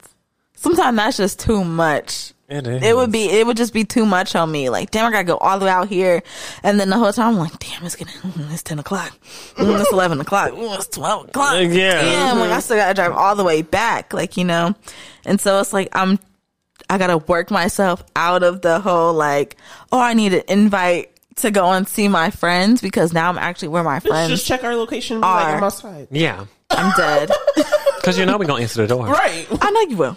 sometimes 0.55 0.97
that's 0.97 1.17
just 1.19 1.41
too 1.41 1.63
much. 1.65 2.33
It 2.49 2.67
is. 2.67 2.83
It 2.83 2.95
would 2.97 3.11
be, 3.11 3.25
it 3.31 3.47
would 3.47 3.57
just 3.57 3.73
be 3.73 3.85
too 3.85 4.05
much 4.05 4.35
on 4.35 4.51
me. 4.51 4.69
Like, 4.69 4.91
damn, 4.91 5.07
I 5.07 5.11
gotta 5.11 5.25
go 5.25 5.39
all 5.39 5.59
the 5.59 5.65
way 5.65 5.71
out 5.71 5.89
here, 5.89 6.23
and 6.63 6.79
then 6.79 6.91
the 6.91 6.99
whole 6.99 7.13
time 7.13 7.35
I'm 7.35 7.39
like, 7.39 7.59
damn, 7.59 7.85
it's 7.85 7.97
getting, 7.97 8.15
it's 8.51 8.63
ten 8.63 8.79
o'clock, 8.79 9.19
it's 9.57 9.91
eleven 9.93 10.21
o'clock, 10.21 10.53
it's 10.55 10.89
twelve 10.89 11.29
o'clock. 11.29 11.55
Yeah. 11.55 12.03
damn, 12.03 12.39
like 12.39 12.51
I 12.51 12.61
still 12.61 12.77
gotta 12.77 12.93
drive 12.93 13.13
all 13.13 13.37
the 13.37 13.45
way 13.45 13.63
back, 13.63 14.13
like 14.13 14.37
you 14.37 14.45
know, 14.45 14.75
and 15.25 15.41
so 15.41 15.61
it's 15.61 15.73
like 15.73 15.89
I'm, 15.93 16.19
I 16.91 16.99
gotta 16.99 17.17
work 17.17 17.51
myself 17.51 18.05
out 18.15 18.43
of 18.43 18.61
the 18.61 18.81
whole 18.81 19.15
like, 19.15 19.57
oh, 19.91 20.01
I 20.01 20.13
need 20.13 20.35
an 20.35 20.43
invite 20.47 21.12
to 21.37 21.51
go 21.51 21.73
and 21.73 21.87
see 21.89 22.09
my 22.09 22.31
friends 22.31 22.81
because 22.81 23.13
now 23.13 23.29
I'm 23.29 23.39
actually 23.39 23.69
where 23.69 23.83
my 23.85 24.01
friends. 24.01 24.31
Just 24.31 24.47
check 24.47 24.65
our 24.65 24.75
location. 24.77 25.17
And 25.17 25.23
be 25.23 25.27
like, 25.27 25.47
Are. 25.47 25.57
I'm 25.57 25.65
outside. 25.65 26.09
Yeah. 26.11 26.45
I'm 26.71 26.93
dead. 26.97 27.31
Because 27.97 28.19
you 28.19 28.27
know 28.27 28.37
we're 28.37 28.47
going 28.47 28.59
to 28.59 28.63
answer 28.65 28.83
the 28.83 28.89
door. 28.89 29.07
Right. 29.07 29.47
I 29.61 29.71
know 29.71 29.81
you 29.83 29.97
will, 29.97 30.17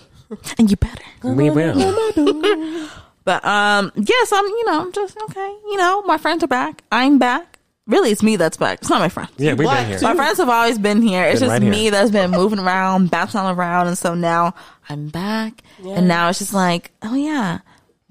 and 0.58 0.72
you 0.72 0.76
better. 0.76 1.04
We 1.24 1.52
will. 1.52 2.90
But 3.24 3.46
um, 3.46 3.92
yes, 3.96 4.32
I'm. 4.34 4.44
You 4.46 4.66
know, 4.66 4.82
I'm 4.82 4.92
just 4.92 5.16
okay. 5.30 5.56
You 5.68 5.78
know, 5.78 6.02
my 6.02 6.18
friends 6.18 6.44
are 6.44 6.48
back. 6.48 6.84
I'm 6.92 7.20
back. 7.20 7.60
Really, 7.86 8.10
it's 8.10 8.24
me 8.24 8.36
that's 8.38 8.58
back. 8.58 8.80
It's 8.82 8.90
not 8.90 9.00
my 9.02 9.10
friends. 9.10 9.30
Yeah, 9.38 9.54
we've 9.54 9.68
been 9.68 9.86
here. 9.86 10.00
My 10.02 10.16
friends 10.16 10.40
have 10.40 10.50
always 10.50 10.80
been 10.80 11.04
here. 11.04 11.26
It's 11.26 11.42
Been 11.42 11.50
just 11.50 11.52
right 11.52 11.62
here. 11.62 11.72
me 11.72 11.90
that's 11.92 12.10
been 12.10 12.32
moving 12.32 12.58
around, 12.58 13.12
bouncing 13.12 13.40
around, 13.42 13.86
and 13.88 13.98
so 13.98 14.16
now 14.16 14.56
I'm 14.90 15.10
back. 15.10 15.62
And 15.84 16.08
now 16.08 16.30
it's 16.30 16.40
just 16.40 16.54
like, 16.56 16.90
oh 17.04 17.14
yeah, 17.14 17.60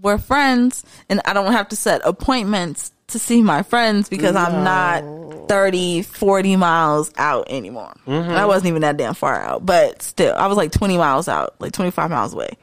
we're 0.00 0.18
friends, 0.18 0.84
and 1.08 1.20
I 1.24 1.32
don't 1.32 1.50
have 1.50 1.68
to 1.70 1.76
set 1.76 2.00
appointments 2.04 2.92
to 3.08 3.18
see 3.18 3.42
my 3.42 3.62
friends 3.62 4.08
because 4.08 4.36
I'm 4.36 4.64
not 4.64 5.48
30, 5.48 6.02
40 6.02 6.56
miles 6.56 7.12
out 7.16 7.46
anymore. 7.50 7.92
Mm-hmm. 8.06 8.30
I 8.30 8.46
wasn't 8.46 8.68
even 8.68 8.82
that 8.82 8.96
damn 8.96 9.14
far 9.14 9.40
out, 9.40 9.64
but 9.64 10.02
still, 10.02 10.34
I 10.34 10.46
was 10.46 10.56
like 10.56 10.72
20 10.72 10.96
miles 10.96 11.28
out, 11.28 11.54
like 11.60 11.72
25 11.72 12.10
miles 12.10 12.32
away. 12.32 12.56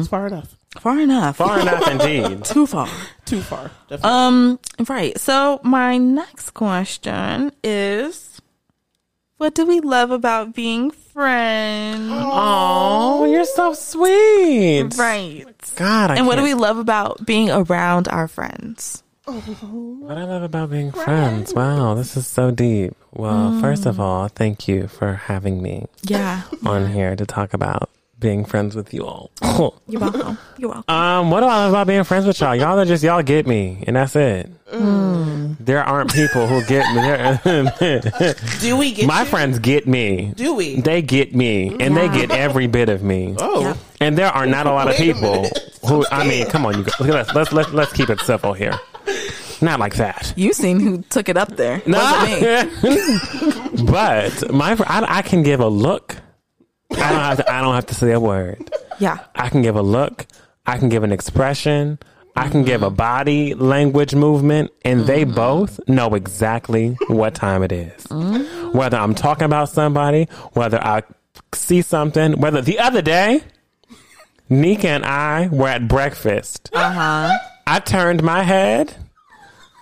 It's 0.00 0.08
far 0.08 0.26
enough. 0.26 0.56
Far 0.80 0.98
enough. 1.00 1.36
Far 1.36 1.60
enough 1.60 1.88
indeed. 1.90 2.44
Too 2.44 2.66
far. 2.66 2.88
Too 3.24 3.40
far. 3.40 3.70
Definitely. 3.88 4.10
Um, 4.10 4.58
right. 4.88 5.18
So 5.18 5.60
my 5.62 5.98
next 5.98 6.50
question 6.50 7.52
is 7.62 8.40
what 9.36 9.54
do 9.54 9.66
we 9.66 9.80
love 9.80 10.10
about 10.10 10.54
being 10.54 10.90
friends? 10.90 12.10
Oh, 12.12 13.24
you're 13.24 13.44
so 13.44 13.72
sweet. 13.74 14.96
Right. 14.96 15.44
God, 15.76 16.10
I 16.10 16.16
And 16.16 16.26
what 16.26 16.36
do 16.36 16.42
we 16.42 16.54
love 16.54 16.78
about 16.78 17.24
being 17.24 17.50
around 17.50 18.08
our 18.08 18.26
friends? 18.26 19.03
Oh. 19.26 19.40
What 20.02 20.18
I 20.18 20.24
love 20.24 20.42
about 20.42 20.70
being 20.70 20.92
friends. 20.92 21.54
Wow, 21.54 21.94
this 21.94 22.16
is 22.16 22.26
so 22.26 22.50
deep. 22.50 22.94
Well, 23.12 23.58
first 23.60 23.86
of 23.86 23.96
mm. 23.96 24.00
all, 24.00 24.28
thank 24.28 24.68
you 24.68 24.86
for 24.86 25.14
having 25.14 25.62
me 25.62 25.86
Yeah. 26.02 26.42
on 26.64 26.92
here 26.92 27.16
to 27.16 27.24
talk 27.24 27.54
about 27.54 27.88
being 28.24 28.46
friends 28.46 28.74
with 28.74 28.94
you 28.94 29.04
all. 29.04 29.30
You're 29.86 30.00
welcome. 30.00 30.38
You're 30.56 30.70
welcome. 30.70 30.94
um, 30.94 31.30
what 31.30 31.40
do 31.40 31.46
I 31.46 31.56
love 31.56 31.72
about 31.72 31.86
being 31.86 32.04
friends 32.04 32.24
with 32.26 32.40
y'all? 32.40 32.56
Y'all 32.56 32.78
are 32.78 32.86
just 32.86 33.04
y'all 33.04 33.22
get 33.22 33.46
me, 33.46 33.84
and 33.86 33.96
that's 33.96 34.16
it. 34.16 34.50
There 35.60 35.84
aren't 35.84 36.12
people 36.12 36.46
who 36.46 36.64
get 36.64 36.84
me. 36.94 37.02
Do 38.60 38.76
we 38.76 38.92
get 38.92 39.06
My 39.06 39.20
you? 39.22 39.26
friends 39.28 39.58
get 39.60 39.86
me. 39.86 40.32
Do 40.36 40.54
we? 40.54 40.80
They 40.80 41.00
get 41.02 41.34
me, 41.34 41.76
and 41.78 41.96
they 41.96 42.08
get 42.08 42.30
every 42.30 42.66
bit 42.66 42.88
of 42.88 43.02
me. 43.02 43.36
Oh. 43.44 43.60
Yeah. 43.60 43.76
And 44.00 44.16
there 44.18 44.28
are 44.28 44.46
not 44.46 44.66
a 44.66 44.70
lot 44.72 44.88
of 44.88 44.96
people 44.96 45.46
who. 45.86 46.04
I 46.10 46.26
mean, 46.26 46.46
come 46.46 46.64
on, 46.66 46.78
you. 46.78 46.84
guys. 46.84 46.98
Let's 47.00 47.32
let's 47.34 47.52
let's 47.52 47.72
let's 47.72 47.92
keep 47.92 48.08
it 48.10 48.20
civil 48.20 48.54
here. 48.54 48.78
Not 49.60 49.80
like 49.80 49.94
that. 49.96 50.32
You 50.36 50.52
seen 50.54 50.80
who 50.80 51.02
took 51.02 51.28
it 51.28 51.36
up 51.36 51.56
there. 51.56 51.82
Wasn't 51.86 52.82
me. 52.82 53.84
but 53.86 54.52
my 54.52 54.72
I, 54.86 55.18
I 55.18 55.22
can 55.22 55.42
give 55.42 55.60
a 55.60 55.68
look. 55.68 56.16
I 56.98 57.10
don't 57.10 57.20
have 57.20 57.36
to. 57.38 57.52
I 57.52 57.60
don't 57.60 57.74
have 57.74 57.86
to 57.86 57.94
say 57.94 58.12
a 58.12 58.20
word. 58.20 58.70
Yeah. 58.98 59.18
I 59.34 59.48
can 59.48 59.62
give 59.62 59.76
a 59.76 59.82
look. 59.82 60.26
I 60.66 60.78
can 60.78 60.88
give 60.88 61.02
an 61.02 61.12
expression. 61.12 61.98
I 62.36 62.48
can 62.48 62.64
give 62.64 62.82
a 62.82 62.86
mm-hmm. 62.86 62.96
body 62.96 63.54
language 63.54 64.14
movement, 64.14 64.72
and 64.84 65.06
they 65.06 65.24
mm-hmm. 65.24 65.34
both 65.34 65.78
know 65.88 66.14
exactly 66.14 66.96
what 67.06 67.34
time 67.34 67.62
it 67.62 67.70
is. 67.70 68.06
Mm-hmm. 68.08 68.76
Whether 68.76 68.96
I'm 68.96 69.14
talking 69.14 69.44
about 69.44 69.68
somebody, 69.68 70.24
whether 70.52 70.82
I 70.82 71.02
see 71.52 71.82
something, 71.82 72.40
whether 72.40 72.60
the 72.60 72.80
other 72.80 73.02
day, 73.02 73.42
Nika 74.48 74.88
and 74.88 75.04
I 75.04 75.48
were 75.48 75.68
at 75.68 75.86
breakfast. 75.86 76.70
Uh 76.72 76.92
huh. 76.92 77.38
I 77.66 77.78
turned 77.78 78.22
my 78.22 78.42
head, 78.42 78.94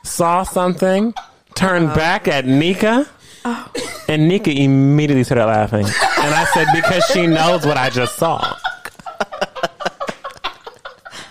saw 0.05 0.43
something, 0.43 1.15
turned 1.55 1.87
uh-huh. 1.87 1.97
back 1.97 2.29
at 2.29 2.45
Nika. 2.45 3.09
Oh. 3.45 3.73
And 4.09 4.29
Nika 4.29 4.51
immediately 4.51 5.25
started 5.25 5.47
laughing. 5.47 5.87
And 6.23 6.35
I 6.35 6.45
said, 6.55 6.69
because 6.73 7.05
she 7.07 7.27
knows 7.27 7.67
what 7.67 7.77
I 7.77 7.91
just 7.91 8.17
saw. 8.17 8.57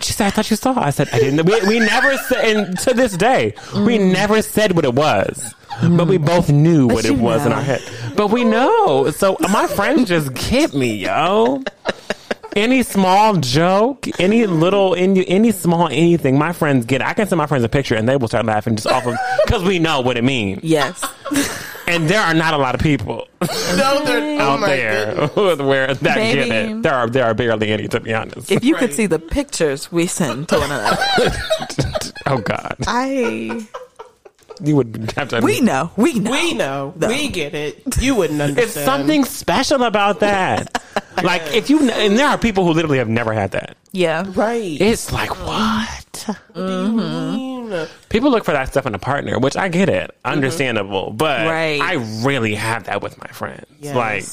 She 0.02 0.14
said, 0.14 0.28
I 0.28 0.30
thought 0.32 0.50
you 0.50 0.58
saw. 0.58 0.78
I 0.78 0.90
said, 0.90 1.10
I 1.14 1.20
didn't. 1.20 1.46
We, 1.46 1.62
we 1.68 1.80
never 1.80 2.18
said, 2.18 2.58
and 2.58 2.78
to 2.80 2.94
this 2.94 3.16
day, 3.16 3.54
we 3.74 3.98
mm. 3.98 4.12
never 4.12 4.42
said 4.42 4.76
what 4.76 4.84
it 4.84 4.94
was. 4.94 5.54
But 5.82 6.08
we 6.08 6.18
mm. 6.18 6.26
both 6.26 6.50
knew 6.50 6.88
what 6.88 7.06
you 7.06 7.14
it 7.14 7.20
was 7.20 7.46
in 7.46 7.52
know. 7.52 7.58
our 7.58 7.62
head. 7.62 7.82
But 8.16 8.28
we 8.28 8.44
know. 8.44 9.10
So 9.12 9.38
my 9.40 9.68
friends 9.68 10.10
just 10.10 10.34
get 10.34 10.74
me, 10.74 10.96
yo. 10.96 11.64
Any 12.56 12.84
small 12.84 13.38
joke, 13.38 14.08
any 14.20 14.46
little, 14.46 14.94
any, 14.96 15.26
any 15.30 15.52
small 15.52 15.88
anything, 15.88 16.38
my 16.38 16.52
friends 16.52 16.86
get. 16.86 17.02
I 17.02 17.14
can 17.14 17.28
send 17.28 17.38
my 17.38 17.48
friends 17.48 17.64
a 17.64 17.70
picture 17.70 17.96
and 17.96 18.10
they 18.10 18.18
will 18.18 18.28
start 18.28 18.46
laughing 18.46 18.76
just 18.76 18.88
off 18.88 19.06
of 19.08 19.16
because 19.46 19.64
we 19.64 19.80
know 19.80 20.02
what 20.02 20.18
it 20.18 20.24
means. 20.26 20.62
Yes. 20.62 21.02
And 21.92 22.08
there 22.08 22.22
are 22.22 22.34
not 22.34 22.54
a 22.54 22.58
lot 22.58 22.74
of 22.74 22.82
people 22.82 23.28
No, 23.76 24.06
they're 24.06 24.40
oh 24.40 24.52
out 24.52 24.60
my 24.60 24.68
there 24.68 25.28
where 25.58 25.94
that 25.96 26.16
get 26.16 26.48
it. 26.48 26.84
There 26.84 26.94
are 26.94 27.10
there 27.10 27.26
are 27.26 27.34
barely 27.34 27.72
any, 27.72 27.88
to 27.88 28.00
be 28.00 28.14
honest. 28.14 28.52
If 28.52 28.64
you 28.64 28.76
could 28.76 28.94
see 28.94 29.08
the 29.08 29.18
pictures 29.18 29.92
we 29.92 30.06
send 30.06 30.48
to 30.50 30.60
one 30.60 30.72
another, 30.72 30.98
oh 32.28 32.38
God, 32.38 32.76
I 32.86 33.68
you 34.64 34.76
would 34.76 35.12
have 35.16 35.30
to. 35.30 35.40
we 35.42 35.60
know, 35.60 35.90
we 35.98 36.14
know, 36.14 36.32
We 36.32 36.54
know. 36.54 36.94
No. 36.96 37.08
We 37.08 37.30
get 37.30 37.56
it. 37.56 37.82
You 38.00 38.14
wouldn't 38.14 38.42
understand. 38.42 38.70
It's 38.70 38.86
something 38.86 39.26
special 39.26 39.84
about 39.84 40.20
that. 40.20 40.84
Like 41.24 41.42
if 41.54 41.72
you 41.72 41.90
and 41.90 42.18
there 42.18 42.28
are 42.28 42.38
people 42.38 42.64
who 42.64 42.74
literally 42.74 43.00
have 43.00 43.10
never 43.10 43.34
had 43.34 43.52
that. 43.52 43.76
Yeah. 43.92 44.26
Right. 44.36 44.80
It's 44.80 45.12
like 45.12 45.32
what? 45.46 46.12
what 46.28 46.38
mm-hmm. 46.54 47.51
Do? 47.72 47.88
People 48.10 48.32
look 48.32 48.46
for 48.46 48.52
that 48.52 48.70
stuff 48.70 48.86
in 48.86 48.94
a 48.94 49.00
partner, 49.00 49.40
which 49.40 49.58
I 49.58 49.68
get 49.70 49.90
it, 49.90 50.10
mm-hmm. 50.12 50.32
understandable. 50.32 51.12
But 51.12 51.48
Right. 51.48 51.82
I 51.82 51.94
really 52.24 52.56
have 52.56 52.86
that 52.86 53.02
with 53.02 53.18
my 53.20 53.28
friends. 53.28 53.66
Like 53.82 54.26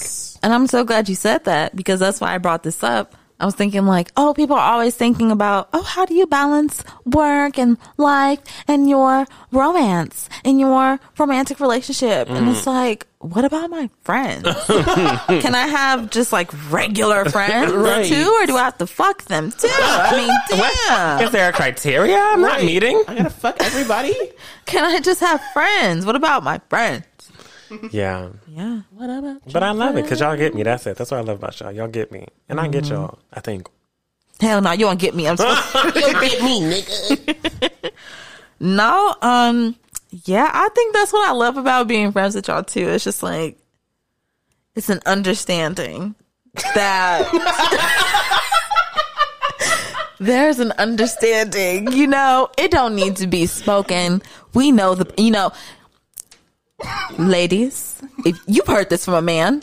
And 0.43 0.53
I'm 0.53 0.67
so 0.67 0.85
glad 0.85 1.09
you 1.09 1.15
said 1.15 1.45
that 1.45 1.75
because 1.75 2.01
that's 2.01 2.21
why 2.21 2.35
I 2.35 2.39
brought 2.39 2.63
this 2.63 2.83
up. 2.83 3.15
I 3.41 3.47
was 3.47 3.55
thinking 3.55 3.87
like, 3.87 4.11
oh, 4.17 4.35
people 4.35 4.57
are 4.57 4.73
always 4.73 4.97
thinking 4.97 5.31
about, 5.31 5.69
oh, 5.73 5.83
how 5.83 6.05
do 6.05 6.15
you 6.15 6.27
balance 6.27 6.83
work 7.05 7.57
and 7.59 7.79
life 7.97 8.41
and 8.67 8.89
your 8.89 9.27
romance 9.53 10.29
and 10.45 10.59
your 10.59 10.99
romantic 11.19 11.61
relationship? 11.61 12.29
And 12.31 12.49
it's 12.49 12.63
mm-hmm. 12.63 12.71
like, 12.71 13.07
what 13.21 13.45
about 13.45 13.71
my 13.71 13.91
friends? 14.03 14.43
Can 14.67 15.55
I 15.55 15.67
have 15.69 16.11
just 16.11 16.33
like 16.33 16.51
regular 16.73 17.25
friends 17.27 17.73
Right. 17.73 18.07
too, 18.07 18.29
or 18.43 18.47
do 18.47 18.57
I 18.57 18.65
have 18.65 18.79
to 18.79 18.87
fuck 18.87 19.25
them 19.25 19.53
too? 19.53 19.69
I 19.71 20.17
mean, 20.17 20.59
damn. 20.89 21.23
is 21.23 21.31
there 21.31 21.49
a 21.49 21.53
criteria 21.53 22.17
I'm 22.17 22.41
not 22.41 22.63
meeting? 22.63 23.03
I 23.07 23.17
gotta 23.17 23.31
fuck 23.31 23.57
everybody. 23.61 24.15
Can 24.67 24.85
I 24.85 25.01
just 25.01 25.21
have 25.21 25.41
friends? 25.53 26.07
What 26.07 26.17
about 26.17 26.43
my 26.43 26.61
friends? 26.69 27.05
Yeah. 27.91 28.31
Yeah. 28.47 28.81
What 28.91 29.11
about 29.11 29.43
But 29.53 29.63
I 29.63 29.71
love 29.73 29.97
it 29.97 30.03
because 30.03 30.21
y'all 30.21 30.37
get 30.37 30.55
me. 30.55 30.63
That's 30.63 30.87
it. 30.87 30.97
That's 30.97 31.11
what 31.11 31.19
I 31.19 31.23
love 31.23 31.39
about 31.39 31.59
y'all. 31.61 31.73
Y'all 31.73 31.89
get 31.89 32.11
me. 32.13 32.27
And 32.49 32.59
I 32.61 32.69
get 32.69 32.85
Mm-hmm. 32.85 32.95
y'all, 32.95 33.19
I 33.33 33.41
think. 33.41 33.69
Hell 34.41 34.61
no, 34.61 34.73
you 34.73 34.87
won't 34.87 35.01
get 35.01 35.15
me. 35.15 35.27
I'm 35.29 35.37
sorry. 35.37 35.57
you 35.97 36.21
get 36.21 36.43
me, 36.43 36.61
nigga? 36.61 37.91
No, 38.61 39.15
um, 39.23 39.77
yeah, 40.25 40.51
I 40.53 40.69
think 40.75 40.95
that's 40.95 41.13
what 41.13 41.29
I 41.29 41.33
love 41.33 41.57
about 41.57 41.87
being 41.89 42.13
friends 42.13 42.35
with 42.35 42.49
y'all 42.49 42.63
too. 42.65 42.89
It's 42.89 43.05
just 43.05 43.23
like 43.23 43.59
it's 44.75 44.89
an 44.91 45.01
understanding 45.07 46.15
that 46.75 47.29
there's 50.21 50.59
an 50.59 50.73
understanding. 50.73 51.93
You 51.93 52.07
know, 52.07 52.49
it 52.59 52.71
don't 52.71 52.95
need 52.97 53.17
to 53.17 53.27
be 53.27 53.47
spoken. 53.47 54.23
We 54.55 54.73
know 54.73 54.95
the 54.95 55.13
you 55.23 55.31
know, 55.31 55.53
ladies, 57.19 58.01
if 58.25 58.39
you've 58.47 58.67
heard 58.67 58.91
this 58.91 59.05
from 59.05 59.15
a 59.15 59.23
man, 59.23 59.63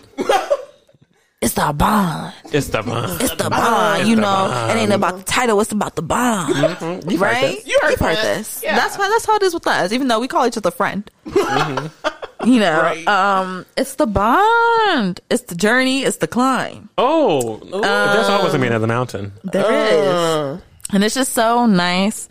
it's 1.41 1.53
the 1.53 1.73
bond. 1.73 2.33
It's 2.51 2.67
the 2.69 2.81
bond. 2.81 3.21
It's 3.21 3.35
the 3.35 3.49
bond, 3.49 4.07
you 4.07 4.15
the 4.15 4.21
know. 4.21 4.27
bond. 4.49 4.71
It 4.71 4.81
ain't 4.81 4.93
about 4.93 5.17
the 5.17 5.23
title, 5.23 5.59
it's 5.61 5.71
about 5.71 5.95
the 5.95 6.01
bond. 6.01 6.53
Mm-hmm. 6.53 7.09
You've 7.09 7.19
heard 7.19 7.25
right? 7.33 7.41
this. 7.55 7.67
You 7.67 7.79
heard 7.81 7.91
You've 7.91 7.99
heard 7.99 8.17
this. 8.17 8.61
Yeah. 8.63 8.75
That's 8.75 8.97
why 8.97 9.07
that's 9.09 9.25
how 9.25 9.35
it 9.35 9.43
is 9.43 9.53
with 9.53 9.67
us, 9.67 9.91
even 9.91 10.07
though 10.07 10.19
we 10.19 10.27
call 10.27 10.45
each 10.47 10.57
other 10.57 10.71
friend. 10.71 11.09
Mm-hmm. 11.25 12.49
You 12.49 12.59
know, 12.59 12.81
Right. 12.81 13.07
um, 13.07 13.65
it's 13.77 13.95
the 13.95 14.05
bond. 14.05 15.19
It's 15.29 15.43
the 15.43 15.55
journey, 15.55 16.03
it's 16.03 16.17
the 16.17 16.27
climb. 16.27 16.89
Oh, 16.97 17.55
uh, 17.71 18.13
there's 18.13 18.27
always 18.29 18.53
a 18.53 18.59
man 18.59 18.73
at 18.73 18.79
the 18.79 18.87
mountain. 18.87 19.31
There 19.43 19.71
is, 19.71 20.05
uh. 20.05 20.59
And 20.93 21.03
it's 21.03 21.15
just 21.15 21.33
so 21.33 21.65
nice. 21.65 22.29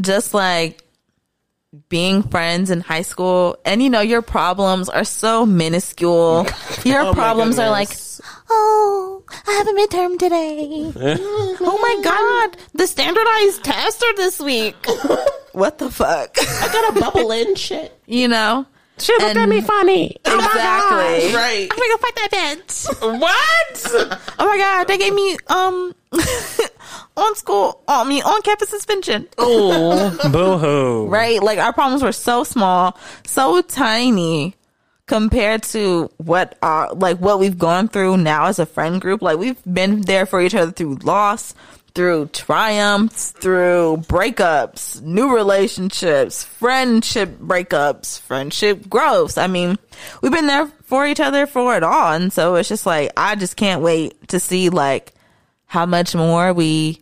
Just 0.00 0.32
like 0.32 0.82
being 1.90 2.22
friends 2.22 2.70
in 2.70 2.80
high 2.80 3.02
school 3.02 3.56
and 3.64 3.82
you 3.82 3.90
know 3.90 4.00
your 4.00 4.22
problems 4.22 4.88
are 4.88 5.04
so 5.04 5.44
minuscule. 5.44 6.46
Your 6.84 7.02
Oh 7.08 7.12
problems 7.12 7.58
are 7.58 7.68
like 7.70 7.90
oh 8.50 9.22
i 9.46 9.52
have 9.52 9.68
a 9.68 9.72
midterm 9.72 10.18
today. 10.18 10.92
Oh 11.60 11.78
my 11.82 12.02
god 12.02 12.56
the 12.72 12.86
standardized 12.86 13.64
tests 13.64 14.02
are 14.02 14.16
this 14.16 14.40
week. 14.40 14.76
What 15.52 15.78
the 15.78 15.90
fuck? 15.90 16.36
I 16.38 16.68
got 16.72 16.96
a 16.96 17.00
bubble 17.00 17.32
in 17.32 17.56
shit. 17.56 17.98
you 18.06 18.28
know? 18.28 18.64
She 18.98 19.12
looked 19.18 19.36
at 19.36 19.48
me 19.48 19.60
funny. 19.60 20.16
exactly. 20.24 21.34
Right. 21.34 21.68
i'm 21.70 21.76
gonna 21.76 21.90
go 21.90 21.96
fight 21.98 22.14
that 22.16 22.30
bitch. 22.32 23.20
What? 23.20 24.18
oh 24.38 24.46
my 24.46 24.56
god 24.58 24.84
they 24.88 24.96
gave 24.98 25.12
me 25.14 25.36
um 25.48 25.94
on 27.18 27.34
school 27.34 27.82
i 27.88 28.04
mean 28.04 28.22
on 28.22 28.40
campus 28.42 28.68
suspension 28.68 29.26
Oh, 29.38 30.30
Boo 30.32 30.58
hoo. 30.58 31.06
right? 31.08 31.42
Like 31.42 31.58
our 31.58 31.72
problems 31.72 32.02
were 32.02 32.12
so 32.12 32.44
small, 32.44 32.96
so 33.26 33.60
tiny 33.62 34.54
compared 35.06 35.62
to 35.62 36.10
what 36.18 36.56
uh 36.62 36.92
like 36.94 37.18
what 37.18 37.38
we've 37.40 37.56
gone 37.58 37.88
through 37.88 38.16
now 38.18 38.46
as 38.46 38.58
a 38.58 38.66
friend 38.66 39.00
group. 39.00 39.22
Like 39.22 39.38
we've 39.38 39.60
been 39.64 40.02
there 40.02 40.26
for 40.26 40.40
each 40.40 40.54
other 40.54 40.70
through 40.70 40.96
loss, 40.96 41.54
through 41.94 42.26
triumphs, 42.32 43.30
through 43.32 44.04
breakups, 44.06 45.00
new 45.02 45.34
relationships, 45.34 46.44
friendship 46.44 47.38
breakups, 47.38 48.20
friendship 48.20 48.88
growths. 48.88 49.38
I 49.38 49.46
mean, 49.46 49.78
we've 50.22 50.32
been 50.32 50.46
there 50.46 50.66
for 50.84 51.06
each 51.06 51.20
other 51.20 51.46
for 51.46 51.74
it 51.76 51.82
all. 51.82 52.12
And 52.12 52.32
so 52.32 52.56
it's 52.56 52.68
just 52.68 52.84
like 52.86 53.10
I 53.16 53.34
just 53.34 53.56
can't 53.56 53.82
wait 53.82 54.28
to 54.28 54.38
see 54.40 54.68
like 54.68 55.14
how 55.66 55.86
much 55.86 56.14
more 56.14 56.52
we 56.52 57.00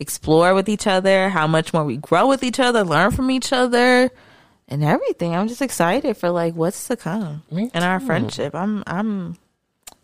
explore 0.00 0.54
with 0.54 0.68
each 0.68 0.86
other, 0.86 1.28
how 1.28 1.46
much 1.46 1.72
more 1.72 1.84
we 1.84 1.96
grow 1.96 2.28
with 2.28 2.42
each 2.42 2.60
other, 2.60 2.84
learn 2.84 3.10
from 3.10 3.30
each 3.30 3.52
other, 3.52 4.10
and 4.68 4.84
everything. 4.84 5.34
I'm 5.34 5.48
just 5.48 5.62
excited 5.62 6.16
for 6.16 6.30
like 6.30 6.54
what's 6.54 6.86
to 6.88 6.96
come 6.96 7.42
Me 7.50 7.70
in 7.74 7.82
our 7.82 8.00
friendship. 8.00 8.54
I'm 8.54 8.82
I'm 8.86 9.36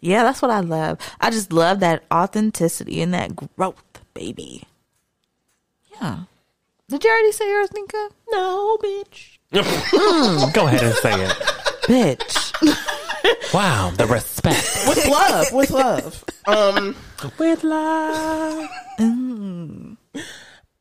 yeah, 0.01 0.22
that's 0.22 0.41
what 0.41 0.51
I 0.51 0.61
love. 0.61 0.99
I 1.20 1.30
just 1.30 1.53
love 1.53 1.80
that 1.80 2.05
authenticity 2.12 3.03
and 3.03 3.12
that 3.14 3.36
growth, 3.36 3.82
baby. 4.14 4.64
Yeah. 6.01 6.20
Did 6.88 7.05
you 7.05 7.11
already 7.11 7.32
say 7.32 7.49
yours, 7.49 7.72
Nika? 7.72 8.09
No, 8.30 8.78
bitch. 8.82 9.38
Go 10.53 10.66
ahead 10.66 10.82
and 10.82 10.95
say 10.97 11.24
it. 11.24 11.30
Bitch. 11.82 12.86
Wow, 13.54 13.90
the 13.96 14.06
respect. 14.06 14.84
With 14.88 15.06
love. 15.08 15.52
With 15.52 15.70
love. 15.70 16.24
Um, 16.46 16.96
With 17.38 17.64
love. 17.64 18.68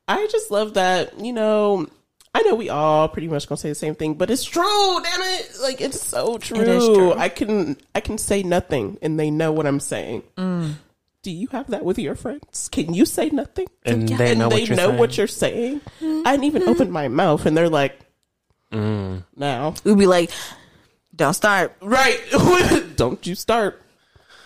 I 0.08 0.28
just 0.32 0.50
love 0.52 0.74
that, 0.76 1.20
you 1.20 1.34
know, 1.34 1.88
I 2.34 2.42
know 2.44 2.56
we 2.56 2.70
all 2.70 3.08
pretty 3.10 3.28
much 3.28 3.48
gonna 3.48 3.58
say 3.58 3.70
the 3.70 3.76
same 3.76 3.96
thing, 3.96 4.14
but 4.16 4.30
it's 4.30 4.44
true, 4.44 5.02
damn 5.04 5.22
it. 5.22 5.52
Like 5.62 5.82
it's 5.82 6.02
so 6.02 6.38
true. 6.38 6.60
is 6.60 6.86
true. 6.88 7.14
I 7.14 7.30
can 7.30 7.78
I 7.96 8.00
can 8.02 8.18
say 8.18 8.44
nothing 8.44 8.98
and 9.02 9.20
they 9.20 9.30
know 9.32 9.52
what 9.52 9.66
I'm 9.66 9.80
saying. 9.80 10.24
Do 11.22 11.32
you 11.32 11.48
have 11.52 11.68
that 11.72 11.84
with 11.84 12.00
your 12.00 12.16
friends? 12.16 12.70
Can 12.72 12.94
you 12.94 13.06
say 13.06 13.30
nothing? 13.30 13.68
And 13.86 14.08
they 14.08 14.32
and 14.32 14.40
know 14.40 14.50
they 14.50 14.62
what 14.62 14.68
you're 14.68 14.78
know 14.78 14.88
saying. 14.88 14.98
what 15.00 15.18
you're 15.18 15.28
saying. 15.28 15.82
I 16.02 16.32
didn't 16.32 16.44
even 16.46 16.64
open 16.64 16.92
my 16.92 17.08
mouth 17.08 17.46
and 17.46 17.56
they're 17.58 17.70
like 17.70 18.00
Mm. 18.72 19.24
now. 19.36 19.74
We'd 19.84 19.98
be 19.98 20.06
like, 20.06 20.30
don't 21.20 21.34
start. 21.34 21.74
Right. 21.82 22.20
don't 22.96 23.26
you 23.28 23.36
start. 23.36 23.82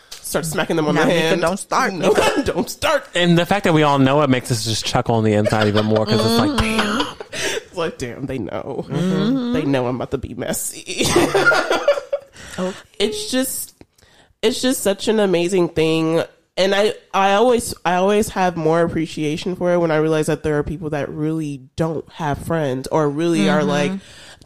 Start 0.10 0.46
smacking 0.46 0.76
them 0.76 0.88
on 0.88 0.96
Now, 0.96 1.02
the 1.04 1.08
Nika, 1.10 1.20
hand. 1.28 1.42
don't 1.42 1.58
start, 1.58 1.94
No, 1.94 2.14
don't 2.46 2.70
start. 2.70 3.08
And 3.14 3.38
the 3.38 3.46
fact 3.46 3.66
that 3.66 3.74
we 3.74 3.84
all 3.84 4.00
know 4.00 4.22
it 4.24 4.30
makes 4.30 4.52
us 4.52 4.64
just 4.66 4.84
chuckle 4.86 5.16
on 5.16 5.24
the 5.24 5.34
inside 5.34 5.68
even 5.68 5.86
more 5.86 6.06
because 6.06 6.20
it's 6.26 6.40
like, 6.40 6.58
damn. 6.60 7.16
It's 7.32 7.76
like, 7.76 7.98
damn, 8.00 8.26
they 8.26 8.40
know. 8.40 8.86
Mm-hmm. 8.88 9.54
They 9.54 9.62
know 9.64 9.86
I'm 9.88 9.96
about 9.96 10.12
to 10.12 10.18
be 10.18 10.34
messy. 10.34 10.84
It's 13.00 13.32
just, 13.32 13.76
it's 14.42 14.62
just 14.62 14.82
such 14.82 15.08
an 15.08 15.20
amazing 15.20 15.70
thing, 15.70 16.24
and 16.56 16.76
I, 16.76 16.94
I 17.14 17.34
always, 17.34 17.74
I 17.84 17.96
always 17.96 18.30
have 18.30 18.56
more 18.58 18.82
appreciation 18.82 19.56
for 19.56 19.74
it 19.74 19.80
when 19.80 19.90
I 19.92 19.98
realize 19.98 20.28
that 20.28 20.44
there 20.44 20.60
are 20.60 20.64
people 20.64 20.92
that 20.92 21.10
really 21.10 21.68
don't 21.76 22.08
have 22.14 22.38
friends 22.40 22.88
or 22.88 23.10
really 23.10 23.50
are 23.50 23.64
like, 23.64 23.92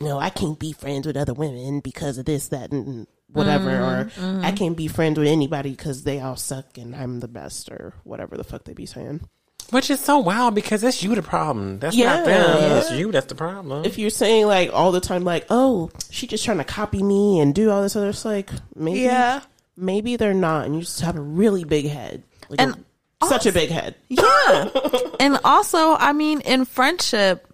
no, 0.01 0.19
I 0.19 0.29
can't 0.29 0.57
be 0.59 0.73
friends 0.73 1.07
with 1.07 1.17
other 1.17 1.33
women 1.33 1.79
because 1.79 2.17
of 2.17 2.25
this, 2.25 2.49
that, 2.49 2.71
and 2.71 3.07
whatever, 3.31 3.69
mm, 3.69 4.05
or 4.05 4.09
mm. 4.19 4.43
I 4.43 4.51
can't 4.51 4.77
be 4.77 4.87
friends 4.87 5.17
with 5.19 5.27
anybody 5.27 5.71
because 5.71 6.03
they 6.03 6.19
all 6.19 6.35
suck 6.35 6.77
and 6.77 6.95
I'm 6.95 7.19
the 7.19 7.27
best, 7.27 7.69
or 7.69 7.93
whatever 8.03 8.37
the 8.37 8.43
fuck 8.43 8.63
they 8.65 8.73
be 8.73 8.85
saying. 8.85 9.21
Which 9.69 9.89
is 9.89 9.99
so 9.99 10.19
wild 10.19 10.55
because 10.55 10.81
it's 10.83 11.03
you 11.03 11.13
the 11.13 11.21
problem. 11.21 11.79
That's 11.79 11.93
Yeah. 11.95 12.15
not 12.17 12.25
them. 12.25 12.77
It's 12.77 12.91
you 12.93 13.11
that's 13.11 13.25
the 13.25 13.35
problem. 13.35 13.83
if 13.83 13.97
you're 13.97 14.09
saying 14.09 14.45
like 14.47 14.69
all 14.71 14.93
the 14.93 15.01
time 15.01 15.25
like 15.25 15.45
oh 15.49 15.89
she 16.09 16.25
just 16.25 16.45
trying 16.45 16.59
to 16.59 16.63
copy 16.63 17.03
me 17.03 17.41
and 17.41 17.53
do 17.53 17.69
all 17.69 17.81
this 17.81 17.97
other 17.97 18.07
it's 18.09 18.23
like 18.23 18.49
maybe 18.75 19.01
Yeah. 19.01 19.41
maybe 19.75 20.15
they're 20.15 20.33
not 20.33 20.67
and 20.67 20.75
you 20.75 20.81
just 20.81 21.01
have 21.01 21.17
a 21.17 21.21
really 21.21 21.65
big 21.65 21.85
head 21.89 22.23
like 22.47 22.61
And 22.61 22.85
a- 23.21 23.25
such 23.27 23.45
a 23.45 23.51
big 23.51 23.69
head 23.69 23.95
Yeah. 24.07 24.69
and 25.19 25.37
also, 25.43 25.95
I 25.95 26.13
mean, 26.13 26.39
in 26.41 26.63
friendship, 26.63 27.46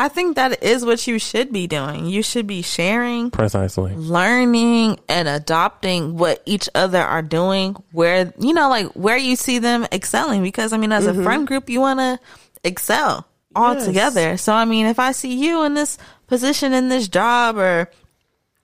I 0.00 0.08
think 0.08 0.36
that 0.36 0.62
is 0.62 0.82
what 0.82 1.06
you 1.06 1.18
should 1.18 1.52
be 1.52 1.66
doing. 1.66 2.06
You 2.06 2.22
should 2.22 2.46
be 2.46 2.62
sharing, 2.62 3.30
Precisely. 3.30 3.94
learning, 3.94 4.98
and 5.10 5.28
adopting 5.28 6.16
what 6.16 6.42
each 6.46 6.70
other 6.74 7.02
are 7.02 7.20
doing, 7.20 7.76
where, 7.92 8.32
you 8.38 8.54
know, 8.54 8.70
like 8.70 8.86
where 8.92 9.18
you 9.18 9.36
see 9.36 9.58
them 9.58 9.86
excelling. 9.92 10.42
Because, 10.42 10.72
I 10.72 10.78
mean, 10.78 10.90
as 10.90 11.06
a 11.06 11.12
mm-hmm. 11.12 11.22
friend 11.22 11.46
group, 11.46 11.68
you 11.68 11.80
want 11.80 12.00
to 12.00 12.18
excel 12.64 13.26
all 13.54 13.74
Yes. 13.74 13.84
together. 13.84 14.36
So, 14.38 14.54
I 14.54 14.64
mean, 14.64 14.86
if 14.86 14.98
I 14.98 15.12
see 15.12 15.34
you 15.34 15.64
in 15.64 15.74
this 15.74 15.98
position, 16.28 16.72
in 16.72 16.88
this 16.88 17.06
job, 17.06 17.58
or, 17.58 17.90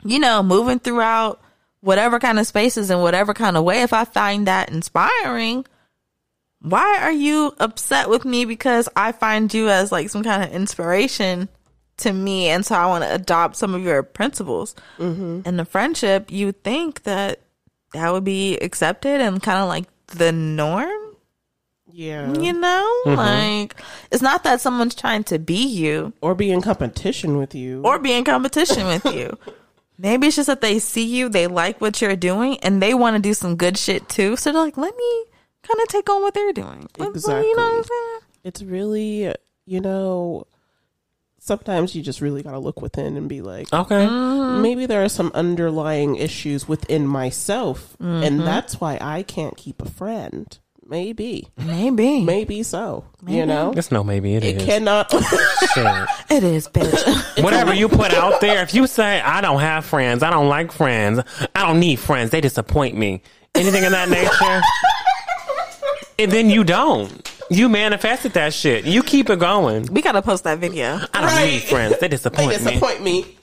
you 0.04 0.18
know, 0.18 0.42
moving 0.42 0.78
throughout 0.78 1.38
whatever 1.80 2.18
kind 2.18 2.38
of 2.38 2.46
spaces 2.46 2.90
in 2.90 3.00
whatever 3.00 3.34
kind 3.34 3.58
of 3.58 3.64
way, 3.64 3.82
if 3.82 3.92
I 3.92 4.06
find 4.06 4.46
that 4.46 4.70
inspiring, 4.70 5.66
why 6.68 6.98
are 7.00 7.12
you 7.12 7.54
upset 7.60 8.10
with 8.10 8.24
me 8.24 8.44
because 8.44 8.88
I 8.96 9.12
find 9.12 9.52
you 9.54 9.68
as 9.68 9.92
like 9.92 10.08
some 10.10 10.24
kind 10.24 10.42
of 10.42 10.50
inspiration 10.52 11.48
to 11.98 12.12
me 12.12 12.48
and 12.48 12.66
so 12.66 12.74
I 12.74 12.86
want 12.86 13.04
to 13.04 13.14
adopt 13.14 13.54
some 13.56 13.74
of 13.74 13.82
your 13.82 14.02
principles. 14.02 14.74
Mm-hmm. 14.98 15.42
In 15.46 15.56
the 15.56 15.64
friendship, 15.64 16.30
you 16.32 16.50
think 16.52 17.04
that 17.04 17.40
that 17.92 18.12
would 18.12 18.24
be 18.24 18.56
accepted 18.58 19.20
and 19.20 19.40
kind 19.42 19.58
of 19.60 19.68
like 19.68 19.84
the 20.08 20.32
norm. 20.32 21.16
Yeah. 21.90 22.32
You 22.34 22.52
know, 22.52 23.02
like 23.06 23.76
it's 24.10 24.20
not 24.22 24.44
that 24.44 24.60
someone's 24.60 24.94
trying 24.94 25.24
to 25.24 25.38
be 25.38 25.64
you 25.66 26.12
Or 26.20 26.34
be 26.34 26.50
in 26.50 26.60
competition 26.62 27.38
with 27.38 27.54
you. 27.54 27.80
or 27.84 27.98
be 27.98 28.12
in 28.12 28.24
competition 28.24 28.86
with 28.86 29.04
you. 29.14 29.38
Maybe 29.98 30.26
it's 30.26 30.36
just 30.36 30.48
that 30.48 30.60
they 30.60 30.78
see 30.78 31.06
you, 31.06 31.30
they 31.30 31.46
like 31.46 31.80
what 31.80 32.02
you're 32.02 32.16
doing, 32.16 32.58
and 32.58 32.82
they 32.82 32.92
want 32.92 33.16
to 33.16 33.22
do 33.22 33.32
some 33.32 33.56
good 33.56 33.78
shit 33.78 34.06
too. 34.10 34.36
So 34.36 34.52
they're 34.52 34.60
like, 34.60 34.76
let 34.76 34.94
me 34.94 35.24
kind 35.66 35.80
of 35.80 35.88
take 35.88 36.08
on 36.10 36.22
what 36.22 36.34
they're 36.34 36.52
doing. 36.52 36.88
Let- 36.98 37.14
let- 37.26 37.44
You 37.44 37.56
know 37.56 37.62
what 37.62 37.72
I'm 37.78 37.84
saying? 37.84 38.18
it's 38.44 38.62
really, 38.62 39.34
you 39.66 39.80
know, 39.80 40.46
sometimes 41.40 41.94
you 41.94 42.02
just 42.02 42.20
really 42.20 42.42
got 42.42 42.52
to 42.52 42.58
look 42.58 42.80
within 42.82 43.16
and 43.16 43.28
be 43.28 43.40
like, 43.40 43.72
Okay. 43.72 44.06
maybe 44.60 44.86
there 44.86 45.02
are 45.04 45.08
some 45.08 45.30
underlying 45.34 46.16
issues 46.16 46.66
within 46.68 47.06
myself, 47.06 47.96
Mm-hmm. 48.02 48.22
and 48.24 48.40
that's 48.40 48.80
why 48.80 48.98
I 49.00 49.22
can't 49.22 49.56
keep 49.56 49.80
a 49.82 49.88
friend. 49.88 50.58
Maybe, 50.88 51.48
Maybe. 51.58 52.22
maybe 52.22 52.62
so. 52.62 53.04
You 53.26 53.44
know, 53.44 53.72
It's 53.76 53.90
no 53.90 54.04
maybe 54.04 54.36
it 54.36 54.44
is. 54.44 54.50
it 54.50 54.56
it 54.56 54.60
is. 54.62 54.66
cannot. 54.68 55.12
It 56.30 56.44
is, 56.44 56.68
bitch. 56.68 57.42
Whatever 57.42 57.74
you 57.74 57.88
put 57.88 58.14
out 58.14 58.40
there, 58.40 58.62
if 58.62 58.72
you 58.72 58.86
say 58.86 59.20
I 59.20 59.40
don't 59.40 59.58
have 59.58 59.84
friends, 59.84 60.22
I 60.22 60.30
don't 60.30 60.48
like 60.48 60.70
friends, 60.70 61.18
I 61.56 61.66
don't 61.66 61.80
need 61.80 61.96
friends, 61.98 62.30
they 62.30 62.40
disappoint 62.40 62.96
me. 62.96 63.22
Anything 63.56 63.84
of 63.84 63.90
that 63.92 64.08
nature. 64.10 64.62
And 66.18 66.30
then 66.32 66.50
you 66.50 66.64
don't. 66.64 67.30
You 67.50 67.68
manifested 67.68 68.32
that 68.32 68.52
shit. 68.54 68.84
You 68.86 69.02
keep 69.02 69.30
it 69.30 69.38
going. 69.38 69.86
we 69.92 70.02
gotta 70.02 70.22
post 70.22 70.44
that 70.44 70.58
video. 70.58 70.98
I 71.14 71.20
don't 71.20 71.24
Right. 71.30 71.50
need 71.52 71.62
friends. 71.62 71.92
They 71.94 71.98
they 72.00 72.08
disappoint 72.08 72.48
me. 72.48 72.56
disappoint 72.56 73.02
me. 73.02 73.36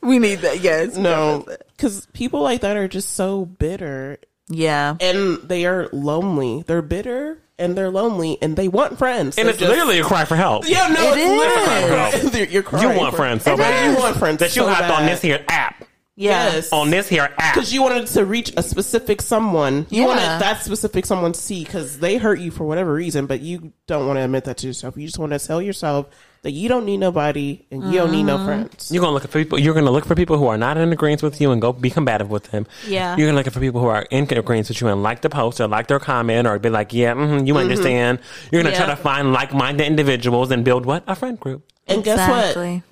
We 0.00 0.18
need 0.18 0.36
that. 0.40 0.60
Yes. 0.60 0.96
No, 0.96 1.44
because 1.76 2.06
people 2.12 2.40
like 2.40 2.60
that 2.60 2.76
are 2.76 2.88
just 2.88 3.14
so 3.14 3.44
bitter 3.44 4.18
Yeah. 4.48 4.94
and 5.00 5.38
they 5.42 5.66
are 5.66 5.88
lonely. 5.92 6.62
They're 6.66 6.82
bitter 6.82 7.38
and 7.58 7.76
they're 7.76 7.90
lonely 7.90 8.38
and 8.40 8.56
they 8.56 8.68
want 8.68 8.96
friends. 8.98 9.36
And 9.36 9.48
They 9.48 9.50
it's 9.50 9.58
just- 9.58 9.68
literally 9.70 9.98
a 9.98 10.04
cry 10.04 10.24
for 10.24 10.36
help. 10.36 10.68
yeah, 10.68 10.86
no, 10.88 11.12
It 11.12 11.18
it's 11.18 12.14
is. 12.14 12.24
literally 12.24 12.48
you're 12.52 12.62
crying. 12.62 12.90
You 12.92 12.96
want 12.98 13.10
for- 13.10 13.16
friends 13.18 13.44
so 13.44 13.50
Yeah, 13.50 13.56
bad. 13.56 13.90
You 13.96 13.98
want 13.98 14.16
friends 14.16 14.38
That 14.38 14.54
you 14.56 14.62
so 14.62 14.68
hopped 14.68 14.88
on 14.90 15.06
this 15.06 15.20
here 15.20 15.44
app. 15.48 15.84
Yeah. 16.20 16.52
Yes. 16.54 16.72
On 16.72 16.90
this 16.90 17.08
here 17.08 17.30
app. 17.38 17.54
because 17.54 17.72
you 17.72 17.80
wanted 17.80 18.08
to 18.08 18.24
reach 18.24 18.52
a 18.56 18.62
specific 18.62 19.22
someone. 19.22 19.86
You 19.88 20.02
Yeah. 20.02 20.06
wanted 20.08 20.22
that 20.40 20.64
specific 20.64 21.06
someone 21.06 21.32
to 21.32 21.40
see 21.40 21.62
because 21.64 21.98
they 22.00 22.16
hurt 22.16 22.40
you 22.40 22.50
for 22.50 22.64
whatever 22.64 22.92
reason, 22.92 23.26
but 23.26 23.40
you 23.40 23.72
don't 23.86 24.06
want 24.06 24.18
to 24.18 24.22
admit 24.24 24.44
that 24.46 24.56
to 24.58 24.66
yourself. 24.66 24.96
You 24.96 25.06
just 25.06 25.18
want 25.18 25.32
to 25.32 25.38
tell 25.38 25.62
yourself 25.62 26.06
that 26.42 26.50
you 26.52 26.68
don't 26.68 26.84
need 26.86 26.96
nobody 26.98 27.64
and 27.70 27.84
you 27.92 27.98
don't 28.00 28.10
need 28.10 28.18
Mm-hmm. 28.26 28.26
no 28.26 28.44
friends. 28.44 28.90
You're 28.92 29.00
gonna 29.00 29.14
look 29.14 29.22
for 29.22 29.38
people. 29.38 29.58
You're 29.60 29.74
gonna 29.74 29.90
look 29.92 30.04
for 30.04 30.14
people 30.16 30.38
who 30.38 30.46
are 30.48 30.56
not 30.58 30.76
in 30.76 30.92
agreement 30.92 31.22
with 31.22 31.40
you 31.40 31.50
and 31.52 31.60
go 31.62 31.72
be 31.72 31.90
combative 31.90 32.30
with 32.30 32.44
them. 32.50 32.66
Yeah. 32.86 33.16
You're 33.16 33.28
gonna 33.28 33.38
look 33.38 33.52
for 33.52 33.60
people 33.60 33.80
who 33.80 33.86
are 33.88 34.02
in 34.10 34.24
agreement 34.24 34.68
with 34.68 34.80
you 34.80 34.88
and 34.88 35.02
like 35.04 35.20
the 35.22 35.30
post 35.30 35.60
or 35.60 35.68
like 35.68 35.86
their 35.86 35.98
comment 36.00 36.46
or 36.48 36.58
be 36.58 36.68
like, 36.70 36.92
yeah, 36.92 37.14
mm 37.14 37.46
you 37.46 37.56
understand. 37.56 38.18
You're 38.50 38.62
gonna 38.64 38.74
try 38.74 38.86
to 38.86 38.96
find 38.96 39.32
like-minded 39.32 39.86
individuals 39.86 40.50
and 40.50 40.64
build 40.64 40.84
what 40.84 41.04
a 41.06 41.14
friend 41.14 41.38
group. 41.38 41.62
And 41.86 42.02
guess 42.04 42.28
what? 42.28 42.82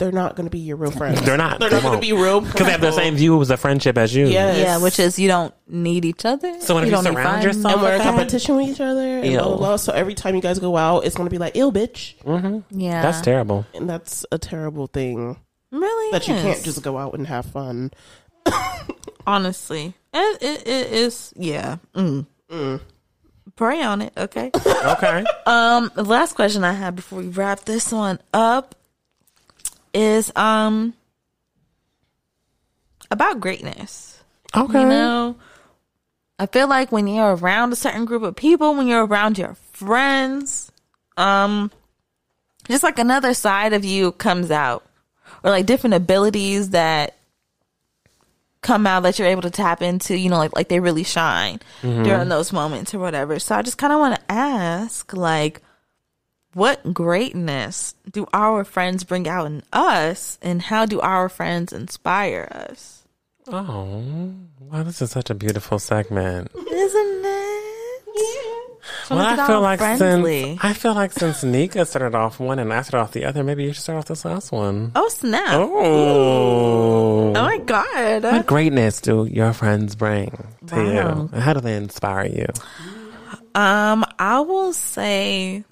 Exactly. 0.00 0.10
They're 0.10 0.12
not 0.22 0.36
going 0.36 0.46
to 0.46 0.50
be 0.50 0.58
your 0.58 0.76
real 0.76 0.90
friends. 0.90 1.22
They're 1.22 1.36
not. 1.36 1.60
They're 1.60 1.70
They 1.70 1.76
not 1.76 1.82
going 1.82 1.94
to 1.94 2.00
be 2.00 2.12
real 2.12 2.40
Because 2.40 2.66
they 2.66 2.72
have 2.72 2.80
the 2.80 2.92
same 2.92 3.14
views 3.14 3.50
of 3.50 3.60
friendship 3.60 3.96
as 3.96 4.14
you. 4.14 4.26
Yes. 4.26 4.58
Yeah, 4.58 4.82
which 4.82 4.98
is 4.98 5.18
you 5.18 5.28
don't 5.28 5.54
need 5.68 6.04
each 6.04 6.24
other. 6.24 6.60
So 6.60 6.74
when 6.74 6.84
you 6.84 6.90
don't 6.90 7.04
need 7.04 7.12
surround 7.12 7.44
yourself- 7.44 7.74
and 7.74 7.82
we're 7.82 7.94
in 7.94 8.00
competition 8.02 8.56
with 8.56 8.68
each 8.70 8.80
other. 8.80 9.00
And 9.20 9.34
blah, 9.36 9.48
blah, 9.48 9.56
blah. 9.56 9.76
So 9.76 9.92
every 9.92 10.14
time 10.14 10.34
you 10.34 10.40
guys 10.40 10.58
go 10.58 10.76
out, 10.76 11.04
it's 11.04 11.14
going 11.14 11.26
to 11.26 11.30
be 11.30 11.38
like, 11.38 11.56
ill 11.56 11.72
bitch. 11.72 12.16
Mm-hmm. 12.22 12.78
yeah, 12.80 13.02
That's 13.02 13.20
terrible. 13.20 13.66
And 13.74 13.88
that's 13.88 14.26
a 14.32 14.38
terrible 14.38 14.88
thing 14.88 15.36
really 15.70 16.10
that 16.12 16.28
you 16.28 16.34
can't 16.34 16.62
just 16.62 16.82
go 16.82 16.98
out 16.98 17.14
and 17.14 17.26
have 17.26 17.46
fun. 17.46 17.92
honestly. 19.26 19.94
It, 20.12 20.42
it, 20.42 20.68
it 20.68 20.92
is 20.92 21.32
yeah. 21.36 21.76
Mm. 21.94 22.26
Pray 23.56 23.82
on 23.82 24.02
it, 24.02 24.12
okay. 24.16 24.50
Okay. 24.84 25.24
um, 25.46 25.90
last 25.96 26.34
question 26.34 26.62
I 26.64 26.72
have 26.72 26.96
before 26.96 27.20
we 27.20 27.28
wrap 27.28 27.60
this 27.60 27.92
one 27.92 28.18
up 28.32 28.74
is 29.94 30.30
um 30.36 30.92
about 33.10 33.40
greatness. 33.40 34.22
okay. 34.54 34.80
You 34.80 34.88
know, 34.88 35.36
I 36.38 36.46
feel 36.46 36.68
like 36.68 36.90
when 36.90 37.06
you're 37.06 37.36
around 37.36 37.72
a 37.72 37.76
certain 37.76 38.04
group 38.04 38.22
of 38.22 38.34
people, 38.34 38.74
when 38.74 38.88
you're 38.88 39.06
around 39.06 39.38
your 39.38 39.54
friends, 39.72 40.72
um, 41.16 41.70
just 42.68 42.82
like 42.82 42.98
another 42.98 43.34
side 43.34 43.72
of 43.72 43.84
you 43.84 44.10
comes 44.12 44.50
out, 44.50 44.84
or 45.44 45.50
like 45.50 45.66
different 45.66 45.94
abilities 45.94 46.70
that 46.70 47.16
come 48.62 48.86
out 48.86 49.02
that 49.04 49.18
you're 49.18 49.28
able 49.28 49.42
to 49.42 49.50
tap 49.50 49.80
into. 49.82 50.16
You 50.18 50.30
know, 50.30 50.38
like 50.38 50.56
like 50.56 50.68
they 50.68 50.80
really 50.80 51.04
shine 51.04 51.60
during 51.82 52.28
those 52.28 52.52
moments 52.52 52.94
or 52.94 52.98
whatever. 52.98 53.38
So 53.38 53.54
I 53.54 53.62
just 53.62 53.78
kind 53.78 53.92
of 53.92 54.00
want 54.00 54.16
to 54.16 54.32
ask, 54.32 55.12
like. 55.12 55.62
What 56.54 56.94
greatness 56.94 57.94
do 58.10 58.26
our 58.32 58.64
friends 58.64 59.02
bring 59.04 59.26
out 59.28 59.46
in 59.46 59.62
us, 59.72 60.38
and 60.40 60.62
how 60.62 60.86
do 60.86 61.00
our 61.00 61.28
friends 61.28 61.72
inspire 61.72 62.48
us? 62.50 63.02
Oh, 63.48 64.32
wow! 64.60 64.82
This 64.84 65.02
is 65.02 65.10
such 65.10 65.30
a 65.30 65.34
beautiful 65.34 65.78
segment. 65.78 66.50
Isn't 66.54 67.22
it? 67.24 67.60
Well, 69.10 69.18
I 69.18 69.46
feel 69.46 69.60
like 69.60 69.78
friendly. 69.80 70.42
since 70.44 70.60
I 70.64 70.72
feel 70.72 70.94
like 70.94 71.12
since 71.12 71.42
Nika 71.42 71.84
started 71.84 72.14
off 72.14 72.38
one 72.38 72.58
and 72.58 72.72
I 72.72 72.82
started 72.82 73.02
off 73.04 73.12
the 73.12 73.24
other, 73.24 73.42
maybe 73.42 73.64
you 73.64 73.72
should 73.72 73.82
start 73.82 73.98
off 73.98 74.04
this 74.06 74.24
last 74.24 74.52
one. 74.52 74.92
Oh 74.94 75.08
snap! 75.08 75.52
Oh, 75.54 77.32
Oh 77.34 77.42
my 77.42 77.58
god! 77.58 78.22
what 78.22 78.46
greatness 78.46 79.00
do 79.00 79.24
your 79.26 79.52
friends 79.52 79.94
bring 79.96 80.30
to 80.68 80.76
Wow. 80.76 81.28
you? 81.32 81.38
How 81.40 81.52
do 81.52 81.60
they 81.60 81.76
inspire 81.76 82.26
you? 82.26 82.46
Um, 83.54 84.04
I 84.18 84.40
will 84.40 84.72
say 84.72 85.64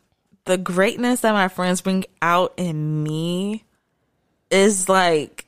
the 0.44 0.58
greatness 0.58 1.20
that 1.20 1.32
my 1.32 1.48
friends 1.48 1.80
bring 1.80 2.04
out 2.20 2.54
in 2.56 3.02
me 3.02 3.64
is 4.50 4.88
like 4.88 5.46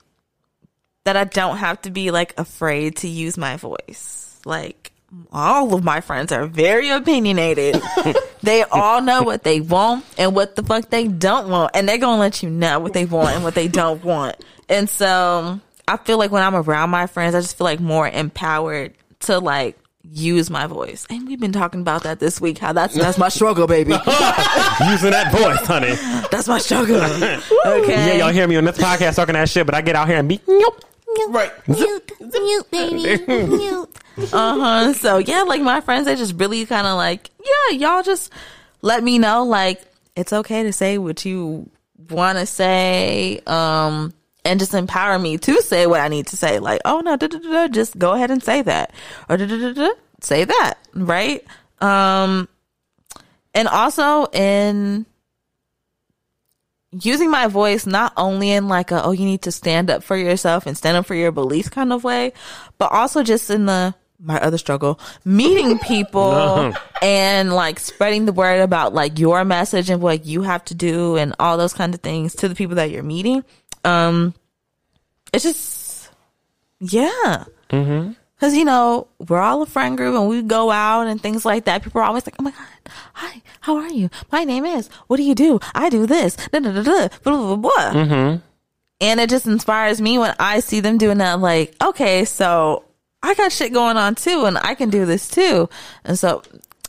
that. 1.05 1.17
I 1.17 1.25
don't 1.25 1.59
have 1.59 1.83
to 1.83 1.91
be 1.91 2.11
like 2.11 2.35
afraid 2.39 2.97
to 2.99 3.09
use 3.09 3.37
my 3.37 3.57
voice. 3.57 4.41
Like 4.45 4.93
all 5.33 5.75
of 5.75 5.85
my 5.85 6.01
friends 6.01 6.33
are 6.33 6.47
very 6.47 6.91
opinionated. 6.91 7.81
they 8.43 8.63
all 8.65 9.01
know 9.01 9.23
what 9.23 9.43
they 9.43 9.61
want 9.61 10.05
and 10.19 10.35
what 10.35 10.57
the 10.57 10.63
fuck 10.63 10.91
they 10.91 11.09
don't 11.09 11.49
want, 11.49 11.73
and 11.75 11.89
they're 11.89 11.99
gonna 11.99 12.21
let 12.21 12.43
you 12.43 12.51
know 12.51 12.79
what 12.81 12.93
they 12.93 13.05
want 13.05 13.31
and 13.31 13.45
what 13.45 13.55
they 13.55 13.69
don't 13.69 14.05
want. 14.05 14.37
And 14.69 14.89
so 14.89 15.61
I 15.87 15.97
feel 15.99 16.19
like 16.19 16.31
when 16.31 16.43
I'm 16.43 16.55
around 16.55 16.91
my 16.91 17.07
friends, 17.07 17.35
I 17.35 17.41
just 17.41 17.59
feel 17.59 17.67
like 17.67 17.81
more 17.81 18.09
empowered 18.09 18.95
to 19.21 19.39
like 19.39 19.79
use 20.11 20.51
my 20.51 20.67
voice. 20.67 21.07
And 21.11 21.27
we've 21.27 21.41
been 21.41 21.53
talking 21.53 21.81
about 21.81 22.03
that 22.05 22.21
this 22.21 22.41
week. 22.41 22.59
How 22.59 22.73
that's 22.73 22.95
that's 22.95 23.19
my 23.19 23.29
struggle, 23.29 23.67
baby. 23.67 23.91
Using 23.93 25.11
that 25.11 25.31
voice, 25.33 25.67
honey. 25.67 25.95
That's 26.31 26.49
my 26.49 26.59
struggle. 26.59 27.01
Okay. 27.67 28.19
Yeah, 28.19 28.25
y'all 28.25 28.33
hear 28.33 28.47
me 28.47 28.57
on 28.57 28.65
this 28.65 28.77
podcast 28.77 29.17
talking 29.17 29.33
that 29.35 29.49
shit, 29.49 29.65
but 29.67 29.75
I 29.75 29.81
get 29.81 29.97
out 29.97 30.07
here 30.07 30.19
and 30.19 30.29
be. 30.29 30.41
Nope. 30.47 30.85
Right. 31.29 31.51
Mute, 31.69 32.13
mute, 32.21 32.71
baby, 32.71 33.47
mute. 33.47 33.89
Uh 34.19 34.29
huh. 34.33 34.93
So 34.95 35.19
yeah, 35.19 35.43
like 35.43 35.63
my 35.63 35.81
friends, 35.81 36.07
they 36.07 36.17
just 36.17 36.35
really 36.37 36.67
kind 36.67 36.87
of 36.87 36.97
like, 36.97 37.31
yeah, 37.45 37.77
y'all 37.79 38.03
just 38.03 38.33
let 38.83 39.03
me 39.03 39.19
know 39.19 39.45
like 39.45 39.83
it's 40.17 40.33
okay 40.33 40.63
to 40.65 40.73
say 40.73 40.99
what 40.99 41.25
you 41.25 41.71
want 42.11 42.39
to 42.39 42.47
say, 42.47 43.41
um, 43.47 44.13
and 44.45 44.61
just 44.61 44.75
empower 44.75 45.19
me 45.19 45.39
to 45.39 45.63
say 45.63 45.87
what 45.87 46.01
I 46.01 46.09
need 46.09 46.27
to 46.29 46.37
say. 46.37 46.59
Like, 46.59 46.81
oh 46.85 47.01
no, 47.01 47.17
da, 47.17 47.27
da, 47.27 47.39
da, 47.39 47.51
da, 47.51 47.69
just 47.69 47.99
go 47.99 48.13
ahead 48.13 48.31
and 48.31 48.43
say 48.43 48.63
that, 48.63 48.93
or 49.29 49.39
say 50.21 50.45
that, 50.45 50.75
right? 50.95 51.45
Um, 51.81 52.49
and 53.55 53.69
also 53.69 54.27
in 54.33 55.07
using 57.03 57.31
my 57.31 57.47
voice 57.47 57.87
not 57.87 58.13
only 58.17 58.51
in 58.51 58.69
like 58.69 58.91
a 58.91 59.03
oh 59.05 59.11
you 59.11 59.25
need 59.25 59.43
to 59.43 59.51
stand 59.51 59.91
up 59.91 60.03
for 60.03 60.17
yourself 60.17 60.67
and 60.67 60.77
stand 60.77 60.97
up 60.97 61.07
for 61.07 61.15
your 61.15 61.33
beliefs 61.33 61.69
kind 61.69 61.93
of 61.93 62.05
way 62.05 62.33
but 62.79 62.93
also 62.93 63.23
just 63.23 63.51
in 63.51 63.67
the 63.67 63.95
my 64.21 64.41
other 64.41 64.59
struggle 64.59 64.99
meeting 65.25 65.79
people 65.87 66.73
and 67.03 67.53
like 67.53 67.81
spreading 67.81 68.27
the 68.27 68.33
word 68.33 68.61
about 68.61 68.95
like 68.95 69.19
your 69.19 69.45
message 69.45 69.91
and 69.91 70.01
what 70.01 70.25
you 70.25 70.43
have 70.43 70.65
to 70.65 70.75
do 70.75 71.17
and 71.17 71.35
all 71.41 71.57
those 71.57 71.73
kind 71.73 71.95
of 71.95 72.01
things 72.01 72.35
to 72.35 72.49
the 72.49 72.55
people 72.55 72.77
that 72.77 72.91
you're 72.91 73.03
meeting 73.03 73.45
um 73.85 74.35
it's 75.33 75.45
just 75.45 76.11
yeah 76.81 77.45
because, 78.37 78.57
you 78.57 78.65
know, 78.65 79.07
we're 79.29 79.41
all 79.41 79.63
a 79.63 79.67
friend 79.67 79.97
group 79.97 80.15
and 80.15 80.29
we 80.29 80.43
go 80.43 80.71
out 80.71 81.07
and 81.07 81.21
things 81.21 81.45
like 81.45 81.65
that. 81.65 81.83
People 81.83 82.01
are 82.01 82.05
always 82.05 82.27
like, 82.27 82.35
oh 82.39 82.43
my 82.43 82.51
God, 82.51 82.67
hi, 83.15 83.43
how 83.61 83.77
are 83.77 83.89
you? 83.91 84.11
My 84.31 84.45
name 84.45 84.65
is, 84.65 84.89
what 85.07 85.17
do 85.17 85.23
you 85.23 85.35
do? 85.35 85.61
I 85.75 85.89
do 85.89 86.05
this, 86.07 86.37
da, 86.37 86.59
da, 86.59 86.73
da, 86.73 86.83
da, 86.83 87.09
blah, 87.23 87.37
blah, 87.37 87.57
blah, 87.57 87.93
blah. 87.93 88.01
And 89.01 89.21
it 89.21 89.31
just 89.31 89.47
inspires 89.47 90.01
me 90.01 90.19
when 90.19 90.35
I 90.39 90.61
see 90.61 90.81
them 90.81 90.99
doing 90.99 91.19
that. 91.19 91.41
Like, 91.41 91.75
okay, 91.83 92.25
so 92.25 92.85
I 93.23 93.35
got 93.35 93.51
shit 93.51 93.73
going 93.73 93.97
on 93.97 94.15
too 94.15 94.45
and 94.45 94.59
I 94.59 94.75
can 94.75 94.91
do 94.91 95.07
this 95.07 95.29
too. 95.29 95.69
And 96.05 96.19
so 96.19 96.43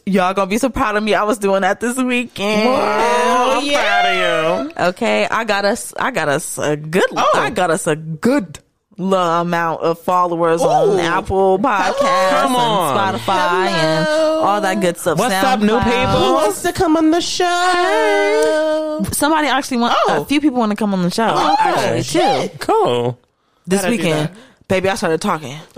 y'all 0.06 0.34
gonna 0.34 0.48
be 0.50 0.58
so 0.58 0.70
proud 0.70 0.96
of 0.96 1.04
me. 1.04 1.14
I 1.14 1.24
was 1.24 1.38
doing 1.38 1.62
that 1.62 1.80
this 1.80 1.98
weekend. 1.98 2.70
I'm 2.70 3.68
proud 3.68 4.06
of 4.06 4.68
you. 4.76 4.84
Okay, 4.90 5.28
I 5.30 5.44
got 5.44 5.66
us. 5.66 5.94
I 5.98 6.12
got 6.12 6.30
us 6.30 6.58
a 6.58 6.76
good. 6.76 7.06
Oh. 7.16 7.32
I 7.36 7.50
got 7.50 7.72
us 7.72 7.88
a 7.88 7.96
good 7.96 8.60
amount 8.98 9.82
of 9.82 10.00
followers 10.00 10.62
on 10.62 10.98
Apple 11.02 11.60
Podcasts 11.60 12.30
Come 12.30 12.56
on. 12.56 12.98
and 12.98 13.18
Spotify 13.20 13.68
and 13.68 14.08
all 14.08 14.62
that 14.62 14.80
good 14.80 14.96
stuff. 14.98 15.20
What's 15.20 15.34
up, 15.36 15.60
new 15.60 15.78
people? 15.80 16.08
Who 16.28 16.34
wants 16.34 16.62
to 16.62 16.72
come 16.72 16.96
on 16.96 17.12
the 17.12 17.20
show? 17.20 19.04
Somebody 19.12 19.50
actually 19.50 19.78
want 19.80 19.96
Oh. 20.08 20.22
a 20.22 20.26
few 20.26 20.40
people 20.40 20.60
want 20.60 20.70
to 20.72 20.78
come 20.78 20.94
on 20.94 21.02
the 21.02 21.12
show. 21.12 21.28
Oh, 21.30 21.56
actually, 21.60 22.48
too. 22.50 22.58
Cool. 22.60 23.20
This 23.68 23.82
Gotta 23.82 23.92
weekend, 23.92 24.30
baby, 24.70 24.88
I 24.90 24.96
started 24.96 25.20
talking 25.22 25.58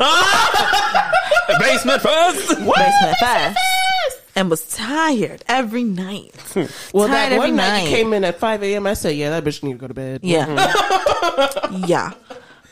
Basement 1.60 2.02
first. 2.02 2.50
basement 2.50 3.18
fast 3.20 3.58
and 4.38 4.52
was 4.52 4.64
tired 4.68 5.44
every 5.48 5.84
night. 5.84 6.36
Hmm. 6.54 6.66
Well, 6.94 7.08
Tired 7.08 7.32
that 7.32 7.38
one 7.40 7.56
night, 7.56 7.68
night. 7.70 7.84
you 7.90 7.90
came 7.90 8.14
in 8.14 8.24
at 8.24 8.40
5 8.40 8.62
a.m. 8.62 8.86
I 8.86 8.94
said, 8.94 9.16
yeah, 9.16 9.32
that 9.32 9.44
bitch 9.44 9.64
need 9.64 9.74
to 9.74 9.78
go 9.80 9.88
to 9.88 9.96
bed. 9.96 10.20
Yeah. 10.22 10.46
Mm-hmm. 10.46 11.84
yeah. 11.88 12.12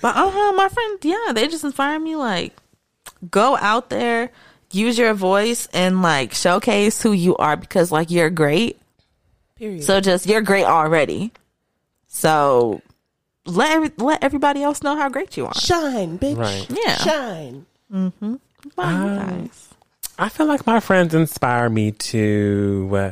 But 0.02 0.16
uh 0.16 0.30
huh, 0.30 0.54
my 0.54 0.70
friend, 0.70 1.00
yeah, 1.02 1.32
they 1.34 1.48
just 1.48 1.64
inspire 1.64 2.00
me 2.00 2.16
like 2.16 2.56
go 3.32 3.58
out 3.58 3.90
there, 3.90 4.30
use 4.72 4.96
your 4.98 5.16
voice 5.16 5.68
and 5.74 6.04
like 6.04 6.36
showcase 6.36 7.02
who 7.02 7.12
you 7.14 7.36
are 7.38 7.58
because 7.58 7.92
like 7.92 8.12
you're 8.12 8.30
great. 8.30 8.80
Period. 9.56 9.84
So 9.84 10.00
just 10.02 10.28
you're 10.28 10.42
great 10.42 10.66
already. 10.66 11.32
So 12.08 12.82
let 13.48 13.72
every, 13.72 13.92
let 13.98 14.24
everybody 14.24 14.62
else 14.62 14.84
know 14.84 14.96
how 14.96 15.10
great 15.10 15.36
you 15.36 15.48
are. 15.48 15.54
shine, 15.56 16.20
bitch. 16.20 16.38
Right. 16.38 16.68
Yeah. 16.70 16.98
Shine. 16.98 17.66
Mm-hmm. 17.92 18.36
Bye, 18.76 18.84
guys. 18.84 19.70
I 20.18 20.30
feel 20.30 20.46
like 20.46 20.66
my 20.66 20.80
friends 20.80 21.14
inspire 21.14 21.70
me 21.70 21.92
to. 21.92 22.90
Uh, 22.94 23.12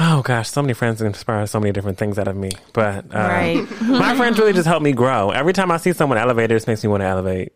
oh 0.00 0.22
gosh, 0.22 0.48
so 0.48 0.62
many 0.62 0.74
friends 0.74 1.00
inspire 1.02 1.46
so 1.46 1.58
many 1.60 1.72
different 1.72 1.98
things 1.98 2.18
out 2.18 2.28
of 2.28 2.36
me. 2.36 2.50
But 2.72 3.06
uh, 3.14 3.18
Right. 3.18 3.66
my 3.82 4.16
friends 4.16 4.38
really 4.38 4.52
just 4.52 4.66
help 4.66 4.82
me 4.82 4.92
grow. 4.92 5.30
Every 5.30 5.52
time 5.52 5.70
I 5.70 5.76
see 5.78 5.92
someone 5.92 6.18
elevate, 6.18 6.50
it 6.50 6.54
just 6.54 6.66
makes 6.66 6.82
me 6.84 6.88
want 6.90 7.00
to 7.02 7.06
elevate. 7.06 7.52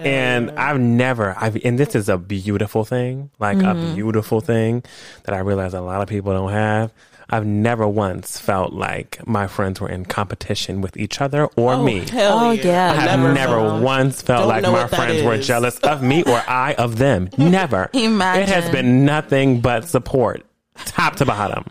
And 0.00 0.50
I've 0.52 0.80
never, 0.80 1.36
I've, 1.38 1.56
and 1.64 1.78
this 1.78 1.94
is 1.94 2.08
a 2.08 2.18
beautiful 2.18 2.84
thing, 2.84 3.30
like 3.38 3.62
a 3.62 3.74
beautiful 3.94 4.40
thing 4.40 4.82
that 5.24 5.34
I 5.34 5.38
realize 5.38 5.74
a 5.74 5.80
lot 5.80 6.02
of 6.02 6.08
people 6.08 6.32
don't 6.32 6.50
have. 6.52 6.92
I've 7.28 7.44
never 7.44 7.88
once 7.88 8.38
felt 8.38 8.72
like 8.72 9.26
my 9.26 9.48
friends 9.48 9.80
were 9.80 9.88
in 9.88 10.04
competition 10.04 10.80
with 10.80 10.96
each 10.96 11.20
other 11.20 11.46
or 11.56 11.82
me. 11.82 12.08
Hell 12.08 12.38
Oh, 12.38 12.50
yeah. 12.52 12.62
yeah. 12.64 12.92
I 12.92 12.94
have 13.16 13.34
never, 13.34 13.56
felt- 13.56 13.82
once 13.82 14.22
felt 14.22 14.40
Don't 14.42 14.48
like 14.48 14.62
my 14.62 14.70
what 14.70 14.90
that 14.92 14.96
friends 14.96 15.22
were 15.24 15.38
jealous 15.38 15.78
of 15.80 16.02
me 16.02 16.22
or 16.22 16.40
I 16.48 16.74
of 16.74 16.98
them. 16.98 17.28
Never. 17.36 17.90
Imagine. 17.94 18.42
It 18.44 18.48
has 18.48 18.70
been 18.70 19.04
nothing 19.04 19.60
but 19.60 19.88
support, 19.88 20.44
top 20.76 21.16
to 21.16 21.24
bottom. 21.26 21.64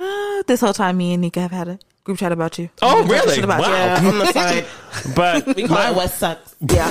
Uh, 0.00 0.42
this 0.46 0.60
whole 0.60 0.72
time, 0.72 0.96
me 0.96 1.12
and 1.12 1.20
Nika 1.20 1.40
have 1.40 1.50
had 1.50 1.68
a 1.68 1.78
group 2.04 2.18
chat 2.18 2.32
about 2.32 2.58
you. 2.58 2.70
Oh, 2.80 3.02
We 3.04 3.10
really? 3.10 3.34
shit 3.34 3.44
about 3.44 3.58
you. 3.66 3.72
Wow. 3.72 3.96
Yeah, 4.02 4.08
on 4.08 4.18
the 4.18 4.32
side. 4.32 4.66
But 5.14 5.46
We 5.56 5.66
call 5.68 5.90
it 5.92 5.96
Wes 5.96 6.16
Sucks. 6.18 6.54
Yeah. 6.60 6.90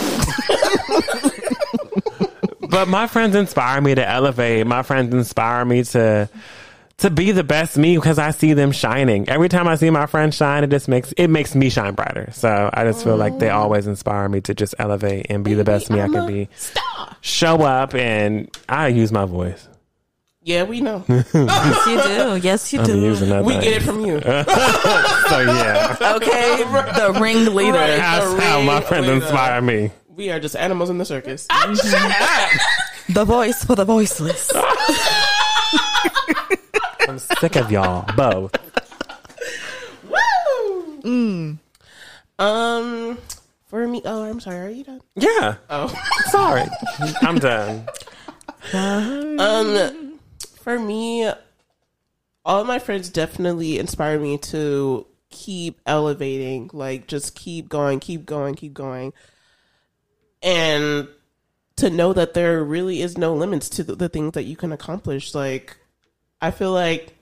but 2.69 2.88
my 2.88 3.07
friends 3.07 3.36
inspire 3.36 3.82
me 3.82 3.95
to 3.95 4.07
elevate. 4.07 4.65
My 4.68 4.84
friends 4.84 5.14
inspire 5.14 5.65
me 5.65 5.84
to 5.86 6.30
to 6.97 7.09
be 7.09 7.31
the 7.31 7.43
best 7.43 7.77
me 7.77 7.97
because 7.97 8.17
I 8.19 8.31
see 8.31 8.53
them 8.53 8.72
shining. 8.72 9.27
Every 9.27 9.49
time 9.49 9.67
I 9.67 9.76
see 9.76 9.89
my 9.89 10.05
friends 10.05 10.35
shine, 10.38 10.63
it 10.63 10.69
just 10.69 10.88
makes 10.88 11.11
it 11.13 11.27
makes 11.27 11.53
me 11.55 11.69
shine 11.69 11.93
brighter. 11.93 12.30
So 12.31 12.69
I 12.73 12.84
just 12.85 13.03
feel 13.03 13.17
like 13.17 13.38
they 13.39 13.49
always 13.49 13.85
inspire 13.88 14.30
me 14.30 14.41
to 14.41 14.53
just 14.53 14.76
elevate 14.80 15.27
and 15.30 15.43
be 15.43 15.53
the 15.55 15.63
best 15.65 15.89
me 15.89 15.99
I 16.01 16.07
can 16.07 16.26
be. 16.27 16.47
Star. 16.55 17.17
Show 17.22 17.61
up 17.63 17.93
and 17.95 18.49
I 18.69 18.88
use 18.88 19.11
my 19.11 19.26
voice. 19.26 19.67
Yeah, 20.41 20.63
we 20.63 20.80
know. 20.80 21.03
yes, 21.09 21.27
you 21.34 22.03
do. 22.03 22.35
Yes, 22.47 22.72
you 22.72 22.80
I'm 22.80 22.85
do. 22.85 22.99
using 23.01 23.30
that. 23.30 23.43
We 23.43 23.53
thing. 23.53 23.61
get 23.61 23.73
it 23.73 23.81
from 23.84 24.05
you. 24.05 24.22
So 25.26 25.39
yeah, 25.41 25.97
Okay, 26.17 26.57
the 26.63 27.17
ringleader. 27.19 27.72
Right. 27.72 27.97
that's 27.97 28.43
how 28.43 28.61
my 28.61 28.80
friends 28.80 29.07
Wait, 29.07 29.13
uh, 29.13 29.15
inspire 29.15 29.59
me. 29.61 29.91
We 30.09 30.30
are 30.30 30.39
just 30.39 30.55
animals 30.55 30.91
in 30.91 30.99
the 30.99 31.05
circus. 31.05 31.47
The 33.07 33.23
voice 33.23 33.63
for 33.63 33.76
the 33.76 33.85
voiceless. 33.85 34.51
I'm 37.36 37.40
sick 37.41 37.56
of 37.57 37.70
y'all 37.70 38.06
both. 38.16 38.53
Um, 42.40 43.18
for 43.68 43.88
me, 43.88 44.02
oh, 44.06 44.24
I'm 44.24 44.40
sorry. 44.40 44.57
Are 44.60 44.70
you 44.70 44.84
done? 44.84 45.02
Yeah, 45.16 45.56
Oh, 45.70 45.94
sorry, 46.30 46.64
I'm 47.22 47.40
done. 47.40 47.88
um, 48.74 50.20
for 50.62 50.80
me, 50.80 51.26
all 52.45 52.62
of 52.62 52.68
my 52.68 52.80
friends 52.80 53.10
definitely 53.10 53.80
inspire 53.80 54.20
me 54.20 54.38
to 54.38 55.06
keep 55.30 55.80
elevating. 55.86 56.70
Like, 56.74 57.07
just 57.07 57.36
keep 57.36 57.70
going, 57.70 57.99
keep 57.99 58.26
going, 58.26 58.56
keep 58.56 58.74
going, 58.74 59.14
and 60.41 61.07
to 61.78 61.90
know 61.90 62.14
that 62.14 62.34
there 62.34 62.64
really 62.64 63.02
is 63.02 63.18
no 63.18 63.34
limits 63.36 63.68
to 63.70 63.84
the, 63.84 63.95
the 63.95 64.10
things 64.10 64.34
that 64.34 64.44
you 64.44 64.56
can 64.56 64.72
accomplish. 64.72 65.36
Like, 65.36 65.78
I 66.41 66.52
feel 66.52 66.72
like 66.72 67.15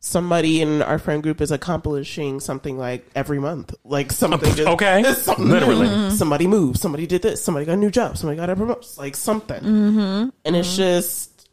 somebody 0.00 0.60
in 0.62 0.82
our 0.82 0.98
friend 0.98 1.22
group 1.22 1.40
is 1.40 1.50
accomplishing 1.50 2.40
something 2.40 2.78
like 2.78 3.08
every 3.14 3.38
month. 3.38 3.74
Like 3.84 4.12
something 4.12 4.54
just, 4.54 4.68
Okay. 4.68 5.02
something 5.14 5.48
Literally. 5.48 5.88
new. 5.88 5.94
Mm-hmm. 5.94 6.16
Somebody 6.16 6.46
moved, 6.46 6.78
somebody 6.78 7.06
did 7.06 7.22
this, 7.22 7.42
somebody 7.42 7.66
got 7.66 7.74
a 7.74 7.76
new 7.76 7.90
job, 7.90 8.16
somebody 8.16 8.36
got 8.36 8.50
a 8.50 8.56
promotion, 8.56 8.90
like 8.98 9.16
something. 9.16 9.62
Mm-hmm. 9.62 10.28
And 10.44 10.56
it's 10.56 10.68
mm-hmm. 10.68 10.76
just 10.76 11.48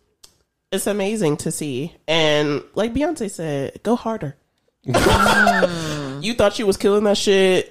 it's 0.72 0.88
amazing 0.88 1.38
to 1.38 1.52
see. 1.52 1.96
And 2.08 2.64
like 2.74 2.94
Beyonce 2.94 3.30
said, 3.30 3.82
go 3.84 3.96
harder. 3.96 4.36
Mm. 4.88 6.24
you 6.24 6.34
thought 6.34 6.60
you 6.60 6.66
was 6.66 6.78
killing 6.78 7.04
that 7.06 7.18
shit. 7.18 7.70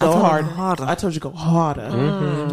Go 0.00 0.10
told 0.10 0.24
hard. 0.24 0.44
go 0.44 0.50
harder. 0.50 0.84
I 0.84 0.96
told 0.96 1.14
you 1.14 1.20
go 1.20 1.30
harder. 1.30 1.82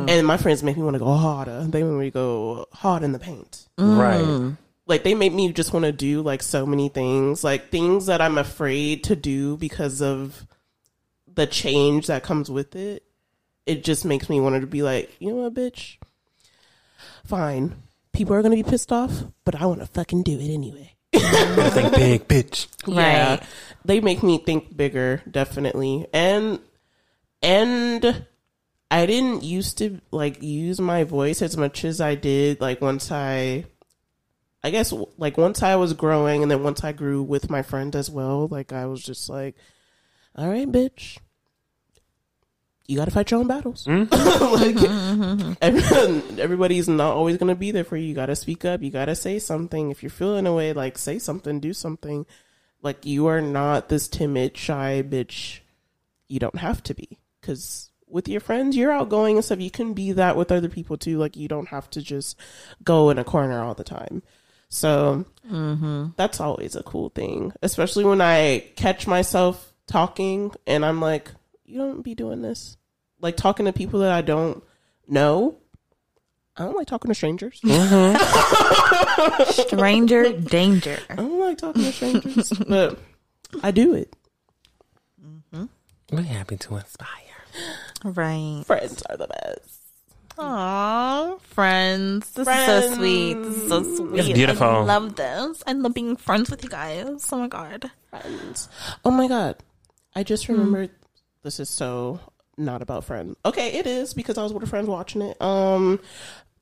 And 0.07 0.27
my 0.27 0.37
friends 0.37 0.61
make 0.61 0.77
me 0.77 0.83
want 0.83 0.93
to 0.93 0.99
go 0.99 1.11
harder. 1.15 1.65
They 1.67 1.81
make 1.83 1.99
me 1.99 2.11
go 2.11 2.67
hard 2.71 3.01
in 3.01 3.11
the 3.11 3.19
paint 3.19 3.67
Right. 3.77 4.21
Mm. 4.21 4.57
Like 4.87 5.03
they 5.03 5.15
make 5.15 5.33
me 5.33 5.51
just 5.53 5.73
want 5.73 5.85
to 5.85 5.91
do 5.91 6.21
like 6.21 6.41
so 6.41 6.65
many 6.65 6.89
things 6.89 7.43
like 7.43 7.69
things 7.69 8.07
that 8.07 8.21
i'm 8.21 8.37
afraid 8.37 9.03
to 9.03 9.15
do 9.15 9.55
because 9.57 10.01
of 10.01 10.45
the 11.35 11.47
change 11.47 12.07
that 12.07 12.23
comes 12.23 12.49
with 12.49 12.75
it. 12.75 13.03
It 13.65 13.83
just 13.83 14.05
makes 14.05 14.29
me 14.29 14.39
want 14.39 14.59
to 14.59 14.67
be 14.67 14.83
like 14.83 15.15
you 15.19 15.29
know 15.29 15.35
what 15.35 15.53
bitch? 15.53 15.97
Fine. 17.25 17.75
People 18.13 18.35
are 18.35 18.41
gonna 18.41 18.55
be 18.55 18.63
pissed 18.63 18.91
off 18.91 19.23
but 19.45 19.55
i 19.55 19.65
want 19.65 19.79
to 19.79 19.85
fucking 19.85 20.23
do 20.23 20.37
it 20.39 20.51
anyway. 20.51 20.93
Think 21.13 21.95
big, 21.95 22.27
bitch. 22.27 22.67
yeah. 22.87 23.29
Right. 23.35 23.43
they 23.85 23.99
make 23.99 24.23
me 24.23 24.37
think 24.39 24.75
bigger 24.75 25.21
definitely. 25.29 26.07
And 26.13 26.59
and 27.41 28.25
i 28.91 29.05
didn't 29.05 29.43
used 29.43 29.77
to 29.79 29.99
like 30.11 30.43
use 30.43 30.79
my 30.79 31.03
voice 31.03 31.41
as 31.41 31.57
much 31.57 31.83
as 31.85 31.99
i 32.01 32.13
did 32.13 32.61
like 32.61 32.81
once 32.81 33.11
i 33.11 33.65
i 34.63 34.69
guess 34.69 34.93
like 35.17 35.37
once 35.37 35.63
i 35.63 35.75
was 35.75 35.93
growing 35.93 36.41
and 36.41 36.51
then 36.51 36.63
once 36.63 36.83
i 36.83 36.91
grew 36.91 37.21
with 37.21 37.49
my 37.49 37.61
friend 37.61 37.95
as 37.95 38.09
well 38.09 38.47
like 38.47 38.71
i 38.71 38.85
was 38.85 39.03
just 39.03 39.29
like 39.29 39.55
all 40.35 40.49
right 40.49 40.69
bitch. 40.69 41.17
You 42.87 42.97
gotta 42.97 43.11
fight 43.11 43.31
your 43.31 43.39
own 43.39 43.47
battles. 43.47 43.85
Mm-hmm. 43.85 44.11
Like 44.51 44.75
mm-hmm, 44.75 45.21
mm-hmm, 45.21 45.53
everyone, 45.61 46.23
everybody's 46.39 46.89
not 46.89 47.15
always 47.15 47.37
gonna 47.37 47.55
be 47.55 47.71
there 47.71 47.83
for 47.83 47.95
you. 47.97 48.07
You 48.07 48.15
gotta 48.15 48.35
speak 48.35 48.65
up. 48.65 48.81
You 48.81 48.91
gotta 48.91 49.15
say 49.15 49.39
something. 49.39 49.91
If 49.91 50.03
you're 50.03 50.09
feeling 50.09 50.47
a 50.47 50.53
way 50.53 50.73
like 50.73 50.97
say 50.97 51.19
something 51.19 51.59
do 51.59 51.73
something. 51.73 52.25
Like 52.81 53.05
you 53.05 53.27
are 53.27 53.41
not 53.41 53.89
this 53.89 54.07
timid 54.07 54.57
shy 54.57 55.03
bitch 55.07 55.59
you 56.27 56.39
don't 56.39 56.57
have 56.57 56.81
to 56.83 56.93
be. 56.93 57.19
Because 57.39 57.91
with 58.07 58.27
your 58.27 58.41
friends 58.41 58.75
you're 58.75 58.91
outgoing 58.91 59.37
and 59.37 59.45
stuff. 59.45 59.61
You 59.61 59.71
can 59.71 59.93
be 59.93 60.11
that 60.13 60.35
with 60.35 60.51
other 60.51 60.69
people 60.69 60.97
too. 60.97 61.17
Like 61.17 61.37
you 61.37 61.47
don't 61.47 61.69
have 61.69 61.89
to 61.91 62.01
just 62.01 62.37
go 62.83 63.09
in 63.09 63.17
a 63.17 63.23
corner 63.23 63.61
all 63.61 63.73
the 63.73 63.83
time 63.83 64.21
so 64.73 65.25
mm-hmm. 65.47 66.07
that's 66.15 66.39
always 66.39 66.75
a 66.75 66.83
cool 66.83 67.09
thing 67.09 67.53
especially 67.61 68.03
when 68.03 68.21
i 68.21 68.65
catch 68.75 69.05
myself 69.05 69.73
talking 69.85 70.51
and 70.65 70.83
i'm 70.83 70.99
like 70.99 71.29
you 71.71 71.77
don't 71.77 72.01
be 72.01 72.15
doing 72.15 72.41
this. 72.41 72.77
Like 73.21 73.37
talking 73.37 73.65
to 73.65 73.73
people 73.73 74.01
that 74.01 74.11
i 74.11 74.21
don't 74.21 74.61
know. 75.07 75.55
I 76.57 76.65
don't 76.65 76.75
like 76.75 76.87
talking 76.87 77.09
to 77.09 77.15
strangers. 77.15 77.61
Mm-hmm. 77.61 78.17
Stranger 79.67 80.33
danger. 80.33 80.99
i 81.09 81.15
don't 81.15 81.39
like 81.39 81.57
talking 81.57 81.83
to 81.83 81.91
strangers 81.91 82.49
but 82.67 82.99
i 83.63 83.71
do 83.71 83.93
it. 83.93 84.13
Mm-hmm. 85.25 85.65
We're 86.11 86.21
happy 86.23 86.57
to 86.57 86.75
inspire. 86.75 87.07
Right. 88.03 88.63
friends 88.65 89.03
are 89.09 89.17
the 89.17 89.27
best 89.27 89.80
Aww, 90.37 91.39
friends. 91.41 92.31
This 92.31 92.47
is 92.47 92.65
so 92.65 92.93
sweet. 92.95 93.33
This 93.35 93.57
is 93.57 93.67
so 93.69 93.83
sweet. 93.83 94.19
It's 94.19 94.29
beautiful. 94.29 94.67
I 94.67 94.79
love 94.83 95.15
this. 95.15 95.63
I 95.67 95.73
love 95.73 95.93
being 95.93 96.15
friends 96.15 96.49
with 96.49 96.63
you 96.63 96.69
guys. 96.69 97.27
Oh 97.31 97.37
my 97.37 97.47
god. 97.47 97.91
friends. 98.09 98.69
Oh 99.05 99.11
my 99.11 99.27
god. 99.27 99.57
I 100.15 100.23
just 100.23 100.47
remembered 100.47 100.89
this 101.43 101.59
is 101.59 101.69
so 101.69 102.19
not 102.57 102.81
about 102.81 103.03
friends. 103.05 103.35
Okay, 103.45 103.73
it 103.73 103.87
is 103.87 104.13
because 104.13 104.37
I 104.37 104.43
was 104.43 104.53
with 104.53 104.63
a 104.63 104.67
friend 104.67 104.87
watching 104.87 105.21
it. 105.21 105.41
Um 105.41 105.99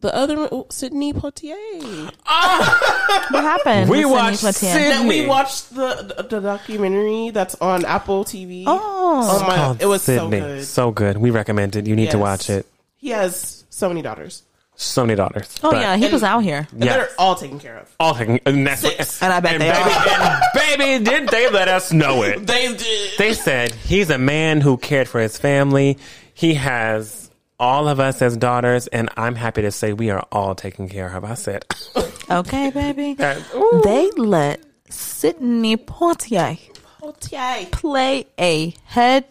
The 0.01 0.13
other 0.15 0.37
one, 0.37 0.49
oh, 0.51 0.65
Sidney 0.69 1.13
Poitier. 1.13 2.11
What 3.31 3.43
happened? 3.43 3.89
We 3.89 4.05
watched 4.05 4.37
Sidney 4.39 4.79
Poitier? 4.81 4.97
Sid- 4.99 5.07
we 5.07 5.25
watched 5.27 5.75
the, 5.75 6.13
the 6.17 6.23
the 6.23 6.39
documentary 6.39 7.29
that's 7.31 7.55
on 7.61 7.85
Apple 7.85 8.23
TV. 8.25 8.63
Oh. 8.67 9.21
Oh 9.21 9.47
my! 9.47 9.55
Called 9.55 9.81
It 9.81 9.85
was 9.87 10.01
Sidney. 10.03 10.39
so 10.39 10.45
good. 10.47 10.65
So 10.65 10.91
good. 10.91 11.17
We 11.17 11.31
recommend 11.31 11.75
it. 11.75 11.87
You 11.87 11.95
need 11.95 12.11
to 12.11 12.17
watch 12.19 12.49
it. 12.49 12.65
He 12.97 13.09
has 13.09 13.58
so 13.79 13.87
many 13.89 14.01
daughters. 14.01 14.43
So 14.75 15.05
many 15.05 15.15
daughters. 15.17 15.59
Oh 15.61 15.71
But 15.71 15.81
yeah, 15.81 15.97
he 15.97 16.07
was 16.07 16.23
out 16.23 16.39
here. 16.39 16.65
And 16.71 16.83
Yes. 16.83 16.95
they're 16.95 17.09
all 17.19 17.35
taken 17.35 17.59
care 17.59 17.77
of. 17.79 17.93
all 17.99 18.13
taken. 18.15 18.39
And, 18.45 18.65
that's 18.65 18.79
Six. 18.81 19.21
And 19.21 19.33
I 19.33 19.39
bet 19.41 19.53
and 19.55 19.61
they 19.63 19.71
baby, 19.71 19.89
are. 19.89 20.21
and 20.21 20.43
baby, 20.53 21.03
didn't 21.05 21.31
they 21.31 21.49
let 21.49 21.67
us 21.67 21.91
know 21.91 22.23
it? 22.23 22.45
They 22.47 22.73
did. 22.75 23.17
They 23.17 23.33
said 23.33 23.71
he's 23.73 24.09
a 24.09 24.17
man 24.17 24.61
who 24.61 24.77
cared 24.77 25.09
for 25.09 25.19
his 25.19 25.37
family. 25.37 25.97
He 26.33 26.53
has 26.53 27.29
all 27.59 27.89
of 27.89 27.99
us 27.99 28.21
as 28.21 28.37
daughters, 28.37 28.87
and 28.87 29.09
I'm 29.17 29.35
happy 29.35 29.63
to 29.63 29.71
say 29.71 29.91
we 29.91 30.11
are 30.11 30.25
all 30.31 30.55
taken 30.55 30.87
care 30.87 31.13
of. 31.13 31.25
I 31.25 31.33
said, 31.33 31.65
Okay, 32.31 32.69
baby. 32.69 33.15
They 33.15 34.09
let 34.15 34.61
Sidney 34.89 35.75
Poitier 35.75 36.57
Poitier. 37.01 37.69
play 37.71 38.27
a 38.39 38.73
head 38.85 39.25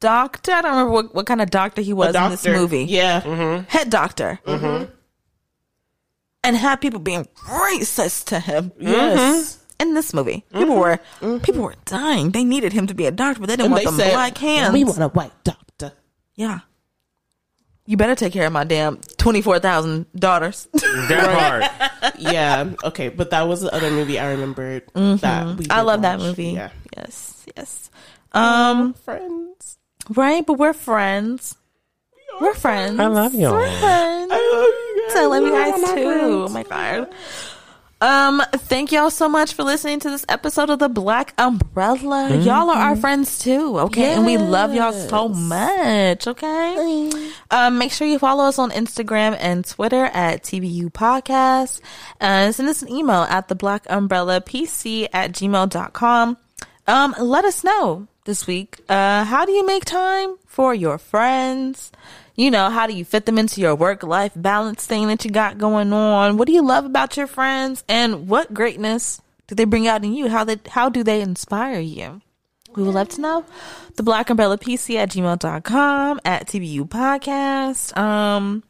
doctor. 0.00 0.52
I 0.52 0.62
don't 0.62 0.70
remember 0.72 0.92
what, 0.92 1.14
what 1.14 1.26
kind 1.26 1.40
of 1.40 1.50
doctor 1.50 1.82
he 1.82 1.92
was 1.92 2.14
A 2.14 2.24
in 2.24 2.30
this 2.30 2.42
doctor. 2.42 2.58
movie. 2.58 2.84
Yeah. 2.84 3.20
Mm-hmm. 3.20 3.64
Head 3.68 3.90
doctor. 3.90 4.38
Mm-hmm. 4.46 4.64
Mm-hmm. 4.66 4.90
And 6.44 6.56
had 6.56 6.80
people 6.80 7.00
being 7.00 7.26
racist 7.48 8.26
to 8.26 8.40
him 8.40 8.72
Yes. 8.78 9.58
in 9.80 9.94
this 9.94 10.14
movie. 10.14 10.44
People 10.52 10.76
were 10.76 10.98
people 11.42 11.62
were 11.62 11.74
dying. 11.84 12.30
They 12.30 12.44
needed 12.44 12.72
him 12.72 12.86
to 12.86 12.94
be 12.94 13.06
a 13.06 13.10
doctor, 13.10 13.40
but 13.40 13.48
they 13.48 13.56
didn't 13.56 13.66
And 13.66 13.72
want 13.72 13.84
they 13.84 13.90
them 13.90 13.96
said, 13.98 14.12
black 14.12 14.38
hands. 14.38 14.72
"We 14.72 14.84
want 14.84 14.98
a 15.02 15.08
white 15.08 15.32
doctor." 15.44 15.92
yeah. 16.34 16.60
You 17.86 17.96
better 17.96 18.14
take 18.14 18.34
care 18.34 18.46
of 18.46 18.52
my 18.52 18.64
damn 18.64 18.98
twenty 19.16 19.40
four 19.42 19.58
thousand 19.58 20.06
daughters. 20.14 20.68
that 20.74 21.70
part. 22.00 22.14
yeah. 22.18 22.70
Okay, 22.84 23.08
but 23.08 23.30
that 23.30 23.42
was 23.48 23.62
the 23.62 23.72
other 23.74 23.90
movie 23.90 24.18
I 24.18 24.30
remembered 24.32 24.82
that 24.94 24.94
we. 24.94 25.00
Mm-hmm. 25.64 25.72
I 25.72 25.76
did 25.78 25.82
love 25.86 26.02
that 26.02 26.18
watch. 26.18 26.26
movie. 26.28 26.50
Yeah. 26.50 26.70
Yes, 26.96 27.46
yes. 27.56 27.90
Um, 28.32 28.92
Friends. 28.94 29.77
Right, 30.10 30.44
but 30.46 30.54
we're 30.54 30.72
friends. 30.72 31.56
We're 32.40 32.54
friends. 32.54 33.00
I 33.00 33.06
love 33.06 33.34
y'all. 33.34 33.52
We're 33.52 33.80
friends. 33.80 34.30
I 34.32 34.52
love 34.52 34.64
you 34.96 35.08
guys. 35.08 35.16
I 35.16 35.26
love 35.26 35.42
you 35.42 35.52
We're 35.52 35.70
guys 35.70 35.82
my 35.82 35.94
too. 35.94 36.44
Oh 36.46 36.48
my 36.48 36.62
god. 36.62 37.08
Um, 38.00 38.40
thank 38.52 38.92
y'all 38.92 39.10
so 39.10 39.28
much 39.28 39.54
for 39.54 39.64
listening 39.64 39.98
to 40.00 40.10
this 40.10 40.24
episode 40.28 40.70
of 40.70 40.78
the 40.78 40.88
Black 40.88 41.34
Umbrella. 41.36 42.36
Y'all 42.36 42.70
are 42.70 42.76
our 42.76 42.96
friends 42.96 43.40
too, 43.40 43.76
okay? 43.80 44.14
And 44.14 44.24
we 44.24 44.36
love 44.36 44.72
y'all 44.72 44.92
so 44.92 45.28
much, 45.28 46.28
okay? 46.28 47.10
Um, 47.50 47.78
make 47.78 47.90
sure 47.90 48.06
you 48.06 48.20
follow 48.20 48.44
us 48.44 48.58
on 48.60 48.70
Instagram 48.70 49.36
and 49.40 49.64
Twitter 49.64 50.04
at 50.04 50.44
TBU 50.44 50.92
Podcast. 50.92 51.80
And 52.20 52.54
send 52.54 52.68
us 52.68 52.82
an 52.82 52.88
email 52.88 53.22
at 53.22 53.48
the 53.48 53.56
Black 53.56 53.84
Umbrella 53.90 54.40
PC 54.40 55.08
at 55.12 55.32
gmail.com. 55.32 56.36
Um, 56.86 57.14
let 57.18 57.44
us 57.44 57.64
know 57.64 58.06
this 58.28 58.46
week. 58.46 58.78
Uh, 58.88 59.24
how 59.24 59.44
do 59.46 59.52
you 59.52 59.66
make 59.66 59.86
time 59.86 60.36
for 60.46 60.74
your 60.74 60.98
friends? 60.98 61.90
You 62.36 62.52
know, 62.52 62.68
how 62.70 62.86
do 62.86 62.92
you 62.92 63.04
fit 63.04 63.26
them 63.26 63.38
into 63.38 63.60
your 63.60 63.74
work 63.74 64.04
life 64.04 64.32
balance 64.36 64.86
thing 64.86 65.08
that 65.08 65.24
you 65.24 65.30
got 65.32 65.58
going 65.58 65.92
on? 65.92 66.36
What 66.36 66.46
do 66.46 66.52
you 66.52 66.62
love 66.64 66.84
about 66.84 67.16
your 67.16 67.26
friends? 67.26 67.82
And 67.88 68.28
what 68.28 68.54
greatness 68.54 69.20
do 69.48 69.56
they 69.56 69.64
bring 69.64 69.88
out 69.88 70.04
in 70.04 70.12
you? 70.12 70.28
How 70.28 70.44
they, 70.44 70.58
how 70.68 70.90
do 70.90 71.02
they 71.02 71.22
inspire 71.22 71.80
you? 71.80 72.20
We 72.76 72.82
would 72.82 72.94
love 72.94 73.08
to 73.08 73.20
know. 73.20 73.44
The 73.96 74.02
Black 74.02 74.30
Umbrella 74.30 74.58
PC 74.58 74.96
at 74.96 75.10
gmail.com 75.10 76.20
at 76.24 76.46
TBU 76.46 76.88
Podcast. 76.88 77.96
Um, 77.96 78.62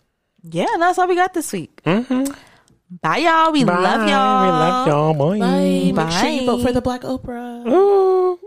yeah, 0.45 0.67
and 0.73 0.81
that's 0.81 0.99
all 0.99 1.09
we 1.09 1.17
got 1.17 1.35
this 1.35 1.53
week. 1.53 1.83
Mm-hmm. 1.85 2.33
Bye, 3.03 3.19
y'all. 3.19 3.53
We 3.53 3.65
love 3.65 4.09
y'all. 4.09 4.45
We 4.45 4.51
love 4.51 4.87
y'all. 4.87 5.15
Boy. 5.15 5.41
Bye. 5.41 6.05
Make 6.05 6.13
sure 6.13 6.29
you 6.29 6.47
vote 6.47 6.63
for 6.63 6.73
the 6.73 6.81
Black 6.81 7.03
Oprah. 7.03 7.69
Ooh. 7.69 8.39